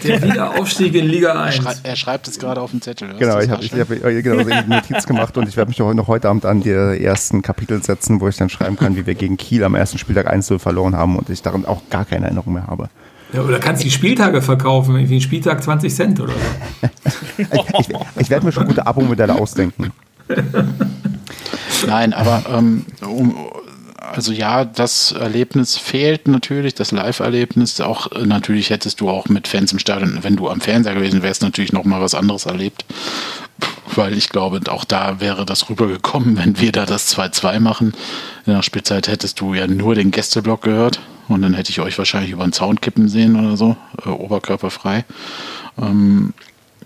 Der 0.04 0.22
Wiederaufstieg 0.22 0.96
in 0.96 1.06
Liga 1.06 1.41
1. 1.41 1.56
Schrei 1.56 1.74
er 1.84 1.96
schreibt 1.96 2.28
es 2.28 2.39
gerade 2.39 2.62
auf 2.62 2.72
dem 2.72 2.82
Zettel. 2.82 3.16
Genau, 3.18 3.38
du 3.38 3.43
ich 3.43 3.72
habe 3.72 3.82
hab, 3.82 3.91
äh, 3.91 4.22
genau, 4.22 4.43
so 4.43 4.50
eine 4.50 4.68
Notiz 4.68 5.06
gemacht 5.06 5.38
und 5.38 5.48
ich 5.48 5.58
werde 5.58 5.70
mich 5.70 5.80
noch, 5.80 5.93
noch 5.93 6.08
heute 6.08 6.30
Abend 6.30 6.46
an 6.46 6.62
die 6.62 6.72
ersten 6.72 7.41
Kapitel 7.41 7.84
setzen, 7.84 8.22
wo 8.22 8.28
ich 8.28 8.38
dann 8.38 8.50
schreiben 8.50 8.76
kann, 8.76 8.96
wie 8.96 9.06
wir 9.06 9.16
gegen 9.16 9.38
Kiel 9.38 9.64
am 9.64 9.76
ersten 9.76 9.98
Spieltag 9.98 10.28
1 10.28 10.54
verloren 10.58 10.96
haben 10.96 11.18
und 11.18 11.30
ich 11.30 11.41
daran 11.41 11.66
auch 11.66 11.82
gar 11.89 12.06
keine 12.06 12.26
Erinnerung 12.26 12.54
mehr 12.54 12.68
habe. 12.68 12.89
Ja, 13.34 13.41
oder 13.41 13.60
kannst 13.60 13.84
die 13.84 13.91
Spieltage 13.91 14.41
verkaufen, 14.41 14.96
irgendwie 14.96 15.18
ein 15.18 15.22
Spieltag 15.22 15.62
20 15.64 15.93
Cent 15.93 16.20
oder 16.20 16.34
so. 16.34 16.89
Ich, 17.38 17.80
ich, 17.80 17.96
ich 18.18 18.30
werde 18.30 18.46
mir 18.46 18.52
schon 18.54 18.66
gute 18.66 18.88
Abo-Modelle 18.88 19.36
ausdenken. 19.36 19.91
Nein, 21.86 22.14
aber 22.14 22.43
ähm, 22.50 22.86
um, 23.06 23.36
also 24.16 24.32
ja, 24.32 24.63
das 24.63 25.11
Erlebnis 25.11 25.78
fehlt 25.78 26.28
natürlich, 26.28 26.74
das 26.74 26.91
Live-Erlebnis. 26.91 27.82
Auch 27.82 28.11
äh, 28.13 28.26
natürlich 28.26 28.70
hättest 28.70 29.01
du 29.01 29.09
auch 29.09 29.28
mit 29.28 29.47
Fans 29.47 29.74
im 29.74 29.80
Stadion, 29.80 30.20
wenn 30.22 30.38
du 30.38 30.49
am 30.49 30.61
Fernseher 30.61 30.95
gewesen 30.95 31.22
wärst, 31.22 31.41
natürlich 31.41 31.74
noch 31.74 31.84
mal 31.84 32.01
was 32.01 32.16
anderes 32.16 32.45
erlebt. 32.45 32.86
Weil 33.93 34.18
ich 34.18 34.30
glaube, 34.30 34.61
auch 34.70 34.86
da 34.86 35.20
wäre 35.20 35.45
das 35.45 35.70
rübergekommen, 35.70 36.38
wenn 36.43 36.59
wir 36.59 36.72
da 36.72 36.86
das 36.86 37.13
2-2 37.13 37.59
machen. 37.59 37.93
In 38.45 38.53
der 38.53 38.63
Spielzeit 38.63 39.09
hättest 39.09 39.41
du 39.41 39.53
ja 39.53 39.68
nur 39.68 39.95
den 39.95 40.11
Gästeblock 40.11 40.61
gehört 40.61 41.01
und 41.28 41.41
dann 41.41 41.53
hätte 41.53 41.72
ich 41.72 41.82
euch 41.82 41.97
wahrscheinlich 41.97 42.32
über 42.32 42.45
den 42.45 42.53
Zaun 42.53 42.80
kippen 42.80 43.09
sehen 43.09 43.38
oder 43.38 43.57
so, 43.57 43.76
äh, 44.05 44.09
oberkörperfrei. 44.09 45.03
Ähm, 45.78 46.34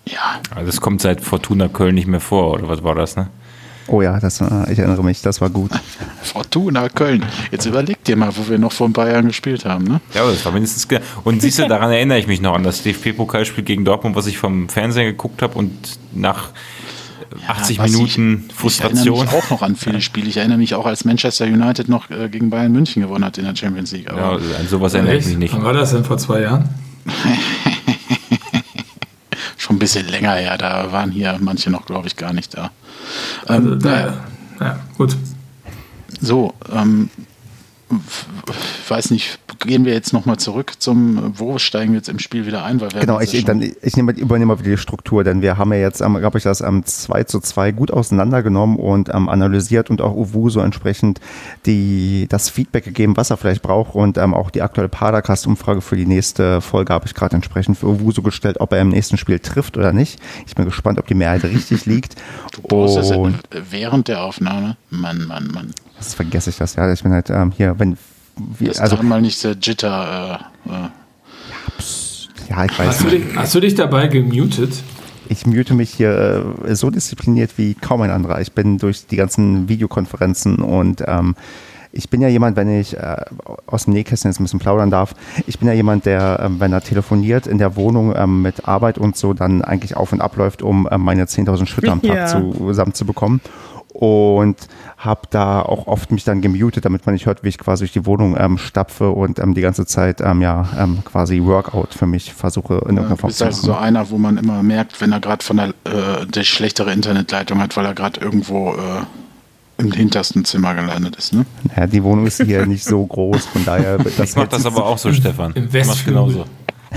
ja, 0.06 0.42
Also 0.56 0.66
das 0.66 0.82
kommt 0.82 1.02
seit 1.02 1.22
Fortuna 1.22 1.68
Köln 1.68 1.94
nicht 1.94 2.08
mehr 2.08 2.22
vor, 2.22 2.54
oder 2.54 2.68
was 2.68 2.84
war 2.84 2.96
das, 2.96 3.16
ne? 3.16 3.30
Oh 3.92 4.02
ja, 4.02 4.20
das, 4.20 4.40
äh, 4.42 4.72
ich 4.72 4.80
erinnere 4.80 5.04
mich, 5.04 5.22
das 5.22 5.42
war 5.42 5.50
gut. 5.50 5.72
Fortuna 6.22 6.90
Köln. 6.90 7.26
Jetzt 7.52 7.66
überleg 7.66 8.04
dir 8.04 8.16
mal, 8.16 8.32
wo 8.36 8.48
wir 8.50 8.60
noch 8.60 8.72
vor 8.72 8.88
ein 8.88 8.94
paar 8.94 9.10
Jahren 9.10 9.28
gespielt 9.28 9.66
haben. 9.66 9.86
Ne? 9.86 10.00
Ja, 10.14 10.22
aber 10.22 10.32
das 10.32 10.46
war 10.46 10.52
mindestens. 10.52 10.88
Und 11.24 11.42
siehst 11.42 11.60
du, 11.60 11.68
daran 11.68 11.92
erinnere 11.92 12.20
ich 12.20 12.28
mich 12.28 12.42
noch 12.42 12.54
an 12.56 12.64
das 12.64 12.84
DFB-Pokalspiel 12.84 13.64
gegen 13.64 13.86
Dortmund, 13.86 14.16
was 14.16 14.28
ich 14.28 14.38
vom 14.38 14.70
Fernseher 14.70 15.06
geguckt 15.06 15.42
habe 15.42 15.58
und 15.58 15.72
nach 16.14 16.50
80 17.48 17.80
was 17.80 17.92
Minuten 17.92 18.46
ich, 18.48 18.56
Frustration. 18.56 19.02
Ich 19.02 19.08
erinnere 19.08 19.26
mich 19.36 19.44
auch 19.44 19.50
noch 19.50 19.62
an 19.62 19.76
viele 19.76 20.02
Spiele. 20.02 20.30
Ich 20.30 20.38
erinnere 20.38 20.58
mich 20.58 20.76
auch, 20.76 20.86
als 20.86 21.06
Manchester 21.06 21.46
United 21.46 21.90
noch 21.90 22.10
äh, 22.10 22.30
gegen 22.30 22.50
Bayern 22.50 22.72
München 22.72 23.02
gewonnen 23.02 23.26
hat 23.26 23.38
in 23.38 23.46
der 23.46 23.56
Champions 23.56 23.92
League. 23.92 24.06
Ja, 24.06 24.14
Aber 24.14 24.36
an 24.36 24.68
sowas 24.68 24.94
erinnere 24.94 25.18
ich 25.18 25.26
mich 25.26 25.38
nicht. 25.38 25.54
Wann 25.54 25.64
war 25.64 25.74
das 25.74 25.92
denn 25.92 26.04
vor 26.04 26.18
zwei 26.18 26.42
Jahren? 26.42 26.70
schon 29.70 29.76
ein 29.76 29.80
bisschen 29.80 30.08
länger 30.08 30.34
her. 30.34 30.58
Da 30.58 30.92
waren 30.92 31.12
hier 31.12 31.38
manche 31.40 31.70
noch, 31.70 31.86
glaube 31.86 32.08
ich, 32.08 32.16
gar 32.16 32.34
nicht 32.34 32.58
da. 32.58 32.72
Also, 33.46 33.74
Ähm, 33.74 33.80
da, 33.80 34.14
ja, 34.60 34.80
gut. 34.98 35.16
So, 36.20 36.54
ähm, 36.74 37.12
weiß 38.88 39.12
nicht, 39.12 39.40
gehen 39.60 39.86
wir 39.86 39.94
jetzt 39.94 40.14
nochmal 40.14 40.38
zurück 40.38 40.74
zum, 40.80 41.34
wo 41.38 41.58
steigen 41.58 41.92
wir 41.92 41.98
jetzt 41.98 42.10
im 42.10 42.20
Spiel 42.20 42.46
wieder 42.46 42.64
ein? 42.64 42.80
Weil 42.82 42.92
wir 42.94 43.02
Genau, 43.02 43.20
ich, 43.20 43.34
ja 43.34 43.42
dann, 43.42 43.62
ich 43.62 43.98
nehme, 43.98 44.12
übernehme 44.14 44.54
mal 44.54 44.60
wieder 44.60 44.72
die 44.72 44.78
Struktur, 44.78 45.24
denn 45.24 45.42
wir 45.42 45.58
haben 45.58 45.74
ja 45.74 45.80
jetzt, 45.80 46.02
ähm, 46.02 46.16
glaube 46.16 46.38
ich, 46.38 46.44
das 46.44 46.62
ähm, 46.62 46.86
2 46.86 47.24
zu 47.24 47.40
2 47.40 47.72
gut 47.72 47.92
auseinandergenommen 47.92 48.78
und 48.78 49.10
ähm, 49.10 49.30
analysiert 49.30 49.90
und 49.90 50.02
auch 50.02 50.16
Uwu 50.16 50.50
so 50.50 50.60
entsprechend 50.60 51.20
die, 51.66 52.28
das 52.30 52.50
Feedback 52.50 52.86
gegeben, 52.86 53.18
was 53.18 53.30
er 53.30 53.38
vielleicht 53.38 53.62
braucht 53.62 53.96
und 53.96 54.18
ähm, 54.18 54.34
auch 54.34 54.50
die 54.50 54.62
aktuelle 54.62 54.90
Padercast-Umfrage 54.90 55.82
für 55.82 55.96
die 55.96 56.06
nächste 56.06 56.62
Folge 56.62 56.94
habe 56.94 57.06
ich 57.06 57.14
gerade 57.14 57.36
entsprechend 57.36 57.78
für 57.78 57.88
Uwu 57.88 58.12
so 58.12 58.22
gestellt, 58.22 58.60
ob 58.60 58.72
er 58.74 58.82
im 58.82 58.90
nächsten 58.90 59.18
Spiel 59.18 59.40
trifft 59.40 59.78
oder 59.78 59.94
nicht. 59.94 60.20
Ich 60.48 60.56
bin 60.56 60.66
gespannt, 60.66 61.00
ob 61.00 61.08
die 61.08 61.16
Mehrheit 61.16 61.44
richtig 61.44 61.86
liegt. 61.86 62.16
Du 62.54 62.62
Und 63.16 63.40
während 63.72 64.08
der 64.08 64.24
Aufnahme. 64.24 64.78
Mann, 64.90 65.26
Mann, 65.28 65.48
Mann. 65.48 65.74
Das 66.00 66.16
vergesse 66.16 66.50
ich 66.50 66.58
das, 66.58 66.76
ja. 66.76 66.92
Ich 66.92 67.04
bin 67.04 67.12
halt 67.14 67.30
ähm, 67.30 67.52
hier, 67.56 67.78
wenn 67.78 67.98
wir, 68.58 68.70
Das 68.70 68.80
also 68.80 68.98
mal 69.04 69.22
nicht 69.22 69.44
der 69.44 69.54
Jitter. 69.62 70.40
Äh, 70.66 70.70
äh, 70.70 70.90
ja, 72.50 72.66
ich 72.66 72.80
weiß 72.80 72.88
Hast 72.88 73.04
du, 73.04 73.10
dich, 73.10 73.24
hast 73.36 73.56
du 73.56 73.60
dich 73.60 73.76
dabei 73.76 74.08
gemutet? 74.08 74.82
Ich 75.28 75.46
mute 75.46 75.76
mich 75.76 75.92
hier 75.92 76.56
äh, 76.66 76.76
so 76.76 76.90
diszipliniert 76.90 77.52
wie 77.58 77.76
kaum 77.76 78.02
ein 78.02 78.10
anderer. 78.10 78.42
Ich 78.42 78.54
bin 78.54 78.80
durch 78.80 79.06
die 79.06 79.16
ganzen 79.18 79.70
Videokonferenzen 79.70 80.56
und 80.58 81.04
ähm, 81.06 81.36
ich 81.92 82.10
bin 82.10 82.22
ja 82.22 82.28
jemand, 82.28 82.56
wenn 82.56 82.70
ich 82.80 82.98
äh, 82.98 83.18
aus 83.66 83.86
dem 83.86 83.94
Nähkästchen 83.94 84.30
jetzt 84.32 84.40
ein 84.40 84.44
bisschen 84.44 84.60
plaudern 84.60 84.92
darf, 84.92 85.14
ich 85.48 85.58
bin 85.60 85.68
ja 85.68 85.74
jemand, 85.74 86.06
der, 86.06 86.40
ähm, 86.44 86.60
wenn 86.60 86.72
er 86.72 86.82
telefoniert 86.82 87.48
in 87.48 87.58
der 87.58 87.76
Wohnung 87.76 88.14
ähm, 88.16 88.42
mit 88.44 88.68
Arbeit 88.68 88.98
und 89.00 89.18
so, 89.18 89.34
dann 89.34 89.64
eigentlich 89.64 89.98
auf 89.98 90.12
und 90.12 90.22
abläuft, 90.22 90.62
um 90.62 90.88
ähm, 90.92 91.02
meine 91.02 91.26
10.000 91.26 91.66
Schritte 91.66 91.92
am 91.92 92.02
Tag 92.02 92.16
Ja. 92.16 92.28
zusammen 92.28 92.94
zu 92.94 93.06
bekommen. 93.06 93.42
Und 94.02 94.56
habe 94.96 95.24
da 95.30 95.62
auch 95.62 95.88
oft 95.88 96.14
mich 96.14 96.24
dann 96.24 96.40
gemutet, 96.40 96.86
damit 96.86 97.06
man 97.06 97.14
nicht 97.14 97.26
hört, 97.26 97.44
wie 97.44 97.50
ich 97.50 97.58
quasi 97.58 97.82
durch 97.82 97.92
die 97.92 98.06
Wohnung 98.06 98.38
ähm, 98.40 98.58
stapfe 98.58 99.10
und 99.10 99.40
ähm, 99.40 99.54
die 99.56 99.60
ganze 99.62 99.86
Zeit 99.86 100.22
ähm, 100.22 100.42
ja 100.42 100.70
ähm, 100.80 101.00
quasi 101.04 101.42
Workout 101.44 101.94
für 101.94 102.06
mich 102.06 102.34
versuche 102.34 102.76
in 102.76 102.80
irgendeiner 102.96 103.10
Du 103.10 103.16
Form 103.18 103.28
bist 103.28 103.40
zu 103.40 103.46
also 103.46 103.62
so 103.62 103.72
machen. 103.74 103.84
einer, 103.84 104.10
wo 104.10 104.18
man 104.18 104.38
immer 104.38 104.64
merkt, 104.64 105.02
wenn 105.02 105.12
er 105.12 105.20
gerade 105.20 105.44
von 105.44 105.58
der, 105.58 105.68
äh, 105.84 106.26
der 106.28 106.44
schlechtere 106.44 106.94
Internetleitung 106.94 107.60
hat, 107.60 107.76
weil 107.76 107.86
er 107.86 107.94
gerade 107.94 108.22
irgendwo 108.22 108.72
äh, 108.72 109.82
im 109.82 109.92
hintersten 109.92 110.46
Zimmer 110.46 110.76
gelandet 110.76 111.18
ist. 111.18 111.34
Ne? 111.34 111.46
Ja, 111.76 111.86
die 111.86 112.02
Wohnung 112.02 112.26
ist 112.26 112.42
hier 112.42 112.66
nicht 112.66 112.86
so 112.86 113.06
groß, 113.06 113.48
von 113.48 113.66
daher 113.66 113.98
das 113.98 114.30
Ich 114.30 114.36
mach 114.38 114.48
das 114.48 114.66
aber 114.66 114.86
auch 114.86 114.98
so, 114.98 115.12
Stefan. 115.12 115.52
im 115.56 115.74
Westflügel. 115.74 116.14
genauso. 116.14 116.46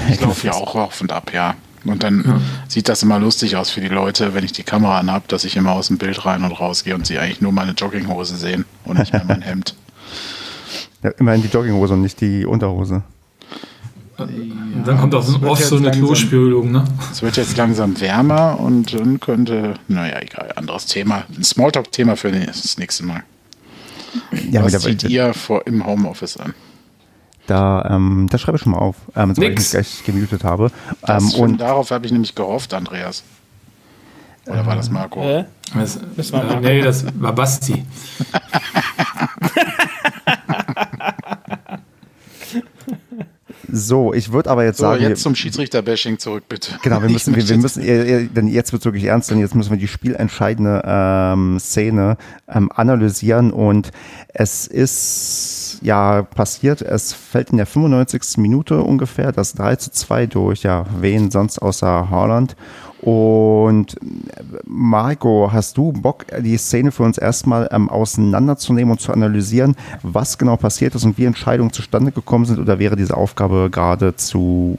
Ich 0.08 0.20
laufe 0.20 0.46
ja 0.46 0.52
auch 0.54 0.74
auf 0.76 1.00
und 1.00 1.10
ab, 1.10 1.32
ja. 1.34 1.54
Und 1.84 2.02
dann 2.02 2.42
sieht 2.68 2.88
das 2.88 3.02
immer 3.02 3.18
lustig 3.18 3.56
aus 3.56 3.70
für 3.70 3.80
die 3.80 3.88
Leute, 3.88 4.34
wenn 4.34 4.44
ich 4.44 4.52
die 4.52 4.62
Kamera 4.62 4.98
anhab, 4.98 5.26
dass 5.28 5.44
ich 5.44 5.56
immer 5.56 5.72
aus 5.72 5.88
dem 5.88 5.98
Bild 5.98 6.24
rein 6.24 6.44
und 6.44 6.52
raus 6.52 6.84
gehe 6.84 6.94
und 6.94 7.06
sie 7.06 7.18
eigentlich 7.18 7.40
nur 7.40 7.52
meine 7.52 7.72
Jogginghose 7.72 8.36
sehen 8.36 8.64
und 8.84 8.98
nicht 8.98 9.12
mehr 9.12 9.24
mein 9.26 9.42
Hemd. 9.42 9.74
Ja, 11.02 11.10
immerhin 11.18 11.42
die 11.42 11.48
Jogginghose 11.48 11.94
und 11.94 12.02
nicht 12.02 12.20
die 12.20 12.46
Unterhose. 12.46 13.02
Und 14.18 14.84
dann 14.86 14.98
kommt 15.00 15.14
auch 15.14 15.24
das 15.24 15.28
so- 15.34 15.42
oft 15.42 15.64
so 15.64 15.76
eine 15.76 15.86
langsam- 15.86 16.04
Klospülung, 16.06 16.70
ne? 16.70 16.84
Es 17.10 17.22
wird 17.22 17.36
jetzt 17.36 17.56
langsam 17.56 18.00
wärmer 18.00 18.60
und 18.60 18.92
dann 18.94 19.18
könnte, 19.18 19.74
naja, 19.88 20.20
egal, 20.20 20.52
anderes 20.54 20.86
Thema. 20.86 21.24
Ein 21.36 21.42
Smalltalk-Thema 21.42 22.16
für 22.16 22.30
das 22.30 22.78
nächste 22.78 23.04
Mal. 23.04 23.24
Ja, 24.50 24.62
Was 24.62 24.74
aber 24.74 24.84
zieht 24.84 25.04
ihr 25.04 25.32
vor, 25.34 25.66
im 25.66 25.84
Homeoffice 25.84 26.36
an? 26.36 26.54
Da, 27.52 27.86
ähm, 27.90 28.28
das 28.30 28.40
schreibe 28.40 28.56
ich 28.56 28.62
schon 28.62 28.72
mal 28.72 28.78
auf, 28.78 28.96
ähm, 29.14 29.34
sobald 29.34 29.52
ich 29.52 29.58
mich 29.58 29.70
gleich 29.70 30.04
gemutet 30.04 30.44
habe. 30.44 30.70
Das, 31.02 31.34
Ähm, 31.34 31.40
und 31.40 31.58
darauf 31.60 31.90
habe 31.90 32.06
ich 32.06 32.12
nämlich 32.12 32.34
gehofft, 32.34 32.72
Oder 32.72 34.66
war 34.66 34.76
das 34.76 34.90
Marco? 34.90 35.20
Hä? 35.20 35.44
Das, 35.74 35.98
Das 36.16 36.32
war 36.32 36.42
äh, 36.42 36.46
Marco. 36.46 36.60
nee, 36.60 36.80
das 36.80 37.04
war 37.20 37.32
Basti. 37.32 37.84
So, 43.74 44.12
ich 44.12 44.32
würde 44.32 44.50
aber 44.50 44.64
jetzt 44.64 44.76
So, 44.78 44.84
sagen. 44.84 45.02
jetzt 45.02 45.22
zum 45.22 45.34
Schiedsrichter-Bashing 45.34 46.18
zurück, 46.18 46.44
bitte. 46.46 46.72
Genau, 46.82 47.00
wir 47.00 47.08
müssen, 47.08 47.34
wir, 47.34 47.42
wir 47.42 47.54
jetzt- 47.56 47.76
müssen, 47.76 48.34
denn 48.34 48.46
jetzt 48.48 48.72
wird 48.74 48.84
wirklich 48.84 49.04
ernst, 49.04 49.30
denn 49.30 49.38
jetzt 49.40 49.54
müssen 49.54 49.70
wir 49.70 49.78
die 49.78 49.88
spielentscheidende 49.88 50.82
ähm, 50.84 51.58
Szene 51.58 52.18
ähm, 52.48 52.70
analysieren 52.74 53.50
und 53.50 53.90
es 54.28 54.66
ist 54.66 55.78
ja 55.82 56.22
passiert, 56.22 56.82
es 56.82 57.14
fällt 57.14 57.50
in 57.50 57.56
der 57.56 57.66
95. 57.66 58.36
Minute 58.36 58.82
ungefähr 58.82 59.32
das 59.32 59.54
3 59.54 59.76
zu 59.76 59.90
2 59.90 60.26
durch, 60.26 60.62
ja, 60.64 60.84
wen 61.00 61.30
sonst 61.30 61.58
außer 61.58 62.10
Haaland 62.10 62.54
und 63.02 63.96
Marco, 64.64 65.50
hast 65.52 65.76
du 65.76 65.92
Bock, 65.92 66.24
die 66.40 66.56
Szene 66.56 66.92
für 66.92 67.02
uns 67.02 67.18
erstmal 67.18 67.68
ähm, 67.72 67.88
auseinanderzunehmen 67.88 68.92
und 68.92 69.00
zu 69.00 69.12
analysieren, 69.12 69.74
was 70.02 70.38
genau 70.38 70.56
passiert 70.56 70.94
ist 70.94 71.04
und 71.04 71.18
wie 71.18 71.24
Entscheidungen 71.24 71.72
zustande 71.72 72.12
gekommen 72.12 72.44
sind? 72.44 72.60
Oder 72.60 72.78
wäre 72.78 72.96
diese 72.96 73.16
Aufgabe 73.16 73.68
gerade 73.70 74.14
zu 74.16 74.78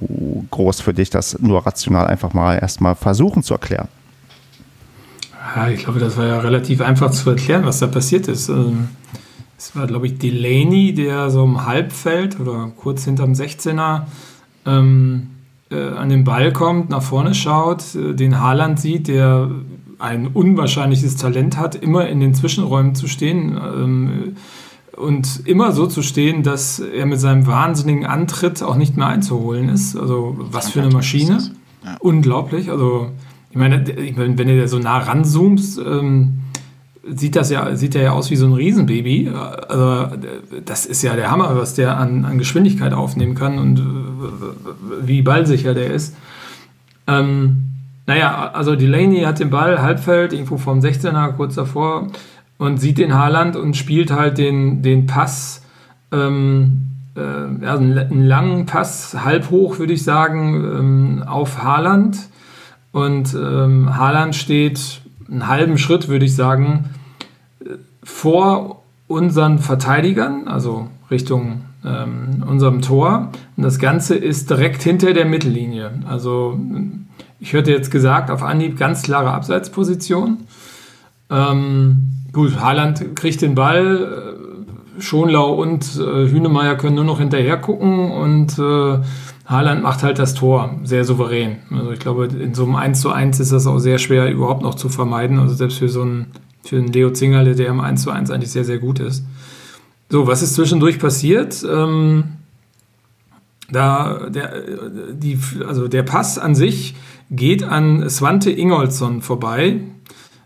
groß 0.52 0.80
für 0.82 0.94
dich, 0.94 1.10
das 1.10 1.38
nur 1.40 1.66
rational 1.66 2.08
einfach 2.08 2.34
mal 2.34 2.56
erstmal 2.58 2.96
versuchen 2.96 3.44
zu 3.44 3.54
erklären? 3.54 3.90
Ja, 5.56 5.68
ich 5.68 5.84
glaube, 5.84 6.00
das 6.00 6.16
war 6.16 6.26
ja 6.26 6.40
relativ 6.40 6.82
einfach 6.82 7.12
zu 7.12 7.30
erklären, 7.30 7.66
was 7.66 7.80
da 7.80 7.88
passiert 7.88 8.28
ist. 8.30 8.48
Ähm, 8.50 8.88
Es 9.58 9.76
war, 9.76 9.86
glaube 9.88 10.08
ich, 10.08 10.18
Delaney, 10.18 10.94
der 10.94 11.30
so 11.30 11.44
im 11.44 11.66
Halbfeld 11.66 12.40
oder 12.40 12.72
kurz 12.76 13.06
hinterm 13.06 13.34
16er 13.34 14.04
ähm, 14.66 15.28
äh, 15.28 15.33
an 15.74 16.10
den 16.10 16.24
Ball 16.24 16.54
kommt, 16.54 16.90
nach 16.90 17.02
vorne 17.02 17.34
schaut, 17.34 17.96
äh, 17.96 18.14
den 18.14 18.40
Haaland 18.40 18.80
sieht, 18.80 19.08
der 19.08 19.50
ein 20.00 20.28
unwahrscheinliches 20.28 21.16
Talent 21.16 21.58
hat, 21.58 21.76
immer 21.76 22.08
in 22.08 22.20
den 22.20 22.34
Zwischenräumen 22.34 22.94
zu 22.94 23.08
stehen 23.08 23.58
ähm, 23.58 24.36
und 24.98 25.48
immer 25.48 25.72
so 25.72 25.88
zu 25.88 26.02
stehen, 26.02 26.44
dass 26.44 26.80
er 26.80 27.06
mit 27.06 27.20
seinem 27.20 27.48
wahnsinnigen 27.48 28.06
Antritt 28.06 28.62
auch 28.62 28.76
nicht 28.76 28.98
mehr 28.98 29.08
einzuholen 29.08 29.70
ist. 29.70 29.96
Also 29.96 30.36
was 30.38 30.70
für 30.70 30.82
eine 30.82 30.92
Maschine. 30.92 31.38
Ja. 31.84 31.98
Unglaublich. 32.00 32.70
Also 32.70 33.12
ich 33.50 33.58
meine, 33.58 33.90
ich 33.90 34.16
meine, 34.16 34.38
wenn 34.38 34.48
du 34.48 34.68
so 34.68 34.80
nah 34.80 34.98
ranzoomst, 34.98 35.80
ähm, 35.80 36.40
sieht 37.06 37.36
das 37.36 37.50
ja, 37.50 37.76
sieht 37.76 37.96
er 37.96 38.04
ja 38.04 38.12
aus 38.12 38.32
wie 38.32 38.36
so 38.36 38.46
ein 38.46 38.54
Riesenbaby. 38.54 39.30
Also 39.68 40.16
das 40.66 40.86
ist 40.86 41.02
ja 41.02 41.16
der 41.16 41.30
Hammer, 41.30 41.56
was 41.58 41.74
der 41.76 41.98
an, 41.98 42.26
an 42.26 42.38
Geschwindigkeit 42.38 42.94
aufnehmen 42.94 43.36
kann 43.36 43.60
und 43.60 43.82
wie 45.02 45.22
ballsicher 45.22 45.74
der 45.74 45.92
ist. 45.92 46.16
Ähm, 47.08 47.64
naja, 48.06 48.52
also 48.54 48.76
Delaney 48.76 49.22
hat 49.22 49.40
den 49.40 49.50
Ball, 49.50 49.82
Halbfeld, 49.82 50.34
irgendwo 50.34 50.58
vom 50.58 50.80
16er, 50.80 51.34
kurz 51.34 51.56
davor, 51.56 52.08
und 52.58 52.78
sieht 52.78 52.98
den 52.98 53.14
Haaland 53.14 53.56
und 53.56 53.76
spielt 53.76 54.12
halt 54.12 54.38
den, 54.38 54.82
den 54.82 55.06
Pass, 55.06 55.64
ähm, 56.12 56.88
äh, 57.16 57.20
einen, 57.20 57.98
einen 57.98 58.26
langen 58.26 58.66
Pass, 58.66 59.16
halb 59.24 59.50
hoch, 59.52 59.80
würde 59.80 59.94
ich 59.94 60.04
sagen, 60.04 60.56
ähm, 60.56 61.24
auf 61.26 61.64
Haaland. 61.64 62.18
Und 62.92 63.34
ähm, 63.34 63.98
Haaland 63.98 64.36
steht 64.36 65.02
einen 65.34 65.48
halben 65.48 65.78
Schritt, 65.78 66.08
würde 66.08 66.26
ich 66.26 66.36
sagen, 66.36 66.92
vor 68.04 68.84
unseren 69.08 69.60
Verteidigern, 69.60 70.48
also 70.48 70.88
Richtung 71.12 71.64
ähm, 71.86 72.44
unserem 72.48 72.82
Tor. 72.82 73.32
Und 73.58 73.64
das 73.64 73.80
Ganze 73.80 74.16
ist 74.16 74.50
direkt 74.50 74.84
hinter 74.84 75.14
der 75.14 75.26
Mittellinie. 75.26 75.92
Also 76.08 76.58
ich 77.40 77.54
hörte 77.54 77.72
jetzt 77.72 77.92
gesagt, 77.92 78.32
auf 78.32 78.44
Anhieb 78.44 78.78
ganz 78.78 79.04
klare 79.04 79.32
Abseitsposition. 79.32 80.40
Ähm, 81.30 81.98
gut, 82.32 82.60
Haaland 82.60 83.16
kriegt 83.16 83.42
den 83.42 83.56
Ball, 83.56 84.38
äh, 85.00 85.02
Schonlau 85.02 85.54
und 85.56 85.84
äh, 85.98 86.30
Hünemeyer 86.30 86.76
können 86.76 86.96
nur 86.96 87.04
noch 87.04 87.20
hinterher 87.20 87.58
gucken 87.58 88.12
und 88.12 88.60
äh, 88.60 89.00
Haaland 89.54 89.82
macht 89.84 90.04
halt 90.04 90.20
das 90.20 90.34
Tor 90.34 90.80
sehr 90.84 91.06
souverän. 91.06 91.60
Also 91.72 91.92
ich 91.92 92.00
glaube, 92.00 92.26
in 92.26 92.54
so 92.54 92.64
einem 92.64 92.76
1 92.76 93.00
zu 93.00 93.12
1 93.12 93.40
ist 93.40 93.52
das 93.52 93.68
auch 93.68 93.80
sehr 93.80 94.00
schwer 94.00 94.30
überhaupt 94.30 94.64
noch 94.64 94.76
zu 94.76 94.90
vermeiden. 94.90 95.40
Also 95.40 95.56
selbst 95.56 95.78
für 95.78 95.88
so 95.88 96.02
einen, 96.02 96.28
für 96.64 96.78
einen 96.78 96.88
Leo 96.88 97.12
Zingerle, 97.12 97.56
der 97.56 97.68
im 97.68 97.80
1 97.80 98.02
zu 98.02 98.12
1 98.12 98.32
eigentlich 98.32 98.52
sehr, 98.52 98.66
sehr 98.66 98.80
gut 98.80 99.00
ist. 99.00 99.24
So, 100.10 100.28
was 100.28 100.42
ist 100.42 100.56
zwischendurch 100.56 101.00
passiert? 101.00 101.66
Ähm, 101.70 102.26
da 103.72 104.30
der, 104.30 104.54
die, 105.14 105.40
also 105.68 105.88
der 105.88 106.04
Pass 106.04 106.38
an 106.38 106.56
sich 106.56 106.96
geht 107.32 107.64
an 107.64 108.10
Svante 108.10 108.52
Ingolson 108.52 109.22
vorbei. 109.22 109.80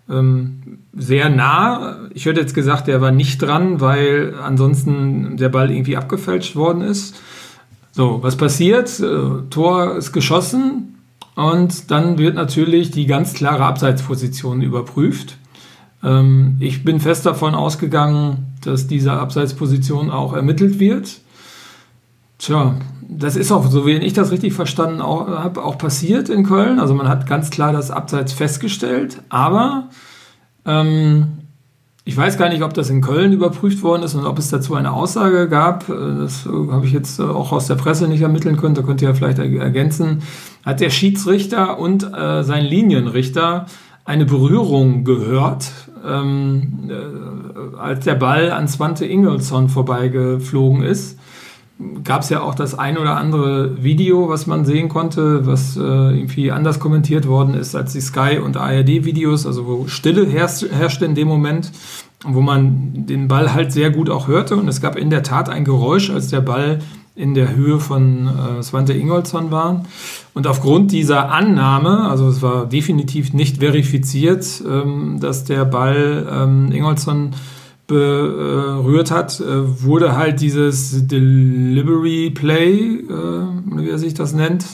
Ähm, 0.10 0.80
sehr 0.94 1.30
nah. 1.30 2.08
Ich 2.14 2.26
hätte 2.26 2.40
jetzt 2.40 2.56
gesagt, 2.56 2.88
der 2.88 3.02
war 3.02 3.12
nicht 3.12 3.42
dran, 3.42 3.82
weil 3.82 4.36
ansonsten 4.42 5.38
der 5.38 5.50
Ball 5.50 5.72
irgendwie 5.72 5.98
abgefälscht 5.98 6.56
worden 6.56 6.82
ist. 6.82 7.16
So, 7.98 8.22
was 8.22 8.36
passiert? 8.36 9.00
Äh, 9.00 9.50
Tor 9.50 9.96
ist 9.96 10.12
geschossen 10.14 11.00
und 11.34 11.90
dann 11.90 12.20
wird 12.20 12.36
natürlich 12.36 12.92
die 12.92 13.08
ganz 13.08 13.34
klare 13.34 13.66
Abseitsposition 13.66 14.62
überprüft. 14.62 15.40
Ähm, 16.04 16.58
ich 16.60 16.84
bin 16.84 17.00
fest 17.00 17.26
davon 17.26 17.56
ausgegangen, 17.56 18.54
dass 18.64 18.86
diese 18.86 19.14
Abseitsposition 19.14 20.12
auch 20.12 20.34
ermittelt 20.34 20.78
wird. 20.78 21.22
Tja, 22.38 22.76
das 23.02 23.36
ist 23.36 23.52
auch, 23.52 23.66
so 23.66 23.88
wie 23.88 23.94
ich 23.94 24.14
das 24.14 24.30
richtig 24.30 24.54
verstanden 24.54 25.02
habe, 25.02 25.64
auch 25.64 25.80
passiert 25.80 26.30
in 26.30 26.44
Köln. 26.44 26.80
Also 26.80 26.94
man 26.94 27.08
hat 27.08 27.26
ganz 27.26 27.50
klar 27.50 27.74
das 27.74 27.90
Abseits 27.90 28.32
festgestellt, 28.32 29.24
aber 29.30 29.90
ähm, 30.66 31.40
ich 32.08 32.16
weiß 32.16 32.38
gar 32.38 32.48
nicht, 32.48 32.64
ob 32.64 32.74
das 32.74 32.90
in 32.90 33.02
Köln 33.02 33.34
überprüft 33.34 33.84
worden 33.84 34.04
ist 34.04 34.16
und 34.16 34.26
ob 34.26 34.40
es 34.40 34.50
dazu 34.50 34.76
eine 34.76 34.94
Aussage 34.94 35.50
gab. 35.50 35.90
Äh, 35.90 35.94
Das 36.22 36.46
äh, 36.46 36.50
habe 36.72 36.86
ich 36.86 36.94
jetzt 36.94 37.20
äh, 37.20 37.24
auch 37.24 37.52
aus 37.52 37.68
der 37.68 37.76
Presse 37.76 38.08
nicht 38.08 38.22
ermitteln 38.22 38.56
können. 38.56 38.76
Da 38.76 38.82
könnt 38.82 39.02
ihr 39.02 39.10
ja 39.10 39.14
vielleicht 39.14 39.40
er- 39.40 39.62
ergänzen. 39.62 40.22
Hat 40.66 40.80
der 40.80 40.90
Schiedsrichter 40.90 41.78
und 41.80 42.04
äh, 42.04 42.44
sein 42.44 42.64
Linienrichter 42.66 43.66
eine 44.06 44.24
Berührung 44.26 45.04
gehört, 45.04 45.70
ähm, 46.08 46.90
äh, 46.90 47.78
als 47.78 48.06
der 48.06 48.16
Ball 48.16 48.52
an 48.52 48.70
Svante 48.70 49.06
Ingelsson 49.06 49.68
vorbeigeflogen 49.68 50.84
ist? 50.84 51.17
Gab 52.04 52.22
es 52.22 52.30
ja 52.30 52.42
auch 52.42 52.56
das 52.56 52.78
ein 52.78 52.98
oder 52.98 53.18
andere 53.18 53.84
Video, 53.84 54.30
was 54.30 54.48
man 54.48 54.66
sehen 54.66 54.90
konnte, 54.90 55.46
was 55.46 55.78
äh, 55.78 55.82
irgendwie 55.82 56.52
anders 56.52 56.80
kommentiert 56.80 57.28
worden 57.28 57.54
ist 57.54 57.76
als 57.76 57.94
die 57.94 58.02
Sky- 58.02 58.40
und 58.40 58.58
ARD-Videos, 58.58 59.46
also 59.46 59.68
wo 59.68 59.88
Stille 59.88 60.26
herrscht, 60.26 60.66
herrschte 60.72 61.06
in 61.06 61.14
dem 61.14 61.28
Moment, 61.28 61.72
wo 62.26 62.42
man 62.42 63.06
den 63.06 63.28
Ball 63.28 63.54
halt 63.54 63.72
sehr 63.72 63.92
gut 63.92 64.10
auch 64.10 64.28
hörte. 64.28 64.56
Und 64.56 64.68
es 64.68 64.82
gab 64.82 64.96
in 64.96 65.12
der 65.12 65.22
Tat 65.22 65.50
ein 65.50 65.66
Geräusch, 65.66 66.10
als 66.10 66.30
der 66.30 66.42
Ball 66.42 66.80
in 67.16 67.34
der 67.34 67.56
Höhe 67.56 67.80
von 67.80 68.28
äh, 68.28 68.64
Svante 68.64 68.94
Ingolson 68.94 69.52
war. 69.52 69.84
Und 70.34 70.48
aufgrund 70.48 70.92
dieser 70.92 71.32
Annahme, 71.32 72.10
also 72.10 72.28
es 72.28 72.42
war 72.42 72.68
definitiv 72.68 73.34
nicht 73.34 73.58
verifiziert, 73.58 74.64
ähm, 74.68 75.20
dass 75.20 75.44
der 75.44 75.66
Ball 75.66 76.28
ähm, 76.32 76.72
Ingolson 76.72 77.34
berührt 77.88 79.12
hat, 79.12 79.40
äh, 79.40 79.84
wurde 79.84 80.18
halt 80.18 80.42
dieses 80.42 81.08
Delivery 81.08 82.30
Play, 82.32 83.00
äh, 83.00 83.08
wie 83.78 83.90
er 83.90 83.98
sich 83.98 84.14
das 84.14 84.34
nennt, 84.34 84.66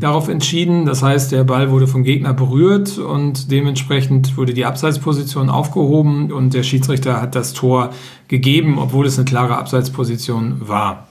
darauf 0.00 0.28
entschieden. 0.28 0.86
Das 0.86 1.02
heißt, 1.02 1.32
der 1.32 1.44
Ball 1.44 1.70
wurde 1.70 1.86
vom 1.86 2.04
Gegner 2.04 2.32
berührt 2.32 2.98
und 2.98 3.50
dementsprechend 3.50 4.36
wurde 4.36 4.54
die 4.54 4.64
Abseitsposition 4.64 5.50
aufgehoben 5.50 6.32
und 6.32 6.54
der 6.54 6.62
Schiedsrichter 6.62 7.20
hat 7.20 7.34
das 7.34 7.52
Tor 7.52 7.90
gegeben, 8.28 8.78
obwohl 8.78 9.06
es 9.06 9.18
eine 9.18 9.26
klare 9.26 9.58
Abseitsposition 9.58 10.56
war. 10.60 11.08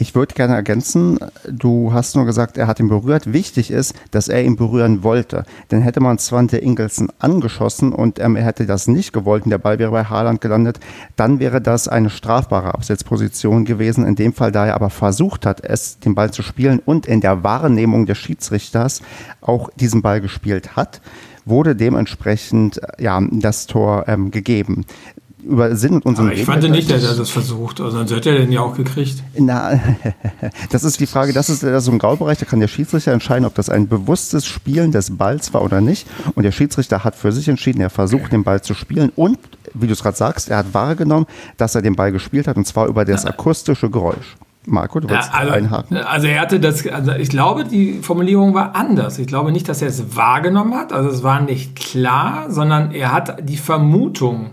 Ich 0.00 0.14
würde 0.14 0.32
gerne 0.32 0.54
ergänzen, 0.54 1.18
du 1.50 1.92
hast 1.92 2.14
nur 2.14 2.24
gesagt, 2.24 2.56
er 2.56 2.68
hat 2.68 2.78
ihn 2.78 2.88
berührt. 2.88 3.32
Wichtig 3.32 3.72
ist, 3.72 3.94
dass 4.12 4.28
er 4.28 4.44
ihn 4.44 4.54
berühren 4.54 5.02
wollte. 5.02 5.44
Denn 5.72 5.82
hätte 5.82 5.98
man 5.98 6.18
Svante 6.18 6.56
Ingelsen 6.58 7.08
angeschossen 7.18 7.92
und 7.92 8.20
ähm, 8.20 8.36
er 8.36 8.44
hätte 8.44 8.64
das 8.64 8.86
nicht 8.86 9.12
gewollt 9.12 9.42
und 9.42 9.50
der 9.50 9.58
Ball 9.58 9.80
wäre 9.80 9.90
bei 9.90 10.04
Haaland 10.04 10.40
gelandet, 10.40 10.78
dann 11.16 11.40
wäre 11.40 11.60
das 11.60 11.88
eine 11.88 12.10
strafbare 12.10 12.74
Absetzposition 12.74 13.64
gewesen. 13.64 14.06
In 14.06 14.14
dem 14.14 14.34
Fall, 14.34 14.52
da 14.52 14.66
er 14.66 14.76
aber 14.76 14.90
versucht 14.90 15.44
hat, 15.44 15.64
es 15.64 15.98
den 15.98 16.14
Ball 16.14 16.30
zu 16.30 16.42
spielen 16.42 16.78
und 16.78 17.06
in 17.06 17.20
der 17.20 17.42
Wahrnehmung 17.42 18.06
des 18.06 18.18
Schiedsrichters 18.18 19.02
auch 19.40 19.68
diesen 19.74 20.02
Ball 20.02 20.20
gespielt 20.20 20.76
hat, 20.76 21.00
wurde 21.44 21.74
dementsprechend 21.74 22.80
ja, 22.98 23.20
das 23.32 23.66
Tor 23.66 24.04
ähm, 24.06 24.30
gegeben. 24.30 24.84
Über 25.44 25.76
Sinn 25.76 25.94
und 25.94 26.04
unseren 26.04 26.26
Aber 26.26 26.34
ich 26.36 26.44
fand 26.44 26.68
nicht, 26.68 26.90
dass 26.90 27.04
er 27.04 27.14
das 27.14 27.30
versucht. 27.30 27.80
Also 27.80 27.96
sonst 27.98 28.10
hätte 28.12 28.30
er 28.30 28.38
den 28.38 28.50
ja 28.52 28.60
auch 28.60 28.74
gekriegt. 28.76 29.22
na, 29.38 29.78
das 30.70 30.84
ist 30.84 30.98
die 31.00 31.06
Frage, 31.06 31.32
das 31.32 31.48
ist 31.48 31.60
so 31.60 31.90
ein 31.92 31.98
Graubereich, 31.98 32.38
da 32.38 32.44
kann 32.44 32.60
der 32.60 32.68
Schiedsrichter 32.68 33.12
entscheiden, 33.12 33.44
ob 33.44 33.54
das 33.54 33.70
ein 33.70 33.88
bewusstes 33.88 34.46
Spielen 34.46 34.90
des 34.92 35.16
Balls 35.16 35.54
war 35.54 35.62
oder 35.62 35.80
nicht. 35.80 36.06
Und 36.34 36.42
der 36.42 36.52
Schiedsrichter 36.52 37.04
hat 37.04 37.14
für 37.14 37.30
sich 37.32 37.48
entschieden, 37.48 37.80
er 37.80 37.90
versucht 37.90 38.32
den 38.32 38.42
Ball 38.44 38.60
zu 38.62 38.74
spielen 38.74 39.10
und, 39.14 39.38
wie 39.74 39.86
du 39.86 39.92
es 39.92 40.02
gerade 40.02 40.16
sagst, 40.16 40.50
er 40.50 40.58
hat 40.58 40.74
wahrgenommen, 40.74 41.26
dass 41.56 41.74
er 41.74 41.82
den 41.82 41.94
Ball 41.94 42.10
gespielt 42.12 42.48
hat 42.48 42.56
und 42.56 42.66
zwar 42.66 42.86
über 42.88 43.04
das 43.04 43.24
akustische 43.24 43.90
Geräusch. 43.90 44.36
Marco, 44.66 45.00
du 45.00 45.08
willst 45.08 45.30
Ja, 45.32 45.38
also, 45.38 45.52
einhaken? 45.54 45.96
also 45.96 46.26
er 46.26 46.40
hatte 46.42 46.60
das, 46.60 46.86
also 46.86 47.12
ich 47.12 47.30
glaube, 47.30 47.64
die 47.64 48.00
Formulierung 48.02 48.52
war 48.52 48.76
anders. 48.76 49.18
Ich 49.18 49.26
glaube 49.26 49.50
nicht, 49.50 49.66
dass 49.68 49.80
er 49.80 49.88
es 49.88 50.14
wahrgenommen 50.14 50.74
hat, 50.74 50.92
also 50.92 51.08
es 51.08 51.22
war 51.22 51.40
nicht 51.40 51.74
klar, 51.76 52.50
sondern 52.50 52.90
er 52.90 53.12
hat 53.12 53.48
die 53.48 53.56
Vermutung, 53.56 54.50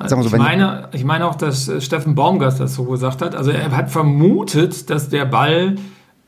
Also 0.00 0.18
ich, 0.18 0.32
meine, 0.32 0.88
ich 0.92 1.04
meine 1.04 1.26
auch, 1.26 1.34
dass 1.34 1.68
äh, 1.68 1.80
Steffen 1.80 2.14
Baumgart 2.14 2.58
das 2.58 2.74
so 2.74 2.84
gesagt 2.84 3.20
hat. 3.20 3.34
Also 3.34 3.50
er 3.50 3.70
hat 3.76 3.90
vermutet, 3.90 4.88
dass 4.88 5.10
der 5.10 5.26
Ball 5.26 5.76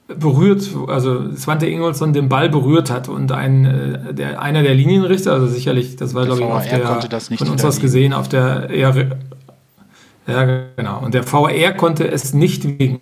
berührt, 0.06 0.68
also 0.88 1.34
Svante 1.34 1.66
Ingolson 1.66 2.12
den 2.12 2.28
Ball 2.28 2.50
berührt 2.50 2.90
hat 2.90 3.08
und 3.08 3.32
ein, 3.32 3.64
äh, 3.64 4.14
der, 4.14 4.42
einer 4.42 4.62
der 4.62 4.74
Linienrichter, 4.74 5.32
also 5.32 5.46
sicherlich, 5.46 5.96
das 5.96 6.12
war 6.12 6.26
glaube 6.26 6.42
ich 6.42 6.46
auf 6.46 6.68
der, 6.68 7.38
von 7.38 7.48
uns 7.48 7.64
was 7.64 7.80
gesehen, 7.80 8.12
auf 8.12 8.28
der 8.28 8.68
eher, 8.68 9.16
ja 10.26 10.64
genau, 10.76 11.00
und 11.00 11.14
der 11.14 11.22
VR 11.22 11.72
konnte 11.72 12.10
es 12.10 12.34
nicht 12.34 12.64
wegen 12.64 13.00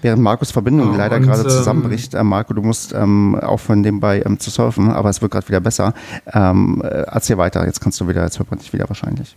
Während 0.00 0.22
Markus 0.22 0.52
Verbindung 0.52 0.92
ja, 0.92 0.98
leider 0.98 1.18
gerade 1.18 1.42
ähm, 1.42 1.48
zusammenbricht, 1.48 2.14
äh, 2.14 2.22
Marco, 2.22 2.54
du 2.54 2.62
musst 2.62 2.92
ähm, 2.92 3.34
aufhören, 3.34 3.80
nebenbei 3.80 4.22
ähm, 4.24 4.38
zu 4.38 4.50
surfen, 4.50 4.90
aber 4.90 5.08
es 5.10 5.20
wird 5.20 5.32
gerade 5.32 5.48
wieder 5.48 5.60
besser. 5.60 5.92
Ähm, 6.32 6.80
äh, 6.84 7.04
erzähl 7.10 7.36
weiter, 7.36 7.66
jetzt 7.66 7.80
kannst 7.80 8.00
du 8.00 8.06
wieder, 8.06 8.22
jetzt 8.22 8.38
hört 8.38 8.50
man 8.50 8.60
dich 8.60 8.72
wieder 8.72 8.88
wahrscheinlich. 8.88 9.36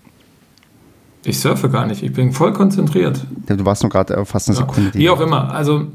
Ich 1.24 1.40
surfe 1.40 1.70
gar 1.70 1.86
nicht, 1.86 2.02
ich 2.02 2.14
bin 2.14 2.32
voll 2.32 2.54
konzentriert. 2.54 3.26
Ja, 3.48 3.56
du 3.56 3.66
warst 3.66 3.84
nur 3.84 3.92
gerade 3.92 4.26
fast 4.26 4.50
eine 4.50 4.58
ja. 4.58 4.66
Sekunde. 4.66 4.94
Wie 4.94 5.10
auch 5.10 5.22
immer, 5.22 5.54
also, 5.54 5.88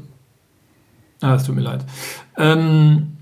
ah, 1.21 1.35
es 1.35 1.43
tut 1.43 1.55
mir 1.55 1.61
leid. 1.61 1.85
Ähm, 2.37 3.17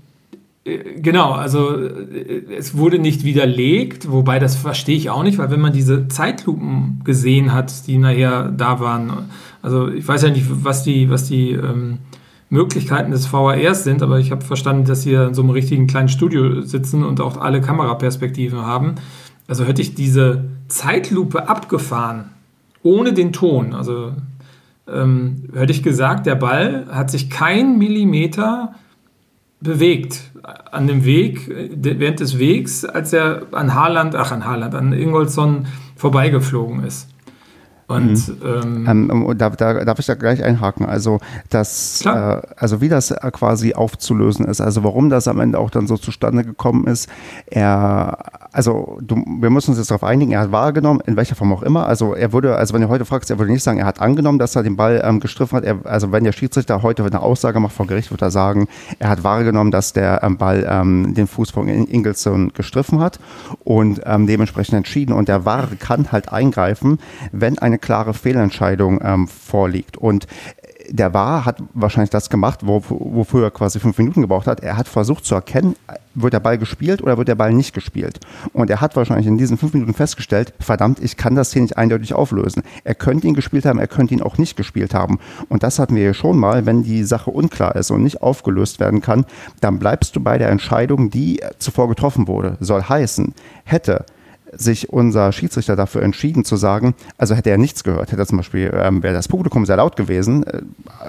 äh, 0.64 1.00
genau, 1.00 1.32
also 1.32 1.76
äh, 1.76 2.54
es 2.56 2.76
wurde 2.76 2.98
nicht 2.98 3.24
widerlegt, 3.24 4.10
wobei 4.10 4.38
das 4.38 4.56
verstehe 4.56 4.96
ich 4.96 5.10
auch 5.10 5.22
nicht, 5.22 5.38
weil 5.38 5.50
wenn 5.50 5.60
man 5.60 5.72
diese 5.72 6.08
Zeitlupen 6.08 7.00
gesehen 7.04 7.52
hat, 7.52 7.86
die 7.86 7.98
nachher 7.98 8.50
da 8.50 8.80
waren, 8.80 9.28
also 9.62 9.88
ich 9.88 10.06
weiß 10.06 10.22
ja 10.22 10.30
nicht, 10.30 10.46
was 10.48 10.84
die, 10.84 11.10
was 11.10 11.26
die 11.26 11.52
ähm, 11.52 11.98
Möglichkeiten 12.50 13.10
des 13.10 13.32
VARs 13.32 13.84
sind, 13.84 14.02
aber 14.02 14.18
ich 14.18 14.30
habe 14.30 14.44
verstanden, 14.44 14.84
dass 14.84 15.02
sie 15.02 15.14
in 15.14 15.34
so 15.34 15.42
einem 15.42 15.50
richtigen 15.50 15.86
kleinen 15.86 16.08
Studio 16.08 16.62
sitzen 16.62 17.04
und 17.04 17.20
auch 17.20 17.36
alle 17.36 17.60
Kameraperspektiven 17.60 18.60
haben. 18.60 18.94
Also 19.48 19.64
hätte 19.64 19.82
ich 19.82 19.94
diese 19.94 20.44
Zeitlupe 20.68 21.48
abgefahren, 21.48 22.30
ohne 22.82 23.12
den 23.12 23.32
Ton, 23.32 23.74
also 23.74 24.12
ähm, 24.88 25.44
hätte 25.54 25.72
ich 25.72 25.82
gesagt, 25.82 26.26
der 26.26 26.34
Ball 26.34 26.86
hat 26.90 27.10
sich 27.10 27.30
kein 27.30 27.78
Millimeter 27.78 28.74
bewegt 29.60 30.30
an 30.70 30.86
dem 30.86 31.04
Weg, 31.04 31.48
während 31.48 32.20
des 32.20 32.38
Wegs, 32.38 32.84
als 32.84 33.12
er 33.12 33.46
an 33.52 33.74
Haaland, 33.74 34.14
ach 34.14 34.30
an 34.30 34.44
Haaland, 34.44 34.74
an 34.74 34.92
Ingolson 34.92 35.66
vorbeigeflogen 35.96 36.84
ist. 36.84 37.08
Und 37.88 38.28
mhm. 38.28 38.86
ähm, 38.88 39.10
ähm, 39.10 39.38
da, 39.38 39.50
da, 39.50 39.84
darf 39.84 39.98
ich 39.98 40.06
da 40.06 40.14
gleich 40.14 40.42
einhaken. 40.42 40.86
Also 40.86 41.20
das, 41.50 42.04
äh, 42.04 42.08
also 42.56 42.80
wie 42.80 42.88
das 42.88 43.12
äh, 43.12 43.30
quasi 43.30 43.74
aufzulösen 43.74 44.44
ist, 44.46 44.60
also 44.60 44.82
warum 44.82 45.08
das 45.08 45.28
am 45.28 45.38
Ende 45.38 45.58
auch 45.58 45.70
dann 45.70 45.86
so 45.86 45.96
zustande 45.96 46.44
gekommen 46.44 46.86
ist. 46.86 47.08
Er, 47.46 48.18
also 48.52 48.98
du, 49.00 49.16
wir 49.40 49.50
müssen 49.50 49.70
uns 49.70 49.78
jetzt 49.78 49.90
darauf 49.90 50.02
einigen. 50.02 50.32
Er 50.32 50.40
hat 50.40 50.52
wahrgenommen, 50.52 51.00
in 51.06 51.16
welcher 51.16 51.36
Form 51.36 51.52
auch 51.52 51.62
immer. 51.62 51.86
Also 51.86 52.14
er 52.14 52.32
würde, 52.32 52.56
also 52.56 52.74
wenn 52.74 52.82
du 52.82 52.88
heute 52.88 53.04
fragst, 53.04 53.30
er 53.30 53.38
würde 53.38 53.52
nicht 53.52 53.62
sagen, 53.62 53.78
er 53.78 53.86
hat 53.86 54.00
angenommen, 54.00 54.40
dass 54.40 54.56
er 54.56 54.64
den 54.64 54.76
Ball 54.76 55.00
ähm, 55.04 55.20
gestriffen 55.20 55.56
hat. 55.56 55.64
Er, 55.64 55.78
also 55.84 56.10
wenn 56.10 56.24
der 56.24 56.32
Schiedsrichter 56.32 56.82
heute 56.82 57.04
eine 57.04 57.20
Aussage 57.20 57.60
macht 57.60 57.74
vor 57.74 57.86
Gericht, 57.86 58.10
wird 58.10 58.22
er 58.22 58.32
sagen, 58.32 58.66
er 58.98 59.10
hat 59.10 59.22
wahrgenommen, 59.22 59.70
dass 59.70 59.92
der 59.92 60.24
ähm, 60.24 60.38
Ball 60.38 60.66
ähm, 60.68 61.14
den 61.14 61.28
Fuß 61.28 61.50
von 61.50 61.68
Ingelsson 61.68 62.52
gestriffen 62.52 62.98
hat 62.98 63.20
und 63.62 64.00
ähm, 64.04 64.26
dementsprechend 64.26 64.74
entschieden. 64.74 65.12
Und 65.12 65.28
der 65.28 65.44
Wahre 65.44 65.76
kann 65.76 66.10
halt 66.10 66.32
eingreifen, 66.32 66.98
wenn 67.30 67.58
eine 67.58 67.75
eine 67.76 67.78
klare 67.78 68.14
Fehlentscheidung 68.14 69.00
ähm, 69.02 69.28
vorliegt. 69.28 69.96
Und 69.96 70.26
der 70.88 71.12
war 71.12 71.44
hat 71.44 71.62
wahrscheinlich 71.74 72.10
das 72.10 72.30
gemacht, 72.30 72.60
wo, 72.62 72.82
wofür 72.88 73.44
er 73.44 73.50
quasi 73.50 73.80
fünf 73.80 73.98
Minuten 73.98 74.22
gebraucht 74.22 74.46
hat. 74.46 74.60
Er 74.60 74.76
hat 74.76 74.88
versucht 74.88 75.24
zu 75.24 75.34
erkennen, 75.34 75.74
wird 76.14 76.32
der 76.32 76.40
Ball 76.40 76.58
gespielt 76.58 77.02
oder 77.02 77.18
wird 77.18 77.28
der 77.28 77.34
Ball 77.34 77.52
nicht 77.52 77.74
gespielt. 77.74 78.20
Und 78.52 78.70
er 78.70 78.80
hat 78.80 78.94
wahrscheinlich 78.94 79.26
in 79.26 79.36
diesen 79.36 79.58
fünf 79.58 79.74
Minuten 79.74 79.94
festgestellt, 79.94 80.54
verdammt, 80.60 81.00
ich 81.02 81.16
kann 81.16 81.34
das 81.34 81.52
hier 81.52 81.62
nicht 81.62 81.76
eindeutig 81.76 82.14
auflösen. 82.14 82.62
Er 82.84 82.94
könnte 82.94 83.26
ihn 83.26 83.34
gespielt 83.34 83.66
haben, 83.66 83.78
er 83.78 83.88
könnte 83.88 84.14
ihn 84.14 84.22
auch 84.22 84.38
nicht 84.38 84.56
gespielt 84.56 84.94
haben. 84.94 85.18
Und 85.48 85.64
das 85.64 85.78
hatten 85.78 85.96
wir 85.96 86.04
ja 86.04 86.14
schon 86.14 86.38
mal, 86.38 86.66
wenn 86.66 86.84
die 86.84 87.04
Sache 87.04 87.30
unklar 87.30 87.74
ist 87.74 87.90
und 87.90 88.04
nicht 88.04 88.22
aufgelöst 88.22 88.78
werden 88.78 89.00
kann, 89.00 89.26
dann 89.60 89.80
bleibst 89.80 90.14
du 90.14 90.20
bei 90.20 90.38
der 90.38 90.50
Entscheidung, 90.50 91.10
die 91.10 91.40
zuvor 91.58 91.88
getroffen 91.88 92.28
wurde. 92.28 92.56
Soll 92.60 92.82
heißen, 92.82 93.34
hätte 93.64 94.06
sich 94.56 94.92
unser 94.92 95.32
Schiedsrichter 95.32 95.76
dafür 95.76 96.02
entschieden 96.02 96.44
zu 96.44 96.56
sagen, 96.56 96.94
also 97.18 97.34
hätte 97.34 97.50
er 97.50 97.58
nichts 97.58 97.84
gehört, 97.84 98.12
hätte 98.12 98.26
zum 98.26 98.38
Beispiel, 98.38 98.72
ähm, 98.74 99.02
wäre 99.02 99.14
das 99.14 99.28
Publikum 99.28 99.66
sehr 99.66 99.76
laut 99.76 99.96
gewesen, 99.96 100.44
äh, 100.44 100.62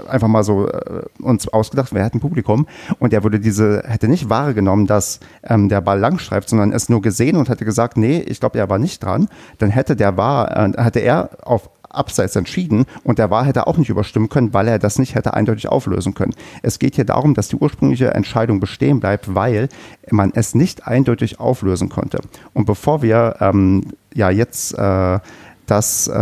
einfach 0.09 0.27
mal 0.27 0.43
so 0.43 0.67
äh, 0.67 1.03
uns 1.21 1.47
ausgedacht, 1.47 1.93
wer 1.93 2.05
hat 2.05 2.13
ein 2.13 2.19
Publikum 2.19 2.67
und 2.99 3.13
er 3.13 3.23
würde 3.23 3.39
diese, 3.39 3.83
hätte 3.85 4.07
nicht 4.07 4.29
wahrgenommen, 4.29 4.87
dass 4.87 5.19
ähm, 5.43 5.69
der 5.69 5.81
Ball 5.81 5.99
langstreift, 5.99 6.49
sondern 6.49 6.71
es 6.71 6.89
nur 6.89 7.01
gesehen 7.01 7.37
und 7.37 7.49
hätte 7.49 7.65
gesagt, 7.65 7.97
nee, 7.97 8.19
ich 8.19 8.39
glaube, 8.39 8.57
er 8.57 8.69
war 8.69 8.79
nicht 8.79 9.03
dran, 9.03 9.27
dann 9.57 9.69
hätte 9.69 9.95
der 9.95 10.17
war, 10.17 10.55
äh, 10.55 10.83
hätte 10.83 10.99
er 10.99 11.29
auf 11.43 11.69
abseits 11.89 12.35
entschieden 12.35 12.85
und 13.03 13.19
der 13.19 13.29
Wahl 13.29 13.45
hätte 13.45 13.67
auch 13.67 13.77
nicht 13.77 13.89
überstimmen 13.89 14.29
können, 14.29 14.53
weil 14.53 14.67
er 14.67 14.79
das 14.79 14.99
nicht 14.99 15.15
hätte 15.15 15.33
eindeutig 15.33 15.69
auflösen 15.69 16.13
können. 16.13 16.33
Es 16.63 16.79
geht 16.79 16.95
hier 16.95 17.05
darum, 17.05 17.33
dass 17.33 17.47
die 17.47 17.55
ursprüngliche 17.55 18.13
Entscheidung 18.13 18.59
bestehen 18.59 18.99
bleibt, 18.99 19.33
weil 19.33 19.69
man 20.09 20.31
es 20.35 20.55
nicht 20.55 20.87
eindeutig 20.87 21.39
auflösen 21.39 21.89
konnte. 21.89 22.19
Und 22.53 22.65
bevor 22.65 23.01
wir 23.01 23.37
ähm, 23.39 23.93
ja 24.13 24.29
jetzt 24.29 24.77
äh, 24.77 25.19
dass 25.67 26.07
äh, 26.07 26.13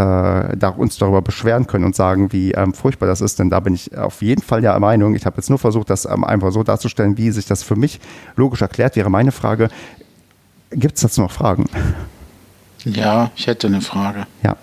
da 0.58 0.70
uns 0.76 0.98
darüber 0.98 1.22
beschweren 1.22 1.68
können 1.68 1.86
und 1.86 1.96
sagen, 1.96 2.34
wie 2.34 2.52
ähm, 2.52 2.74
furchtbar 2.74 3.06
das 3.06 3.22
ist, 3.22 3.40
denn 3.40 3.50
da 3.50 3.60
bin 3.60 3.76
ich 3.76 3.96
auf 3.96 4.22
jeden 4.22 4.42
Fall 4.42 4.62
der 4.62 4.78
Meinung. 4.80 5.16
Ich 5.16 5.26
habe 5.26 5.38
jetzt 5.38 5.50
nur 5.50 5.60
versucht, 5.60 5.90
das 5.92 6.06
ähm, 6.06 6.24
einfach 6.24 6.52
so 6.52 6.64
darzustellen, 6.64 7.18
wie 7.18 7.30
sich 7.30 7.46
das 7.46 7.62
für 7.62 7.76
mich 7.76 8.00
logisch 8.36 8.62
erklärt. 8.62 8.96
Wäre 8.96 9.10
meine 9.12 9.32
Frage: 9.32 9.70
Gibt 10.72 10.96
es 10.96 11.02
dazu 11.02 11.22
noch 11.22 11.32
Fragen? 11.32 11.66
Ja, 12.84 13.32
ich 13.36 13.48
hätte 13.48 13.68
eine 13.68 13.82
Frage. 13.82 14.26
Ja. 14.44 14.58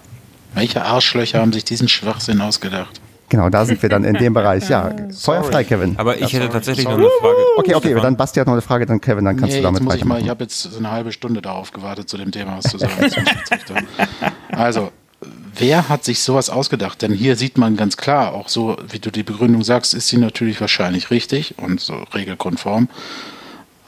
Welche 0.54 0.84
Arschlöcher 0.84 1.40
haben 1.40 1.52
sich 1.52 1.64
diesen 1.64 1.88
Schwachsinn 1.88 2.40
ausgedacht? 2.40 3.00
Genau, 3.32 3.48
da 3.48 3.64
sind 3.64 3.80
wir 3.80 3.88
dann 3.88 4.04
in 4.04 4.14
dem 4.14 4.34
Bereich. 4.34 4.68
Ja, 4.68 4.94
Feuer 5.18 5.42
frei, 5.42 5.64
Kevin. 5.64 5.94
Aber 5.96 6.16
ich 6.16 6.32
ja, 6.32 6.40
hätte 6.40 6.50
tatsächlich 6.50 6.84
sorry. 6.84 7.00
noch 7.00 7.08
eine 7.08 7.18
Frage. 7.18 7.36
Okay, 7.56 7.74
okay, 7.74 7.94
dann 8.02 8.16
Basti 8.16 8.40
hat 8.40 8.46
noch 8.46 8.52
eine 8.52 8.60
Frage, 8.60 8.84
dann 8.84 9.00
Kevin, 9.00 9.24
dann 9.24 9.36
kannst 9.38 9.54
nee, 9.54 9.60
du 9.60 9.64
damit 9.64 9.82
muss 9.82 9.94
ich 9.94 10.04
mal, 10.04 10.20
Ich 10.20 10.28
habe 10.28 10.44
jetzt 10.44 10.60
so 10.60 10.78
eine 10.78 10.90
halbe 10.90 11.12
Stunde 11.12 11.40
darauf 11.40 11.72
gewartet, 11.72 12.10
zu 12.10 12.18
dem 12.18 12.30
Thema 12.30 12.58
was 12.58 12.70
zu 12.70 12.76
sagen. 12.76 12.92
also, 14.50 14.92
wer 15.56 15.88
hat 15.88 16.04
sich 16.04 16.20
sowas 16.22 16.50
ausgedacht? 16.50 17.00
Denn 17.00 17.12
hier 17.12 17.36
sieht 17.36 17.56
man 17.56 17.78
ganz 17.78 17.96
klar, 17.96 18.34
auch 18.34 18.50
so, 18.50 18.76
wie 18.90 18.98
du 18.98 19.10
die 19.10 19.22
Begründung 19.22 19.64
sagst, 19.64 19.94
ist 19.94 20.08
sie 20.08 20.18
natürlich 20.18 20.60
wahrscheinlich 20.60 21.10
richtig 21.10 21.54
und 21.56 21.80
so 21.80 22.04
regelkonform. 22.14 22.88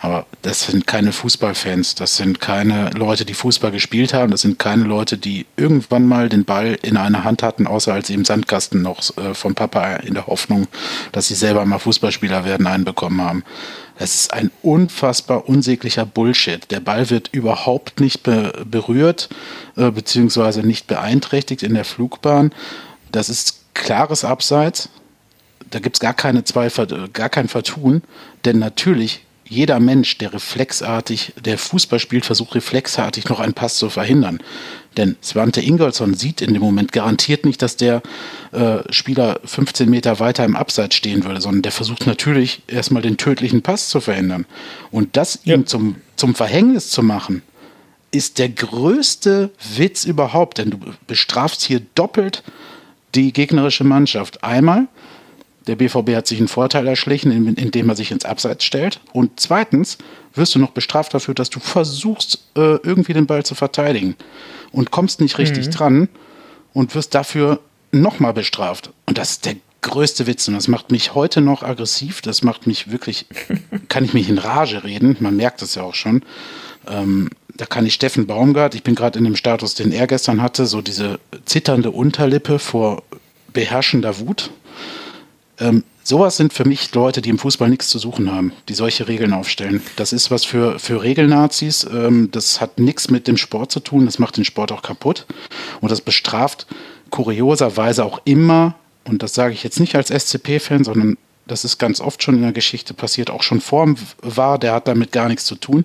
Aber 0.04 0.26
das 0.42 0.66
sind 0.66 0.86
keine 0.86 1.12
Fußballfans, 1.12 1.94
das 1.94 2.18
sind 2.18 2.38
keine 2.38 2.90
Leute, 2.90 3.24
die 3.24 3.32
Fußball 3.32 3.70
gespielt 3.70 4.12
haben, 4.12 4.32
das 4.32 4.42
sind 4.42 4.58
keine 4.58 4.84
Leute, 4.84 5.16
die 5.16 5.46
irgendwann 5.56 6.06
mal 6.06 6.28
den 6.28 6.44
Ball 6.44 6.76
in 6.82 6.98
einer 6.98 7.24
Hand 7.24 7.42
hatten, 7.42 7.66
außer 7.66 7.94
als 7.94 8.08
sie 8.08 8.12
im 8.12 8.26
Sandkasten 8.26 8.82
noch 8.82 9.16
äh, 9.16 9.32
vom 9.32 9.54
Papa 9.54 9.96
in 9.96 10.12
der 10.12 10.26
Hoffnung, 10.26 10.68
dass 11.12 11.28
sie 11.28 11.34
selber 11.34 11.64
mal 11.64 11.78
Fußballspieler 11.78 12.44
werden, 12.44 12.66
einbekommen 12.66 13.22
haben. 13.22 13.44
Das 13.98 14.14
ist 14.14 14.34
ein 14.34 14.50
unfassbar 14.60 15.48
unsäglicher 15.48 16.04
Bullshit. 16.04 16.70
Der 16.70 16.80
Ball 16.80 17.08
wird 17.08 17.30
überhaupt 17.32 17.98
nicht 17.98 18.24
be 18.24 18.52
berührt, 18.70 19.30
äh, 19.76 19.90
beziehungsweise 19.90 20.60
nicht 20.64 20.86
beeinträchtigt 20.86 21.62
in 21.62 21.72
der 21.72 21.86
Flugbahn. 21.86 22.52
Das 23.10 23.30
ist 23.30 23.72
klares 23.72 24.22
Abseits. 24.22 24.90
Da 25.70 25.78
gibt 25.78 25.96
es 25.96 26.00
gar 26.00 26.12
gar 26.12 27.28
kein 27.30 27.48
Vertun, 27.48 28.02
denn 28.44 28.58
natürlich 28.58 29.23
jeder 29.46 29.80
Mensch, 29.80 30.18
der 30.18 30.32
reflexartig, 30.32 31.32
der 31.44 31.58
Fußball 31.58 31.98
spielt, 31.98 32.24
versucht 32.24 32.54
reflexartig 32.54 33.28
noch 33.28 33.40
einen 33.40 33.54
Pass 33.54 33.76
zu 33.76 33.90
verhindern. 33.90 34.40
Denn 34.96 35.16
Svante 35.22 35.60
Ingolson 35.60 36.14
sieht 36.14 36.40
in 36.40 36.54
dem 36.54 36.62
Moment 36.62 36.92
garantiert 36.92 37.44
nicht, 37.44 37.60
dass 37.60 37.76
der 37.76 38.02
äh, 38.52 38.78
Spieler 38.90 39.40
15 39.44 39.90
Meter 39.90 40.20
weiter 40.20 40.44
im 40.44 40.56
Abseits 40.56 40.94
stehen 40.94 41.24
würde, 41.24 41.40
sondern 41.40 41.62
der 41.62 41.72
versucht 41.72 42.06
natürlich 42.06 42.62
erstmal 42.68 43.02
den 43.02 43.16
tödlichen 43.16 43.62
Pass 43.62 43.88
zu 43.88 44.00
verhindern. 44.00 44.46
Und 44.90 45.16
das 45.16 45.40
ja. 45.44 45.54
ihm 45.54 45.66
zum, 45.66 45.96
zum 46.16 46.34
Verhängnis 46.34 46.90
zu 46.90 47.02
machen, 47.02 47.42
ist 48.12 48.38
der 48.38 48.48
größte 48.48 49.50
Witz 49.76 50.04
überhaupt, 50.04 50.58
denn 50.58 50.70
du 50.70 50.78
bestrafst 51.06 51.62
hier 51.62 51.80
doppelt 51.94 52.44
die 53.14 53.32
gegnerische 53.32 53.84
Mannschaft. 53.84 54.44
Einmal, 54.44 54.86
der 55.66 55.76
BVB 55.76 56.14
hat 56.14 56.26
sich 56.26 56.38
einen 56.38 56.48
Vorteil 56.48 56.86
erschlichen, 56.86 57.56
indem 57.56 57.88
er 57.88 57.96
sich 57.96 58.10
ins 58.10 58.24
Abseits 58.24 58.64
stellt. 58.64 59.00
Und 59.12 59.40
zweitens 59.40 59.98
wirst 60.34 60.54
du 60.54 60.58
noch 60.58 60.70
bestraft 60.70 61.14
dafür, 61.14 61.34
dass 61.34 61.50
du 61.50 61.60
versuchst, 61.60 62.44
äh, 62.56 62.76
irgendwie 62.82 63.12
den 63.12 63.26
Ball 63.26 63.44
zu 63.44 63.54
verteidigen 63.54 64.16
und 64.72 64.90
kommst 64.90 65.20
nicht 65.20 65.38
richtig 65.38 65.66
mhm. 65.66 65.70
dran 65.70 66.08
und 66.72 66.94
wirst 66.94 67.14
dafür 67.14 67.60
nochmal 67.92 68.32
bestraft. 68.32 68.90
Und 69.06 69.18
das 69.18 69.32
ist 69.32 69.46
der 69.46 69.56
größte 69.80 70.26
Witz 70.26 70.48
und 70.48 70.54
das 70.54 70.68
macht 70.68 70.90
mich 70.90 71.14
heute 71.14 71.40
noch 71.40 71.62
aggressiv. 71.62 72.20
Das 72.22 72.42
macht 72.42 72.66
mich 72.66 72.90
wirklich, 72.90 73.26
kann 73.88 74.04
ich 74.04 74.14
mich 74.14 74.28
in 74.28 74.38
Rage 74.38 74.84
reden. 74.84 75.16
Man 75.20 75.36
merkt 75.36 75.62
es 75.62 75.74
ja 75.74 75.82
auch 75.82 75.94
schon. 75.94 76.22
Ähm, 76.88 77.30
da 77.56 77.66
kann 77.66 77.86
ich 77.86 77.94
Steffen 77.94 78.26
Baumgart, 78.26 78.74
ich 78.74 78.82
bin 78.82 78.96
gerade 78.96 79.18
in 79.18 79.24
dem 79.24 79.36
Status, 79.36 79.74
den 79.74 79.92
er 79.92 80.08
gestern 80.08 80.42
hatte, 80.42 80.66
so 80.66 80.82
diese 80.82 81.20
zitternde 81.44 81.92
Unterlippe 81.92 82.58
vor 82.58 83.04
beherrschender 83.52 84.18
Wut 84.18 84.50
ähm, 85.58 85.84
Sowas 86.06 86.36
sind 86.36 86.52
für 86.52 86.66
mich 86.66 86.94
Leute, 86.94 87.22
die 87.22 87.30
im 87.30 87.38
Fußball 87.38 87.70
nichts 87.70 87.88
zu 87.88 87.98
suchen 87.98 88.30
haben, 88.30 88.52
die 88.68 88.74
solche 88.74 89.08
Regeln 89.08 89.32
aufstellen. 89.32 89.80
Das 89.96 90.12
ist 90.12 90.30
was 90.30 90.44
für, 90.44 90.78
für 90.78 91.02
Regelnazis. 91.02 91.84
Ähm, 91.90 92.28
das 92.30 92.60
hat 92.60 92.78
nichts 92.78 93.10
mit 93.10 93.26
dem 93.26 93.38
Sport 93.38 93.72
zu 93.72 93.80
tun. 93.80 94.04
Das 94.04 94.18
macht 94.18 94.36
den 94.36 94.44
Sport 94.44 94.70
auch 94.70 94.82
kaputt. 94.82 95.24
Und 95.80 95.90
das 95.90 96.02
bestraft 96.02 96.66
kurioserweise 97.08 98.04
auch 98.04 98.20
immer, 98.26 98.74
und 99.04 99.22
das 99.22 99.32
sage 99.32 99.54
ich 99.54 99.64
jetzt 99.64 99.80
nicht 99.80 99.96
als 99.96 100.10
SCP-Fan, 100.10 100.84
sondern 100.84 101.16
das 101.46 101.64
ist 101.64 101.78
ganz 101.78 102.00
oft 102.02 102.22
schon 102.22 102.36
in 102.36 102.42
der 102.42 102.52
Geschichte 102.52 102.92
passiert, 102.92 103.30
auch 103.30 103.42
schon 103.42 103.62
vor 103.62 103.94
war, 104.20 104.58
der 104.58 104.72
hat 104.72 104.88
damit 104.88 105.12
gar 105.12 105.28
nichts 105.28 105.46
zu 105.46 105.54
tun 105.54 105.84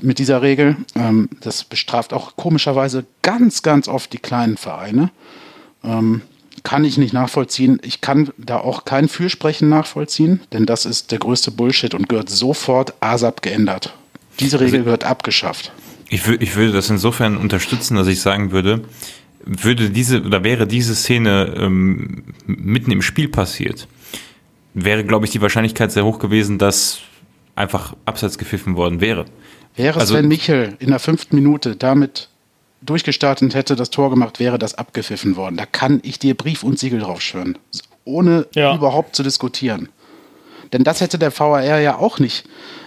mit 0.00 0.18
dieser 0.18 0.40
Regel. 0.40 0.76
Ähm, 0.94 1.28
das 1.42 1.64
bestraft 1.64 2.14
auch 2.14 2.36
komischerweise 2.36 3.04
ganz, 3.20 3.62
ganz 3.62 3.86
oft 3.86 4.14
die 4.14 4.18
kleinen 4.18 4.56
Vereine. 4.56 5.10
Kann 6.66 6.84
ich 6.84 6.98
nicht 6.98 7.12
nachvollziehen. 7.12 7.78
Ich 7.84 8.00
kann 8.00 8.30
da 8.38 8.56
auch 8.58 8.84
kein 8.84 9.06
Fürsprechen 9.06 9.68
nachvollziehen, 9.68 10.40
denn 10.52 10.66
das 10.66 10.84
ist 10.84 11.12
der 11.12 11.20
größte 11.20 11.52
Bullshit 11.52 11.94
und 11.94 12.08
gehört 12.08 12.28
sofort 12.28 12.94
ASAP 12.98 13.40
geändert. 13.40 13.94
Diese 14.40 14.58
Regel 14.58 14.82
gehört 14.82 15.04
abgeschafft. 15.04 15.70
Ich, 16.08 16.26
ich 16.26 16.56
würde 16.56 16.72
das 16.72 16.90
insofern 16.90 17.36
unterstützen, 17.36 17.94
dass 17.96 18.08
ich 18.08 18.20
sagen 18.20 18.50
würde, 18.50 18.82
würde 19.44 19.90
diese 19.90 20.24
oder 20.24 20.42
wäre 20.42 20.66
diese 20.66 20.96
Szene 20.96 21.54
ähm, 21.56 22.24
mitten 22.46 22.90
im 22.90 23.00
Spiel 23.00 23.28
passiert, 23.28 23.86
wäre, 24.74 25.04
glaube 25.04 25.24
ich, 25.24 25.30
die 25.30 25.40
Wahrscheinlichkeit 25.40 25.92
sehr 25.92 26.04
hoch 26.04 26.18
gewesen, 26.18 26.58
dass 26.58 26.98
einfach 27.54 27.94
abseits 28.06 28.38
gepfiffen 28.38 28.74
worden 28.74 29.00
wäre. 29.00 29.26
Wäre 29.76 30.00
also, 30.00 30.14
Sven 30.14 30.26
Michel 30.26 30.74
in 30.80 30.88
der 30.88 30.98
fünften 30.98 31.36
Minute 31.36 31.76
damit 31.76 32.28
durchgestartet 32.82 33.54
hätte, 33.54 33.76
das 33.76 33.90
Tor 33.90 34.10
gemacht, 34.10 34.38
wäre 34.38 34.58
das 34.58 34.74
abgepfiffen 34.74 35.36
worden. 35.36 35.56
Da 35.56 35.66
kann 35.66 36.00
ich 36.02 36.18
dir 36.18 36.34
Brief 36.34 36.62
und 36.62 36.78
Siegel 36.78 37.00
drauf 37.00 37.20
schwören. 37.20 37.58
Ohne 38.04 38.46
ja. 38.54 38.74
überhaupt 38.74 39.16
zu 39.16 39.22
diskutieren. 39.22 39.88
Denn 40.72 40.84
das 40.84 41.00
hätte 41.00 41.18
der 41.18 41.36
VAR 41.36 41.62
ja 41.80 41.96
auch 41.96 42.18
nicht. 42.18 42.46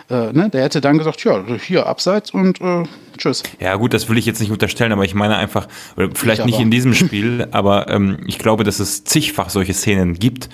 Äh, 0.09 0.33
ne? 0.33 0.49
Der 0.49 0.63
hätte 0.63 0.81
dann 0.81 0.97
gesagt, 0.97 1.23
ja, 1.23 1.43
hier 1.55 1.85
abseits 1.85 2.31
und 2.31 2.59
äh, 2.61 2.83
tschüss. 3.17 3.43
Ja 3.59 3.75
gut, 3.75 3.93
das 3.93 4.09
will 4.09 4.17
ich 4.17 4.25
jetzt 4.25 4.39
nicht 4.39 4.51
unterstellen, 4.51 4.91
aber 4.91 5.05
ich 5.05 5.13
meine 5.13 5.37
einfach, 5.37 5.67
oder 5.95 6.09
vielleicht 6.13 6.45
nicht 6.45 6.59
in 6.59 6.71
diesem 6.71 6.93
Spiel, 6.95 7.47
aber 7.51 7.89
ähm, 7.89 8.19
ich 8.27 8.39
glaube, 8.39 8.63
dass 8.63 8.79
es 8.79 9.03
zigfach 9.03 9.49
solche 9.49 9.73
Szenen 9.73 10.15
gibt, 10.15 10.49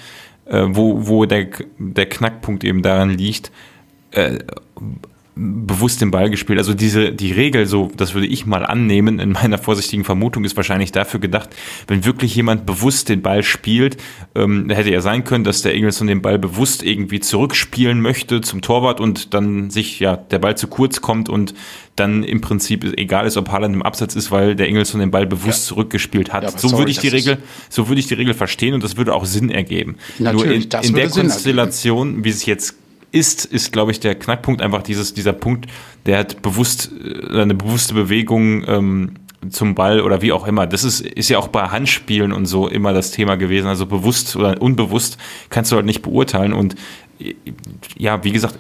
äh, 0.46 0.66
wo, 0.68 1.08
wo 1.08 1.26
der, 1.26 1.48
der 1.78 2.08
Knackpunkt 2.08 2.64
eben 2.64 2.82
daran 2.82 3.12
liegt, 3.12 3.52
äh, 4.12 4.40
bewusst 5.38 6.00
den 6.00 6.12
Ball 6.12 6.30
gespielt. 6.30 6.58
Also 6.60 6.74
diese, 6.74 7.12
die 7.12 7.34
Regel, 7.34 7.66
so, 7.66 7.92
das 7.98 8.14
würde 8.14 8.28
ich 8.28 8.46
mal 8.46 8.66
annehmen, 8.66 9.20
in 9.20 9.34
meiner 9.34 9.58
vorsichtigen 9.58 10.06
Vermutung, 10.06 10.46
ist 10.46 10.56
wahrscheinlich 10.56 10.94
dafür 10.94 11.20
gedacht, 11.20 11.50
wenn 11.88 12.06
wirklich 12.06 12.34
jemand 12.36 12.66
bewusst 12.66 13.10
den 13.10 13.22
Ball 13.22 13.44
spielt, 13.44 13.98
ähm, 14.34 14.70
hätte 14.70 14.92
ja 14.92 15.02
sein 15.02 15.26
können, 15.26 15.44
dass 15.44 15.62
der 15.62 15.74
Ingelsson 15.74 16.08
den 16.08 16.22
Ball 16.22 16.40
bewusst 16.40 16.84
irgendwie 16.84 17.20
zurückspielen 17.20 18.00
möchte 18.00 18.40
zum 18.40 18.62
Torwart 18.62 19.02
und 19.02 19.34
dann 19.34 19.70
sich, 19.70 20.00
ja, 20.00 20.16
der 20.16 20.40
Ball 20.40 20.56
zu 20.56 20.68
kurz 20.68 21.02
kommt 21.02 21.28
und 21.28 21.54
dann 21.98 22.24
im 22.24 22.40
Prinzip 22.40 22.98
egal 22.98 23.28
ist, 23.28 23.36
ob 23.36 23.50
Haaland 23.50 23.76
im 23.76 23.82
Absatz 23.82 24.16
ist, 24.16 24.32
weil 24.32 24.56
der 24.56 24.70
Ingelsson 24.70 25.02
den 25.02 25.12
Ball 25.12 25.28
bewusst 25.28 25.66
ja. 25.66 25.70
zurückgespielt 25.70 26.32
hat. 26.32 26.44
Ja, 26.44 26.52
so 26.52 26.70
sorry, 26.70 26.82
würde 26.82 26.92
ich 26.92 27.00
die 27.00 27.10
Regel, 27.10 27.40
so 27.70 27.90
würde 27.90 28.00
ich 28.00 28.08
die 28.08 28.14
Regel 28.14 28.34
verstehen 28.34 28.74
und 28.74 28.84
das 28.84 28.96
würde 28.96 29.14
auch 29.14 29.26
Sinn 29.26 29.50
ergeben. 29.50 29.98
Natürlich, 30.18 30.72
Nur 30.72 30.82
in, 30.82 30.88
in 30.90 30.96
der 30.96 31.10
Konstellation, 31.10 32.24
wie 32.24 32.30
es 32.30 32.46
jetzt 32.46 32.76
ist, 33.12 33.46
ist, 33.46 33.72
glaube 33.72 33.92
ich, 33.92 34.00
der 34.00 34.16
Knackpunkt 34.16 34.62
einfach 34.62 34.84
dieses, 34.84 35.14
dieser 35.14 35.34
Punkt, 35.34 35.68
der 36.06 36.20
hat 36.20 36.42
bewusst, 36.42 36.92
äh, 37.04 37.42
eine 37.42 37.56
bewusste 37.56 37.94
Bewegung 37.94 38.64
ähm, 38.68 39.12
zum 39.50 39.76
Ball 39.76 40.02
oder 40.02 40.22
wie 40.22 40.32
auch 40.32 40.48
immer. 40.48 40.68
Das 40.68 40.84
ist, 40.84 41.02
ist 41.02 41.30
ja 41.30 41.38
auch 41.38 41.48
bei 41.48 41.68
Handspielen 41.68 42.32
und 42.32 42.46
so 42.46 42.68
immer 42.68 42.94
das 42.94 43.12
Thema 43.12 43.36
gewesen. 43.36 43.68
Also 43.68 43.86
bewusst 43.86 44.36
oder 44.36 44.62
unbewusst 44.62 45.18
kannst 45.50 45.72
du 45.72 45.76
halt 45.76 45.86
nicht 45.86 46.02
beurteilen. 46.02 46.54
Und 46.54 46.76
äh, 47.20 47.36
ja, 47.98 48.24
wie 48.24 48.32
gesagt, 48.32 48.58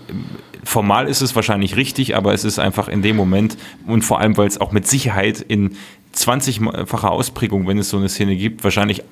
formal 0.63 1.07
ist 1.07 1.21
es 1.21 1.35
wahrscheinlich 1.35 1.75
richtig, 1.75 2.15
aber 2.15 2.33
es 2.33 2.43
ist 2.43 2.59
einfach 2.59 2.87
in 2.87 3.01
dem 3.01 3.15
Moment 3.15 3.57
und 3.85 4.03
vor 4.03 4.19
allem, 4.19 4.35
weil 4.37 4.47
es 4.47 4.59
auch 4.59 4.71
mit 4.71 4.87
Sicherheit 4.87 5.39
in 5.41 5.77
20-facher 6.15 7.11
Ausprägung, 7.11 7.67
wenn 7.67 7.77
es 7.77 7.89
so 7.89 7.97
eine 7.97 8.09
Szene 8.09 8.35
gibt, 8.35 8.63
wahrscheinlich 8.63 9.03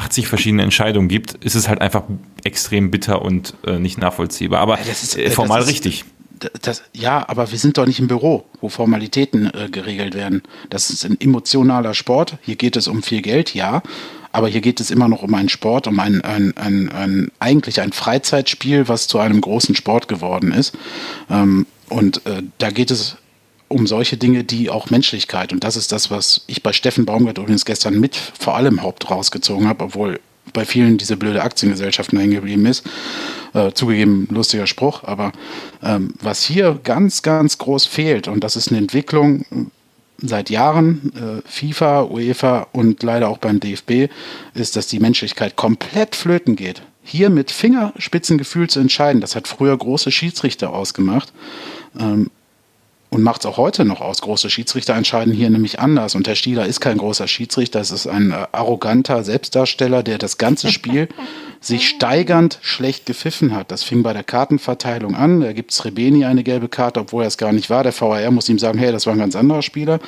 80 0.00 0.28
verschiedene 0.28 0.62
Entscheidungen 0.62 1.08
gibt, 1.08 1.34
ist 1.44 1.54
es 1.54 1.68
halt 1.68 1.80
einfach 1.80 2.04
extrem 2.44 2.90
bitter 2.90 3.22
und 3.22 3.54
äh, 3.66 3.78
nicht 3.78 3.98
nachvollziehbar. 3.98 4.60
Aber 4.60 4.78
ja, 4.78 4.90
ist, 4.90 5.16
äh, 5.16 5.30
formal 5.30 5.62
ist, 5.62 5.68
richtig. 5.68 6.04
Das, 6.62 6.82
ja, 6.94 7.28
aber 7.28 7.50
wir 7.50 7.58
sind 7.58 7.76
doch 7.76 7.86
nicht 7.86 8.00
im 8.00 8.08
Büro, 8.08 8.46
wo 8.62 8.70
Formalitäten 8.70 9.52
äh, 9.52 9.68
geregelt 9.70 10.14
werden. 10.14 10.42
Das 10.70 10.88
ist 10.88 11.04
ein 11.04 11.20
emotionaler 11.20 11.92
Sport. 11.92 12.38
Hier 12.40 12.56
geht 12.56 12.76
es 12.76 12.88
um 12.88 13.02
viel 13.02 13.20
Geld, 13.20 13.54
ja. 13.54 13.82
Aber 14.32 14.48
hier 14.48 14.60
geht 14.60 14.80
es 14.80 14.90
immer 14.90 15.08
noch 15.08 15.22
um 15.22 15.34
einen 15.34 15.48
Sport, 15.48 15.86
um 15.86 16.00
ein, 16.00 16.22
ein, 16.22 16.56
ein, 16.56 16.88
ein 16.90 17.32
eigentlich 17.40 17.80
ein 17.80 17.92
Freizeitspiel, 17.92 18.88
was 18.88 19.06
zu 19.06 19.18
einem 19.18 19.40
großen 19.40 19.74
Sport 19.74 20.08
geworden 20.08 20.52
ist. 20.52 20.72
Ähm, 21.28 21.66
und 21.88 22.24
äh, 22.26 22.42
da 22.58 22.70
geht 22.70 22.90
es 22.90 23.16
um 23.70 23.86
solche 23.86 24.16
Dinge, 24.16 24.42
die 24.42 24.68
auch 24.68 24.90
Menschlichkeit, 24.90 25.52
und 25.52 25.62
das 25.62 25.76
ist 25.76 25.92
das, 25.92 26.10
was 26.10 26.42
ich 26.48 26.62
bei 26.62 26.72
Steffen 26.72 27.06
Baumgart 27.06 27.38
übrigens 27.38 27.64
gestern 27.64 28.00
mit 28.00 28.16
vor 28.16 28.56
allem 28.56 28.82
Haupt 28.82 29.10
rausgezogen 29.10 29.68
habe, 29.68 29.84
obwohl 29.84 30.20
bei 30.52 30.64
vielen 30.64 30.98
diese 30.98 31.16
blöde 31.16 31.42
Aktiengesellschaften 31.42 32.18
hängen 32.18 32.34
geblieben 32.34 32.66
ist. 32.66 32.84
Äh, 33.54 33.70
zugegeben, 33.72 34.26
lustiger 34.30 34.66
Spruch, 34.66 35.04
aber 35.04 35.32
ähm, 35.82 36.14
was 36.20 36.42
hier 36.42 36.80
ganz, 36.82 37.22
ganz 37.22 37.58
groß 37.58 37.86
fehlt, 37.86 38.26
und 38.26 38.42
das 38.42 38.56
ist 38.56 38.68
eine 38.68 38.78
Entwicklung 38.78 39.42
äh, 39.42 39.66
seit 40.18 40.50
Jahren, 40.50 41.12
äh, 41.14 41.48
FIFA, 41.48 42.04
UEFA 42.04 42.66
und 42.72 43.04
leider 43.04 43.28
auch 43.28 43.38
beim 43.38 43.60
DFB, 43.60 44.12
ist, 44.54 44.74
dass 44.74 44.88
die 44.88 44.98
Menschlichkeit 44.98 45.54
komplett 45.54 46.16
flöten 46.16 46.56
geht. 46.56 46.82
Hier 47.04 47.30
mit 47.30 47.52
Fingerspitzengefühl 47.52 48.68
zu 48.68 48.80
entscheiden, 48.80 49.20
das 49.20 49.36
hat 49.36 49.46
früher 49.46 49.76
große 49.76 50.10
Schiedsrichter 50.10 50.72
ausgemacht. 50.72 51.32
Ähm, 51.98 52.30
und 53.10 53.22
macht 53.22 53.40
es 53.40 53.46
auch 53.46 53.56
heute 53.56 53.84
noch 53.84 54.00
aus. 54.00 54.22
Große 54.22 54.48
Schiedsrichter 54.48 54.94
entscheiden 54.94 55.34
hier 55.34 55.50
nämlich 55.50 55.80
anders. 55.80 56.14
Und 56.14 56.28
Herr 56.28 56.36
Stieler 56.36 56.66
ist 56.66 56.80
kein 56.80 56.96
großer 56.96 57.26
Schiedsrichter, 57.26 57.80
es 57.80 57.90
ist 57.90 58.06
ein 58.06 58.30
äh, 58.30 58.46
arroganter 58.52 59.24
Selbstdarsteller, 59.24 60.04
der 60.04 60.18
das 60.18 60.38
ganze 60.38 60.70
Spiel 60.70 61.08
sich 61.60 61.88
steigernd 61.88 62.58
schlecht 62.62 63.06
gepfiffen 63.06 63.54
hat. 63.54 63.72
Das 63.72 63.82
fing 63.82 64.02
bei 64.02 64.12
der 64.12 64.22
Kartenverteilung 64.22 65.16
an. 65.16 65.40
Da 65.40 65.52
gibt 65.52 65.72
es 65.72 65.84
Rebeni 65.84 66.24
eine 66.24 66.44
gelbe 66.44 66.68
Karte, 66.68 67.00
obwohl 67.00 67.24
er 67.24 67.28
es 67.28 67.36
gar 67.36 67.52
nicht 67.52 67.68
war. 67.68 67.82
Der 67.82 67.98
VAR 67.98 68.30
muss 68.30 68.48
ihm 68.48 68.58
sagen, 68.58 68.78
hey, 68.78 68.92
das 68.92 69.06
war 69.06 69.12
ein 69.12 69.18
ganz 69.18 69.34
anderer 69.34 69.62
Spieler. 69.62 69.98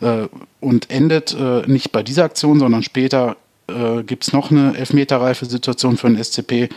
Äh, 0.00 0.28
und 0.60 0.90
endet 0.90 1.34
äh, 1.34 1.62
nicht 1.66 1.90
bei 1.92 2.02
dieser 2.02 2.24
Aktion, 2.24 2.60
sondern 2.60 2.82
später 2.82 3.36
äh, 3.68 4.02
gibt 4.02 4.24
es 4.24 4.32
noch 4.32 4.50
eine 4.50 4.76
elfmeterreife 4.76 5.46
Situation 5.46 5.96
für 5.96 6.08
den 6.08 6.22
SCP 6.22 6.68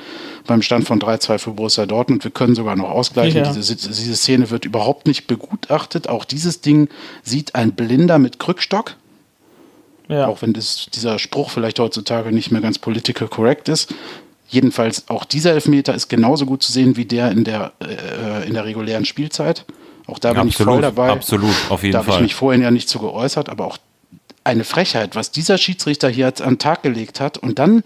beim 0.46 0.62
Stand 0.62 0.86
von 0.86 1.00
3-2 1.00 1.38
für 1.38 1.52
Borussia 1.52 1.86
Dortmund. 1.86 2.24
Wir 2.24 2.32
können 2.32 2.56
sogar 2.56 2.76
noch 2.76 2.90
ausgleichen. 2.90 3.44
Ja. 3.44 3.52
Diese, 3.52 3.76
diese, 3.76 4.16
Szene 4.16 4.50
wird 4.50 4.66
überhaupt 4.66 5.06
nicht 5.06 5.28
begutachtet. 5.28 6.08
Auch 6.08 6.24
dieses 6.24 6.62
Ding 6.62 6.88
sieht 7.24 7.56
ein 7.56 7.74
Blinder 7.74 8.20
mit 8.20 8.40
Krückstock. 8.40 8.96
Ja. 10.08 10.28
Auch 10.28 10.42
wenn 10.42 10.54
das, 10.54 10.88
dieser 10.94 11.20
Spruch 11.20 11.50
vielleicht 11.50 11.80
heutzutage 11.80 12.32
nicht 12.32 12.52
mehr 12.52 12.62
ganz 12.62 12.80
political 12.80 13.28
correct 13.28 13.68
ist. 13.68 13.94
Jedenfalls 14.48 15.10
auch 15.10 15.26
dieser 15.26 15.52
Elfmeter 15.52 15.94
ist 15.94 16.08
genauso 16.08 16.46
gut 16.46 16.64
zu 16.64 16.72
sehen 16.72 16.96
wie 16.96 17.04
der 17.04 17.32
in 17.32 17.44
der, 17.44 17.74
äh, 17.82 18.48
in 18.48 18.54
der 18.54 18.64
regulären 18.64 19.04
Spielzeit. 19.04 19.66
Auch 20.06 20.20
da 20.20 20.30
bin 20.30 20.44
absolut, 20.44 20.52
ich 20.54 20.66
voll 20.66 20.82
dabei. 20.82 21.10
Absolut, 21.10 21.56
auf 21.68 21.84
jeden 21.84 21.92
da 21.92 22.00
Fall. 22.00 22.08
Da 22.08 22.14
habe 22.14 22.24
ich 22.24 22.32
mich 22.32 22.36
vorhin 22.36 22.62
ja 22.62 22.72
nicht 22.72 22.88
zu 22.88 23.00
geäußert, 23.00 23.50
aber 23.50 23.66
auch 23.66 23.78
eine 24.48 24.64
Frechheit, 24.64 25.16
was 25.16 25.30
dieser 25.30 25.58
Schiedsrichter 25.58 26.10
hier 26.10 26.28
an 26.28 26.54
den 26.54 26.60
Tag 26.60 26.82
gelegt 26.82 27.20
hat 27.20 27.38
und 27.38 27.60
dann 27.60 27.84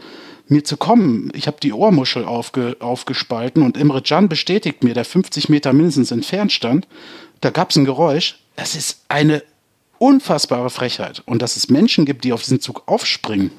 mir 0.48 0.64
zu 0.64 0.78
kommen. 0.78 1.32
Ich 1.34 1.48
habe 1.48 1.58
die 1.62 1.74
Ohrmuschel 1.74 2.24
aufge, 2.24 2.78
aufgespalten 2.80 3.64
und 3.64 3.78
Imre 3.78 4.02
Can 4.04 4.30
bestätigt 4.30 4.84
mir, 4.84 4.94
der 4.94 5.06
50 5.06 5.50
Meter 5.50 5.74
mindestens 5.74 6.12
entfernt 6.12 6.52
stand. 6.52 6.88
Da 7.42 7.50
gab 7.50 7.72
es 7.72 7.78
ein 7.78 7.86
Geräusch. 7.86 8.40
Das 8.56 8.76
ist 8.76 9.02
eine 9.08 9.44
unfassbare 9.98 10.70
Frechheit. 10.70 11.24
Und 11.26 11.42
dass 11.42 11.56
es 11.56 11.70
Menschen 11.70 12.06
gibt, 12.06 12.26
die 12.26 12.34
auf 12.34 12.44
diesen 12.44 12.62
Zug 12.62 12.84
aufspringen 12.86 13.52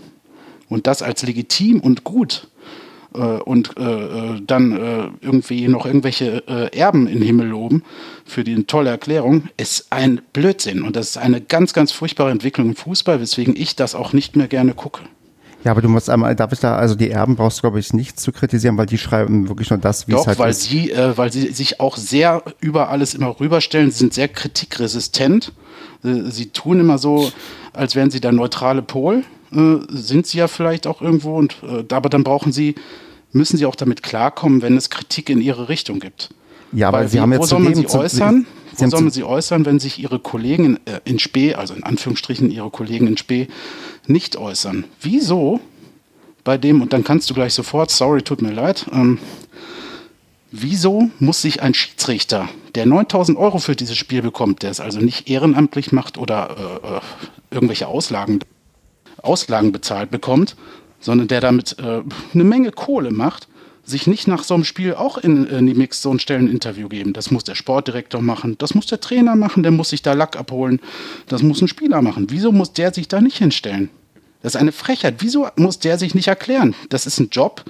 und 0.69 0.87
das 0.87 1.03
als 1.03 1.23
legitim 1.23 1.81
und 1.81 2.05
gut 2.05 2.47
und 3.19 3.77
äh, 3.79 3.83
äh, 3.83 4.43
dann 4.47 4.73
äh, 4.73 5.09
irgendwie 5.21 5.69
noch 5.69 5.87
irgendwelche 5.87 6.43
äh, 6.49 6.77
Erben 6.77 7.07
in 7.07 7.19
den 7.19 7.23
Himmel 7.23 7.49
loben 7.49 7.83
für 8.25 8.45
die 8.45 8.65
tolle 8.65 8.91
Erklärung, 8.91 9.49
ist 9.57 9.87
ein 9.91 10.21
Blödsinn. 10.33 10.83
Und 10.83 10.97
das 10.97 11.11
ist 11.11 11.17
eine 11.19 11.41
ganz, 11.41 11.73
ganz 11.73 11.93
furchtbare 11.93 12.31
Entwicklung 12.31 12.69
im 12.69 12.77
Fußball, 12.77 13.21
weswegen 13.21 13.55
ich 13.57 13.77
das 13.77 13.95
auch 13.95 14.13
nicht 14.13 14.37
mehr 14.37 14.49
gerne 14.49 14.75
gucke. 14.75 15.03
Ja, 15.65 15.71
aber 15.71 15.81
du 15.81 15.89
musst 15.89 16.11
einmal, 16.11 16.35
darf 16.35 16.53
ich 16.53 16.59
da, 16.59 16.77
also 16.77 16.95
die 16.97 17.11
Erben 17.11 17.37
brauchst 17.37 17.59
du, 17.59 17.63
glaube 17.63 17.79
ich, 17.79 17.93
nicht 17.93 18.19
zu 18.19 18.33
kritisieren, 18.33 18.77
weil 18.77 18.87
die 18.87 18.99
schreiben 18.99 19.49
wirklich 19.49 19.71
nur 19.71 19.79
das, 19.79 20.09
wie 20.09 20.13
Doch, 20.13 20.23
es 20.23 20.27
halt 20.27 20.39
weil 20.41 20.51
ist. 20.51 20.65
Sie, 20.65 20.91
äh, 20.91 21.17
weil 21.17 21.33
sie 21.33 21.53
sich 21.53 21.79
auch 21.81 21.97
sehr 21.97 22.43
über 22.61 22.89
alles 22.89 23.15
immer 23.15 23.39
rüberstellen, 23.39 23.91
sie 23.91 23.99
sind 23.99 24.15
sehr 24.15 24.29
kritikresistent. 24.29 25.53
Äh, 26.03 26.31
sie 26.31 26.47
tun 26.47 26.81
immer 26.81 26.99
so, 26.99 27.31
als 27.73 27.95
wären 27.95 28.11
sie 28.11 28.21
der 28.21 28.33
neutrale 28.33 28.83
Pol 28.83 29.23
äh, 29.55 29.87
sind 29.89 30.27
sie 30.27 30.39
ja 30.39 30.49
vielleicht 30.49 30.87
auch 30.87 31.03
irgendwo, 31.03 31.37
und, 31.37 31.57
äh, 31.63 31.85
aber 31.93 32.09
dann 32.09 32.25
brauchen 32.25 32.53
sie, 32.53 32.75
müssen 33.33 33.57
sie 33.57 33.67
auch 33.67 33.77
damit 33.77 34.03
klarkommen, 34.03 34.63
wenn 34.63 34.77
es 34.77 34.91
Kritik 34.91 35.31
in 35.31 35.41
ihre 35.41 35.69
Richtung 35.69 36.01
gibt. 36.01 36.31
Ja, 36.73 36.89
aber 36.89 37.01
Weil 37.01 37.09
sie 37.09 37.21
haben 37.21 37.33
jetzt 37.33 37.43
wo 37.43 37.47
soll 37.47 37.61
man 37.61 37.75
sie 37.75 37.87
äußern? 37.87 38.47
Wo 38.77 38.89
soll 38.89 39.03
man 39.03 39.11
sie 39.11 39.25
äußern, 39.25 39.67
wenn 39.67 39.79
sich 39.79 39.99
ihre 39.99 40.19
Kollegen 40.19 40.65
in, 40.65 40.77
äh, 40.87 41.01
in 41.05 41.19
Spee, 41.19 41.55
also 41.55 41.75
in 41.75 41.83
Anführungsstrichen 41.83 42.51
ihre 42.51 42.71
Kollegen 42.71 43.07
in 43.07 43.17
Spee, 43.17 43.49
nicht 44.07 44.37
äußern? 44.37 44.85
Wieso 45.01 45.61
bei 46.45 46.59
dem 46.59 46.83
und 46.83 46.93
dann 46.93 47.05
kannst 47.05 47.31
du 47.31 47.35
gleich 47.35 47.55
sofort, 47.55 47.91
sorry, 47.91 48.23
tut 48.23 48.43
mir 48.43 48.53
leid. 48.53 48.87
Ähm, 48.93 49.19
wieso 50.51 51.11
muss 51.19 51.43
sich 51.43 51.63
ein 51.63 51.75
Schiedsrichter, 51.75 52.49
der 52.75 52.87
9000 52.87 53.39
Euro 53.39 53.59
für 53.59 53.77
dieses 53.77 53.97
Spiel 53.97 54.23
bekommt, 54.23 54.63
der 54.63 54.71
es 54.71 54.81
also 54.81 55.01
nicht 55.01 55.29
ehrenamtlich 55.29 55.93
macht 55.93 56.19
oder 56.19 56.57
äh, 56.57 56.97
äh, 56.97 57.01
irgendwelche 57.51 57.87
Auslagen, 57.87 58.41
Auslagen 59.23 59.73
bezahlt 59.73 60.11
bekommt, 60.11 60.57
sondern 61.01 61.29
der 61.29 61.41
damit 61.41 61.77
äh, 61.79 62.03
eine 62.35 62.45
Menge 62.45 62.71
Kohle 62.73 63.11
macht, 63.11 63.49
sich 63.85 64.07
nicht 64.07 64.29
nach 64.29 64.45
so 64.45 64.55
einem 64.55 64.65
Spiel 64.65 64.95
auch 64.95 65.19
in, 65.19 65.45
in 65.47 65.67
die 65.67 65.75
Mixzone 65.75 66.21
stellen, 66.21 66.47
ein 66.47 66.53
Interview 66.53 66.89
geben. 66.89 67.13
Das 67.13 67.31
muss 67.31 67.45
der 67.45 67.57
Sportdirektor 67.57 68.23
machen, 68.23 68.57
das 68.59 68.75
muss 68.75 68.87
der 68.87 69.01
Trainer 69.01 69.35
machen, 69.35 69.63
der 69.63 69.73
muss 69.73 69.91
sich 69.91 70.03
da 70.03 70.13
Lack 70.13 70.37
abholen, 70.37 70.81
das 71.27 71.43
muss 71.43 71.61
ein 71.61 71.69
Spieler 71.69 72.01
machen. 72.03 72.27
Wieso 72.31 72.53
muss 72.53 72.73
der 72.73 72.95
sich 72.95 73.09
da 73.09 73.21
nicht 73.21 73.39
hinstellen? 73.39 73.91
Das 74.43 74.55
ist 74.55 74.61
eine 74.61 74.73
Frechheit. 74.73 75.17
Wieso 75.19 75.49
muss 75.57 75.79
der 75.79 75.99
sich 75.99 76.15
nicht 76.15 76.29
erklären? 76.29 76.75
Das 76.89 77.07
ist 77.07 77.21
ein 77.21 77.29
Job. 77.31 77.65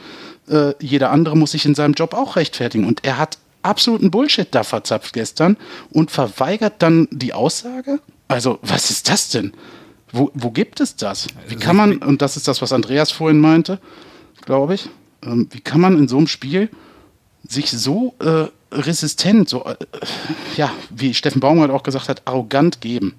Äh, 0.48 0.72
jeder 0.80 1.10
andere 1.10 1.36
muss 1.36 1.52
sich 1.52 1.66
in 1.66 1.74
seinem 1.74 1.92
Job 1.92 2.14
auch 2.14 2.36
rechtfertigen. 2.36 2.86
Und 2.86 3.04
er 3.04 3.18
hat 3.18 3.38
absoluten 3.62 4.10
Bullshit 4.10 4.48
da 4.50 4.64
verzapft 4.64 5.12
gestern 5.12 5.56
und 5.90 6.10
verweigert 6.10 6.74
dann 6.78 7.08
die 7.10 7.34
Aussage? 7.34 8.00
Also, 8.28 8.58
was 8.62 8.90
ist 8.90 9.08
das 9.08 9.28
denn? 9.28 9.52
Wo, 10.12 10.30
wo 10.34 10.50
gibt 10.50 10.80
es 10.80 10.96
das? 10.96 11.26
Wie 11.48 11.56
kann 11.56 11.76
man, 11.76 11.98
und 11.98 12.20
das 12.22 12.36
ist 12.36 12.46
das, 12.46 12.60
was 12.60 12.72
Andreas 12.72 13.10
vorhin 13.10 13.40
meinte, 13.40 13.80
glaube 14.44 14.74
ich, 14.74 14.88
ähm, 15.22 15.48
wie 15.50 15.60
kann 15.60 15.80
man 15.80 15.98
in 15.98 16.06
so 16.06 16.18
einem 16.18 16.26
Spiel 16.26 16.68
sich 17.48 17.70
so 17.70 18.14
äh, 18.20 18.46
resistent, 18.74 19.48
so, 19.48 19.64
äh, 19.64 19.76
ja, 20.56 20.70
wie 20.90 21.14
Steffen 21.14 21.40
Baumgart 21.40 21.70
auch 21.70 21.82
gesagt 21.82 22.08
hat, 22.08 22.22
arrogant 22.26 22.80
geben? 22.80 23.14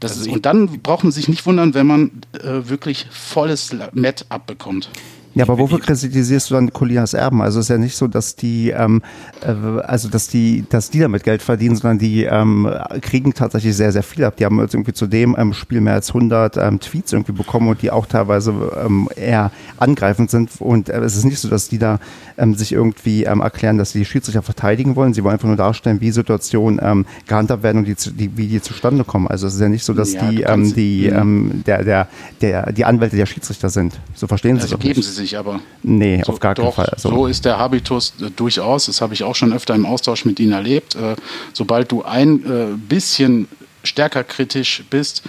Das 0.00 0.12
also 0.12 0.26
ist, 0.26 0.32
und 0.32 0.46
dann 0.46 0.80
braucht 0.80 1.04
man 1.04 1.12
sich 1.12 1.28
nicht 1.28 1.44
wundern, 1.44 1.74
wenn 1.74 1.86
man 1.86 2.22
äh, 2.32 2.68
wirklich 2.68 3.06
volles 3.10 3.76
Met 3.92 4.24
abbekommt. 4.30 4.88
Ja, 5.34 5.44
aber 5.44 5.58
wofür 5.58 5.78
kritisierst 5.78 6.50
du 6.50 6.54
dann 6.54 6.72
Colinas 6.72 7.14
Erben? 7.14 7.40
Also 7.40 7.60
es 7.60 7.66
ist 7.66 7.68
ja 7.70 7.78
nicht 7.78 7.96
so, 7.96 8.08
dass 8.08 8.34
die, 8.34 8.70
ähm, 8.70 9.00
äh, 9.42 9.80
also 9.82 10.08
dass 10.08 10.26
die, 10.26 10.64
dass 10.68 10.90
die 10.90 10.98
damit 10.98 11.22
Geld 11.22 11.40
verdienen, 11.40 11.76
sondern 11.76 11.98
die 11.98 12.24
ähm, 12.24 12.68
kriegen 13.00 13.32
tatsächlich 13.32 13.76
sehr, 13.76 13.92
sehr 13.92 14.02
viel 14.02 14.24
ab. 14.24 14.36
Die 14.36 14.44
haben 14.44 14.58
jetzt 14.60 14.74
irgendwie 14.74 14.92
zu 14.92 15.06
dem 15.06 15.36
ähm, 15.38 15.52
Spiel 15.52 15.80
mehr 15.80 15.94
als 15.94 16.08
100 16.08 16.56
ähm, 16.56 16.80
Tweets 16.80 17.12
irgendwie 17.12 17.32
bekommen 17.32 17.68
und 17.68 17.80
die 17.80 17.92
auch 17.92 18.06
teilweise 18.06 18.52
ähm, 18.84 19.08
eher 19.14 19.52
angreifend 19.76 20.30
sind. 20.30 20.50
Und 20.58 20.88
äh, 20.88 20.98
es 20.98 21.16
ist 21.16 21.24
nicht 21.24 21.38
so, 21.38 21.48
dass 21.48 21.68
die 21.68 21.78
da 21.78 22.00
ähm, 22.36 22.54
sich 22.54 22.72
irgendwie 22.72 23.22
ähm, 23.24 23.40
erklären, 23.40 23.78
dass 23.78 23.92
sie 23.92 24.00
die 24.00 24.06
Schiedsrichter 24.06 24.42
verteidigen 24.42 24.96
wollen. 24.96 25.14
Sie 25.14 25.22
wollen 25.22 25.34
einfach 25.34 25.46
nur 25.46 25.56
darstellen, 25.56 26.00
wie 26.00 26.10
Situationen 26.10 26.80
ähm, 26.82 27.06
gehandhabt 27.28 27.62
werden 27.62 27.78
und 27.78 27.84
die, 27.84 27.94
die, 28.14 28.36
wie 28.36 28.48
die 28.48 28.60
zustande 28.60 29.04
kommen. 29.04 29.28
Also 29.28 29.46
es 29.46 29.54
ist 29.54 29.60
ja 29.60 29.68
nicht 29.68 29.84
so, 29.84 29.94
dass 29.94 30.12
ja, 30.12 30.28
die, 30.28 30.42
ähm, 30.42 30.74
die, 30.74 31.06
ähm, 31.06 31.62
der, 31.66 31.84
der, 31.84 32.08
der, 32.40 32.72
die 32.72 32.84
Anwälte 32.84 33.14
der 33.14 33.26
Schiedsrichter 33.26 33.70
sind. 33.70 34.00
So 34.14 34.26
verstehen 34.26 34.56
Sie 34.56 34.62
also 34.62 34.76
das. 34.76 34.84
Geben 34.84 35.02
nicht. 35.20 35.36
Aber. 35.36 35.60
Nee, 35.82 36.22
so, 36.24 36.32
auf 36.32 36.40
gar 36.40 36.54
keinen 36.54 36.72
Fall. 36.72 36.92
So. 36.96 37.10
so. 37.10 37.26
ist 37.26 37.44
der 37.44 37.58
Habitus 37.58 38.14
äh, 38.20 38.30
durchaus. 38.30 38.86
Das 38.86 39.00
habe 39.00 39.14
ich 39.14 39.22
auch 39.22 39.34
schon 39.34 39.52
öfter 39.52 39.74
im 39.74 39.86
Austausch 39.86 40.24
mit 40.24 40.40
Ihnen 40.40 40.52
erlebt. 40.52 40.94
Äh, 40.94 41.16
sobald 41.52 41.92
du 41.92 42.02
ein 42.02 42.44
äh, 42.44 42.66
bisschen 42.76 43.48
stärker 43.82 44.24
kritisch 44.24 44.84
bist, 44.90 45.22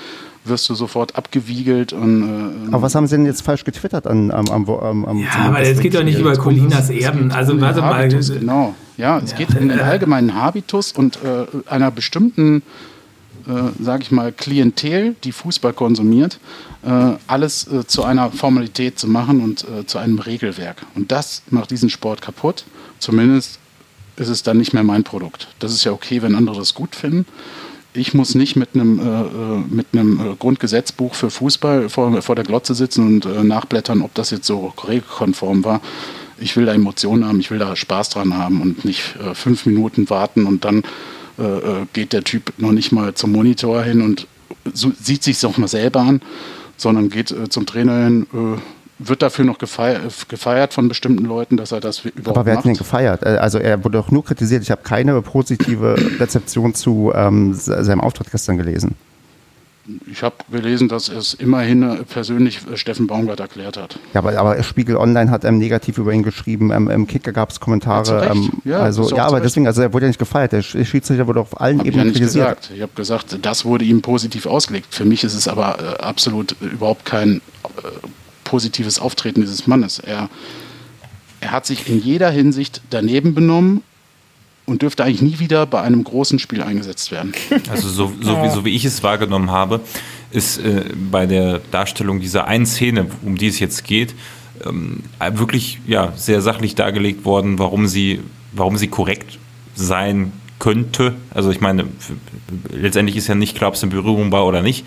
wirst 0.44 0.70
du 0.70 0.76
sofort 0.76 1.16
abgewiegelt. 1.16 1.94
Und, 1.94 2.68
äh, 2.70 2.74
aber 2.74 2.84
was 2.84 2.96
haben 2.96 3.08
Sie 3.08 3.16
denn 3.16 3.26
jetzt 3.26 3.42
falsch 3.42 3.64
getwittert 3.64 4.08
an, 4.08 4.32
am, 4.32 4.48
am, 4.50 4.70
am, 4.70 5.06
am 5.06 5.18
Ja, 5.20 5.30
aber 5.46 5.62
es 5.62 5.80
geht 5.80 5.94
doch 5.94 6.04
nicht 6.04 6.20
über 6.20 6.36
Colinas 6.36 6.90
Erben. 6.90 7.32
Also 7.32 7.60
warte 7.62 7.82
mal. 7.82 8.08
Genau. 8.08 8.74
Ja, 8.98 9.20
es 9.20 9.32
ja. 9.32 9.38
geht 9.38 9.50
um 9.60 9.70
den 9.70 9.80
allgemeinen 9.80 10.36
Habitus 10.36 10.92
und 10.92 11.18
äh, 11.24 11.46
einer 11.70 11.92
bestimmten 11.92 12.64
äh, 13.48 13.84
sage 13.84 14.04
ich 14.04 14.12
mal, 14.12 14.32
Klientel, 14.32 15.16
die 15.24 15.32
Fußball 15.32 15.74
konsumiert, 15.74 16.40
äh, 16.84 17.14
alles 17.28 17.68
äh, 17.68 17.86
zu 17.86 18.04
einer 18.04 18.32
Formalität 18.32 19.00
zu 19.00 19.08
machen 19.08 19.42
und 19.42 19.66
äh, 19.68 19.86
zu 19.86 19.98
einem 19.98 20.20
Regelwerk. 20.20 20.86
Und 20.96 21.12
das 21.12 21.44
macht 21.50 21.72
diesen 21.72 21.90
Sport 21.90 22.22
kaputt. 22.22 22.66
Zumindest 23.00 23.60
ist 24.18 24.30
es 24.30 24.44
dann 24.44 24.58
nicht 24.58 24.74
mehr 24.74 24.84
mein 24.84 25.04
Produkt. 25.04 25.48
Das 25.60 25.72
ist 25.72 25.84
ja 25.84 25.92
okay, 25.92 26.22
wenn 26.22 26.36
andere 26.36 26.58
das 26.58 26.74
gut 26.74 26.96
finden. 26.96 27.26
Ich 27.94 28.14
muss 28.14 28.36
nicht 28.36 28.56
mit 28.56 28.70
einem, 28.74 29.00
äh, 29.00 29.74
mit 29.74 29.88
einem 29.92 30.38
Grundgesetzbuch 30.40 31.14
für 31.14 31.30
Fußball 31.30 31.90
vor, 31.90 32.22
vor 32.22 32.36
der 32.36 32.46
Glotze 32.46 32.74
sitzen 32.74 33.06
und 33.06 33.48
nachblättern, 33.48 34.02
ob 34.02 34.14
das 34.14 34.32
jetzt 34.32 34.46
so 34.46 34.74
regelkonform 34.88 35.66
war 35.66 35.82
ich 36.42 36.58
will 36.58 36.66
da 36.66 36.74
Emotionen 36.74 37.26
haben, 37.26 37.40
ich 37.40 37.52
will 37.52 37.60
da 37.60 37.76
Spaß 37.76 38.10
dran 38.10 38.36
haben 38.36 38.62
und 38.62 38.84
nicht 38.84 39.16
äh, 39.18 39.36
fünf 39.36 39.66
Minuten 39.66 40.10
warten 40.10 40.46
und 40.46 40.66
dann 40.66 40.84
äh, 41.40 41.44
äh, 41.44 41.86
geht 41.94 42.14
der 42.14 42.24
Typ 42.24 42.54
noch 42.58 42.72
nicht 42.72 42.92
mal 42.92 43.14
zum 43.14 43.32
Monitor 43.32 43.84
hin 43.84 44.02
und 44.02 44.28
so, 44.74 44.92
sieht 45.00 45.24
sich 45.24 45.46
auch 45.46 45.58
mal 45.58 45.68
selber 45.68 46.02
an, 46.02 46.22
sondern 46.78 47.10
geht 47.10 47.32
äh, 47.32 47.50
zum 47.50 47.66
Trainer 47.66 48.04
hin, 48.04 48.28
äh, 48.34 48.60
wird 49.00 49.22
dafür 49.22 49.46
noch 49.46 49.58
gefeiert, 49.58 50.30
gefeiert, 50.30 50.74
von 50.74 50.88
bestimmten 50.88 51.26
Leuten, 51.26 51.58
dass 51.58 51.72
er 51.72 51.80
das 51.80 52.06
überhaupt 52.06 52.38
Aber 52.38 52.46
wer 52.46 52.58
hat 52.58 52.66
ihn 52.66 52.76
gefeiert? 52.76 53.24
Äh, 53.24 53.38
also 53.38 53.58
er 53.58 53.84
wurde 53.84 53.98
doch 53.98 54.12
nur 54.12 54.24
kritisiert. 54.24 54.64
Ich 54.64 54.72
habe 54.72 54.82
keine 54.84 55.20
positive 55.22 55.96
Rezeption 56.20 56.74
zu 56.74 57.12
ähm, 57.16 57.54
seinem 57.54 58.02
Auftritt 58.02 58.32
gestern 58.32 58.58
gelesen. 58.58 58.96
Ich 60.10 60.22
habe 60.22 60.36
gelesen, 60.52 60.90
dass 60.90 61.10
es 61.10 61.34
immerhin 61.34 61.82
äh, 61.82 62.04
persönlich 62.04 62.60
äh, 62.72 62.78
Steffen 62.78 63.08
Baumgart 63.08 63.40
erklärt 63.40 63.78
hat. 63.78 63.98
Ja, 64.14 64.20
aber, 64.20 64.38
aber 64.38 64.62
Spiegel 64.62 64.96
Online 64.96 65.32
hat 65.32 65.44
ähm, 65.44 65.58
negativ 65.58 65.98
über 65.98 66.14
ihn 66.14 66.22
geschrieben. 66.22 66.72
Ähm, 66.72 66.90
Im 66.90 67.08
Kicker 67.08 67.32
gab 67.32 67.50
es 67.50 67.60
Kommentare. 67.60 68.26
Ja, 68.26 68.32
ähm, 68.32 68.50
ja, 68.64 68.80
also 68.80 69.10
ja, 69.16 69.26
aber 69.26 69.40
deswegen, 69.40 69.66
also 69.66 69.82
er 69.82 69.92
wurde 69.92 70.06
ja 70.06 70.10
nicht 70.10 70.20
gefeiert. 70.20 70.52
Der 70.52 70.62
Schiedsrichter 70.62 71.26
wurde 71.28 71.40
auf 71.40 71.60
allen 71.60 71.80
hab 71.80 71.88
Ebenen 71.88 72.10
ich 72.10 72.14
ja 72.14 72.20
kritisiert. 72.20 72.48
Gesagt. 72.48 72.72
Ich 72.76 72.82
habe 72.82 72.92
gesagt, 72.96 73.38
das 73.42 73.66
wurde 73.66 73.86
ihm 73.86 74.02
positiv 74.02 74.46
ausgelegt. 74.46 74.88
Für 74.92 75.06
mich 75.06 75.24
ist 75.24 75.34
es 75.34 75.48
aber 75.48 75.80
äh, 75.80 76.04
absolut 76.04 76.56
überhaupt 76.62 77.06
kein 77.06 77.38
äh, 77.38 77.82
positives 78.44 79.00
Auftreten 79.00 79.42
dieses 79.42 79.66
Mannes. 79.66 79.98
Er, 79.98 80.30
er 81.40 81.52
hat 81.52 81.66
sich 81.66 81.90
in 81.90 82.00
jeder 82.00 82.30
Hinsicht 82.30 82.82
daneben 82.92 83.34
benommen 83.34 83.82
und 84.66 84.82
dürfte 84.82 85.04
eigentlich 85.04 85.22
nie 85.22 85.40
wieder 85.40 85.66
bei 85.66 85.82
einem 85.82 86.04
großen 86.04 86.40
Spiel 86.40 86.62
eingesetzt 86.62 87.12
werden. 87.12 87.34
Also 87.70 87.90
so, 87.90 88.14
so, 88.22 88.44
wie, 88.44 88.50
so 88.50 88.66
wie 88.66 88.76
ich 88.76 88.86
es 88.86 89.04
wahrgenommen 89.04 89.52
habe, 89.52 89.82
ist 90.32 90.58
äh, 90.60 90.86
bei 91.12 91.26
der 91.26 91.60
Darstellung 91.72 92.20
dieser 92.20 92.48
einen 92.48 92.66
Szene, 92.66 93.08
um 93.24 93.38
die 93.38 93.48
es 93.48 93.60
jetzt 93.60 93.84
geht, 93.84 94.16
ähm, 94.66 95.04
wirklich 95.34 95.80
ja, 95.88 96.14
sehr 96.16 96.42
sachlich 96.42 96.76
dargelegt 96.76 97.26
worden, 97.26 97.60
warum 97.60 97.88
sie, 97.88 98.20
warum 98.52 98.78
sie 98.78 98.88
korrekt 98.88 99.40
sein 99.76 100.32
könnte. 100.60 101.16
Also 101.32 101.50
ich 101.50 101.60
meine, 101.60 101.86
letztendlich 102.70 103.18
ist 103.18 103.28
ja 103.28 103.36
nicht 103.36 103.58
klar, 103.58 103.70
ob 103.70 103.76
es 103.76 103.84
eine 103.84 103.92
Berührung 103.92 104.32
war 104.32 104.46
oder 104.46 104.62
nicht. 104.62 104.86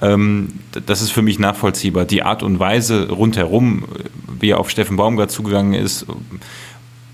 Ähm, 0.00 0.48
das 0.86 1.00
ist 1.00 1.12
für 1.12 1.22
mich 1.22 1.38
nachvollziehbar. 1.38 2.04
Die 2.04 2.24
Art 2.24 2.42
und 2.42 2.58
Weise 2.58 3.08
rundherum, 3.08 3.84
wie 4.40 4.50
er 4.50 4.58
auf 4.58 4.68
Steffen 4.68 4.96
Baumgart 4.96 5.30
zugegangen 5.30 5.74
ist, 5.74 6.06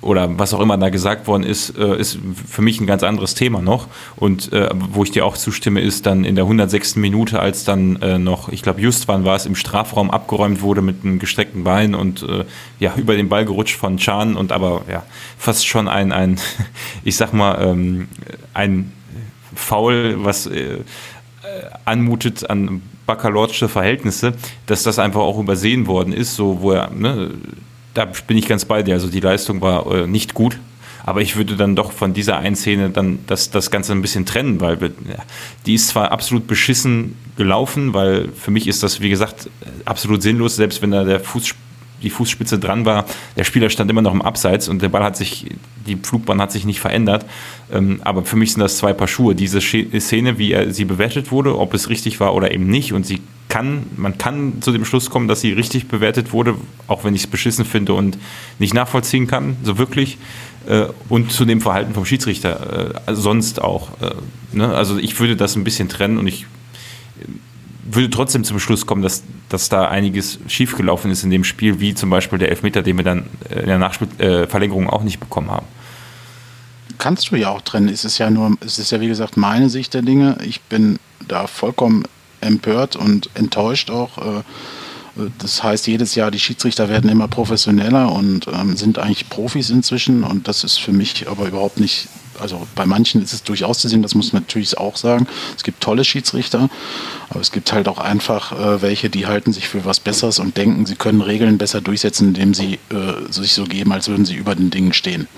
oder 0.01 0.39
was 0.39 0.55
auch 0.55 0.61
immer 0.61 0.79
da 0.79 0.91
gesagt 0.91 1.27
worden 1.27 1.43
ist, 1.43 1.77
äh, 1.77 1.99
ist 1.99 2.19
für 2.47 2.62
mich 2.62 2.81
ein 2.81 2.87
ganz 2.87 3.03
anderes 3.03 3.35
Thema 3.35 3.61
noch. 3.61 3.89
Und 4.16 4.53
äh, 4.53 4.69
wo 4.73 5.03
ich 5.03 5.11
dir 5.11 5.27
auch 5.27 5.37
zustimme, 5.37 5.81
ist 5.81 6.07
dann 6.07 6.25
in 6.25 6.37
der 6.37 6.45
106. 6.45 6.97
Minute, 6.97 7.41
als 7.41 7.65
dann 7.65 7.97
äh, 7.97 8.19
noch, 8.19 8.49
ich 8.49 8.62
glaube, 8.62 8.81
Justwan 8.81 9.25
war 9.25 9.35
es, 9.35 9.45
im 9.45 9.57
Strafraum 9.57 10.11
abgeräumt 10.11 10.62
wurde 10.62 10.83
mit 10.83 11.05
einem 11.05 11.19
gestreckten 11.19 11.65
Bein 11.65 11.95
und 11.95 12.23
äh, 12.23 12.45
ja, 12.79 12.95
über 12.97 13.16
den 13.16 13.29
Ball 13.29 13.45
gerutscht 13.45 13.77
von 13.77 13.97
Chan 13.97 14.37
und 14.37 14.53
aber 14.53 14.83
ja, 14.89 15.03
fast 15.37 15.66
schon 15.66 15.89
ein, 15.89 16.12
ein 16.12 16.39
ich 17.05 17.16
sag 17.16 17.33
mal, 17.33 17.61
ähm, 17.61 18.09
ein 18.55 18.93
Foul, 19.55 20.16
was 20.19 20.47
äh, 20.47 20.79
anmutet 21.85 22.49
an 22.49 22.83
baccalaursche 23.07 23.69
Verhältnisse, 23.69 24.35
dass 24.66 24.83
das 24.83 24.99
einfach 24.99 25.23
auch 25.23 25.39
übersehen 25.39 25.87
worden 25.87 26.12
ist, 26.12 26.37
so 26.37 26.61
wo 26.61 26.73
er, 26.73 26.91
ne, 26.91 27.31
da 27.94 28.06
bin 28.27 28.36
ich 28.36 28.47
ganz 28.47 28.65
bei 28.65 28.82
dir. 28.82 28.94
Also 28.94 29.09
die 29.09 29.20
Leistung 29.20 29.60
war 29.60 29.86
äh, 29.93 30.06
nicht 30.06 30.35
gut. 30.35 30.59
Aber 31.05 31.23
ich 31.23 31.36
würde 31.36 31.56
dann 31.56 31.74
doch 31.74 31.93
von 31.93 32.12
dieser 32.12 32.36
einen 32.36 32.55
Szene 32.55 32.90
dann 32.90 33.20
das, 33.27 33.51
das 33.51 33.70
Ganze 33.70 33.93
ein 33.93 34.02
bisschen 34.02 34.27
trennen, 34.27 34.60
weil 34.60 34.78
wir, 34.82 34.90
die 35.65 35.73
ist 35.73 35.89
zwar 35.89 36.12
absolut 36.12 36.47
beschissen 36.47 37.16
gelaufen, 37.36 37.94
weil 37.94 38.28
für 38.28 38.51
mich 38.51 38.69
ist 38.69 38.82
das, 38.82 39.01
wie 39.01 39.09
gesagt, 39.09 39.48
absolut 39.86 40.20
sinnlos, 40.20 40.56
selbst 40.56 40.82
wenn 40.82 40.90
da 40.90 41.05
der 41.05 41.20
Fuß, 41.20 41.55
die 42.03 42.11
Fußspitze 42.11 42.59
dran 42.59 42.85
war, 42.85 43.07
der 43.37 43.45
Spieler 43.45 43.70
stand 43.70 43.91
immer 43.91 44.03
noch 44.03 44.12
im 44.12 44.23
Abseits 44.23 44.69
und 44.69 44.83
der 44.83 44.89
Ball 44.89 45.03
hat 45.03 45.16
sich, 45.16 45.47
die 45.87 45.97
Flugbahn 45.97 46.41
hat 46.41 46.53
sich 46.53 46.65
nicht 46.65 46.81
verändert. 46.81 47.25
Ähm, 47.73 48.01
aber 48.05 48.25
für 48.25 48.37
mich 48.37 48.53
sind 48.53 48.61
das 48.61 48.79
zwei 48.79 48.93
Paar 48.93 49.09
Schuhe. 49.09 49.35
Diese 49.35 49.61
Szene, 49.61 50.39
wie 50.39 50.53
er, 50.53 50.73
sie 50.73 50.85
bewertet 50.85 51.31
wurde, 51.31 51.59
ob 51.59 51.75
es 51.75 51.89
richtig 51.89 52.20
war 52.20 52.35
oder 52.35 52.53
eben 52.53 52.66
nicht, 52.66 52.93
und 52.93 53.07
sie 53.07 53.20
kann, 53.49 53.85
man 53.97 54.19
kann 54.19 54.61
zu 54.61 54.73
dem 54.73 54.85
Schluss 54.85 55.11
kommen, 55.11 55.27
dass 55.27 55.41
sie 55.41 55.53
richtig 55.53 55.89
bewertet 55.89 56.33
wurde, 56.33 56.55
auch 56.87 57.05
wenn 57.05 57.15
ich 57.15 57.23
es 57.23 57.27
beschissen 57.27 57.65
finde 57.65 57.95
und 57.95 58.19
nicht 58.59 58.75
nachvollziehen 58.75 59.27
kann, 59.27 59.57
so 59.62 59.79
wirklich. 59.79 60.19
Äh, 60.69 60.87
und 61.09 61.33
zu 61.33 61.45
dem 61.45 61.61
Verhalten 61.61 61.95
vom 61.95 62.05
Schiedsrichter 62.05 62.95
äh, 63.07 63.15
sonst 63.15 63.62
auch. 63.62 63.89
Äh, 64.03 64.15
ne? 64.53 64.69
Also 64.75 64.99
ich 64.99 65.19
würde 65.19 65.35
das 65.35 65.57
ein 65.57 65.65
bisschen 65.65 65.89
trennen 65.89 66.19
und 66.19 66.27
ich 66.27 66.47
würde 67.94 68.10
trotzdem 68.10 68.44
zum 68.44 68.59
Schluss 68.59 68.86
kommen, 68.86 69.02
dass, 69.02 69.23
dass 69.48 69.69
da 69.69 69.89
einiges 69.89 70.39
schiefgelaufen 70.47 71.10
ist 71.10 71.24
in 71.24 71.31
dem 71.31 71.44
Spiel, 71.44 71.81
wie 71.81 71.94
zum 71.94 72.10
Beispiel 72.10 72.39
der 72.39 72.51
Elfmeter, 72.51 72.82
den 72.82 72.97
wir 72.97 73.05
dann 73.05 73.27
in 73.51 73.66
der 73.66 73.78
Nachspielverlängerung 73.78 74.89
auch 74.89 75.02
nicht 75.02 75.20
bekommen 75.20 75.51
haben. 75.51 75.66
Kannst 76.98 77.31
du 77.31 77.36
ja 77.36 77.51
auch 77.51 77.62
trennen. 77.62 77.89
Es 77.89 78.05
ist 78.05 78.19
ja 78.19 78.31
nur, 78.31 78.56
es 78.60 78.78
ist 78.78 78.90
ja 78.90 79.01
wie 79.01 79.09
gesagt 79.09 79.36
meine 79.36 79.69
Sicht 79.70 79.94
der 79.94 80.02
Dinge. 80.02 80.36
Ich 80.44 80.60
bin 80.62 80.98
da 81.27 81.47
vollkommen 81.47 82.05
empört 82.40 82.97
und 82.97 83.31
enttäuscht 83.35 83.90
auch, 83.90 84.19
äh, 84.19 84.43
Das 85.40 85.62
heißt, 85.65 85.89
jedes 85.89 86.15
Jahr 86.15 86.31
die 86.31 86.39
Schiedsrichter 86.39 86.89
werden 86.89 87.10
immer 87.10 87.27
professioneller 87.27 88.12
und 88.12 88.47
ähm, 88.47 88.77
sind 88.77 88.98
eigentlich 88.98 89.28
Profis 89.28 89.70
inzwischen. 89.70 90.23
Und 90.23 90.47
das 90.47 90.62
ist 90.62 90.78
für 90.78 90.93
mich 90.93 91.28
aber 91.28 91.48
überhaupt 91.48 91.81
nicht 91.81 92.09
also 92.40 92.66
bei 92.74 92.86
manchen 92.86 93.23
ist 93.23 93.32
es 93.32 93.43
durchaus 93.43 93.78
zu 93.78 93.89
sehen, 93.89 94.02
das 94.02 94.15
muss 94.15 94.32
man 94.32 94.43
natürlich 94.43 94.77
auch 94.78 94.97
sagen. 94.97 95.27
Es 95.56 95.62
gibt 95.62 95.82
tolle 95.82 96.05
Schiedsrichter, 96.05 96.69
aber 97.28 97.40
es 97.40 97.52
gibt 97.52 97.73
halt 97.73 97.89
auch 97.89 97.98
einfach 97.98 98.52
äh, 98.52 98.82
welche, 98.82 99.10
die 99.10 99.27
halten 99.27 99.52
sich 99.52 99.69
für 99.69 99.85
was 99.85 100.01
Besseres 100.01 100.39
und 100.39 100.56
denken, 100.56 100.86
sie 100.86 100.97
können 100.97 101.20
Regeln 101.20 101.59
besser 101.59 101.81
durchsetzen, 101.81 102.28
indem 102.28 102.55
sie 102.55 102.78
äh, 102.90 103.31
sich 103.31 103.52
so 103.52 103.65
geben, 103.65 103.93
als 103.93 104.09
würden 104.09 104.24
sie 104.24 104.35
über 104.35 104.55
den 104.55 104.70
Dingen 104.70 104.93
stehen. 104.93 105.28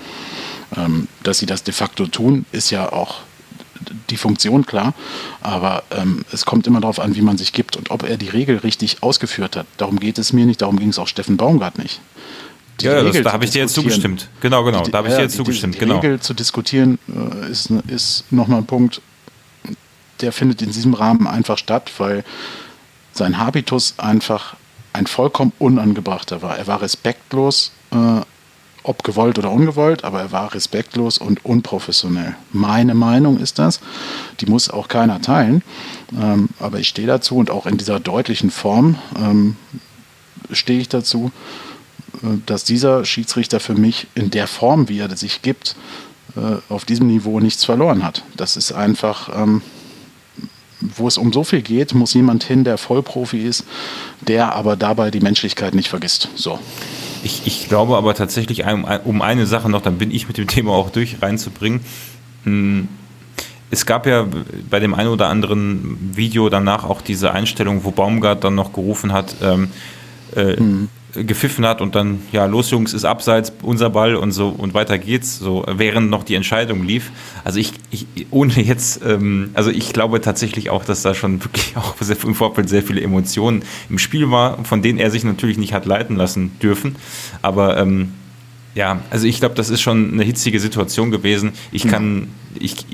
Ähm, 0.77 1.07
dass 1.23 1.39
sie 1.39 1.45
das 1.45 1.63
de 1.63 1.73
facto 1.73 2.07
tun, 2.07 2.45
ist 2.51 2.69
ja 2.69 2.91
auch 2.91 3.21
die 4.09 4.17
Funktion 4.17 4.65
klar, 4.65 4.93
aber 5.41 5.83
ähm, 5.91 6.23
es 6.31 6.45
kommt 6.45 6.67
immer 6.67 6.81
darauf 6.81 6.99
an, 6.99 7.15
wie 7.15 7.21
man 7.21 7.37
sich 7.37 7.51
gibt 7.51 7.75
und 7.75 7.89
ob 7.91 8.03
er 8.03 8.17
die 8.17 8.29
Regel 8.29 8.57
richtig 8.57 9.01
ausgeführt 9.01 9.55
hat. 9.55 9.65
Darum 9.77 9.99
geht 9.99 10.17
es 10.17 10.33
mir 10.33 10.45
nicht, 10.45 10.61
darum 10.61 10.77
ging 10.77 10.89
es 10.89 10.99
auch 10.99 11.07
Steffen 11.07 11.37
Baumgart 11.37 11.77
nicht 11.77 11.99
ja, 12.81 13.03
das, 13.03 13.21
da 13.21 13.33
habe 13.33 13.45
ich 13.45 13.51
dir 13.51 13.59
jetzt 13.59 13.73
zugestimmt. 13.73 14.29
Genau, 14.39 14.63
genau, 14.63 14.81
die, 14.83 14.91
da 14.91 14.99
habe 14.99 15.09
ich 15.09 15.15
dir 15.15 15.21
jetzt 15.21 15.35
zugestimmt. 15.35 15.75
Die, 15.75 15.79
die 15.79 15.85
genau. 15.85 15.99
Regel 15.99 16.19
zu 16.19 16.33
diskutieren 16.33 16.99
äh, 17.07 17.51
ist, 17.51 17.69
ist 17.87 18.25
nochmal 18.31 18.59
ein 18.59 18.65
Punkt, 18.65 19.01
der 20.21 20.31
findet 20.31 20.61
in 20.61 20.71
diesem 20.71 20.93
Rahmen 20.93 21.27
einfach 21.27 21.57
statt, 21.57 21.91
weil 21.97 22.23
sein 23.13 23.37
Habitus 23.37 23.95
einfach 23.97 24.55
ein 24.93 25.07
vollkommen 25.07 25.53
unangebrachter 25.59 26.41
war. 26.41 26.57
Er 26.57 26.67
war 26.67 26.81
respektlos, 26.81 27.71
äh, 27.91 28.21
ob 28.83 29.03
gewollt 29.03 29.37
oder 29.37 29.51
ungewollt, 29.51 30.03
aber 30.03 30.21
er 30.21 30.31
war 30.31 30.53
respektlos 30.53 31.17
und 31.17 31.45
unprofessionell. 31.45 32.35
Meine 32.51 32.93
Meinung 32.93 33.39
ist 33.39 33.59
das. 33.59 33.79
Die 34.39 34.47
muss 34.47 34.69
auch 34.69 34.87
keiner 34.87 35.21
teilen. 35.21 35.63
Ähm, 36.19 36.49
aber 36.59 36.79
ich 36.79 36.87
stehe 36.87 37.07
dazu 37.07 37.37
und 37.37 37.51
auch 37.51 37.67
in 37.67 37.77
dieser 37.77 37.99
deutlichen 37.99 38.49
Form 38.49 38.97
ähm, 39.17 39.55
stehe 40.51 40.79
ich 40.79 40.89
dazu 40.89 41.31
dass 42.45 42.63
dieser 42.63 43.05
Schiedsrichter 43.05 43.59
für 43.59 43.73
mich 43.73 44.07
in 44.15 44.29
der 44.31 44.47
Form, 44.47 44.89
wie 44.89 44.99
er 44.99 45.15
sich 45.15 45.41
gibt, 45.41 45.75
äh, 46.35 46.57
auf 46.69 46.85
diesem 46.85 47.07
Niveau 47.07 47.39
nichts 47.39 47.65
verloren 47.65 48.03
hat. 48.03 48.23
Das 48.37 48.55
ist 48.55 48.71
einfach, 48.71 49.29
ähm, 49.35 49.61
wo 50.79 51.07
es 51.07 51.17
um 51.17 51.33
so 51.33 51.43
viel 51.43 51.61
geht, 51.61 51.93
muss 51.93 52.13
jemand 52.13 52.43
hin, 52.43 52.63
der 52.63 52.77
Vollprofi 52.77 53.39
ist, 53.39 53.65
der 54.21 54.53
aber 54.55 54.75
dabei 54.75 55.11
die 55.11 55.19
Menschlichkeit 55.19 55.75
nicht 55.75 55.89
vergisst. 55.89 56.29
So. 56.35 56.59
Ich, 57.23 57.41
ich 57.45 57.67
glaube 57.67 57.97
aber 57.97 58.15
tatsächlich, 58.15 58.63
um 59.03 59.21
eine 59.21 59.45
Sache 59.45 59.69
noch, 59.69 59.81
dann 59.81 59.97
bin 59.97 60.09
ich 60.09 60.27
mit 60.27 60.37
dem 60.37 60.47
Thema 60.47 60.71
auch 60.71 60.89
durch 60.89 61.21
reinzubringen. 61.21 61.81
Hm, 62.45 62.87
es 63.69 63.85
gab 63.85 64.07
ja 64.07 64.27
bei 64.69 64.79
dem 64.79 64.93
einen 64.93 65.09
oder 65.09 65.27
anderen 65.27 66.15
Video 66.15 66.49
danach 66.49 66.83
auch 66.83 67.01
diese 67.01 67.31
Einstellung, 67.31 67.83
wo 67.83 67.91
Baumgart 67.91 68.43
dann 68.43 68.55
noch 68.55 68.73
gerufen 68.73 69.13
hat, 69.13 69.35
ähm, 69.41 69.69
äh, 70.35 70.55
hm 70.57 70.89
gepfiffen 71.13 71.65
hat 71.65 71.81
und 71.81 71.95
dann, 71.95 72.21
ja, 72.31 72.45
los 72.45 72.71
Jungs, 72.71 72.93
ist 72.93 73.05
abseits, 73.05 73.51
unser 73.61 73.89
Ball 73.89 74.15
und 74.15 74.31
so 74.31 74.49
und 74.49 74.73
weiter 74.73 74.97
geht's, 74.97 75.37
so 75.37 75.65
während 75.67 76.09
noch 76.09 76.23
die 76.23 76.35
Entscheidung 76.35 76.83
lief. 76.83 77.11
Also 77.43 77.59
ich, 77.59 77.73
ich 77.91 78.07
ohne 78.31 78.53
jetzt, 78.61 79.01
ähm, 79.05 79.51
also 79.53 79.69
ich 79.69 79.93
glaube 79.93 80.21
tatsächlich 80.21 80.69
auch, 80.69 80.85
dass 80.85 81.01
da 81.01 81.13
schon 81.13 81.43
wirklich 81.43 81.73
auch 81.75 81.95
im 82.23 82.35
Vorfeld 82.35 82.69
sehr 82.69 82.83
viele 82.83 83.01
Emotionen 83.01 83.63
im 83.89 83.97
Spiel 83.97 84.31
war, 84.31 84.63
von 84.63 84.81
denen 84.81 84.99
er 84.99 85.11
sich 85.11 85.23
natürlich 85.23 85.57
nicht 85.57 85.73
hat 85.73 85.85
leiten 85.85 86.15
lassen 86.15 86.51
dürfen. 86.61 86.95
Aber 87.41 87.77
ähm, 87.77 88.13
ja, 88.73 89.01
also 89.09 89.27
ich 89.27 89.39
glaube, 89.39 89.55
das 89.55 89.69
ist 89.69 89.81
schon 89.81 90.13
eine 90.13 90.23
hitzige 90.23 90.59
Situation 90.59 91.11
gewesen. 91.11 91.51
Ich 91.71 91.87
kann, 91.87 92.29
ich, 92.57 92.85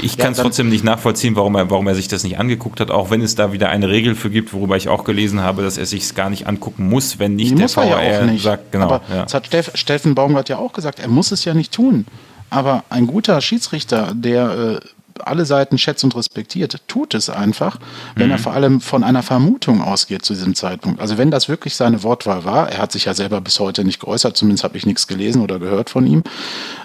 ich 0.00 0.16
kann 0.16 0.32
es 0.32 0.38
ja, 0.38 0.44
trotzdem 0.44 0.68
nicht 0.68 0.84
nachvollziehen, 0.84 1.36
warum 1.36 1.54
er, 1.54 1.70
warum 1.70 1.86
er 1.86 1.94
sich 1.94 2.08
das 2.08 2.22
nicht 2.24 2.38
angeguckt 2.38 2.80
hat, 2.80 2.90
auch 2.90 3.10
wenn 3.10 3.22
es 3.22 3.34
da 3.34 3.52
wieder 3.52 3.68
eine 3.70 3.88
Regel 3.88 4.14
für 4.14 4.30
gibt, 4.30 4.52
worüber 4.52 4.76
ich 4.76 4.88
auch 4.88 5.04
gelesen 5.04 5.40
habe, 5.42 5.62
dass 5.62 5.78
er 5.78 5.86
sich 5.86 6.02
es 6.02 6.14
gar 6.14 6.30
nicht 6.30 6.46
angucken 6.46 6.88
muss, 6.88 7.18
wenn 7.18 7.36
nicht 7.36 7.52
Die 7.52 7.54
der 7.56 7.68
VR 7.68 8.02
ja 8.02 8.38
sagt, 8.38 8.72
genau. 8.72 8.86
Aber 8.86 9.02
ja. 9.08 9.22
das 9.22 9.34
hat 9.34 9.46
Steff, 9.46 9.70
Steffen 9.74 10.14
Baumgart 10.14 10.48
ja 10.48 10.58
auch 10.58 10.72
gesagt, 10.72 11.00
er 11.00 11.08
muss 11.08 11.32
es 11.32 11.44
ja 11.44 11.54
nicht 11.54 11.72
tun. 11.72 12.06
Aber 12.50 12.84
ein 12.90 13.06
guter 13.06 13.40
Schiedsrichter, 13.40 14.12
der 14.14 14.80
äh, 14.82 14.88
alle 15.24 15.44
Seiten 15.44 15.78
schätzt 15.78 16.04
und 16.04 16.16
respektiert, 16.16 16.80
tut 16.88 17.14
es 17.14 17.30
einfach, 17.30 17.78
wenn 18.14 18.26
mhm. 18.26 18.32
er 18.32 18.38
vor 18.38 18.52
allem 18.52 18.80
von 18.80 19.04
einer 19.04 19.22
Vermutung 19.22 19.80
ausgeht 19.82 20.24
zu 20.24 20.34
diesem 20.34 20.54
Zeitpunkt. 20.54 21.00
Also 21.00 21.18
wenn 21.18 21.30
das 21.30 21.48
wirklich 21.48 21.76
seine 21.76 22.02
Wortwahl 22.02 22.44
war, 22.44 22.70
er 22.70 22.78
hat 22.78 22.92
sich 22.92 23.06
ja 23.06 23.14
selber 23.14 23.40
bis 23.40 23.60
heute 23.60 23.84
nicht 23.84 24.00
geäußert, 24.00 24.36
zumindest 24.36 24.64
habe 24.64 24.76
ich 24.76 24.86
nichts 24.86 25.06
gelesen 25.06 25.42
oder 25.42 25.58
gehört 25.58 25.90
von 25.90 26.06
ihm, 26.06 26.22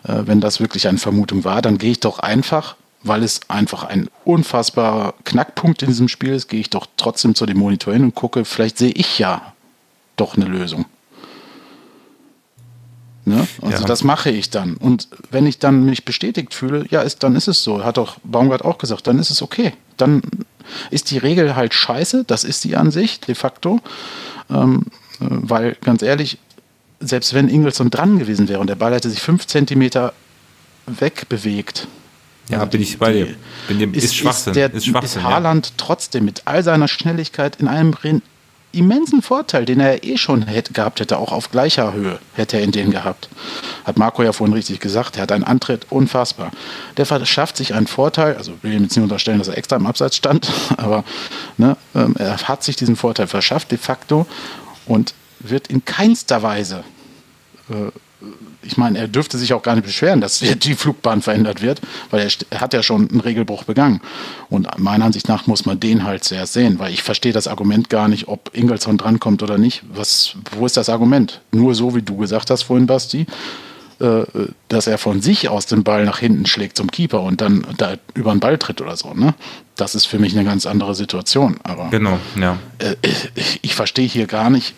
äh, 0.03 0.21
wenn 0.25 0.41
das 0.41 0.59
wirklich 0.59 0.87
eine 0.87 0.97
Vermutung 0.97 1.43
war, 1.43 1.61
dann 1.61 1.77
gehe 1.77 1.91
ich 1.91 1.99
doch 1.99 2.19
einfach 2.19 2.75
weil 3.03 3.23
es 3.23 3.41
einfach 3.47 3.83
ein 3.83 4.09
unfassbarer 4.25 5.15
Knackpunkt 5.23 5.81
in 5.81 5.87
diesem 5.87 6.07
Spiel 6.07 6.33
ist, 6.33 6.47
gehe 6.47 6.59
ich 6.59 6.69
doch 6.69 6.85
trotzdem 6.97 7.33
zu 7.33 7.45
dem 7.45 7.57
Monitor 7.57 7.93
hin 7.93 8.03
und 8.03 8.13
gucke, 8.15 8.45
vielleicht 8.45 8.77
sehe 8.77 8.91
ich 8.91 9.17
ja 9.17 9.53
doch 10.17 10.35
eine 10.35 10.45
Lösung. 10.45 10.85
Ne? 13.23 13.47
Also 13.61 13.81
ja. 13.81 13.87
das 13.87 14.03
mache 14.03 14.31
ich 14.31 14.49
dann. 14.49 14.75
Und 14.75 15.07
wenn 15.29 15.45
ich 15.45 15.59
dann 15.59 15.85
mich 15.85 16.05
bestätigt 16.05 16.53
fühle, 16.53 16.85
ja, 16.89 17.01
ist, 17.01 17.23
dann 17.23 17.35
ist 17.35 17.47
es 17.47 17.63
so. 17.63 17.83
Hat 17.83 17.97
doch 17.97 18.17
Baumgart 18.23 18.65
auch 18.65 18.77
gesagt, 18.77 19.07
dann 19.07 19.19
ist 19.19 19.29
es 19.29 19.41
okay. 19.41 19.73
Dann 19.97 20.21
ist 20.89 21.11
die 21.11 21.17
Regel 21.17 21.55
halt 21.55 21.73
scheiße, 21.73 22.23
das 22.25 22.43
ist 22.43 22.63
die 22.63 22.75
an 22.75 22.91
sich, 22.91 23.19
de 23.19 23.35
facto. 23.35 23.79
Ähm, 24.49 24.85
äh, 25.19 25.25
weil, 25.29 25.77
ganz 25.81 26.01
ehrlich, 26.01 26.39
selbst 26.99 27.33
wenn 27.33 27.47
Ingelsson 27.47 27.89
dran 27.89 28.19
gewesen 28.19 28.47
wäre 28.47 28.59
und 28.59 28.67
der 28.67 28.75
Ball 28.75 28.93
hätte 28.93 29.09
sich 29.09 29.21
fünf 29.21 29.47
Zentimeter 29.47 30.13
wegbewegt, 30.87 31.87
ja, 32.49 32.65
bin 32.65 32.81
ich 32.81 32.97
bei 32.97 33.13
dir. 33.13 33.27
Bin 33.67 33.79
dem, 33.79 33.93
ist, 33.93 34.03
ist 34.03 34.15
Schwachsinn. 34.15 34.51
Ist, 34.51 34.55
der, 34.55 34.73
ist, 34.73 34.85
Schwachsinn, 34.85 35.21
ist 35.21 35.27
Haaland 35.27 35.67
ja. 35.67 35.73
trotzdem 35.77 36.25
mit 36.25 36.41
all 36.45 36.63
seiner 36.63 36.87
Schnelligkeit 36.87 37.57
in 37.57 37.67
einem 37.67 37.93
immensen 38.71 39.21
Vorteil, 39.21 39.65
den 39.65 39.79
er 39.79 40.03
eh 40.03 40.17
schon 40.17 40.43
hätte, 40.43 40.73
gehabt 40.73 40.99
hätte, 40.99 41.17
auch 41.17 41.31
auf 41.31 41.51
gleicher 41.51 41.93
Höhe 41.93 42.19
hätte 42.33 42.57
er 42.57 42.63
in 42.63 42.71
den 42.71 42.91
gehabt. 42.91 43.29
Hat 43.83 43.97
Marco 43.97 44.23
ja 44.23 44.31
vorhin 44.31 44.53
richtig 44.53 44.79
gesagt, 44.79 45.17
er 45.17 45.23
hat 45.23 45.31
einen 45.31 45.43
Antritt 45.43 45.87
unfassbar. 45.89 46.51
Der 46.97 47.05
verschafft 47.05 47.57
sich 47.57 47.73
einen 47.73 47.87
Vorteil, 47.87 48.35
also 48.37 48.53
will 48.61 48.73
ich 48.73 48.79
jetzt 48.79 48.95
nicht 48.95 49.03
unterstellen, 49.03 49.39
dass 49.39 49.47
er 49.47 49.57
extra 49.57 49.75
im 49.75 49.87
Abseits 49.87 50.15
stand, 50.15 50.49
aber 50.77 51.03
ne, 51.57 51.75
ähm, 51.95 52.15
er 52.17 52.37
hat 52.37 52.63
sich 52.63 52.75
diesen 52.75 52.95
Vorteil 52.95 53.27
verschafft 53.27 53.71
de 53.71 53.77
facto 53.77 54.25
und 54.85 55.13
wird 55.39 55.67
in 55.67 55.83
keinster 55.83 56.43
Weise 56.43 56.83
äh, 57.69 57.91
ich 58.63 58.77
meine, 58.77 58.99
er 58.99 59.07
dürfte 59.07 59.37
sich 59.37 59.53
auch 59.53 59.63
gar 59.63 59.75
nicht 59.75 59.85
beschweren, 59.85 60.21
dass 60.21 60.39
die 60.39 60.75
Flugbahn 60.75 61.21
verändert 61.21 61.61
wird, 61.61 61.81
weil 62.09 62.21
er, 62.21 62.29
er, 62.49 62.61
hat 62.61 62.73
ja 62.73 62.83
schon 62.83 63.09
einen 63.09 63.21
Regelbruch 63.21 63.63
begangen. 63.63 64.01
Und 64.49 64.67
meiner 64.77 65.05
Ansicht 65.05 65.27
nach 65.27 65.47
muss 65.47 65.65
man 65.65 65.79
den 65.79 66.03
halt 66.03 66.23
sehr 66.23 66.45
sehen, 66.45 66.79
weil 66.79 66.93
ich 66.93 67.03
verstehe 67.03 67.33
das 67.33 67.47
Argument 67.47 67.89
gar 67.89 68.07
nicht, 68.07 68.27
ob 68.27 68.51
Ingelsson 68.53 68.97
drankommt 68.97 69.43
oder 69.43 69.57
nicht. 69.57 69.83
Was, 69.93 70.35
wo 70.57 70.65
ist 70.65 70.77
das 70.77 70.89
Argument? 70.89 71.41
Nur 71.51 71.75
so, 71.75 71.95
wie 71.95 72.01
du 72.01 72.17
gesagt 72.17 72.49
hast 72.49 72.63
vorhin, 72.63 72.87
Basti, 72.87 73.25
äh, 73.99 74.23
dass 74.67 74.87
er 74.87 74.97
von 74.97 75.21
sich 75.21 75.49
aus 75.49 75.65
den 75.65 75.83
Ball 75.83 76.05
nach 76.05 76.19
hinten 76.19 76.45
schlägt 76.45 76.77
zum 76.77 76.89
Keeper 76.89 77.21
und 77.21 77.41
dann 77.41 77.65
da 77.77 77.95
über 78.13 78.31
den 78.31 78.39
Ball 78.39 78.57
tritt 78.57 78.81
oder 78.81 78.95
so. 78.95 79.13
Ne? 79.13 79.33
Das 79.75 79.95
ist 79.95 80.05
für 80.05 80.19
mich 80.19 80.33
eine 80.37 80.45
ganz 80.47 80.65
andere 80.65 80.95
Situation. 80.95 81.57
Aber 81.63 81.89
genau, 81.89 82.19
ja. 82.39 82.57
Äh, 82.79 82.95
ich, 83.35 83.59
ich 83.61 83.75
verstehe 83.75 84.07
hier 84.07 84.27
gar 84.27 84.49
nicht, 84.49 84.73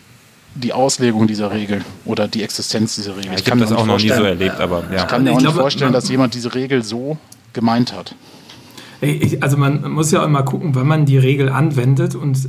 die 0.54 0.72
Auslegung 0.72 1.26
dieser 1.26 1.50
Regel 1.50 1.84
oder 2.04 2.28
die 2.28 2.42
Existenz 2.42 2.96
dieser 2.96 3.16
Regel. 3.16 3.26
Ja, 3.26 3.32
ich, 3.32 3.38
ich 3.40 3.44
kann 3.44 3.58
das 3.58 3.72
auch 3.72 3.86
noch 3.86 4.00
nie 4.00 4.08
so 4.08 4.22
erlebt, 4.22 4.60
aber 4.60 4.84
ja. 4.92 5.02
Ich 5.02 5.06
kann 5.08 5.24
mir 5.24 5.32
auch 5.32 5.40
nicht 5.40 5.52
vorstellen, 5.52 5.92
dass 5.92 6.08
jemand 6.08 6.34
diese 6.34 6.54
Regel 6.54 6.82
so 6.82 7.16
gemeint 7.52 7.92
hat. 7.92 8.14
Ich, 9.00 9.42
also 9.42 9.56
man 9.56 9.90
muss 9.90 10.10
ja 10.12 10.22
auch 10.22 10.26
immer 10.26 10.44
gucken, 10.44 10.74
wann 10.74 10.86
man 10.86 11.04
die 11.04 11.18
Regel 11.18 11.48
anwendet 11.48 12.14
und 12.14 12.48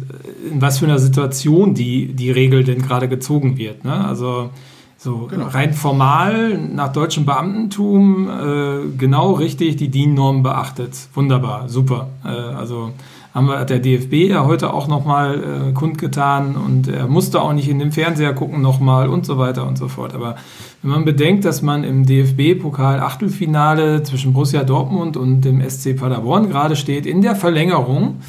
in 0.51 0.61
was 0.61 0.79
für 0.79 0.85
einer 0.85 0.99
Situation 0.99 1.73
die, 1.73 2.13
die 2.13 2.31
Regel 2.31 2.63
denn 2.63 2.81
gerade 2.81 3.09
gezogen 3.09 3.57
wird. 3.57 3.83
Ne? 3.83 4.05
Also 4.05 4.51
so 4.97 5.27
genau. 5.29 5.47
rein 5.47 5.73
formal 5.73 6.57
nach 6.57 6.93
deutschem 6.93 7.25
Beamtentum 7.25 8.29
äh, 8.29 8.97
genau 8.97 9.33
richtig 9.33 9.75
die 9.75 9.89
DIN-Norm 9.89 10.43
beachtet. 10.43 10.97
Wunderbar, 11.13 11.67
super. 11.67 12.09
Äh, 12.23 12.29
also 12.29 12.91
haben 13.35 13.47
wir, 13.47 13.65
der 13.65 13.79
DFB 13.79 14.29
ja 14.29 14.45
heute 14.45 14.73
auch 14.73 14.87
nochmal 14.87 15.69
äh, 15.69 15.73
kundgetan 15.73 16.55
und 16.55 16.87
er 16.87 17.07
musste 17.07 17.41
auch 17.41 17.51
nicht 17.51 17.67
in 17.67 17.79
den 17.79 17.91
Fernseher 17.91 18.33
gucken 18.33 18.61
nochmal 18.61 19.09
und 19.09 19.25
so 19.25 19.37
weiter 19.37 19.67
und 19.67 19.77
so 19.77 19.89
fort. 19.89 20.15
Aber 20.15 20.37
wenn 20.81 20.91
man 20.91 21.03
bedenkt, 21.03 21.43
dass 21.43 21.61
man 21.61 21.83
im 21.83 22.05
DFB-Pokal-Achtelfinale 22.05 24.03
zwischen 24.03 24.31
Borussia 24.31 24.63
Dortmund 24.63 25.17
und 25.17 25.41
dem 25.41 25.61
SC 25.69 25.97
Paderborn 25.97 26.47
gerade 26.47 26.77
steht, 26.77 27.05
in 27.05 27.21
der 27.21 27.35
Verlängerung, 27.35 28.21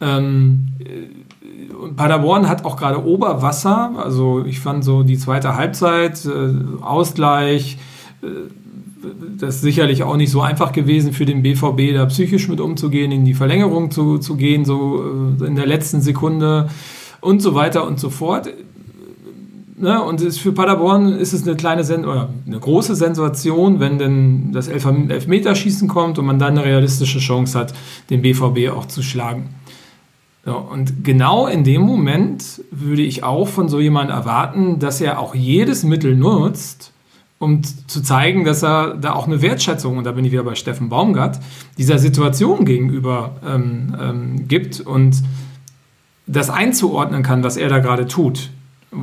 ähm, 0.00 0.68
Paderborn 1.96 2.48
hat 2.48 2.64
auch 2.64 2.78
gerade 2.78 3.04
Oberwasser, 3.04 3.92
also 4.02 4.46
ich 4.46 4.60
fand 4.60 4.82
so 4.82 5.02
die 5.02 5.18
zweite 5.18 5.56
Halbzeit, 5.56 6.24
äh, 6.24 6.82
Ausgleich, 6.82 7.76
äh, 8.22 8.26
das 9.38 9.56
ist 9.56 9.60
sicherlich 9.62 10.02
auch 10.02 10.16
nicht 10.16 10.30
so 10.30 10.40
einfach 10.40 10.72
gewesen 10.72 11.12
für 11.12 11.24
den 11.24 11.42
BVB, 11.42 11.94
da 11.94 12.06
psychisch 12.06 12.48
mit 12.48 12.60
umzugehen, 12.60 13.12
in 13.12 13.24
die 13.24 13.34
Verlängerung 13.34 13.90
zu, 13.90 14.18
zu 14.18 14.36
gehen, 14.36 14.64
so 14.64 15.02
äh, 15.40 15.46
in 15.46 15.56
der 15.56 15.66
letzten 15.66 16.00
Sekunde 16.00 16.68
und 17.20 17.40
so 17.40 17.54
weiter 17.54 17.86
und 17.86 18.00
so 18.00 18.10
fort. 18.10 18.48
Ne? 19.76 20.02
Und 20.02 20.20
ist 20.20 20.38
für 20.38 20.52
Paderborn 20.52 21.12
ist 21.12 21.32
es 21.32 21.46
eine 21.46 21.56
kleine 21.56 21.84
Sen 21.84 22.04
oder 22.04 22.30
eine 22.46 22.58
große 22.58 22.96
Sensation, 22.96 23.78
wenn 23.78 23.98
denn 23.98 24.52
das 24.52 24.66
Elf 24.66 24.84
Elfmeterschießen 24.86 25.86
kommt 25.86 26.18
und 26.18 26.26
man 26.26 26.38
dann 26.38 26.58
eine 26.58 26.64
realistische 26.64 27.20
Chance 27.20 27.58
hat, 27.58 27.74
den 28.10 28.22
BVB 28.22 28.70
auch 28.74 28.86
zu 28.86 29.02
schlagen. 29.02 29.50
So, 30.44 30.56
und 30.56 31.04
genau 31.04 31.46
in 31.46 31.62
dem 31.62 31.82
Moment 31.82 32.62
würde 32.70 33.02
ich 33.02 33.22
auch 33.22 33.46
von 33.46 33.68
so 33.68 33.78
jemandem 33.80 34.16
erwarten, 34.16 34.78
dass 34.78 35.00
er 35.00 35.20
auch 35.20 35.34
jedes 35.34 35.84
Mittel 35.84 36.16
nutzt, 36.16 36.92
um 37.38 37.62
zu 37.62 38.02
zeigen, 38.02 38.44
dass 38.44 38.62
er 38.62 38.94
da 38.94 39.12
auch 39.12 39.26
eine 39.26 39.42
Wertschätzung, 39.42 39.96
und 39.96 40.04
da 40.04 40.12
bin 40.12 40.24
ich 40.24 40.32
wieder 40.32 40.42
bei 40.42 40.54
Steffen 40.54 40.88
Baumgart, 40.88 41.38
dieser 41.76 41.98
Situation 41.98 42.64
gegenüber 42.64 43.36
ähm, 43.46 43.96
ähm, 44.00 44.48
gibt 44.48 44.80
und 44.80 45.22
das 46.26 46.50
einzuordnen 46.50 47.22
kann, 47.22 47.42
was 47.44 47.56
er 47.56 47.68
da 47.68 47.78
gerade 47.78 48.06
tut, 48.06 48.50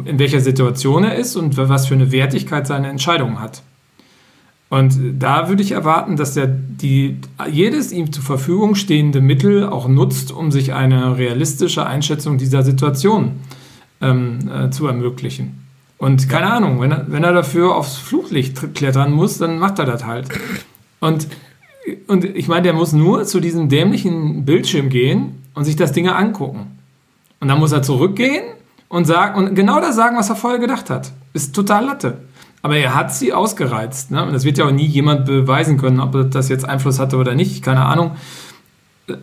in 0.05 0.19
welcher 0.19 0.41
Situation 0.41 1.03
er 1.03 1.15
ist 1.15 1.35
und 1.35 1.57
was 1.57 1.87
für 1.87 1.95
eine 1.95 2.11
Wertigkeit 2.11 2.67
seine 2.67 2.89
Entscheidung 2.89 3.39
hat. 3.39 3.63
Und 4.69 4.97
da 5.19 5.47
würde 5.47 5.61
ich 5.61 5.71
erwarten, 5.71 6.17
dass 6.17 6.35
er 6.35 6.47
die, 6.47 7.17
jedes 7.49 7.91
ihm 7.91 8.11
zur 8.11 8.23
Verfügung 8.23 8.75
stehende 8.75 9.21
Mittel 9.21 9.67
auch 9.67 9.87
nutzt, 9.87 10.31
um 10.31 10.51
sich 10.51 10.73
eine 10.73 11.17
realistische 11.17 11.85
Einschätzung 11.85 12.37
dieser 12.37 12.63
Situation 12.63 13.39
ähm, 14.01 14.49
äh, 14.49 14.69
zu 14.71 14.87
ermöglichen. 14.87 15.64
Und 15.97 16.27
keine 16.29 16.51
Ahnung, 16.51 16.81
wenn 16.81 16.91
er, 16.91 17.05
wenn 17.07 17.23
er 17.23 17.33
dafür 17.33 17.75
aufs 17.75 17.97
Fluglicht 17.97 18.73
klettern 18.75 19.13
muss, 19.13 19.37
dann 19.37 19.59
macht 19.59 19.79
er 19.79 19.85
das 19.85 20.05
halt. 20.05 20.27
Und, 20.99 21.27
und 22.07 22.25
ich 22.25 22.47
meine, 22.47 22.63
der 22.63 22.73
muss 22.73 22.91
nur 22.91 23.23
zu 23.25 23.39
diesem 23.39 23.69
dämlichen 23.69 24.45
Bildschirm 24.45 24.89
gehen 24.89 25.41
und 25.53 25.63
sich 25.63 25.75
das 25.75 25.93
Ding 25.93 26.07
angucken. 26.07 26.77
Und 27.39 27.47
dann 27.47 27.59
muss 27.59 27.71
er 27.71 27.81
zurückgehen 27.81 28.43
und, 28.89 29.05
sagen, 29.05 29.35
und 29.35 29.55
genau 29.55 29.79
das 29.79 29.95
sagen, 29.95 30.17
was 30.17 30.29
er 30.29 30.35
vorher 30.35 30.59
gedacht 30.59 30.89
hat. 30.89 31.11
Ist 31.33 31.55
total 31.55 31.85
Latte. 31.85 32.17
Aber 32.61 32.77
er 32.77 32.95
hat 32.95 33.13
sie 33.13 33.31
ausgereizt. 33.31 34.11
Ne? 34.11 34.25
Und 34.25 34.33
das 34.33 34.43
wird 34.43 34.57
ja 34.57 34.65
auch 34.65 34.71
nie 34.71 34.85
jemand 34.85 35.25
beweisen 35.25 35.77
können, 35.77 35.99
ob 35.99 36.31
das 36.31 36.49
jetzt 36.49 36.67
Einfluss 36.67 36.99
hatte 36.99 37.17
oder 37.17 37.35
nicht. 37.35 37.61
Keine 37.61 37.85
Ahnung. 37.85 38.11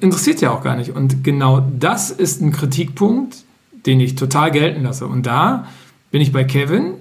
Interessiert 0.00 0.40
ja 0.40 0.52
auch 0.52 0.62
gar 0.62 0.76
nicht. 0.76 0.94
Und 0.94 1.24
genau 1.24 1.66
das 1.78 2.10
ist 2.10 2.40
ein 2.40 2.52
Kritikpunkt, 2.52 3.38
den 3.84 3.98
ich 3.98 4.14
total 4.14 4.52
gelten 4.52 4.84
lasse. 4.84 5.06
Und 5.06 5.26
da 5.26 5.66
bin 6.12 6.22
ich 6.22 6.30
bei 6.30 6.44
Kevin. 6.44 6.94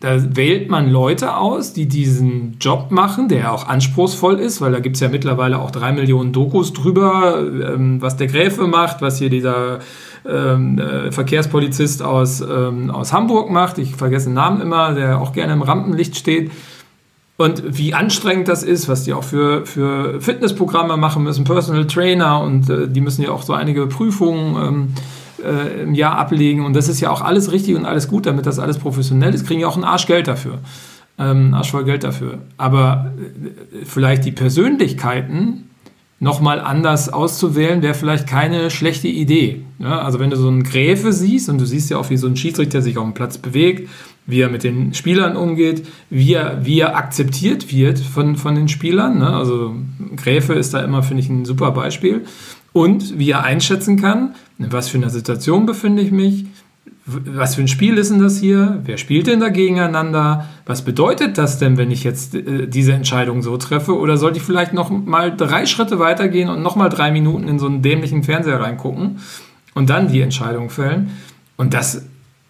Da 0.00 0.36
wählt 0.36 0.68
man 0.68 0.90
Leute 0.90 1.38
aus, 1.38 1.72
die 1.72 1.86
diesen 1.86 2.58
Job 2.60 2.90
machen, 2.90 3.28
der 3.28 3.52
auch 3.52 3.66
anspruchsvoll 3.68 4.38
ist, 4.38 4.60
weil 4.60 4.72
da 4.72 4.80
gibt 4.80 4.96
es 4.96 5.00
ja 5.00 5.08
mittlerweile 5.08 5.58
auch 5.58 5.70
drei 5.70 5.92
Millionen 5.92 6.34
Dokus 6.34 6.74
drüber, 6.74 7.38
ähm, 7.38 8.02
was 8.02 8.18
der 8.18 8.26
Gräfe 8.26 8.66
macht, 8.66 9.00
was 9.00 9.18
hier 9.18 9.30
dieser 9.30 9.78
ähm, 10.28 10.78
äh, 10.78 11.10
Verkehrspolizist 11.10 12.02
aus, 12.02 12.42
ähm, 12.42 12.90
aus 12.90 13.14
Hamburg 13.14 13.50
macht. 13.50 13.78
Ich 13.78 13.96
vergesse 13.96 14.26
den 14.26 14.34
Namen 14.34 14.60
immer, 14.60 14.92
der 14.92 15.20
auch 15.20 15.32
gerne 15.32 15.54
im 15.54 15.62
Rampenlicht 15.62 16.16
steht. 16.16 16.50
Und 17.36 17.78
wie 17.78 17.94
anstrengend 17.94 18.48
das 18.48 18.62
ist, 18.62 18.88
was 18.88 19.04
die 19.04 19.14
auch 19.14 19.24
für, 19.24 19.64
für 19.64 20.20
Fitnessprogramme 20.20 20.96
machen 20.96 21.24
müssen, 21.24 21.44
Personal 21.44 21.86
Trainer 21.86 22.42
und 22.42 22.68
äh, 22.68 22.88
die 22.88 23.00
müssen 23.00 23.22
ja 23.22 23.30
auch 23.30 23.42
so 23.42 23.54
einige 23.54 23.86
Prüfungen 23.86 24.56
ähm, 24.56 24.94
äh, 25.44 25.82
im 25.82 25.94
Jahr 25.94 26.16
ablegen. 26.16 26.64
Und 26.64 26.74
das 26.74 26.88
ist 26.88 27.00
ja 27.00 27.10
auch 27.10 27.20
alles 27.20 27.52
richtig 27.52 27.76
und 27.76 27.84
alles 27.84 28.08
gut, 28.08 28.26
damit 28.26 28.46
das 28.46 28.58
alles 28.58 28.78
professionell 28.78 29.34
ist, 29.34 29.46
kriegen 29.46 29.60
ja 29.60 29.68
auch 29.68 29.76
einen 29.76 29.84
Arsch 29.84 30.06
Geld 30.06 30.26
dafür. 30.26 30.58
Ähm, 31.18 31.54
Arsch 31.54 31.70
voll 31.70 31.84
Geld 31.84 32.02
dafür. 32.02 32.38
Aber 32.56 33.12
äh, 33.16 33.84
vielleicht 33.84 34.24
die 34.24 34.32
Persönlichkeiten 34.32 35.70
nochmal 36.20 36.60
anders 36.60 37.12
auszuwählen, 37.12 37.82
wäre 37.82 37.94
vielleicht 37.94 38.26
keine 38.26 38.70
schlechte 38.70 39.08
Idee. 39.08 39.62
Ja, 39.78 40.00
also 40.00 40.18
wenn 40.18 40.30
du 40.30 40.36
so 40.36 40.48
einen 40.48 40.62
Gräfe 40.62 41.12
siehst 41.12 41.48
und 41.48 41.60
du 41.60 41.66
siehst 41.66 41.90
ja 41.90 41.98
auch, 41.98 42.10
wie 42.10 42.16
so 42.16 42.26
ein 42.26 42.36
Schiedsrichter 42.36 42.82
sich 42.82 42.98
auf 42.98 43.04
dem 43.04 43.14
Platz 43.14 43.38
bewegt, 43.38 43.88
wie 44.26 44.40
er 44.40 44.48
mit 44.48 44.64
den 44.64 44.94
Spielern 44.94 45.36
umgeht, 45.36 45.86
wie 46.10 46.32
er, 46.32 46.64
wie 46.64 46.80
er 46.80 46.96
akzeptiert 46.96 47.72
wird 47.72 47.98
von, 47.98 48.36
von 48.36 48.54
den 48.54 48.68
Spielern. 48.68 49.18
Ne? 49.18 49.28
Also 49.28 49.74
Gräfe 50.16 50.54
ist 50.54 50.72
da 50.72 50.80
immer, 50.80 51.02
finde 51.02 51.22
ich, 51.22 51.28
ein 51.28 51.44
super 51.44 51.72
Beispiel. 51.72 52.24
Und 52.74 53.20
wie 53.20 53.30
er 53.30 53.44
einschätzen 53.44 54.00
kann, 54.00 54.34
in 54.58 54.72
was 54.72 54.88
für 54.88 54.98
einer 54.98 55.08
Situation 55.08 55.64
befinde 55.64 56.02
ich 56.02 56.10
mich, 56.10 56.44
was 57.06 57.54
für 57.54 57.60
ein 57.60 57.68
Spiel 57.68 57.98
ist 57.98 58.10
denn 58.10 58.18
das 58.18 58.38
hier? 58.38 58.80
Wer 58.84 58.96
spielt 58.96 59.28
denn 59.28 59.38
da 59.38 59.48
gegeneinander? 59.48 60.48
Was 60.66 60.82
bedeutet 60.82 61.38
das 61.38 61.58
denn, 61.58 61.76
wenn 61.76 61.90
ich 61.90 62.02
jetzt 62.02 62.34
äh, 62.34 62.66
diese 62.66 62.94
Entscheidung 62.94 63.42
so 63.42 63.56
treffe? 63.58 63.96
Oder 63.96 64.16
sollte 64.16 64.38
ich 64.38 64.42
vielleicht 64.42 64.72
noch 64.72 64.90
mal 64.90 65.36
drei 65.36 65.66
Schritte 65.66 66.00
weitergehen 66.00 66.48
und 66.48 66.62
noch 66.62 66.76
mal 66.76 66.88
drei 66.88 67.12
Minuten 67.12 67.46
in 67.46 67.58
so 67.58 67.66
einen 67.66 67.82
dämlichen 67.82 68.24
Fernseher 68.24 68.58
reingucken 68.58 69.18
und 69.74 69.88
dann 69.88 70.08
die 70.08 70.20
Entscheidung 70.20 70.68
fällen? 70.68 71.10
Und 71.56 71.74
das, 71.74 72.06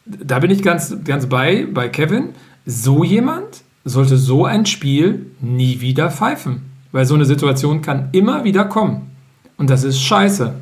da 0.07 0.39
bin 0.39 0.51
ich 0.51 0.63
ganz, 0.63 0.97
ganz 1.05 1.27
bei, 1.27 1.67
bei 1.71 1.89
Kevin. 1.91 2.31
So 2.65 3.05
jemand 3.05 3.63
sollte 3.85 4.17
so 4.17 4.47
ein 4.47 4.65
Spiel 4.65 5.27
nie 5.41 5.83
wieder 5.83 6.11
pfeifen. 6.11 6.63
Weil 6.93 7.05
so 7.05 7.15
eine 7.15 7.25
Situation 7.25 7.83
kann 7.83 8.09
immer 8.13 8.45
wieder 8.45 8.65
kommen. 8.65 9.14
Und 9.57 9.71
das 9.71 9.85
ist 9.85 10.01
scheiße. 10.01 10.55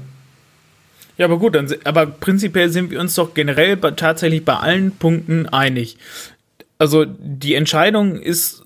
Ja, 1.19 1.27
aber 1.27 1.39
gut, 1.39 1.55
dann, 1.55 1.73
aber 1.85 2.07
prinzipiell 2.07 2.71
sind 2.71 2.91
wir 2.91 3.01
uns 3.01 3.15
doch 3.15 3.35
generell 3.35 3.77
bei, 3.77 3.93
tatsächlich 3.93 4.45
bei 4.45 4.57
allen 4.57 4.93
Punkten 4.93 5.47
einig. 5.47 5.99
Also 6.79 7.05
die 7.05 7.55
Entscheidung 7.55 8.17
ist 8.17 8.65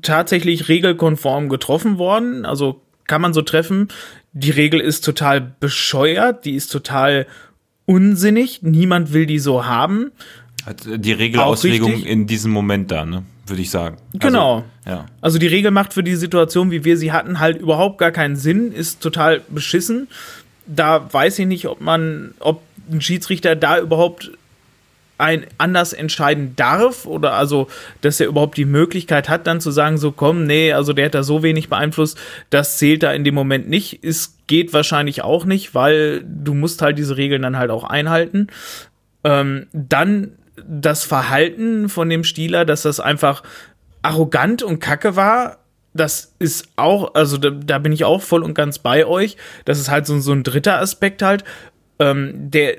tatsächlich 0.00 0.68
regelkonform 0.68 1.48
getroffen 1.48 1.98
worden. 1.98 2.46
Also 2.46 2.80
kann 3.06 3.20
man 3.20 3.34
so 3.34 3.42
treffen. 3.42 3.88
Die 4.32 4.50
Regel 4.50 4.80
ist 4.80 5.04
total 5.04 5.40
bescheuert, 5.40 6.44
die 6.44 6.54
ist 6.54 6.68
total 6.68 7.26
unsinnig. 7.84 8.62
Niemand 8.62 9.12
will 9.12 9.26
die 9.26 9.38
so 9.38 9.66
haben. 9.66 10.12
Die 10.86 11.12
Regelauslegung 11.12 12.04
in 12.04 12.26
diesem 12.26 12.52
Moment 12.52 12.90
da, 12.90 13.04
ne? 13.04 13.24
Würde 13.52 13.62
ich 13.62 13.70
sagen. 13.70 13.96
Genau. 14.14 14.64
Also, 14.84 14.98
ja. 14.98 15.06
also 15.20 15.38
die 15.38 15.46
Regel 15.46 15.70
macht 15.70 15.92
für 15.92 16.02
die 16.02 16.16
Situation, 16.16 16.70
wie 16.70 16.84
wir 16.84 16.96
sie 16.96 17.12
hatten, 17.12 17.38
halt 17.38 17.58
überhaupt 17.58 17.98
gar 17.98 18.10
keinen 18.10 18.36
Sinn, 18.36 18.72
ist 18.72 19.00
total 19.00 19.42
beschissen 19.48 20.08
da 20.66 21.12
weiß 21.12 21.38
ich 21.40 21.46
nicht, 21.46 21.66
ob 21.66 21.80
man, 21.80 22.34
ob 22.38 22.62
ein 22.90 23.00
Schiedsrichter 23.00 23.56
da 23.56 23.78
überhaupt 23.78 24.32
ein 25.18 25.46
anders 25.56 25.92
entscheiden 25.92 26.56
darf 26.56 27.06
oder 27.06 27.34
also, 27.34 27.68
dass 28.00 28.18
er 28.18 28.26
überhaupt 28.26 28.56
die 28.56 28.64
Möglichkeit 28.64 29.28
hat, 29.28 29.46
dann 29.46 29.60
zu 29.60 29.70
sagen, 29.70 29.98
so 29.98 30.10
komm, 30.10 30.46
nee, 30.46 30.72
also 30.72 30.92
der 30.92 31.06
hat 31.06 31.14
da 31.14 31.22
so 31.22 31.44
wenig 31.44 31.68
beeinflusst, 31.68 32.18
das 32.50 32.78
zählt 32.78 33.04
da 33.04 33.12
in 33.12 33.22
dem 33.22 33.34
Moment 33.34 33.68
nicht. 33.68 34.02
Es 34.02 34.36
geht 34.48 34.72
wahrscheinlich 34.72 35.22
auch 35.22 35.44
nicht, 35.44 35.76
weil 35.76 36.24
du 36.24 36.54
musst 36.54 36.82
halt 36.82 36.98
diese 36.98 37.16
Regeln 37.16 37.42
dann 37.42 37.56
halt 37.56 37.70
auch 37.70 37.84
einhalten. 37.84 38.48
Ähm, 39.22 39.66
dann 39.72 40.32
das 40.66 41.04
Verhalten 41.04 41.88
von 41.88 42.08
dem 42.08 42.24
Stieler, 42.24 42.64
dass 42.64 42.82
das 42.82 43.00
einfach 43.00 43.42
arrogant 44.02 44.62
und 44.62 44.80
kacke 44.80 45.16
war, 45.16 45.58
das 45.94 46.34
ist 46.38 46.68
auch, 46.76 47.14
also 47.14 47.36
da, 47.36 47.50
da, 47.50 47.78
bin 47.78 47.92
ich 47.92 48.04
auch 48.04 48.22
voll 48.22 48.42
und 48.42 48.54
ganz 48.54 48.78
bei 48.78 49.06
euch. 49.06 49.36
Das 49.64 49.78
ist 49.78 49.90
halt 49.90 50.06
so, 50.06 50.18
so 50.20 50.32
ein 50.32 50.42
dritter 50.42 50.80
Aspekt 50.80 51.22
halt. 51.22 51.44
Ähm, 51.98 52.32
der, 52.34 52.78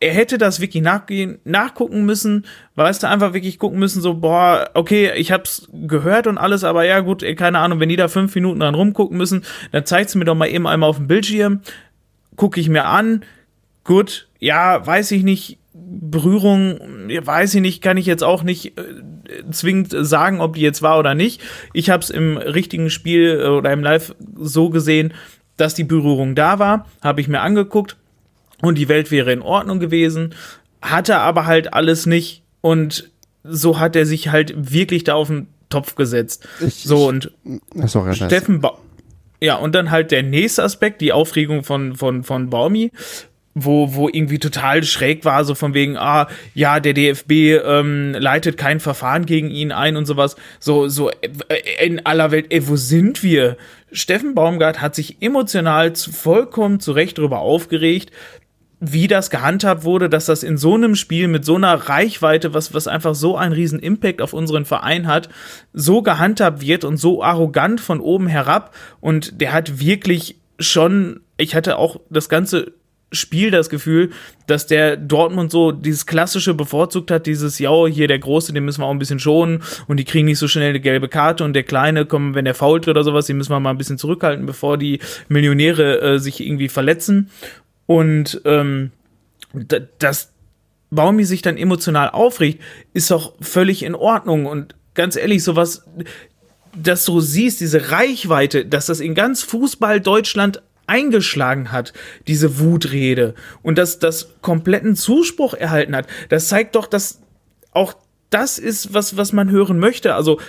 er 0.00 0.12
hätte 0.12 0.38
das 0.38 0.60
wirklich 0.60 0.82
nachgehen, 0.82 1.38
nachgucken 1.44 2.04
müssen, 2.04 2.44
weißt 2.74 3.02
du, 3.02 3.08
einfach 3.08 3.32
wirklich 3.32 3.58
gucken 3.58 3.78
müssen, 3.78 4.02
so, 4.02 4.14
boah, 4.14 4.70
okay, 4.74 5.12
ich 5.16 5.32
hab's 5.32 5.68
gehört 5.72 6.26
und 6.26 6.36
alles, 6.36 6.62
aber 6.62 6.84
ja, 6.84 7.00
gut, 7.00 7.24
keine 7.36 7.58
Ahnung, 7.58 7.80
wenn 7.80 7.88
die 7.88 7.96
da 7.96 8.08
fünf 8.08 8.34
Minuten 8.34 8.60
dran 8.60 8.74
rumgucken 8.74 9.16
müssen, 9.16 9.44
dann 9.72 9.86
zeigt's 9.86 10.14
mir 10.14 10.26
doch 10.26 10.34
mal 10.34 10.48
eben 10.48 10.66
einmal 10.66 10.90
auf 10.90 10.96
dem 10.96 11.06
Bildschirm, 11.06 11.60
gucke 12.36 12.60
ich 12.60 12.68
mir 12.68 12.84
an, 12.84 13.24
gut, 13.82 14.28
ja, 14.40 14.86
weiß 14.86 15.10
ich 15.12 15.22
nicht, 15.22 15.58
Berührung, 15.86 16.78
weiß 17.08 17.54
ich 17.54 17.60
nicht, 17.60 17.82
kann 17.82 17.96
ich 17.96 18.06
jetzt 18.06 18.24
auch 18.24 18.42
nicht 18.42 18.78
äh, 18.78 18.82
zwingend 19.50 19.94
sagen, 19.98 20.40
ob 20.40 20.54
die 20.54 20.60
jetzt 20.60 20.82
war 20.82 20.98
oder 20.98 21.14
nicht. 21.14 21.40
Ich 21.72 21.90
habe 21.90 22.02
es 22.02 22.10
im 22.10 22.36
richtigen 22.36 22.90
Spiel 22.90 23.40
äh, 23.40 23.48
oder 23.48 23.72
im 23.72 23.82
Live 23.82 24.14
so 24.36 24.70
gesehen, 24.70 25.12
dass 25.56 25.74
die 25.74 25.84
Berührung 25.84 26.34
da 26.34 26.58
war, 26.58 26.86
habe 27.02 27.20
ich 27.20 27.28
mir 27.28 27.40
angeguckt 27.40 27.96
und 28.62 28.76
die 28.76 28.88
Welt 28.88 29.10
wäre 29.10 29.32
in 29.32 29.42
Ordnung 29.42 29.78
gewesen, 29.78 30.34
hatte 30.82 31.18
aber 31.18 31.46
halt 31.46 31.74
alles 31.74 32.06
nicht 32.06 32.42
und 32.60 33.10
so 33.44 33.78
hat 33.78 33.94
er 33.94 34.06
sich 34.06 34.28
halt 34.28 34.72
wirklich 34.72 35.04
da 35.04 35.14
auf 35.14 35.28
den 35.28 35.48
Topf 35.68 35.96
gesetzt. 35.96 36.48
Ich, 36.60 36.84
so 36.84 37.08
und 37.08 37.30
sorry, 37.86 38.14
Steffen 38.14 38.60
ba 38.60 38.78
ja, 39.40 39.56
und 39.56 39.74
dann 39.74 39.90
halt 39.90 40.10
der 40.10 40.22
nächste 40.22 40.62
Aspekt, 40.62 41.02
die 41.02 41.12
Aufregung 41.12 41.64
von, 41.64 41.94
von, 41.96 42.24
von 42.24 42.48
Baumi 42.48 42.92
wo, 43.54 43.94
wo 43.94 44.08
irgendwie 44.08 44.38
total 44.38 44.82
schräg 44.82 45.24
war, 45.24 45.44
so 45.44 45.54
von 45.54 45.74
wegen, 45.74 45.96
ah, 45.96 46.28
ja, 46.54 46.80
der 46.80 46.92
DFB 46.92 47.30
ähm, 47.64 48.14
leitet 48.18 48.56
kein 48.56 48.80
Verfahren 48.80 49.26
gegen 49.26 49.48
ihn 49.48 49.70
ein 49.72 49.96
und 49.96 50.06
sowas. 50.06 50.36
So, 50.58 50.88
so 50.88 51.10
äh, 51.10 51.84
in 51.84 52.04
aller 52.04 52.32
Welt, 52.32 52.46
ey, 52.50 52.66
wo 52.68 52.76
sind 52.76 53.22
wir? 53.22 53.56
Steffen 53.92 54.34
Baumgart 54.34 54.80
hat 54.80 54.96
sich 54.96 55.22
emotional 55.22 55.92
zu, 55.92 56.10
vollkommen 56.12 56.80
zu 56.80 56.92
Recht 56.92 57.16
darüber 57.18 57.38
aufgeregt, 57.38 58.10
wie 58.80 59.06
das 59.06 59.30
gehandhabt 59.30 59.84
wurde, 59.84 60.10
dass 60.10 60.26
das 60.26 60.42
in 60.42 60.58
so 60.58 60.74
einem 60.74 60.96
Spiel 60.96 61.28
mit 61.28 61.44
so 61.44 61.54
einer 61.54 61.74
Reichweite, 61.74 62.54
was, 62.54 62.74
was 62.74 62.88
einfach 62.88 63.14
so 63.14 63.36
einen 63.36 63.54
riesen 63.54 63.78
Impact 63.78 64.20
auf 64.20 64.32
unseren 64.32 64.64
Verein 64.64 65.06
hat, 65.06 65.28
so 65.72 66.02
gehandhabt 66.02 66.60
wird 66.60 66.84
und 66.84 66.96
so 66.96 67.22
arrogant 67.22 67.80
von 67.80 68.00
oben 68.00 68.26
herab. 68.26 68.74
Und 69.00 69.40
der 69.40 69.52
hat 69.52 69.78
wirklich 69.78 70.36
schon, 70.58 71.20
ich 71.36 71.54
hatte 71.54 71.78
auch 71.78 72.00
das 72.10 72.28
ganze 72.28 72.72
Spiel 73.12 73.50
das 73.50 73.70
Gefühl, 73.70 74.10
dass 74.46 74.66
der 74.66 74.96
Dortmund 74.96 75.52
so 75.52 75.70
dieses 75.70 76.06
klassische 76.06 76.54
bevorzugt 76.54 77.10
hat, 77.10 77.26
dieses, 77.26 77.58
ja, 77.58 77.86
hier 77.86 78.08
der 78.08 78.18
Große, 78.18 78.52
den 78.52 78.64
müssen 78.64 78.80
wir 78.80 78.86
auch 78.86 78.90
ein 78.90 78.98
bisschen 78.98 79.20
schonen 79.20 79.62
und 79.86 79.98
die 79.98 80.04
kriegen 80.04 80.26
nicht 80.26 80.38
so 80.38 80.48
schnell 80.48 80.70
eine 80.70 80.80
gelbe 80.80 81.08
Karte 81.08 81.44
und 81.44 81.52
der 81.52 81.62
Kleine, 81.62 82.06
komm, 82.06 82.34
wenn 82.34 82.44
der 82.44 82.54
fault 82.54 82.88
oder 82.88 83.04
sowas, 83.04 83.26
den 83.26 83.36
müssen 83.36 83.52
wir 83.52 83.60
mal 83.60 83.70
ein 83.70 83.78
bisschen 83.78 83.98
zurückhalten, 83.98 84.46
bevor 84.46 84.78
die 84.78 85.00
Millionäre 85.28 86.00
äh, 86.00 86.18
sich 86.18 86.40
irgendwie 86.40 86.68
verletzen. 86.68 87.30
Und 87.86 88.40
ähm, 88.44 88.90
dass 89.98 90.32
Baumi 90.90 91.24
sich 91.24 91.42
dann 91.42 91.56
emotional 91.56 92.10
aufregt, 92.10 92.62
ist 92.92 93.10
doch 93.10 93.34
völlig 93.40 93.82
in 93.82 93.94
Ordnung. 93.94 94.46
Und 94.46 94.74
ganz 94.94 95.16
ehrlich, 95.16 95.42
sowas, 95.42 95.84
dass 96.76 97.04
du 97.04 97.20
siehst, 97.20 97.60
diese 97.60 97.90
Reichweite, 97.90 98.64
dass 98.66 98.86
das 98.86 99.00
in 99.00 99.14
ganz 99.14 99.42
Fußball 99.42 100.00
Deutschland 100.00 100.62
eingeschlagen 100.86 101.72
hat, 101.72 101.92
diese 102.26 102.58
Wutrede, 102.58 103.34
und 103.62 103.78
dass 103.78 103.98
das 103.98 104.34
kompletten 104.40 104.96
Zuspruch 104.96 105.54
erhalten 105.54 105.96
hat, 105.96 106.06
das 106.28 106.48
zeigt 106.48 106.74
doch, 106.74 106.86
dass 106.86 107.20
auch 107.72 107.94
das 108.30 108.58
ist, 108.58 108.92
was, 108.94 109.16
was 109.16 109.32
man 109.32 109.50
hören 109.50 109.78
möchte. 109.78 110.14
Also, 110.14 110.40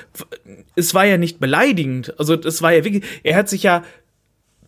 es 0.76 0.94
war 0.94 1.06
ja 1.06 1.18
nicht 1.18 1.40
beleidigend. 1.40 2.20
Also, 2.20 2.34
es 2.34 2.62
war 2.62 2.74
ja 2.74 2.84
wirklich, 2.84 3.04
er 3.24 3.36
hat 3.36 3.50
sich 3.50 3.64
ja 3.64 3.84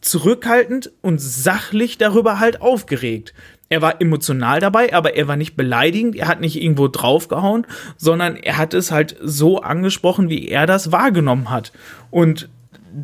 zurückhaltend 0.02 0.92
und 1.02 1.20
sachlich 1.20 1.98
darüber 1.98 2.40
halt 2.40 2.62
aufgeregt. 2.62 3.34
Er 3.70 3.82
war 3.82 4.00
emotional 4.00 4.60
dabei, 4.60 4.94
aber 4.94 5.16
er 5.16 5.28
war 5.28 5.36
nicht 5.36 5.58
beleidigend, 5.58 6.16
er 6.16 6.28
hat 6.28 6.40
nicht 6.40 6.62
irgendwo 6.62 6.88
draufgehauen, 6.88 7.66
sondern 7.98 8.38
er 8.38 8.58
hat 8.58 8.74
es 8.74 8.92
halt 8.92 9.18
so 9.22 9.62
angesprochen, 9.62 10.30
wie 10.30 10.48
er 10.48 10.66
das 10.66 10.92
wahrgenommen 10.92 11.50
hat. 11.50 11.74
Und 12.10 12.48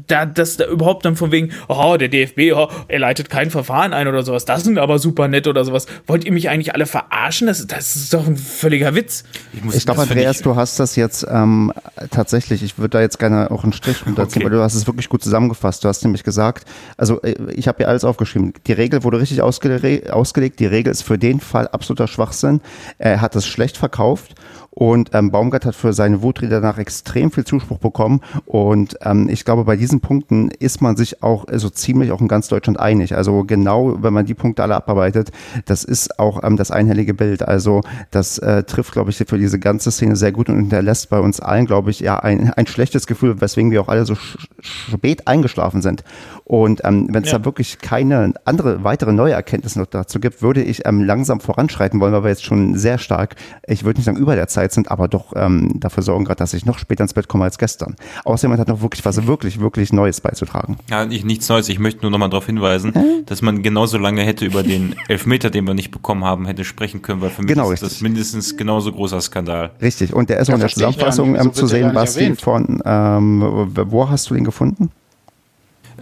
da, 0.07 0.25
das 0.25 0.57
da 0.57 0.65
überhaupt 0.65 1.05
dann 1.05 1.15
von 1.15 1.31
wegen, 1.31 1.51
oh, 1.67 1.97
der 1.97 2.07
DFB, 2.07 2.53
oh, 2.55 2.67
er 2.87 2.99
leitet 2.99 3.29
kein 3.29 3.51
Verfahren 3.51 3.93
ein 3.93 4.07
oder 4.07 4.23
sowas, 4.23 4.45
das 4.45 4.63
sind 4.63 4.77
aber 4.77 4.99
super 4.99 5.27
nett 5.27 5.47
oder 5.47 5.63
sowas. 5.65 5.85
Wollt 6.07 6.25
ihr 6.25 6.31
mich 6.31 6.49
eigentlich 6.49 6.73
alle 6.73 6.85
verarschen? 6.85 7.47
Das, 7.47 7.65
das 7.67 7.95
ist 7.95 8.13
doch 8.13 8.25
ein 8.25 8.37
völliger 8.37 8.95
Witz. 8.95 9.23
Ich, 9.53 9.75
ich 9.75 9.85
glaube, 9.85 10.01
Andreas, 10.01 10.37
ich 10.37 10.43
du 10.43 10.55
hast 10.55 10.79
das 10.79 10.95
jetzt 10.95 11.25
ähm, 11.29 11.71
tatsächlich, 12.11 12.63
ich 12.63 12.77
würde 12.77 12.89
da 12.89 13.01
jetzt 13.01 13.19
gerne 13.19 13.51
auch 13.51 13.63
einen 13.63 13.73
Strich 13.73 13.97
runterziehen, 14.05 14.43
okay. 14.43 14.51
weil 14.51 14.57
du 14.57 14.63
hast 14.63 14.75
es 14.75 14.87
wirklich 14.87 15.09
gut 15.09 15.23
zusammengefasst. 15.23 15.83
Du 15.83 15.87
hast 15.87 16.03
nämlich 16.03 16.23
gesagt, 16.23 16.65
also 16.97 17.21
äh, 17.21 17.35
ich 17.53 17.67
habe 17.67 17.83
ja 17.83 17.89
alles 17.89 18.03
aufgeschrieben. 18.03 18.53
Die 18.67 18.73
Regel 18.73 19.03
wurde 19.03 19.19
richtig 19.19 19.41
ausgele 19.41 20.11
ausgelegt. 20.11 20.59
Die 20.59 20.65
Regel 20.65 20.91
ist 20.91 21.03
für 21.03 21.17
den 21.17 21.39
Fall 21.39 21.67
absoluter 21.67 22.07
Schwachsinn. 22.07 22.61
Er 22.97 23.21
hat 23.21 23.35
es 23.35 23.45
schlecht 23.45 23.77
verkauft 23.77 24.35
und 24.75 25.11
ähm, 25.13 25.29
Baumgart 25.29 25.65
hat 25.65 25.75
für 25.75 25.93
seine 25.93 26.23
Wutrede 26.23 26.49
danach 26.61 26.79
extrem 26.79 27.31
viel 27.31 27.45
Zuspruch 27.45 27.77
bekommen. 27.77 28.21
Und 28.45 28.97
ähm, 29.01 29.29
ich 29.29 29.45
glaube, 29.45 29.65
bei 29.65 29.75
diesen 29.75 29.99
Punkten 29.99 30.49
ist 30.49 30.81
man 30.81 30.97
sich 30.97 31.21
auch 31.21 31.45
so 31.45 31.53
also 31.53 31.69
ziemlich 31.69 32.11
auch 32.11 32.21
in 32.21 32.27
ganz 32.27 32.47
Deutschland 32.47 32.79
einig. 32.79 33.15
Also 33.15 33.43
genau, 33.43 34.01
wenn 34.01 34.13
man 34.13 34.25
die 34.25 34.33
Punkte 34.33 34.63
alle 34.63 34.75
abarbeitet, 34.75 35.31
das 35.65 35.83
ist 35.83 36.19
auch 36.19 36.43
ähm, 36.43 36.57
das 36.57 36.71
einhellige 36.71 37.13
Bild. 37.13 37.43
Also 37.43 37.81
das 38.09 38.39
äh, 38.39 38.63
trifft, 38.63 38.93
glaube 38.93 39.11
ich, 39.11 39.17
für 39.17 39.37
diese 39.37 39.59
ganze 39.59 39.91
Szene 39.91 40.15
sehr 40.15 40.31
gut 40.31 40.49
und 40.49 40.55
hinterlässt 40.55 41.09
bei 41.09 41.19
uns 41.19 41.39
allen, 41.39 41.67
glaube 41.67 41.91
ich, 41.91 41.99
ja 41.99 42.19
ein, 42.19 42.51
ein 42.51 42.65
schlechtes 42.65 43.05
Gefühl, 43.05 43.39
weswegen 43.41 43.69
wir 43.69 43.79
auch 43.81 43.89
alle 43.89 44.05
so 44.05 44.15
spät 44.59 45.27
eingeschlafen 45.27 45.83
sind. 45.83 46.03
Und 46.45 46.81
ähm, 46.83 47.07
wenn 47.11 47.23
es 47.23 47.31
ja. 47.31 47.37
da 47.37 47.45
wirklich 47.45 47.79
keine 47.79 48.33
andere 48.43 48.83
weitere 48.83 49.13
neue 49.13 49.33
Erkenntnisse 49.33 49.79
noch 49.79 49.85
dazu 49.85 50.19
gibt, 50.19 50.41
würde 50.41 50.63
ich 50.63 50.85
ähm, 50.85 51.03
langsam 51.03 51.39
voranschreiten 51.39 51.99
wollen, 51.99 52.11
weil 52.11 52.23
wir 52.23 52.29
jetzt 52.29 52.43
schon 52.43 52.75
sehr 52.75 52.97
stark, 52.97 53.35
ich 53.67 53.83
würde 53.83 53.99
nicht 53.99 54.05
sagen 54.05 54.17
über 54.17 54.35
der 54.35 54.47
Zeit 54.47 54.62
sind, 54.71 54.91
aber 54.91 55.07
doch 55.07 55.33
ähm, 55.35 55.73
dafür 55.79 56.03
sorgen 56.03 56.25
gerade, 56.25 56.37
dass 56.37 56.53
ich 56.53 56.65
noch 56.65 56.77
später 56.77 57.03
ins 57.03 57.13
Bett 57.13 57.27
komme 57.27 57.43
als 57.43 57.57
gestern. 57.57 57.95
Außerdem 58.25 58.57
hat 58.57 58.67
noch 58.67 58.81
wirklich 58.81 59.03
was 59.05 59.25
wirklich, 59.27 59.59
wirklich 59.59 59.91
Neues 59.91 60.21
beizutragen. 60.21 60.77
Ja, 60.89 61.05
nicht, 61.05 61.25
nichts 61.25 61.49
Neues. 61.49 61.69
Ich 61.69 61.79
möchte 61.79 62.01
nur 62.01 62.11
noch 62.11 62.17
mal 62.17 62.29
darauf 62.29 62.45
hinweisen, 62.45 62.95
äh? 62.95 63.23
dass 63.25 63.41
man 63.41 63.63
genauso 63.63 63.97
lange 63.97 64.23
hätte 64.23 64.45
über 64.45 64.63
den 64.63 64.95
Elfmeter, 65.07 65.49
den 65.49 65.65
wir 65.67 65.73
nicht 65.73 65.91
bekommen 65.91 66.23
haben, 66.23 66.45
hätte 66.45 66.63
sprechen 66.63 67.01
können, 67.01 67.21
weil 67.21 67.29
für 67.29 67.41
mich 67.41 67.49
genau, 67.49 67.71
ist 67.71 67.83
das 67.83 68.01
mindestens 68.01 68.57
genauso 68.57 68.91
großer 68.91 69.21
Skandal. 69.21 69.71
Richtig. 69.81 70.13
Und 70.13 70.29
der 70.29 70.39
ist 70.39 70.49
auch 70.49 70.55
in 70.55 70.59
der 70.61 70.69
Zusammenfassung 70.69 71.35
ähm, 71.35 71.53
zu 71.53 71.67
sehen, 71.67 71.93
Basti, 71.93 72.35
von, 72.35 72.81
ähm, 72.85 73.41
wo 73.73 74.09
hast 74.09 74.29
du 74.29 74.35
den 74.35 74.43
gefunden? 74.43 74.91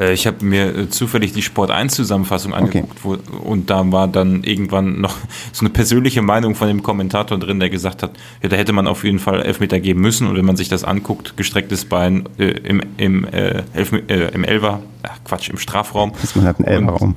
Äh, 0.02 0.14
ich 0.14 0.28
habe 0.28 0.44
mir 0.44 0.76
äh, 0.76 0.90
zufällig 0.90 1.34
die 1.34 1.41
Sport 1.41 1.72
1 1.72 1.94
Zusammenfassung 1.94 2.53
angeguckt 2.53 3.06
okay. 3.06 3.19
wo, 3.32 3.40
und 3.49 3.69
da 3.69 3.90
war 3.91 4.07
dann 4.07 4.44
irgendwann 4.44 4.99
noch 4.99 5.15
so 5.52 5.61
eine 5.61 5.69
persönliche 5.69 6.22
Meinung 6.22 6.56
von 6.56 6.68
dem 6.68 6.84
Kommentator 6.84 7.38
drin, 7.38 7.60
der 7.60 7.69
gesagt 7.69 8.03
hat, 8.03 8.11
ja, 8.41 8.49
da 8.49 8.56
hätte 8.56 8.73
man 8.73 8.88
auf 8.88 9.03
jeden 9.03 9.19
Fall 9.19 9.41
Elfmeter 9.44 9.80
geben 9.80 10.02
müssen 10.02 10.28
und 10.28 10.36
wenn 10.36 10.45
man 10.45 10.56
sich 10.56 10.69
das 10.69 10.84
anguckt, 10.84 11.38
gestrecktes 11.38 11.86
Bein 11.86 12.28
äh, 12.38 12.45
im, 12.45 12.82
im, 12.98 13.26
äh, 13.26 13.64
Elf, 13.73 13.91
äh, 13.94 14.30
im 14.34 14.44
Elfer, 14.44 14.82
ach 15.03 15.19
Quatsch, 15.23 15.49
im 15.49 15.57
Strafraum. 15.57 16.14
Das 16.19 16.36
man 16.36 16.45
hat 16.45 16.57
einen 16.57 16.68
Elferraum. 16.68 17.15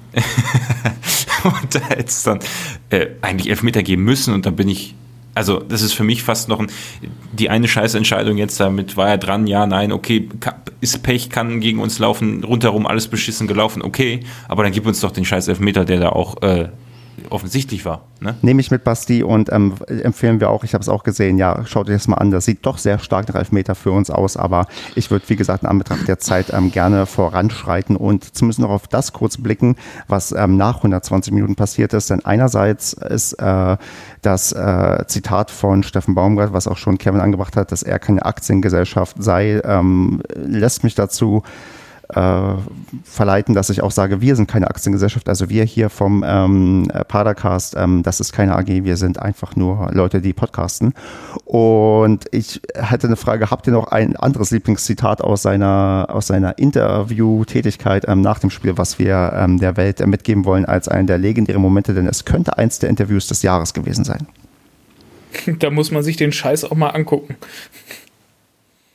Und, 1.45 1.55
und 1.63 1.75
da 1.75 1.81
hätte 1.89 2.05
es 2.05 2.23
dann 2.23 2.41
äh, 2.91 3.07
eigentlich 3.23 3.49
Elfmeter 3.49 3.83
geben 3.83 4.05
müssen 4.05 4.35
und 4.35 4.47
dann 4.47 4.57
bin 4.57 4.69
ich 4.69 4.95
also 5.35 5.59
das 5.61 5.83
ist 5.83 5.93
für 5.93 6.05
mich 6.05 6.23
fast 6.23 6.49
noch 6.49 6.61
ein, 6.61 6.69
die 7.33 7.51
eine 7.51 7.69
Scheißentscheidung 7.69 8.37
jetzt 8.37 8.59
damit, 8.61 8.97
war 8.97 9.09
er 9.09 9.19
dran, 9.19 9.47
ja, 9.47 9.67
nein, 9.67 9.93
okay, 9.93 10.29
ist 10.81 11.03
Pech, 11.03 11.31
kann 11.31 11.61
gegen 11.61 11.81
uns 11.81 11.99
laufen, 11.99 12.45
rundherum 12.45 12.87
alles 12.87 13.09
beschissen 13.09 13.47
gelaufen, 13.47 13.83
okay, 13.83 14.21
aber 14.49 14.63
dann 14.63 14.73
gib 14.73 14.87
uns 14.87 15.01
doch 15.01 15.11
den 15.11 15.25
scheiß 15.25 15.49
Elfmeter, 15.49 15.85
der 15.85 16.01
da 16.01 16.09
auch 16.11 16.43
äh, 16.43 16.69
offensichtlich 17.31 17.85
war. 17.85 18.03
Ne? 18.21 18.35
Nehme 18.43 18.61
ich 18.61 18.71
mit 18.71 18.85
Basti 18.85 19.23
und 19.23 19.53
ähm, 19.53 19.75
empfehlen 19.89 20.41
wir 20.41 20.51
auch, 20.51 20.65
ich 20.65 20.75
habe 20.75 20.83
es 20.83 20.89
auch 20.89 21.05
gesehen, 21.05 21.39
ja, 21.39 21.65
schaut 21.67 21.89
euch 21.89 21.95
das 21.95 22.09
mal 22.09 22.17
an, 22.17 22.31
das 22.31 22.45
sieht 22.45 22.65
doch 22.67 22.79
sehr 22.79 22.99
stark 22.99 23.29
nach 23.29 23.35
Elfmeter 23.35 23.75
für 23.75 23.93
uns 23.93 24.11
aus, 24.11 24.37
aber 24.37 24.67
ich 24.95 25.11
würde, 25.11 25.29
wie 25.29 25.37
gesagt, 25.37 25.63
in 25.63 25.69
Anbetracht 25.69 26.09
der 26.09 26.19
Zeit 26.19 26.53
ähm, 26.53 26.71
gerne 26.71 27.07
voranschreiten 27.07 27.97
und 27.97 28.35
zumindest 28.37 28.61
noch 28.61 28.71
auf 28.71 28.89
das 28.89 29.13
kurz 29.13 29.37
blicken, 29.37 29.77
was 30.09 30.33
ähm, 30.33 30.57
nach 30.57 30.77
120 30.77 31.33
Minuten 31.33 31.57
passiert 31.57 31.93
ist, 31.93 32.11
denn 32.11 32.25
einerseits 32.25 32.95
ist 32.95 33.35
äh, 33.35 33.77
das 34.23 34.53
äh, 34.53 35.05
Zitat 35.07 35.51
von 35.51 35.83
Steffen 35.83 36.15
Baumgart, 36.15 36.53
was 36.53 36.67
auch 36.67 36.79
schon 36.79 36.99
Kevin 36.99 37.21
angebracht 37.21 37.57
hat, 37.57 37.73
dass 37.73 37.83
er 37.83 37.99
keine 37.99 38.25
Aktiengesellschaft 38.25 39.17
sei, 39.23 39.61
ähm, 39.65 40.23
lässt 40.35 40.85
mich 40.85 40.95
dazu 40.95 41.43
äh, 42.15 42.55
verleiten, 43.05 43.55
dass 43.55 43.71
ich 43.71 43.83
auch 43.83 43.91
sage, 43.91 44.21
wir 44.21 44.37
sind 44.37 44.49
keine 44.49 44.69
Aktiengesellschaft, 44.69 45.29
also 45.29 45.49
wir 45.49 45.65
hier 45.65 45.91
vom 45.91 46.25
ähm, 46.27 46.89
Padercast, 47.09 47.75
ähm, 47.77 48.03
das 48.03 48.21
ist 48.21 48.33
keine 48.33 48.57
AG, 48.57 48.69
wir 48.69 48.97
sind 48.97 49.19
einfach 49.19 49.57
nur 49.57 49.91
Leute, 49.93 50.21
die 50.21 50.33
podcasten. 50.33 50.95
Und 51.45 52.27
ich 52.31 52.61
hätte 52.75 53.07
eine 53.07 53.17
Frage, 53.17 53.51
habt 53.51 53.67
ihr 53.67 53.73
noch 53.73 53.89
ein 53.89 54.17
anderes 54.17 54.51
Lieblingszitat 54.51 55.23
aus 55.23 55.43
seiner, 55.43 56.07
aus 56.09 56.29
seiner 56.29 56.59
Interview-Tätigkeit 56.59 58.05
ähm, 58.09 58.21
nach 58.21 58.39
dem 58.39 58.51
Spiel, 58.51 58.79
was 58.79 58.99
wir 58.99 59.33
ähm, 59.37 59.59
der 59.59 59.77
Welt 59.77 60.01
äh, 60.01 60.07
mitgeben 60.07 60.45
wollen 60.45 60.65
als 60.65 60.89
einen 60.89 61.07
der 61.07 61.19
legendären 61.19 61.63
Momente, 61.63 61.95
denn 61.95 62.07
es 62.07 62.25
könnte 62.25 62.59
eins 62.59 62.79
der 62.79 62.91
Interviews 62.91 63.27
des 63.27 63.43
Jahres 63.43 63.75
gewesen 63.75 64.05
sein. 64.05 64.27
Da 65.59 65.71
muss 65.71 65.91
man 65.91 66.05
sich 66.05 66.17
den 66.17 66.31
Scheiß 66.31 66.65
auch 66.65 66.77
mal 66.77 66.91
angucken. 66.91 67.37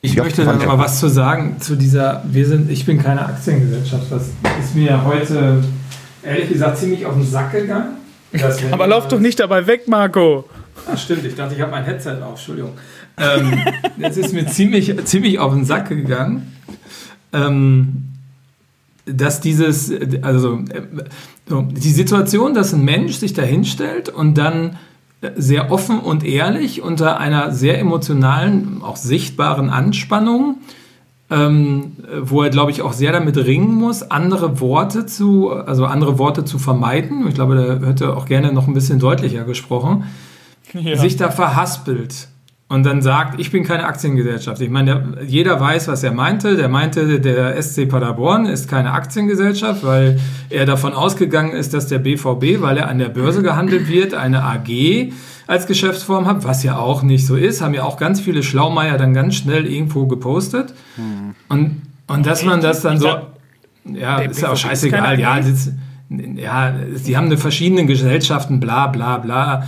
Ich 0.02 0.14
ja, 0.14 0.22
möchte 0.22 0.44
da 0.44 0.54
noch 0.54 0.64
mal 0.64 0.78
was 0.78 0.98
zu 0.98 1.08
sagen 1.08 1.56
zu 1.60 1.76
dieser, 1.76 2.22
wir 2.24 2.46
sind, 2.46 2.70
ich 2.70 2.86
bin 2.86 3.02
keine 3.02 3.26
Aktiengesellschaft. 3.26 4.10
Das 4.10 4.28
ist 4.58 4.74
mir 4.74 5.04
heute 5.04 5.62
ehrlich 6.22 6.48
gesagt 6.48 6.78
ziemlich 6.78 7.04
auf 7.04 7.14
den 7.14 7.26
Sack 7.26 7.52
gegangen. 7.52 7.96
Aber 8.70 8.86
lauf 8.86 9.08
doch 9.08 9.20
nicht 9.20 9.40
dabei 9.40 9.66
weg, 9.66 9.88
Marco. 9.88 10.48
Ach 10.90 10.96
stimmt, 10.96 11.26
ich 11.26 11.34
dachte, 11.34 11.54
ich 11.54 11.60
habe 11.60 11.70
mein 11.70 11.84
Headset 11.84 12.16
auf, 12.22 12.30
Entschuldigung. 12.30 12.72
Ähm, 13.18 13.62
ist 13.98 14.32
mir 14.32 14.46
ziemlich, 14.46 14.94
ziemlich 15.04 15.38
auf 15.38 15.52
den 15.52 15.66
Sack 15.66 15.90
gegangen, 15.90 16.56
ähm, 17.34 18.04
dass 19.04 19.40
dieses, 19.40 19.92
also 20.22 20.60
äh, 20.70 20.82
die 21.48 21.90
Situation, 21.90 22.54
dass 22.54 22.72
ein 22.72 22.84
Mensch 22.84 23.16
sich 23.16 23.34
da 23.34 23.42
hinstellt 23.42 24.08
und 24.08 24.38
dann 24.38 24.78
sehr 25.36 25.70
offen 25.70 26.00
und 26.00 26.24
ehrlich 26.24 26.82
unter 26.82 27.18
einer 27.18 27.52
sehr 27.52 27.78
emotionalen, 27.78 28.80
auch 28.82 28.96
sichtbaren 28.96 29.68
Anspannung, 29.68 30.58
ähm, 31.30 31.92
wo 32.22 32.42
er, 32.42 32.50
glaube 32.50 32.70
ich, 32.70 32.82
auch 32.82 32.92
sehr 32.92 33.12
damit 33.12 33.36
ringen 33.36 33.74
muss, 33.74 34.02
andere 34.02 34.60
Worte 34.60 35.06
zu, 35.06 35.50
also 35.50 35.84
andere 35.84 36.18
Worte 36.18 36.44
zu 36.44 36.58
vermeiden. 36.58 37.26
Ich 37.28 37.34
glaube, 37.34 37.78
da 37.80 37.86
hätte 37.86 38.16
auch 38.16 38.26
gerne 38.26 38.52
noch 38.52 38.66
ein 38.66 38.74
bisschen 38.74 38.98
deutlicher 38.98 39.44
gesprochen. 39.44 40.04
Ja. 40.72 40.96
Sich 40.96 41.16
da 41.16 41.30
verhaspelt 41.30 42.28
und 42.70 42.86
dann 42.86 43.02
sagt, 43.02 43.40
ich 43.40 43.50
bin 43.50 43.64
keine 43.64 43.84
Aktiengesellschaft. 43.84 44.62
Ich 44.62 44.70
meine, 44.70 45.14
der, 45.16 45.24
jeder 45.24 45.58
weiß, 45.58 45.88
was 45.88 46.04
er 46.04 46.12
meinte. 46.12 46.56
Der 46.56 46.68
meinte, 46.68 47.18
der 47.18 47.60
SC 47.60 47.88
Paderborn 47.88 48.46
ist 48.46 48.68
keine 48.68 48.92
Aktiengesellschaft, 48.92 49.84
weil 49.84 50.20
er 50.50 50.66
davon 50.66 50.92
ausgegangen 50.92 51.50
ist, 51.50 51.74
dass 51.74 51.88
der 51.88 51.98
BVB, 51.98 52.62
weil 52.62 52.78
er 52.78 52.88
an 52.88 53.00
der 53.00 53.08
Börse 53.08 53.42
gehandelt 53.42 53.88
wird, 53.88 54.14
eine 54.14 54.44
AG 54.44 55.12
als 55.48 55.66
Geschäftsform 55.66 56.26
hat, 56.26 56.44
was 56.44 56.62
ja 56.62 56.78
auch 56.78 57.02
nicht 57.02 57.26
so 57.26 57.34
ist. 57.34 57.60
Haben 57.60 57.74
ja 57.74 57.82
auch 57.82 57.96
ganz 57.96 58.20
viele 58.20 58.44
Schlaumeier 58.44 58.96
dann 58.98 59.14
ganz 59.14 59.34
schnell 59.34 59.66
irgendwo 59.66 60.06
gepostet. 60.06 60.72
Hm. 60.94 61.34
Und, 61.48 61.82
und 62.06 62.24
dass 62.24 62.44
man 62.44 62.60
das 62.60 62.82
dann 62.82 63.00
so, 63.00 63.08
ja, 63.84 64.20
ist 64.20 64.42
ja 64.42 64.52
auch 64.52 64.56
scheißegal. 64.56 65.18
Ja, 65.18 65.40
das, 65.40 65.72
ja, 66.08 66.72
sie 66.94 67.16
haben 67.16 67.26
eine 67.26 67.36
verschiedene 67.36 67.84
Gesellschaften, 67.86 68.60
bla 68.60 68.86
bla 68.86 69.18
bla. 69.18 69.66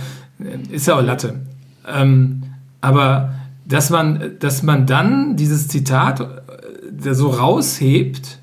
Ist 0.71 0.87
ja 0.87 0.95
auch 0.95 1.01
Latte. 1.01 1.41
Ähm, 1.85 2.42
aber 2.83 3.33
dass 3.65 3.89
man, 3.89 4.35
dass 4.39 4.61
man 4.61 4.85
dann 4.85 5.37
dieses 5.37 5.69
Zitat 5.69 6.19
äh, 6.19 7.13
so 7.13 7.29
raushebt 7.29 8.39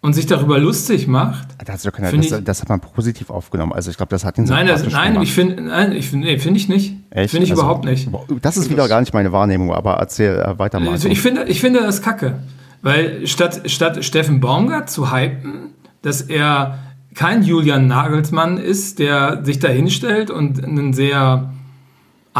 und 0.00 0.14
sich 0.14 0.26
darüber 0.26 0.58
lustig 0.58 1.06
macht. 1.06 1.46
Das, 1.64 1.84
keine, 1.92 2.10
das, 2.10 2.32
ich, 2.32 2.44
das, 2.44 2.62
hat 2.62 2.68
man 2.68 2.80
positiv 2.80 3.30
aufgenommen. 3.30 3.72
Also 3.72 3.90
ich 3.90 3.96
glaube, 3.96 4.10
das 4.10 4.24
hat 4.24 4.38
ihn 4.38 4.44
Nein, 4.44 4.66
das, 4.66 4.90
nein, 4.90 5.22
ich 5.22 5.32
find, 5.32 5.64
nein, 5.64 5.92
ich 5.92 6.08
finde, 6.08 6.26
nee, 6.26 6.38
finde 6.38 6.58
ich 6.58 6.68
nicht. 6.68 6.96
Finde 7.12 7.44
ich 7.44 7.50
also, 7.50 7.62
überhaupt 7.62 7.84
nicht. 7.84 8.08
Das 8.42 8.56
ist 8.56 8.70
wieder 8.70 8.88
gar 8.88 9.00
nicht 9.00 9.14
meine 9.14 9.30
Wahrnehmung, 9.30 9.72
aber 9.72 9.94
erzähl 9.94 10.34
äh, 10.34 10.58
weiter 10.58 10.80
mal. 10.80 10.90
Also 10.90 11.08
ich 11.08 11.20
finde, 11.20 11.44
ich 11.44 11.60
finde 11.60 11.80
das 11.80 12.02
kacke. 12.02 12.40
Weil 12.82 13.26
statt, 13.28 13.70
statt 13.70 14.04
Steffen 14.04 14.40
Baumgart 14.40 14.90
zu 14.90 15.12
hypen, 15.12 15.74
dass 16.02 16.22
er 16.22 16.78
kein 17.14 17.44
Julian 17.44 17.86
Nagelsmann 17.86 18.56
ist, 18.56 18.98
der 18.98 19.44
sich 19.44 19.60
da 19.60 19.68
hinstellt 19.68 20.30
und 20.30 20.64
einen 20.64 20.92
sehr 20.92 21.52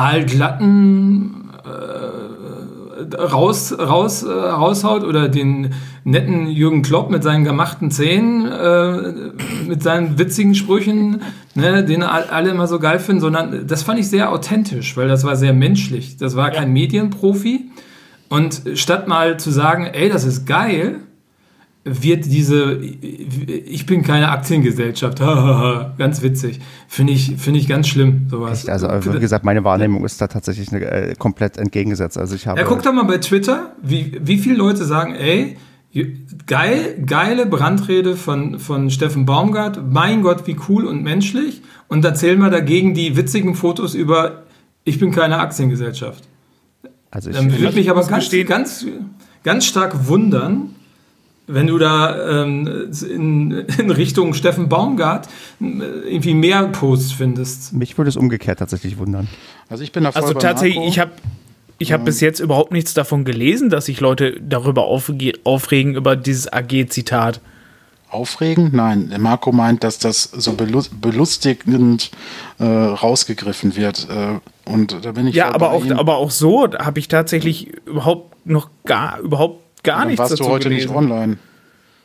aalglatten 0.01 1.51
äh, 1.65 3.17
raus, 3.17 3.75
raus, 3.79 4.23
äh, 4.23 4.31
raushaut 4.31 5.05
oder 5.05 5.29
den 5.29 5.75
netten 6.05 6.47
Jürgen 6.49 6.83
Klopp 6.83 7.11
mit 7.11 7.23
seinen 7.23 7.45
gemachten 7.45 7.91
Zähnen, 7.91 8.51
äh, 8.51 9.13
mit 9.69 9.83
seinen 9.83 10.19
witzigen 10.19 10.55
Sprüchen, 10.55 11.21
ne, 11.55 11.85
den 11.85 12.03
alle 12.03 12.51
immer 12.51 12.67
so 12.67 12.79
geil 12.79 12.99
finden, 12.99 13.21
sondern 13.21 13.67
das 13.67 13.83
fand 13.83 14.01
ich 14.01 14.09
sehr 14.09 14.33
authentisch, 14.33 14.97
weil 14.97 15.09
das 15.09 15.25
war 15.25 15.37
sehr 15.37 15.53
menschlich. 15.53 16.17
Das 16.17 16.35
war 16.35 16.51
kein 16.51 16.73
Medienprofi. 16.73 17.71
Und 18.31 18.63
statt 18.75 19.09
mal 19.09 19.39
zu 19.39 19.51
sagen, 19.51 19.87
ey, 19.87 20.09
das 20.09 20.25
ist 20.25 20.47
geil, 20.47 21.01
wird 21.85 22.27
diese, 22.27 22.74
ich 22.74 23.86
bin 23.86 24.02
keine 24.02 24.31
Aktiengesellschaft, 24.31 25.19
ganz 25.98 26.23
witzig, 26.23 26.61
finde 26.89 27.15
ich, 27.15 27.36
finde 27.39 27.59
ich 27.59 27.69
ganz 27.69 27.89
schlimm, 27.89 28.27
sowas. 28.31 28.61
Echt? 28.61 28.70
Also, 28.70 28.89
wie 28.89 29.19
gesagt, 29.19 29.44
meine 29.44 29.65
Wahrnehmung 29.65 30.05
ist 30.05 30.20
da 30.20 30.27
tatsächlich 30.27 30.73
eine, 30.73 30.85
äh, 30.85 31.15
komplett 31.15 31.57
entgegengesetzt. 31.57 32.19
Also 32.19 32.35
ich 32.35 32.47
habe. 32.47 32.61
Ja, 32.61 32.66
guck 32.66 32.82
doch 32.82 32.93
mal 32.93 33.05
bei 33.05 33.19
Twitter, 33.19 33.74
wie, 33.82 34.20
wie 34.23 34.39
viele 34.39 34.57
Leute 34.57 34.85
sagen, 34.85 35.15
ey, 35.15 35.57
geil, 36.47 37.02
geile 37.05 37.47
Brandrede 37.47 38.16
von, 38.16 38.59
von 38.59 38.90
Steffen 38.90 39.24
Baumgart, 39.24 39.81
mein 39.90 40.23
Gott, 40.23 40.47
wie 40.47 40.57
cool 40.69 40.86
und 40.86 41.02
menschlich, 41.02 41.62
und 41.89 42.05
erzähl 42.05 42.36
mal 42.36 42.51
dagegen 42.51 42.94
die 42.94 43.16
witzigen 43.16 43.55
Fotos 43.55 43.94
über, 43.94 44.44
ich 44.85 44.98
bin 44.98 45.11
keine 45.11 45.39
Aktiengesellschaft. 45.39 46.24
Also 47.11 47.31
ich 47.31 47.36
Dann 47.36 47.59
würde 47.59 47.74
mich 47.74 47.90
aber 47.90 48.05
ganz, 48.05 48.31
ganz, 48.47 48.86
ganz 49.43 49.65
stark 49.65 50.07
wundern, 50.07 50.77
wenn 51.53 51.67
du 51.67 51.79
da 51.79 52.43
ähm, 52.43 52.91
in, 53.03 53.51
in, 53.79 53.91
Richtung 53.91 54.35
Steffen 54.35 54.69
Baumgart 54.69 55.29
äh, 55.61 55.65
irgendwie 55.65 56.35
mehr 56.35 56.65
Posts 56.69 57.13
findest. 57.13 57.73
Mich 57.73 57.99
würde 57.99 58.09
es 58.09 58.17
umgekehrt 58.17 58.59
tatsächlich 58.59 58.99
wundern. 58.99 59.29
Also 59.69 59.83
ich 59.83 59.93
bin 59.93 60.05
da 60.05 60.13
voll 60.13 60.23
Also 60.23 60.35
tatsächlich, 60.35 60.77
Marco. 60.77 60.91
ich 60.91 60.99
habe 60.99 61.13
ich 61.79 61.93
habe 61.93 62.05
bis 62.05 62.21
jetzt 62.21 62.41
überhaupt 62.41 62.73
nichts 62.73 62.93
davon 62.93 63.25
gelesen, 63.25 63.71
dass 63.71 63.87
sich 63.87 64.01
Leute 64.01 64.39
darüber 64.39 64.85
aufregen, 64.85 65.95
über 65.95 66.15
dieses 66.15 66.53
AG-Zitat. 66.53 67.41
Aufregen? 68.11 68.71
Nein, 68.75 69.15
Marco 69.19 69.51
meint, 69.51 69.83
dass 69.83 69.99
das 69.99 70.25
so 70.25 70.53
belustigend 70.53 72.11
äh, 72.59 72.65
rausgegriffen 72.65 73.77
wird. 73.77 74.09
Äh, 74.11 74.41
und 74.71 75.07
da 75.07 75.13
bin 75.13 75.27
ich 75.27 75.35
ja, 75.35 75.55
aber 75.55 75.71
auch, 75.71 75.89
aber 75.91 76.19
auch 76.19 76.31
so 76.31 76.69
habe 76.71 76.99
ich 76.99 77.09
tatsächlich 77.09 77.73
überhaupt 77.87 78.47
noch 78.47 78.69
gar, 78.85 79.19
überhaupt 79.21 79.63
gar 79.82 80.05
nichts 80.05 80.19
dazu 80.19 80.31
warst 80.31 80.40
du 80.40 80.48
heute 80.48 80.69
gelesen. 80.69 80.89
nicht 80.89 80.97
online. 80.97 81.39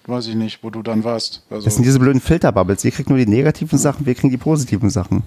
Weiß 0.08 0.28
ich 0.28 0.36
nicht, 0.36 0.64
wo 0.64 0.70
du 0.70 0.84
dann 0.84 1.04
warst. 1.04 1.42
Also 1.50 1.66
das 1.66 1.76
sind 1.76 1.84
diese 1.84 2.00
blöden 2.00 2.22
Filterbubbles. 2.22 2.86
Ihr 2.86 2.92
kriegt 2.92 3.10
nur 3.10 3.18
die 3.18 3.26
negativen 3.26 3.80
Sachen, 3.80 4.06
wir 4.06 4.14
kriegen 4.14 4.30
die 4.30 4.38
positiven 4.38 4.90
Sachen. 4.90 5.24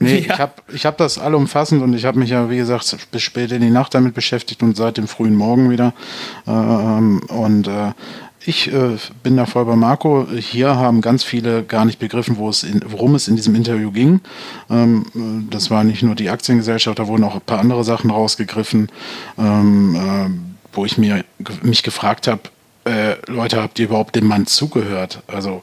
Nee, 0.00 0.18
ja. 0.26 0.34
ich 0.34 0.40
habe 0.40 0.52
ich 0.72 0.86
hab 0.86 0.96
das 0.96 1.18
allumfassend 1.18 1.82
und 1.82 1.94
ich 1.94 2.04
habe 2.04 2.18
mich 2.18 2.30
ja, 2.30 2.50
wie 2.50 2.56
gesagt, 2.56 2.96
bis 3.12 3.22
spät 3.22 3.52
in 3.52 3.60
die 3.60 3.70
Nacht 3.70 3.94
damit 3.94 4.14
beschäftigt 4.14 4.62
und 4.62 4.76
seit 4.76 4.96
dem 4.96 5.06
frühen 5.06 5.36
Morgen 5.36 5.70
wieder. 5.70 5.92
Ähm, 6.48 7.20
und 7.28 7.68
äh, 7.68 7.92
ich 8.42 8.72
äh, 8.72 8.96
bin 9.22 9.36
da 9.36 9.44
voll 9.44 9.66
bei 9.66 9.76
Marco. 9.76 10.26
Hier 10.34 10.74
haben 10.74 11.02
ganz 11.02 11.22
viele 11.22 11.62
gar 11.62 11.84
nicht 11.84 11.98
begriffen, 11.98 12.38
wo 12.38 12.48
es 12.48 12.62
in, 12.62 12.82
worum 12.86 13.14
es 13.14 13.28
in 13.28 13.36
diesem 13.36 13.54
Interview 13.54 13.92
ging. 13.92 14.20
Ähm, 14.70 15.46
das 15.50 15.70
war 15.70 15.84
nicht 15.84 16.02
nur 16.02 16.14
die 16.14 16.30
Aktiengesellschaft, 16.30 16.98
da 16.98 17.06
wurden 17.06 17.22
auch 17.24 17.34
ein 17.34 17.42
paar 17.42 17.60
andere 17.60 17.84
Sachen 17.84 18.10
rausgegriffen. 18.10 18.88
Ähm, 19.38 19.94
äh, 19.94 20.49
wo 20.80 20.86
ich 20.86 20.96
mir, 20.96 21.26
mich 21.60 21.82
gefragt 21.82 22.26
habe, 22.26 22.40
äh, 22.86 23.16
Leute, 23.30 23.60
habt 23.60 23.78
ihr 23.78 23.84
überhaupt 23.84 24.16
dem 24.16 24.26
Mann 24.26 24.46
zugehört? 24.46 25.22
Also 25.26 25.60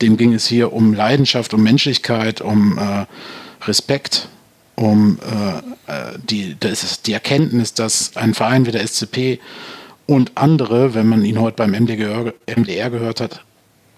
dem 0.00 0.16
ging 0.16 0.32
es 0.32 0.46
hier 0.46 0.72
um 0.72 0.94
Leidenschaft, 0.94 1.52
um 1.52 1.62
Menschlichkeit, 1.62 2.40
um 2.40 2.78
äh, 2.78 3.04
Respekt, 3.66 4.30
um 4.74 5.18
äh, 5.20 5.92
äh 5.92 6.18
die, 6.18 6.56
das 6.58 7.02
die 7.02 7.12
Erkenntnis, 7.12 7.74
dass 7.74 8.16
ein 8.16 8.32
Verein 8.32 8.64
wie 8.64 8.70
der 8.70 8.86
SCP 8.86 9.38
und 10.06 10.32
andere, 10.36 10.94
wenn 10.94 11.06
man 11.06 11.26
ihn 11.26 11.38
heute 11.38 11.56
beim 11.56 11.72
MDR, 11.72 12.32
MDR 12.46 12.88
gehört 12.88 13.20
hat, 13.20 13.44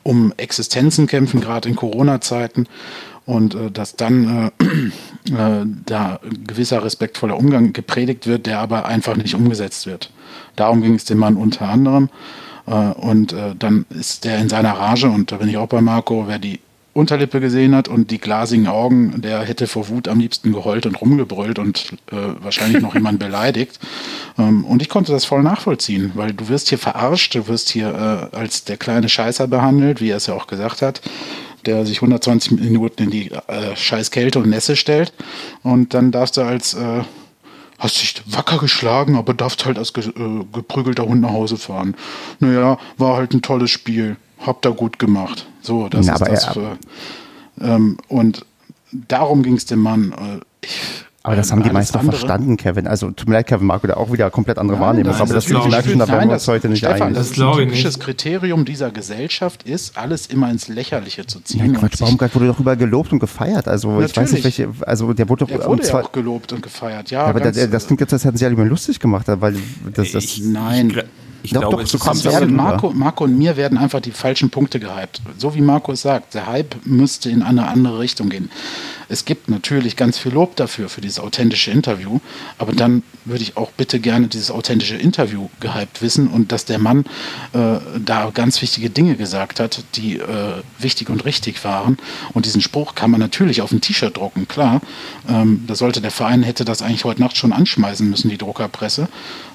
um 0.02 0.34
Existenzen 0.36 1.06
kämpfen, 1.06 1.40
gerade 1.40 1.68
in 1.68 1.76
Corona-Zeiten 1.76 2.66
und 3.24 3.54
äh, 3.54 3.70
dass 3.70 3.94
dann 3.94 4.50
äh, 4.58 5.32
äh, 5.32 5.64
da 5.86 6.18
gewisser 6.44 6.82
respektvoller 6.82 7.36
Umgang 7.36 7.72
gepredigt 7.72 8.26
wird, 8.26 8.46
der 8.46 8.58
aber 8.58 8.86
einfach 8.86 9.14
nicht 9.14 9.36
umgesetzt 9.36 9.86
wird. 9.86 10.10
Darum 10.60 10.82
ging 10.82 10.94
es 10.94 11.04
dem 11.04 11.18
Mann 11.18 11.36
unter 11.36 11.68
anderem. 11.68 12.08
Äh, 12.66 12.72
und 12.72 13.32
äh, 13.32 13.54
dann 13.58 13.86
ist 13.90 14.24
der 14.24 14.38
in 14.38 14.48
seiner 14.48 14.72
Rage, 14.72 15.08
und 15.08 15.32
da 15.32 15.36
bin 15.36 15.48
ich 15.48 15.56
auch 15.56 15.68
bei 15.68 15.80
Marco, 15.80 16.24
wer 16.28 16.38
die 16.38 16.60
Unterlippe 16.92 17.40
gesehen 17.40 17.74
hat 17.74 17.88
und 17.88 18.10
die 18.10 18.18
glasigen 18.18 18.66
Augen, 18.66 19.22
der 19.22 19.42
hätte 19.42 19.68
vor 19.68 19.88
Wut 19.88 20.08
am 20.08 20.18
liebsten 20.18 20.52
geheult 20.52 20.86
und 20.86 21.00
rumgebrüllt 21.00 21.58
und 21.58 21.94
äh, 22.10 22.16
wahrscheinlich 22.42 22.82
noch 22.82 22.94
jemand 23.00 23.18
beleidigt. 23.18 23.78
Ähm, 24.38 24.64
und 24.64 24.82
ich 24.82 24.88
konnte 24.88 25.12
das 25.12 25.24
voll 25.24 25.42
nachvollziehen, 25.42 26.12
weil 26.14 26.32
du 26.32 26.48
wirst 26.48 26.68
hier 26.68 26.78
verarscht, 26.78 27.34
du 27.34 27.48
wirst 27.48 27.70
hier 27.70 28.30
äh, 28.32 28.36
als 28.36 28.64
der 28.64 28.76
kleine 28.76 29.08
Scheißer 29.08 29.46
behandelt, 29.48 30.00
wie 30.00 30.10
er 30.10 30.16
es 30.18 30.26
ja 30.26 30.34
auch 30.34 30.46
gesagt 30.46 30.82
hat 30.82 31.00
der 31.66 31.84
sich 31.84 31.98
120 31.98 32.52
Minuten 32.52 33.02
in 33.02 33.10
die 33.10 33.30
äh, 33.30 33.76
scheiß 33.76 34.10
Kälte 34.10 34.38
und 34.38 34.48
Nässe 34.48 34.76
stellt. 34.76 35.12
Und 35.62 35.92
dann 35.94 36.10
darfst 36.10 36.38
du 36.38 36.40
als, 36.40 36.72
äh, 36.72 37.02
hast 37.80 38.00
dich 38.00 38.22
wacker 38.26 38.58
geschlagen, 38.58 39.16
aber 39.16 39.34
darfst 39.34 39.64
halt 39.64 39.78
als 39.78 39.92
ge 39.92 40.06
äh, 40.08 40.44
geprügelter 40.52 41.06
Hund 41.06 41.22
nach 41.22 41.30
Hause 41.30 41.56
fahren. 41.56 41.96
Naja, 42.38 42.78
war 42.98 43.16
halt 43.16 43.34
ein 43.34 43.42
tolles 43.42 43.70
Spiel. 43.70 44.16
Habt 44.38 44.64
ihr 44.64 44.72
gut 44.72 44.98
gemacht. 44.98 45.46
So, 45.62 45.88
das 45.88 46.06
Na, 46.06 46.14
ist 46.14 46.20
das. 46.20 46.44
Für, 46.46 46.78
ähm, 47.60 47.98
und 48.08 48.46
darum 48.92 49.42
ging 49.42 49.54
es 49.56 49.66
dem 49.66 49.80
Mann. 49.80 50.12
Äh, 50.12 50.66
ich, 50.66 51.04
aber 51.22 51.36
das 51.36 51.52
haben 51.52 51.62
die 51.62 51.70
meisten 51.70 51.98
andere. 51.98 52.16
verstanden, 52.16 52.56
Kevin. 52.56 52.86
Also 52.86 53.10
tut 53.10 53.28
mir 53.28 53.34
leid, 53.34 53.46
Kevin 53.46 53.66
Marco, 53.66 53.86
da 53.86 53.94
auch 53.94 54.10
wieder 54.10 54.30
komplett 54.30 54.56
andere 54.56 54.78
Nein, 54.78 54.86
Wahrnehmung. 54.86 55.12
Das 55.12 55.20
aber 55.20 55.34
das 55.34 55.48
liegt 55.48 55.68
merken 55.68 55.98
da 55.98 56.08
wollen 56.08 56.28
wir 56.28 56.34
uns 56.34 56.48
heute 56.48 56.68
nicht 56.70 56.78
Stefan, 56.78 57.08
ein. 57.08 57.14
Das, 57.14 57.32
das 57.32 57.38
ein 57.38 57.52
typisches 57.58 57.98
Kriterium 57.98 58.64
dieser 58.64 58.90
Gesellschaft 58.90 59.64
ist, 59.64 59.98
alles 59.98 60.26
immer 60.26 60.50
ins 60.50 60.68
Lächerliche 60.68 61.26
zu 61.26 61.40
ziehen. 61.40 61.74
Ja, 61.74 61.78
Quatsch, 61.78 61.98
Baumgart 61.98 62.34
wurde 62.34 62.46
doch 62.46 62.58
überall 62.58 62.78
gelobt 62.78 63.12
und 63.12 63.18
gefeiert. 63.18 63.68
Also 63.68 63.88
Natürlich. 63.88 64.10
ich 64.12 64.16
weiß 64.16 64.32
nicht, 64.32 64.44
welche, 64.44 64.68
also 64.86 65.12
der 65.12 65.28
wurde 65.28 65.40
doch 65.40 65.48
der 65.48 65.66
wurde 65.66 65.82
um 65.82 65.88
ja 65.88 66.02
auch 66.02 66.12
gelobt 66.12 66.54
und 66.54 66.62
gefeiert, 66.62 67.10
ja. 67.10 67.24
aber 67.24 67.40
der, 67.40 67.66
das 67.68 67.86
klingt 67.86 68.00
jetzt, 68.00 68.14
als 68.14 68.24
hätten 68.24 68.38
sie 68.38 68.46
alle 68.46 68.54
immer 68.54 68.64
lustig 68.64 68.98
gemacht, 68.98 69.26
weil 69.26 69.56
das, 69.94 70.12
das 70.12 70.24
ich, 70.24 70.42
Nein. 70.44 70.90
Ich, 70.90 71.04
ich 71.42 71.52
doch, 71.52 71.60
glaube, 71.60 71.82
doch, 71.82 71.86
so 71.86 71.98
kommt 71.98 72.24
werden, 72.24 72.54
Marco, 72.54 72.92
Marco 72.92 73.24
und 73.24 73.36
mir 73.36 73.56
werden 73.56 73.78
einfach 73.78 74.00
die 74.00 74.10
falschen 74.10 74.50
Punkte 74.50 74.78
gehypt. 74.78 75.22
So 75.38 75.54
wie 75.54 75.60
Marco 75.60 75.92
es 75.92 76.02
sagt, 76.02 76.34
der 76.34 76.46
Hype 76.46 76.76
müsste 76.84 77.30
in 77.30 77.42
eine 77.42 77.66
andere 77.66 77.98
Richtung 77.98 78.28
gehen. 78.28 78.50
Es 79.10 79.24
gibt 79.24 79.50
natürlich 79.50 79.96
ganz 79.96 80.18
viel 80.18 80.32
Lob 80.32 80.54
dafür, 80.54 80.88
für 80.88 81.00
dieses 81.00 81.18
authentische 81.18 81.72
Interview, 81.72 82.20
aber 82.58 82.72
dann 82.72 83.02
würde 83.24 83.42
ich 83.42 83.56
auch 83.56 83.72
bitte 83.72 83.98
gerne 83.98 84.28
dieses 84.28 84.52
authentische 84.52 84.94
Interview 84.94 85.48
gehypt 85.58 86.00
wissen 86.00 86.28
und 86.28 86.52
dass 86.52 86.64
der 86.64 86.78
Mann 86.78 87.04
äh, 87.52 87.78
da 87.98 88.30
ganz 88.32 88.62
wichtige 88.62 88.88
Dinge 88.88 89.16
gesagt 89.16 89.58
hat, 89.58 89.82
die 89.96 90.18
äh, 90.18 90.62
wichtig 90.78 91.10
und 91.10 91.24
richtig 91.24 91.64
waren. 91.64 91.98
Und 92.34 92.46
diesen 92.46 92.60
Spruch 92.60 92.94
kann 92.94 93.10
man 93.10 93.18
natürlich 93.18 93.62
auf 93.62 93.72
ein 93.72 93.80
T-Shirt 93.80 94.16
drucken, 94.16 94.46
klar. 94.46 94.80
Ähm, 95.28 95.64
da 95.66 95.74
sollte 95.74 96.00
der 96.00 96.12
Verein, 96.12 96.44
hätte 96.44 96.64
das 96.64 96.80
eigentlich 96.80 97.04
heute 97.04 97.20
Nacht 97.20 97.36
schon 97.36 97.52
anschmeißen 97.52 98.08
müssen, 98.08 98.30
die 98.30 98.38
Druckerpresse. 98.38 99.08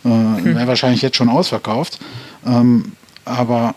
Äh, 0.03 0.09
hm. 0.09 0.43
Wäre 0.43 0.67
wahrscheinlich 0.67 1.01
jetzt 1.01 1.15
schon 1.15 1.29
ausverkauft. 1.29 1.99
Ähm, 2.45 2.91
aber 3.23 3.73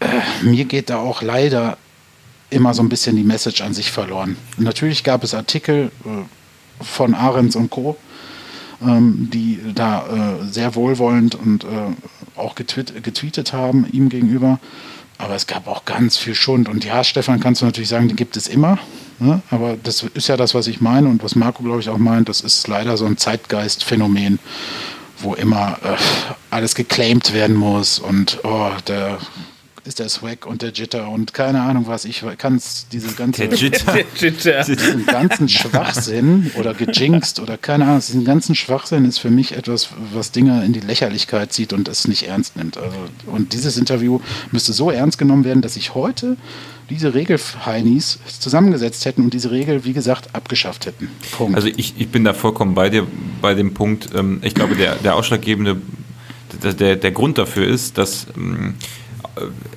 äh, 0.00 0.06
mir 0.42 0.64
geht 0.64 0.88
da 0.88 0.96
auch 0.96 1.20
leider 1.20 1.76
immer 2.52 2.74
so 2.74 2.82
ein 2.82 2.88
bisschen 2.88 3.16
die 3.16 3.24
Message 3.24 3.60
an 3.62 3.74
sich 3.74 3.90
verloren. 3.90 4.36
Natürlich 4.56 5.04
gab 5.04 5.24
es 5.24 5.34
Artikel 5.34 5.90
äh, 6.04 6.84
von 6.84 7.14
Ahrens 7.14 7.56
und 7.56 7.70
Co., 7.70 7.96
ähm, 8.82 9.28
die 9.32 9.60
da 9.74 10.06
äh, 10.06 10.44
sehr 10.44 10.74
wohlwollend 10.74 11.34
und 11.34 11.64
äh, 11.64 11.68
auch 12.36 12.54
getweet, 12.54 13.02
getweetet 13.02 13.52
haben 13.52 13.86
ihm 13.92 14.08
gegenüber. 14.08 14.58
Aber 15.18 15.34
es 15.34 15.46
gab 15.46 15.68
auch 15.68 15.84
ganz 15.84 16.16
viel 16.16 16.34
Schund. 16.34 16.68
Und 16.68 16.84
ja, 16.84 17.04
Stefan, 17.04 17.38
kannst 17.38 17.62
du 17.62 17.66
natürlich 17.66 17.88
sagen, 17.88 18.08
die 18.08 18.16
gibt 18.16 18.36
es 18.36 18.48
immer. 18.48 18.78
Ne? 19.20 19.40
Aber 19.50 19.76
das 19.80 20.02
ist 20.02 20.28
ja 20.28 20.36
das, 20.36 20.54
was 20.54 20.66
ich 20.66 20.80
meine 20.80 21.08
und 21.08 21.22
was 21.22 21.36
Marco, 21.36 21.62
glaube 21.62 21.80
ich, 21.80 21.88
auch 21.88 21.98
meint. 21.98 22.28
Das 22.28 22.40
ist 22.40 22.66
leider 22.66 22.96
so 22.96 23.06
ein 23.06 23.16
Zeitgeistphänomen, 23.16 24.40
wo 25.20 25.34
immer 25.34 25.78
äh, 25.84 25.96
alles 26.50 26.74
geclaimed 26.74 27.32
werden 27.32 27.54
muss 27.54 28.00
und 28.00 28.40
oh, 28.42 28.70
der 28.88 29.18
ist 29.84 29.98
der 29.98 30.08
Swag 30.08 30.46
und 30.46 30.62
der 30.62 30.70
Jitter 30.70 31.08
und 31.08 31.34
keine 31.34 31.60
Ahnung 31.60 31.86
was. 31.86 32.04
Ich 32.04 32.24
kann 32.38 32.56
es, 32.56 32.86
diese 32.92 33.14
ganze, 33.14 33.48
der 33.48 33.58
Jitter. 33.58 34.64
diesen 34.64 35.06
ganzen 35.06 35.48
Schwachsinn 35.48 36.52
oder 36.56 36.72
gejinxt 36.74 37.40
oder 37.40 37.58
keine 37.58 37.86
Ahnung, 37.86 38.00
diesen 38.00 38.24
ganzen 38.24 38.54
Schwachsinn 38.54 39.04
ist 39.04 39.18
für 39.18 39.30
mich 39.30 39.56
etwas, 39.56 39.88
was 40.12 40.30
Dinge 40.30 40.64
in 40.64 40.72
die 40.72 40.80
Lächerlichkeit 40.80 41.52
zieht 41.52 41.72
und 41.72 41.88
es 41.88 42.06
nicht 42.06 42.28
ernst 42.28 42.56
nimmt. 42.56 42.76
Also, 42.76 42.96
und 43.26 43.52
dieses 43.52 43.76
Interview 43.76 44.20
müsste 44.52 44.72
so 44.72 44.90
ernst 44.90 45.18
genommen 45.18 45.44
werden, 45.44 45.62
dass 45.62 45.76
ich 45.76 45.94
heute 45.94 46.36
diese 46.88 47.14
Regel-Heinis 47.14 48.20
zusammengesetzt 48.38 49.04
hätten 49.04 49.22
und 49.22 49.34
diese 49.34 49.50
Regel, 49.50 49.84
wie 49.84 49.92
gesagt, 49.92 50.34
abgeschafft 50.34 50.86
hätten. 50.86 51.08
Punkt. 51.32 51.56
Also 51.56 51.68
ich, 51.68 51.94
ich 51.98 52.08
bin 52.08 52.22
da 52.22 52.34
vollkommen 52.34 52.74
bei 52.74 52.90
dir 52.90 53.06
bei 53.40 53.54
dem 53.54 53.74
Punkt. 53.74 54.10
Ähm, 54.14 54.40
ich 54.42 54.54
glaube, 54.54 54.76
der, 54.76 54.96
der 54.96 55.16
ausschlaggebende, 55.16 55.80
der, 56.62 56.96
der 56.96 57.10
Grund 57.10 57.38
dafür 57.38 57.66
ist, 57.66 57.98
dass 57.98 58.26
ähm, 58.36 58.74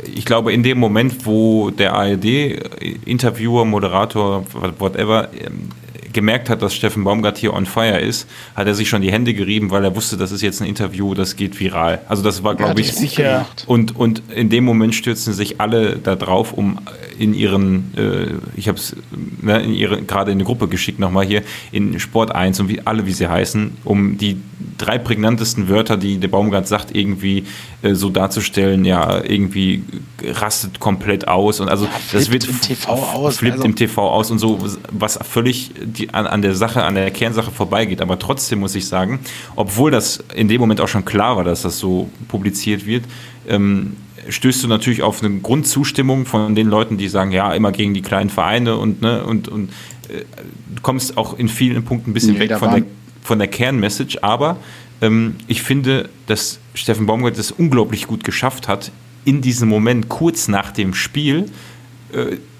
ich 0.03 0.25
glaube, 0.25 0.53
in 0.53 0.63
dem 0.63 0.79
Moment, 0.79 1.25
wo 1.25 1.69
der 1.69 1.93
ARD-Interviewer, 1.93 3.65
Moderator, 3.65 4.45
whatever, 4.79 5.29
ähm, 5.33 5.69
gemerkt 6.15 6.49
hat, 6.49 6.63
dass 6.63 6.73
Steffen 6.73 7.03
Baumgart 7.03 7.37
hier 7.37 7.53
on 7.53 7.67
fire 7.67 7.99
ist, 7.99 8.27
hat 8.55 8.65
er 8.65 8.73
sich 8.73 8.89
schon 8.89 9.03
die 9.03 9.11
Hände 9.11 9.35
gerieben, 9.35 9.69
weil 9.69 9.83
er 9.83 9.95
wusste, 9.95 10.17
das 10.17 10.31
ist 10.31 10.41
jetzt 10.41 10.61
ein 10.61 10.67
Interview, 10.67 11.13
das 11.13 11.35
geht 11.35 11.59
viral. 11.59 12.01
Also 12.07 12.23
das 12.23 12.43
war, 12.43 12.55
glaube 12.55 12.81
ich, 12.81 12.93
sicher. 12.93 13.45
Und, 13.67 13.95
und 13.95 14.23
in 14.33 14.49
dem 14.49 14.63
Moment 14.63 14.95
stürzen 14.95 15.33
sich 15.33 15.61
alle 15.61 15.97
da 15.97 16.15
drauf, 16.15 16.53
um 16.53 16.79
in 17.19 17.33
ihren, 17.33 17.93
äh, 17.97 18.57
ich 18.57 18.67
habe 18.67 18.77
es 18.77 18.95
ne, 19.41 19.61
in 19.61 19.73
ihre, 19.73 20.01
gerade 20.01 20.31
in 20.31 20.39
die 20.39 20.45
Gruppe 20.45 20.67
geschickt 20.67 20.99
nochmal 20.99 21.25
hier, 21.25 21.43
in 21.71 21.99
Sport 21.99 22.33
1 22.33 22.59
und 22.61 22.69
wie 22.69 22.81
alle, 22.85 23.05
wie 23.05 23.13
sie 23.13 23.27
heißen, 23.27 23.77
um 23.83 24.17
die 24.17 24.37
drei 24.77 24.97
prägnantesten 24.97 25.69
Wörter, 25.69 25.97
die 25.97 26.17
der 26.17 26.27
Baumgart 26.27 26.67
sagt, 26.67 26.95
irgendwie 26.95 27.45
äh, 27.81 27.93
so 27.93 28.09
darzustellen, 28.09 28.85
ja, 28.85 29.23
irgendwie 29.23 29.83
rastet 30.23 30.79
komplett 30.79 31.27
aus 31.27 31.59
und 31.59 31.69
also 31.69 31.85
ja, 31.85 31.91
das 32.11 32.31
wird 32.31 32.47
im 32.47 32.59
TV 32.59 32.91
aus, 32.91 33.37
flippt 33.37 33.57
also. 33.57 33.65
im 33.65 33.75
TV 33.75 34.09
aus 34.09 34.31
und 34.31 34.39
so, 34.39 34.59
was 34.91 35.19
völlig 35.21 35.71
die, 35.81 36.04
an, 36.11 36.27
an 36.27 36.41
der 36.41 36.55
Sache, 36.55 36.83
an 36.83 36.95
der 36.95 37.11
Kernsache 37.11 37.51
vorbeigeht. 37.51 38.01
Aber 38.01 38.19
trotzdem 38.19 38.59
muss 38.59 38.75
ich 38.75 38.87
sagen, 38.87 39.19
obwohl 39.55 39.91
das 39.91 40.23
in 40.33 40.47
dem 40.47 40.61
Moment 40.61 40.81
auch 40.81 40.87
schon 40.87 41.05
klar 41.05 41.37
war, 41.37 41.43
dass 41.43 41.61
das 41.63 41.79
so 41.79 42.09
publiziert 42.27 42.85
wird, 42.85 43.03
ähm, 43.47 43.95
stößt 44.27 44.63
du 44.63 44.67
natürlich 44.67 45.03
auf 45.03 45.23
eine 45.23 45.39
Grundzustimmung 45.39 46.25
von 46.25 46.55
den 46.55 46.67
Leuten, 46.67 46.97
die 46.97 47.07
sagen, 47.07 47.31
ja, 47.31 47.53
immer 47.53 47.71
gegen 47.71 47.93
die 47.93 48.01
kleinen 48.01 48.29
Vereine 48.29 48.77
und, 48.77 49.01
ne, 49.01 49.23
und, 49.23 49.47
und 49.47 49.69
äh, 50.09 50.23
du 50.73 50.81
kommst 50.81 51.17
auch 51.17 51.37
in 51.37 51.47
vielen 51.47 51.83
Punkten 51.83 52.11
ein 52.11 52.13
bisschen 52.13 52.33
nee, 52.33 52.39
weg 52.39 52.57
von 52.57 52.71
der, 52.71 52.83
von 53.21 53.39
der 53.39 53.47
Kernmessage, 53.47 54.17
aber 54.21 54.57
ähm, 55.01 55.35
ich 55.47 55.61
finde, 55.61 56.09
dass 56.27 56.59
Steffen 56.73 57.05
Baumgart 57.05 57.37
es 57.37 57.51
unglaublich 57.51 58.07
gut 58.07 58.23
geschafft 58.23 58.67
hat, 58.67 58.91
in 59.25 59.41
diesem 59.41 59.69
Moment 59.69 60.09
kurz 60.09 60.47
nach 60.47 60.71
dem 60.71 60.93
Spiel 60.93 61.45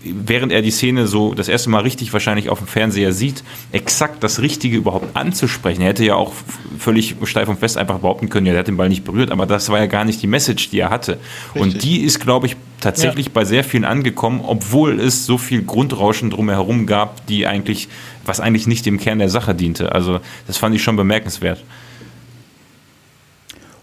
während 0.04 0.52
er 0.52 0.62
die 0.62 0.72
Szene 0.72 1.08
so 1.08 1.34
das 1.34 1.48
erste 1.48 1.70
Mal 1.70 1.82
richtig 1.82 2.14
wahrscheinlich 2.14 2.50
auf 2.50 2.60
dem 2.60 2.68
Fernseher 2.68 3.14
sieht, 3.14 3.44
exakt 3.72 4.24
das 4.24 4.42
Richtige 4.42 4.78
überhaupt 4.78 5.16
anzusprechen. 5.16 5.82
Er 5.82 5.90
hätte 5.90 6.06
ja 6.06 6.16
auch 6.16 6.34
völlig 6.78 7.16
steif 7.24 7.48
und 7.48 7.60
fest 7.60 7.78
einfach 7.78 8.00
behaupten 8.00 8.30
können, 8.30 8.46
ja, 8.46 8.54
er 8.54 8.60
hat 8.60 8.68
den 8.68 8.78
Ball 8.78 8.90
nicht 8.90 9.04
berührt, 9.04 9.32
aber 9.32 9.46
das 9.46 9.70
war 9.70 9.80
ja 9.80 9.88
gar 9.88 10.06
nicht 10.06 10.22
die 10.22 10.28
Message, 10.28 10.70
die 10.70 10.80
er 10.80 10.90
hatte. 10.90 11.20
Richtig. 11.54 11.62
Und 11.62 11.84
die 11.84 12.02
ist, 12.02 12.20
glaube 12.20 12.48
ich, 12.48 12.56
tatsächlich 12.82 13.28
ja. 13.28 13.32
bei 13.34 13.46
sehr 13.46 13.64
vielen 13.64 13.86
angekommen, 13.86 14.42
obwohl 14.46 15.00
es 15.00 15.26
so 15.26 15.38
viel 15.38 15.64
Grundrauschen 15.64 16.30
drumherum 16.30 16.86
gab, 16.86 17.26
die 17.28 17.48
eigentlich, 17.48 17.88
was 18.26 18.40
eigentlich 18.40 18.68
nicht 18.68 18.86
dem 18.86 19.00
Kern 19.00 19.20
der 19.20 19.30
Sache 19.30 19.56
diente. 19.56 19.92
Also 19.92 20.20
das 20.48 20.58
fand 20.58 20.76
ich 20.76 20.84
schon 20.84 20.96
bemerkenswert. 20.96 21.64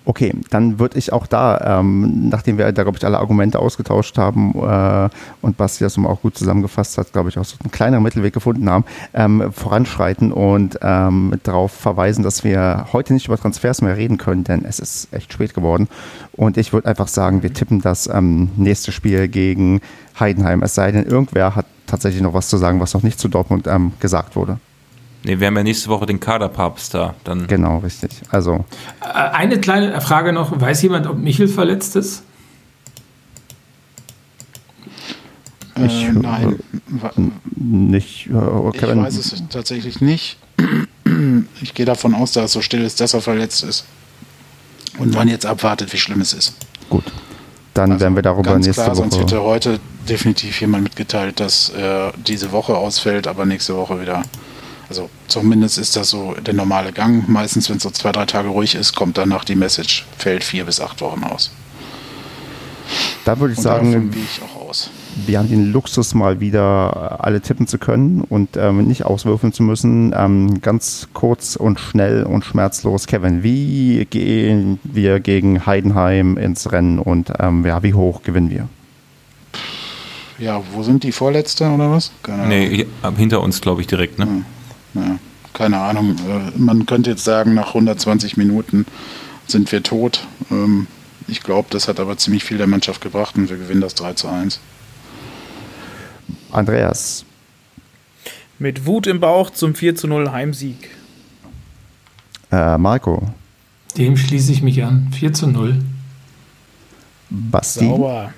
Okay, 0.04 0.34
dann 0.50 0.80
würde 0.80 0.98
ich 0.98 1.12
auch 1.12 1.28
da, 1.28 1.78
ähm, 1.78 2.28
nachdem 2.28 2.58
wir 2.58 2.70
da, 2.72 2.82
glaube 2.82 2.98
ich, 2.98 3.04
alle 3.04 3.18
Argumente 3.18 3.60
ausgetauscht 3.60 4.18
haben 4.18 4.52
äh, 4.56 5.08
und 5.42 5.56
Basti 5.56 5.84
das 5.84 5.96
auch 5.96 6.22
gut 6.22 6.36
zusammengefasst 6.36 6.98
hat, 6.98 7.12
glaube 7.12 7.28
ich, 7.28 7.38
auch 7.38 7.44
so 7.44 7.56
einen 7.62 7.70
kleineren 7.70 8.02
Mittelweg 8.02 8.34
gefunden 8.34 8.68
haben, 8.68 8.84
ähm, 9.14 9.52
voranschreiten 9.52 10.32
und 10.32 10.78
ähm, 10.82 11.34
darauf 11.44 11.70
verweisen, 11.70 12.24
dass 12.24 12.42
wir 12.42 12.86
heute 12.92 13.14
nicht 13.14 13.26
über 13.28 13.38
Transfers 13.38 13.80
mehr 13.80 13.96
reden 13.96 14.18
können, 14.18 14.42
denn 14.42 14.64
es 14.64 14.80
ist 14.80 15.12
echt 15.12 15.32
spät 15.32 15.54
geworden. 15.54 15.88
Und 16.32 16.56
ich 16.56 16.72
würde 16.72 16.88
einfach 16.88 17.08
sagen, 17.08 17.44
wir 17.44 17.52
tippen 17.52 17.80
das 17.80 18.08
ähm, 18.08 18.50
nächste 18.56 18.90
Spiel 18.90 19.28
gegen 19.28 19.80
Heidenheim. 20.18 20.62
Es 20.62 20.74
sei 20.74 20.90
denn, 20.90 21.04
irgendwer 21.04 21.54
hat 21.54 21.66
tatsächlich 21.86 22.22
noch 22.22 22.34
was 22.34 22.48
zu 22.48 22.56
sagen, 22.56 22.80
was 22.80 22.94
noch 22.94 23.04
nicht 23.04 23.20
zu 23.20 23.28
Dortmund 23.28 23.68
ähm, 23.68 23.92
gesagt 24.00 24.34
wurde. 24.34 24.58
Nee, 25.24 25.38
wir 25.38 25.46
haben 25.46 25.56
ja 25.56 25.62
nächste 25.62 25.88
Woche 25.88 26.06
den 26.06 26.18
Kaderpapst 26.18 26.94
da. 26.94 27.14
Dann 27.24 27.46
genau, 27.46 27.78
richtig. 27.78 28.10
Also. 28.30 28.64
Äh, 29.00 29.06
eine 29.12 29.60
kleine 29.60 30.00
Frage 30.00 30.32
noch: 30.32 30.60
Weiß 30.60 30.82
jemand, 30.82 31.06
ob 31.06 31.18
Michel 31.18 31.48
verletzt 31.48 31.94
ist? 31.96 32.24
Äh, 35.76 35.86
ich, 35.86 36.04
äh, 36.04 36.12
nein. 36.12 36.58
Nicht. 37.54 38.26
Äh, 38.26 38.70
ich 38.74 38.82
weiß 38.82 39.16
es 39.16 39.42
tatsächlich 39.48 40.00
nicht. 40.00 40.38
Ich 41.60 41.74
gehe 41.74 41.86
davon 41.86 42.14
aus, 42.14 42.32
dass 42.32 42.46
es 42.46 42.52
so 42.52 42.60
still 42.60 42.82
ist, 42.82 43.00
dass 43.00 43.14
er 43.14 43.20
verletzt 43.20 43.62
ist. 43.64 43.84
Und 44.98 45.14
man 45.14 45.28
jetzt 45.28 45.46
abwartet, 45.46 45.92
wie 45.92 45.98
schlimm 45.98 46.20
es 46.20 46.32
ist. 46.32 46.54
Gut. 46.90 47.04
Dann 47.74 47.92
also 47.92 48.02
werden 48.02 48.14
wir 48.14 48.22
darüber 48.22 48.52
ganz 48.52 48.66
nächste 48.66 48.82
klar, 48.82 48.96
Woche. 48.96 49.08
Sonst 49.10 49.18
hätte 49.18 49.42
heute 49.42 49.80
definitiv 50.08 50.60
jemand 50.60 50.84
mitgeteilt, 50.84 51.40
dass 51.40 51.70
er 51.70 52.12
diese 52.26 52.52
Woche 52.52 52.76
ausfällt, 52.76 53.26
aber 53.26 53.46
nächste 53.46 53.76
Woche 53.76 54.00
wieder 54.00 54.22
also 54.92 55.08
zumindest 55.26 55.78
ist 55.78 55.96
das 55.96 56.10
so 56.10 56.34
der 56.34 56.52
normale 56.52 56.92
Gang. 56.92 57.26
Meistens, 57.26 57.70
wenn 57.70 57.78
es 57.78 57.82
so 57.82 57.88
zwei, 57.88 58.12
drei 58.12 58.26
Tage 58.26 58.48
ruhig 58.48 58.74
ist, 58.74 58.94
kommt 58.94 59.16
danach 59.16 59.42
die 59.42 59.54
Message, 59.54 60.04
fällt 60.18 60.44
vier 60.44 60.66
bis 60.66 60.82
acht 60.82 61.00
Wochen 61.00 61.24
aus. 61.24 61.50
Da 63.24 63.40
würde 63.40 63.52
ich 63.52 63.58
und 63.58 63.64
sagen, 63.64 64.10
ich 64.14 64.42
auch 64.42 64.68
aus. 64.68 64.90
wir 65.24 65.38
haben 65.38 65.48
den 65.48 65.72
Luxus, 65.72 66.12
mal 66.12 66.40
wieder 66.40 67.24
alle 67.24 67.40
tippen 67.40 67.66
zu 67.66 67.78
können 67.78 68.20
und 68.20 68.58
ähm, 68.58 68.86
nicht 68.86 69.06
auswürfeln 69.06 69.54
zu 69.54 69.62
müssen. 69.62 70.12
Ähm, 70.14 70.60
ganz 70.60 71.08
kurz 71.14 71.56
und 71.56 71.80
schnell 71.80 72.24
und 72.24 72.44
schmerzlos. 72.44 73.06
Kevin, 73.06 73.42
wie 73.42 74.04
gehen 74.10 74.78
wir 74.82 75.20
gegen 75.20 75.64
Heidenheim 75.64 76.36
ins 76.36 76.70
Rennen 76.70 76.98
und 76.98 77.32
ähm, 77.38 77.64
ja, 77.64 77.82
wie 77.82 77.94
hoch 77.94 78.22
gewinnen 78.22 78.50
wir? 78.50 78.68
Ja, 80.38 80.60
wo 80.74 80.82
sind 80.82 81.02
die 81.02 81.12
Vorletzte 81.12 81.70
oder 81.70 81.90
was? 81.90 82.12
Keine 82.22 82.46
nee, 82.48 82.86
hinter 83.16 83.40
uns, 83.40 83.62
glaube 83.62 83.80
ich, 83.80 83.86
direkt. 83.86 84.18
Ne? 84.18 84.26
Hm 84.26 84.44
ja, 84.94 85.18
keine 85.52 85.78
Ahnung. 85.78 86.16
Äh, 86.28 86.58
man 86.58 86.86
könnte 86.86 87.10
jetzt 87.10 87.24
sagen, 87.24 87.54
nach 87.54 87.68
120 87.68 88.36
Minuten 88.36 88.86
sind 89.46 89.70
wir 89.72 89.82
tot. 89.82 90.26
Ähm, 90.50 90.86
ich 91.28 91.42
glaube, 91.42 91.68
das 91.70 91.88
hat 91.88 92.00
aber 92.00 92.16
ziemlich 92.16 92.44
viel 92.44 92.58
der 92.58 92.66
Mannschaft 92.66 93.00
gebracht 93.00 93.36
und 93.36 93.48
wir 93.48 93.56
gewinnen 93.56 93.80
das 93.80 93.94
3 93.94 94.14
zu 94.14 94.28
1. 94.28 94.60
Andreas. 96.50 97.24
Mit 98.58 98.86
Wut 98.86 99.06
im 99.06 99.20
Bauch 99.20 99.50
zum 99.50 99.74
4 99.74 99.96
zu 99.96 100.06
0 100.06 100.30
Heimsieg. 100.30 100.90
Äh, 102.50 102.78
Marco. 102.78 103.30
Dem 103.96 104.16
schließe 104.16 104.52
ich 104.52 104.62
mich 104.62 104.82
an. 104.84 105.08
4 105.12 105.32
zu 105.32 105.46
0. 105.46 105.78
Basti. 107.30 107.86
Sauber. 107.86 108.32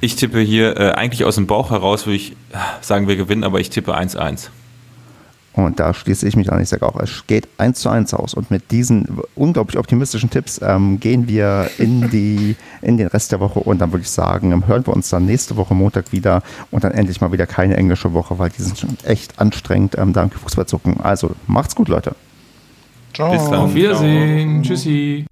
Ich 0.00 0.16
tippe 0.16 0.40
hier 0.40 0.76
äh, 0.76 0.90
eigentlich 0.92 1.24
aus 1.24 1.36
dem 1.36 1.46
Bauch 1.46 1.70
heraus, 1.70 2.06
würde 2.06 2.16
ich 2.16 2.32
äh, 2.32 2.56
sagen, 2.80 3.08
wir 3.08 3.16
gewinnen, 3.16 3.44
aber 3.44 3.60
ich 3.60 3.70
tippe 3.70 3.96
1-1. 3.96 4.48
Und 5.54 5.78
da 5.78 5.94
schließe 5.94 6.26
ich 6.26 6.36
mich 6.36 6.52
an. 6.52 6.60
Ich 6.60 6.68
sage 6.68 6.84
auch, 6.84 6.98
es 7.00 7.26
geht 7.26 7.48
1 7.58 7.78
zu 7.78 7.88
1 7.88 8.12
aus. 8.14 8.34
Und 8.34 8.50
mit 8.50 8.70
diesen 8.72 9.20
unglaublich 9.36 9.78
optimistischen 9.78 10.30
Tipps 10.30 10.60
ähm, 10.62 10.98
gehen 10.98 11.28
wir 11.28 11.70
in, 11.78 12.10
die, 12.10 12.56
in 12.82 12.96
den 12.96 13.06
Rest 13.06 13.30
der 13.30 13.40
Woche. 13.40 13.60
Und 13.60 13.78
dann 13.78 13.92
würde 13.92 14.02
ich 14.02 14.10
sagen, 14.10 14.50
ähm, 14.50 14.66
hören 14.66 14.86
wir 14.86 14.92
uns 14.92 15.10
dann 15.10 15.26
nächste 15.26 15.56
Woche 15.56 15.74
Montag 15.74 16.12
wieder. 16.12 16.42
Und 16.72 16.82
dann 16.82 16.92
endlich 16.92 17.20
mal 17.20 17.30
wieder 17.30 17.46
keine 17.46 17.76
englische 17.76 18.12
Woche, 18.12 18.38
weil 18.38 18.50
die 18.50 18.62
sind 18.62 18.78
schon 18.78 18.96
echt 19.04 19.38
anstrengend. 19.38 19.96
Ähm, 19.96 20.12
danke 20.12 20.38
Fußballzucken. 20.38 21.00
Also 21.00 21.36
macht's 21.46 21.76
gut, 21.76 21.88
Leute. 21.88 22.16
Ciao. 23.12 23.30
Bis 23.30 23.44
dann. 23.44 23.60
Auf 23.60 23.74
Wiedersehen. 23.74 24.64
Ciao. 24.64 24.74
Tschüssi. 24.74 25.26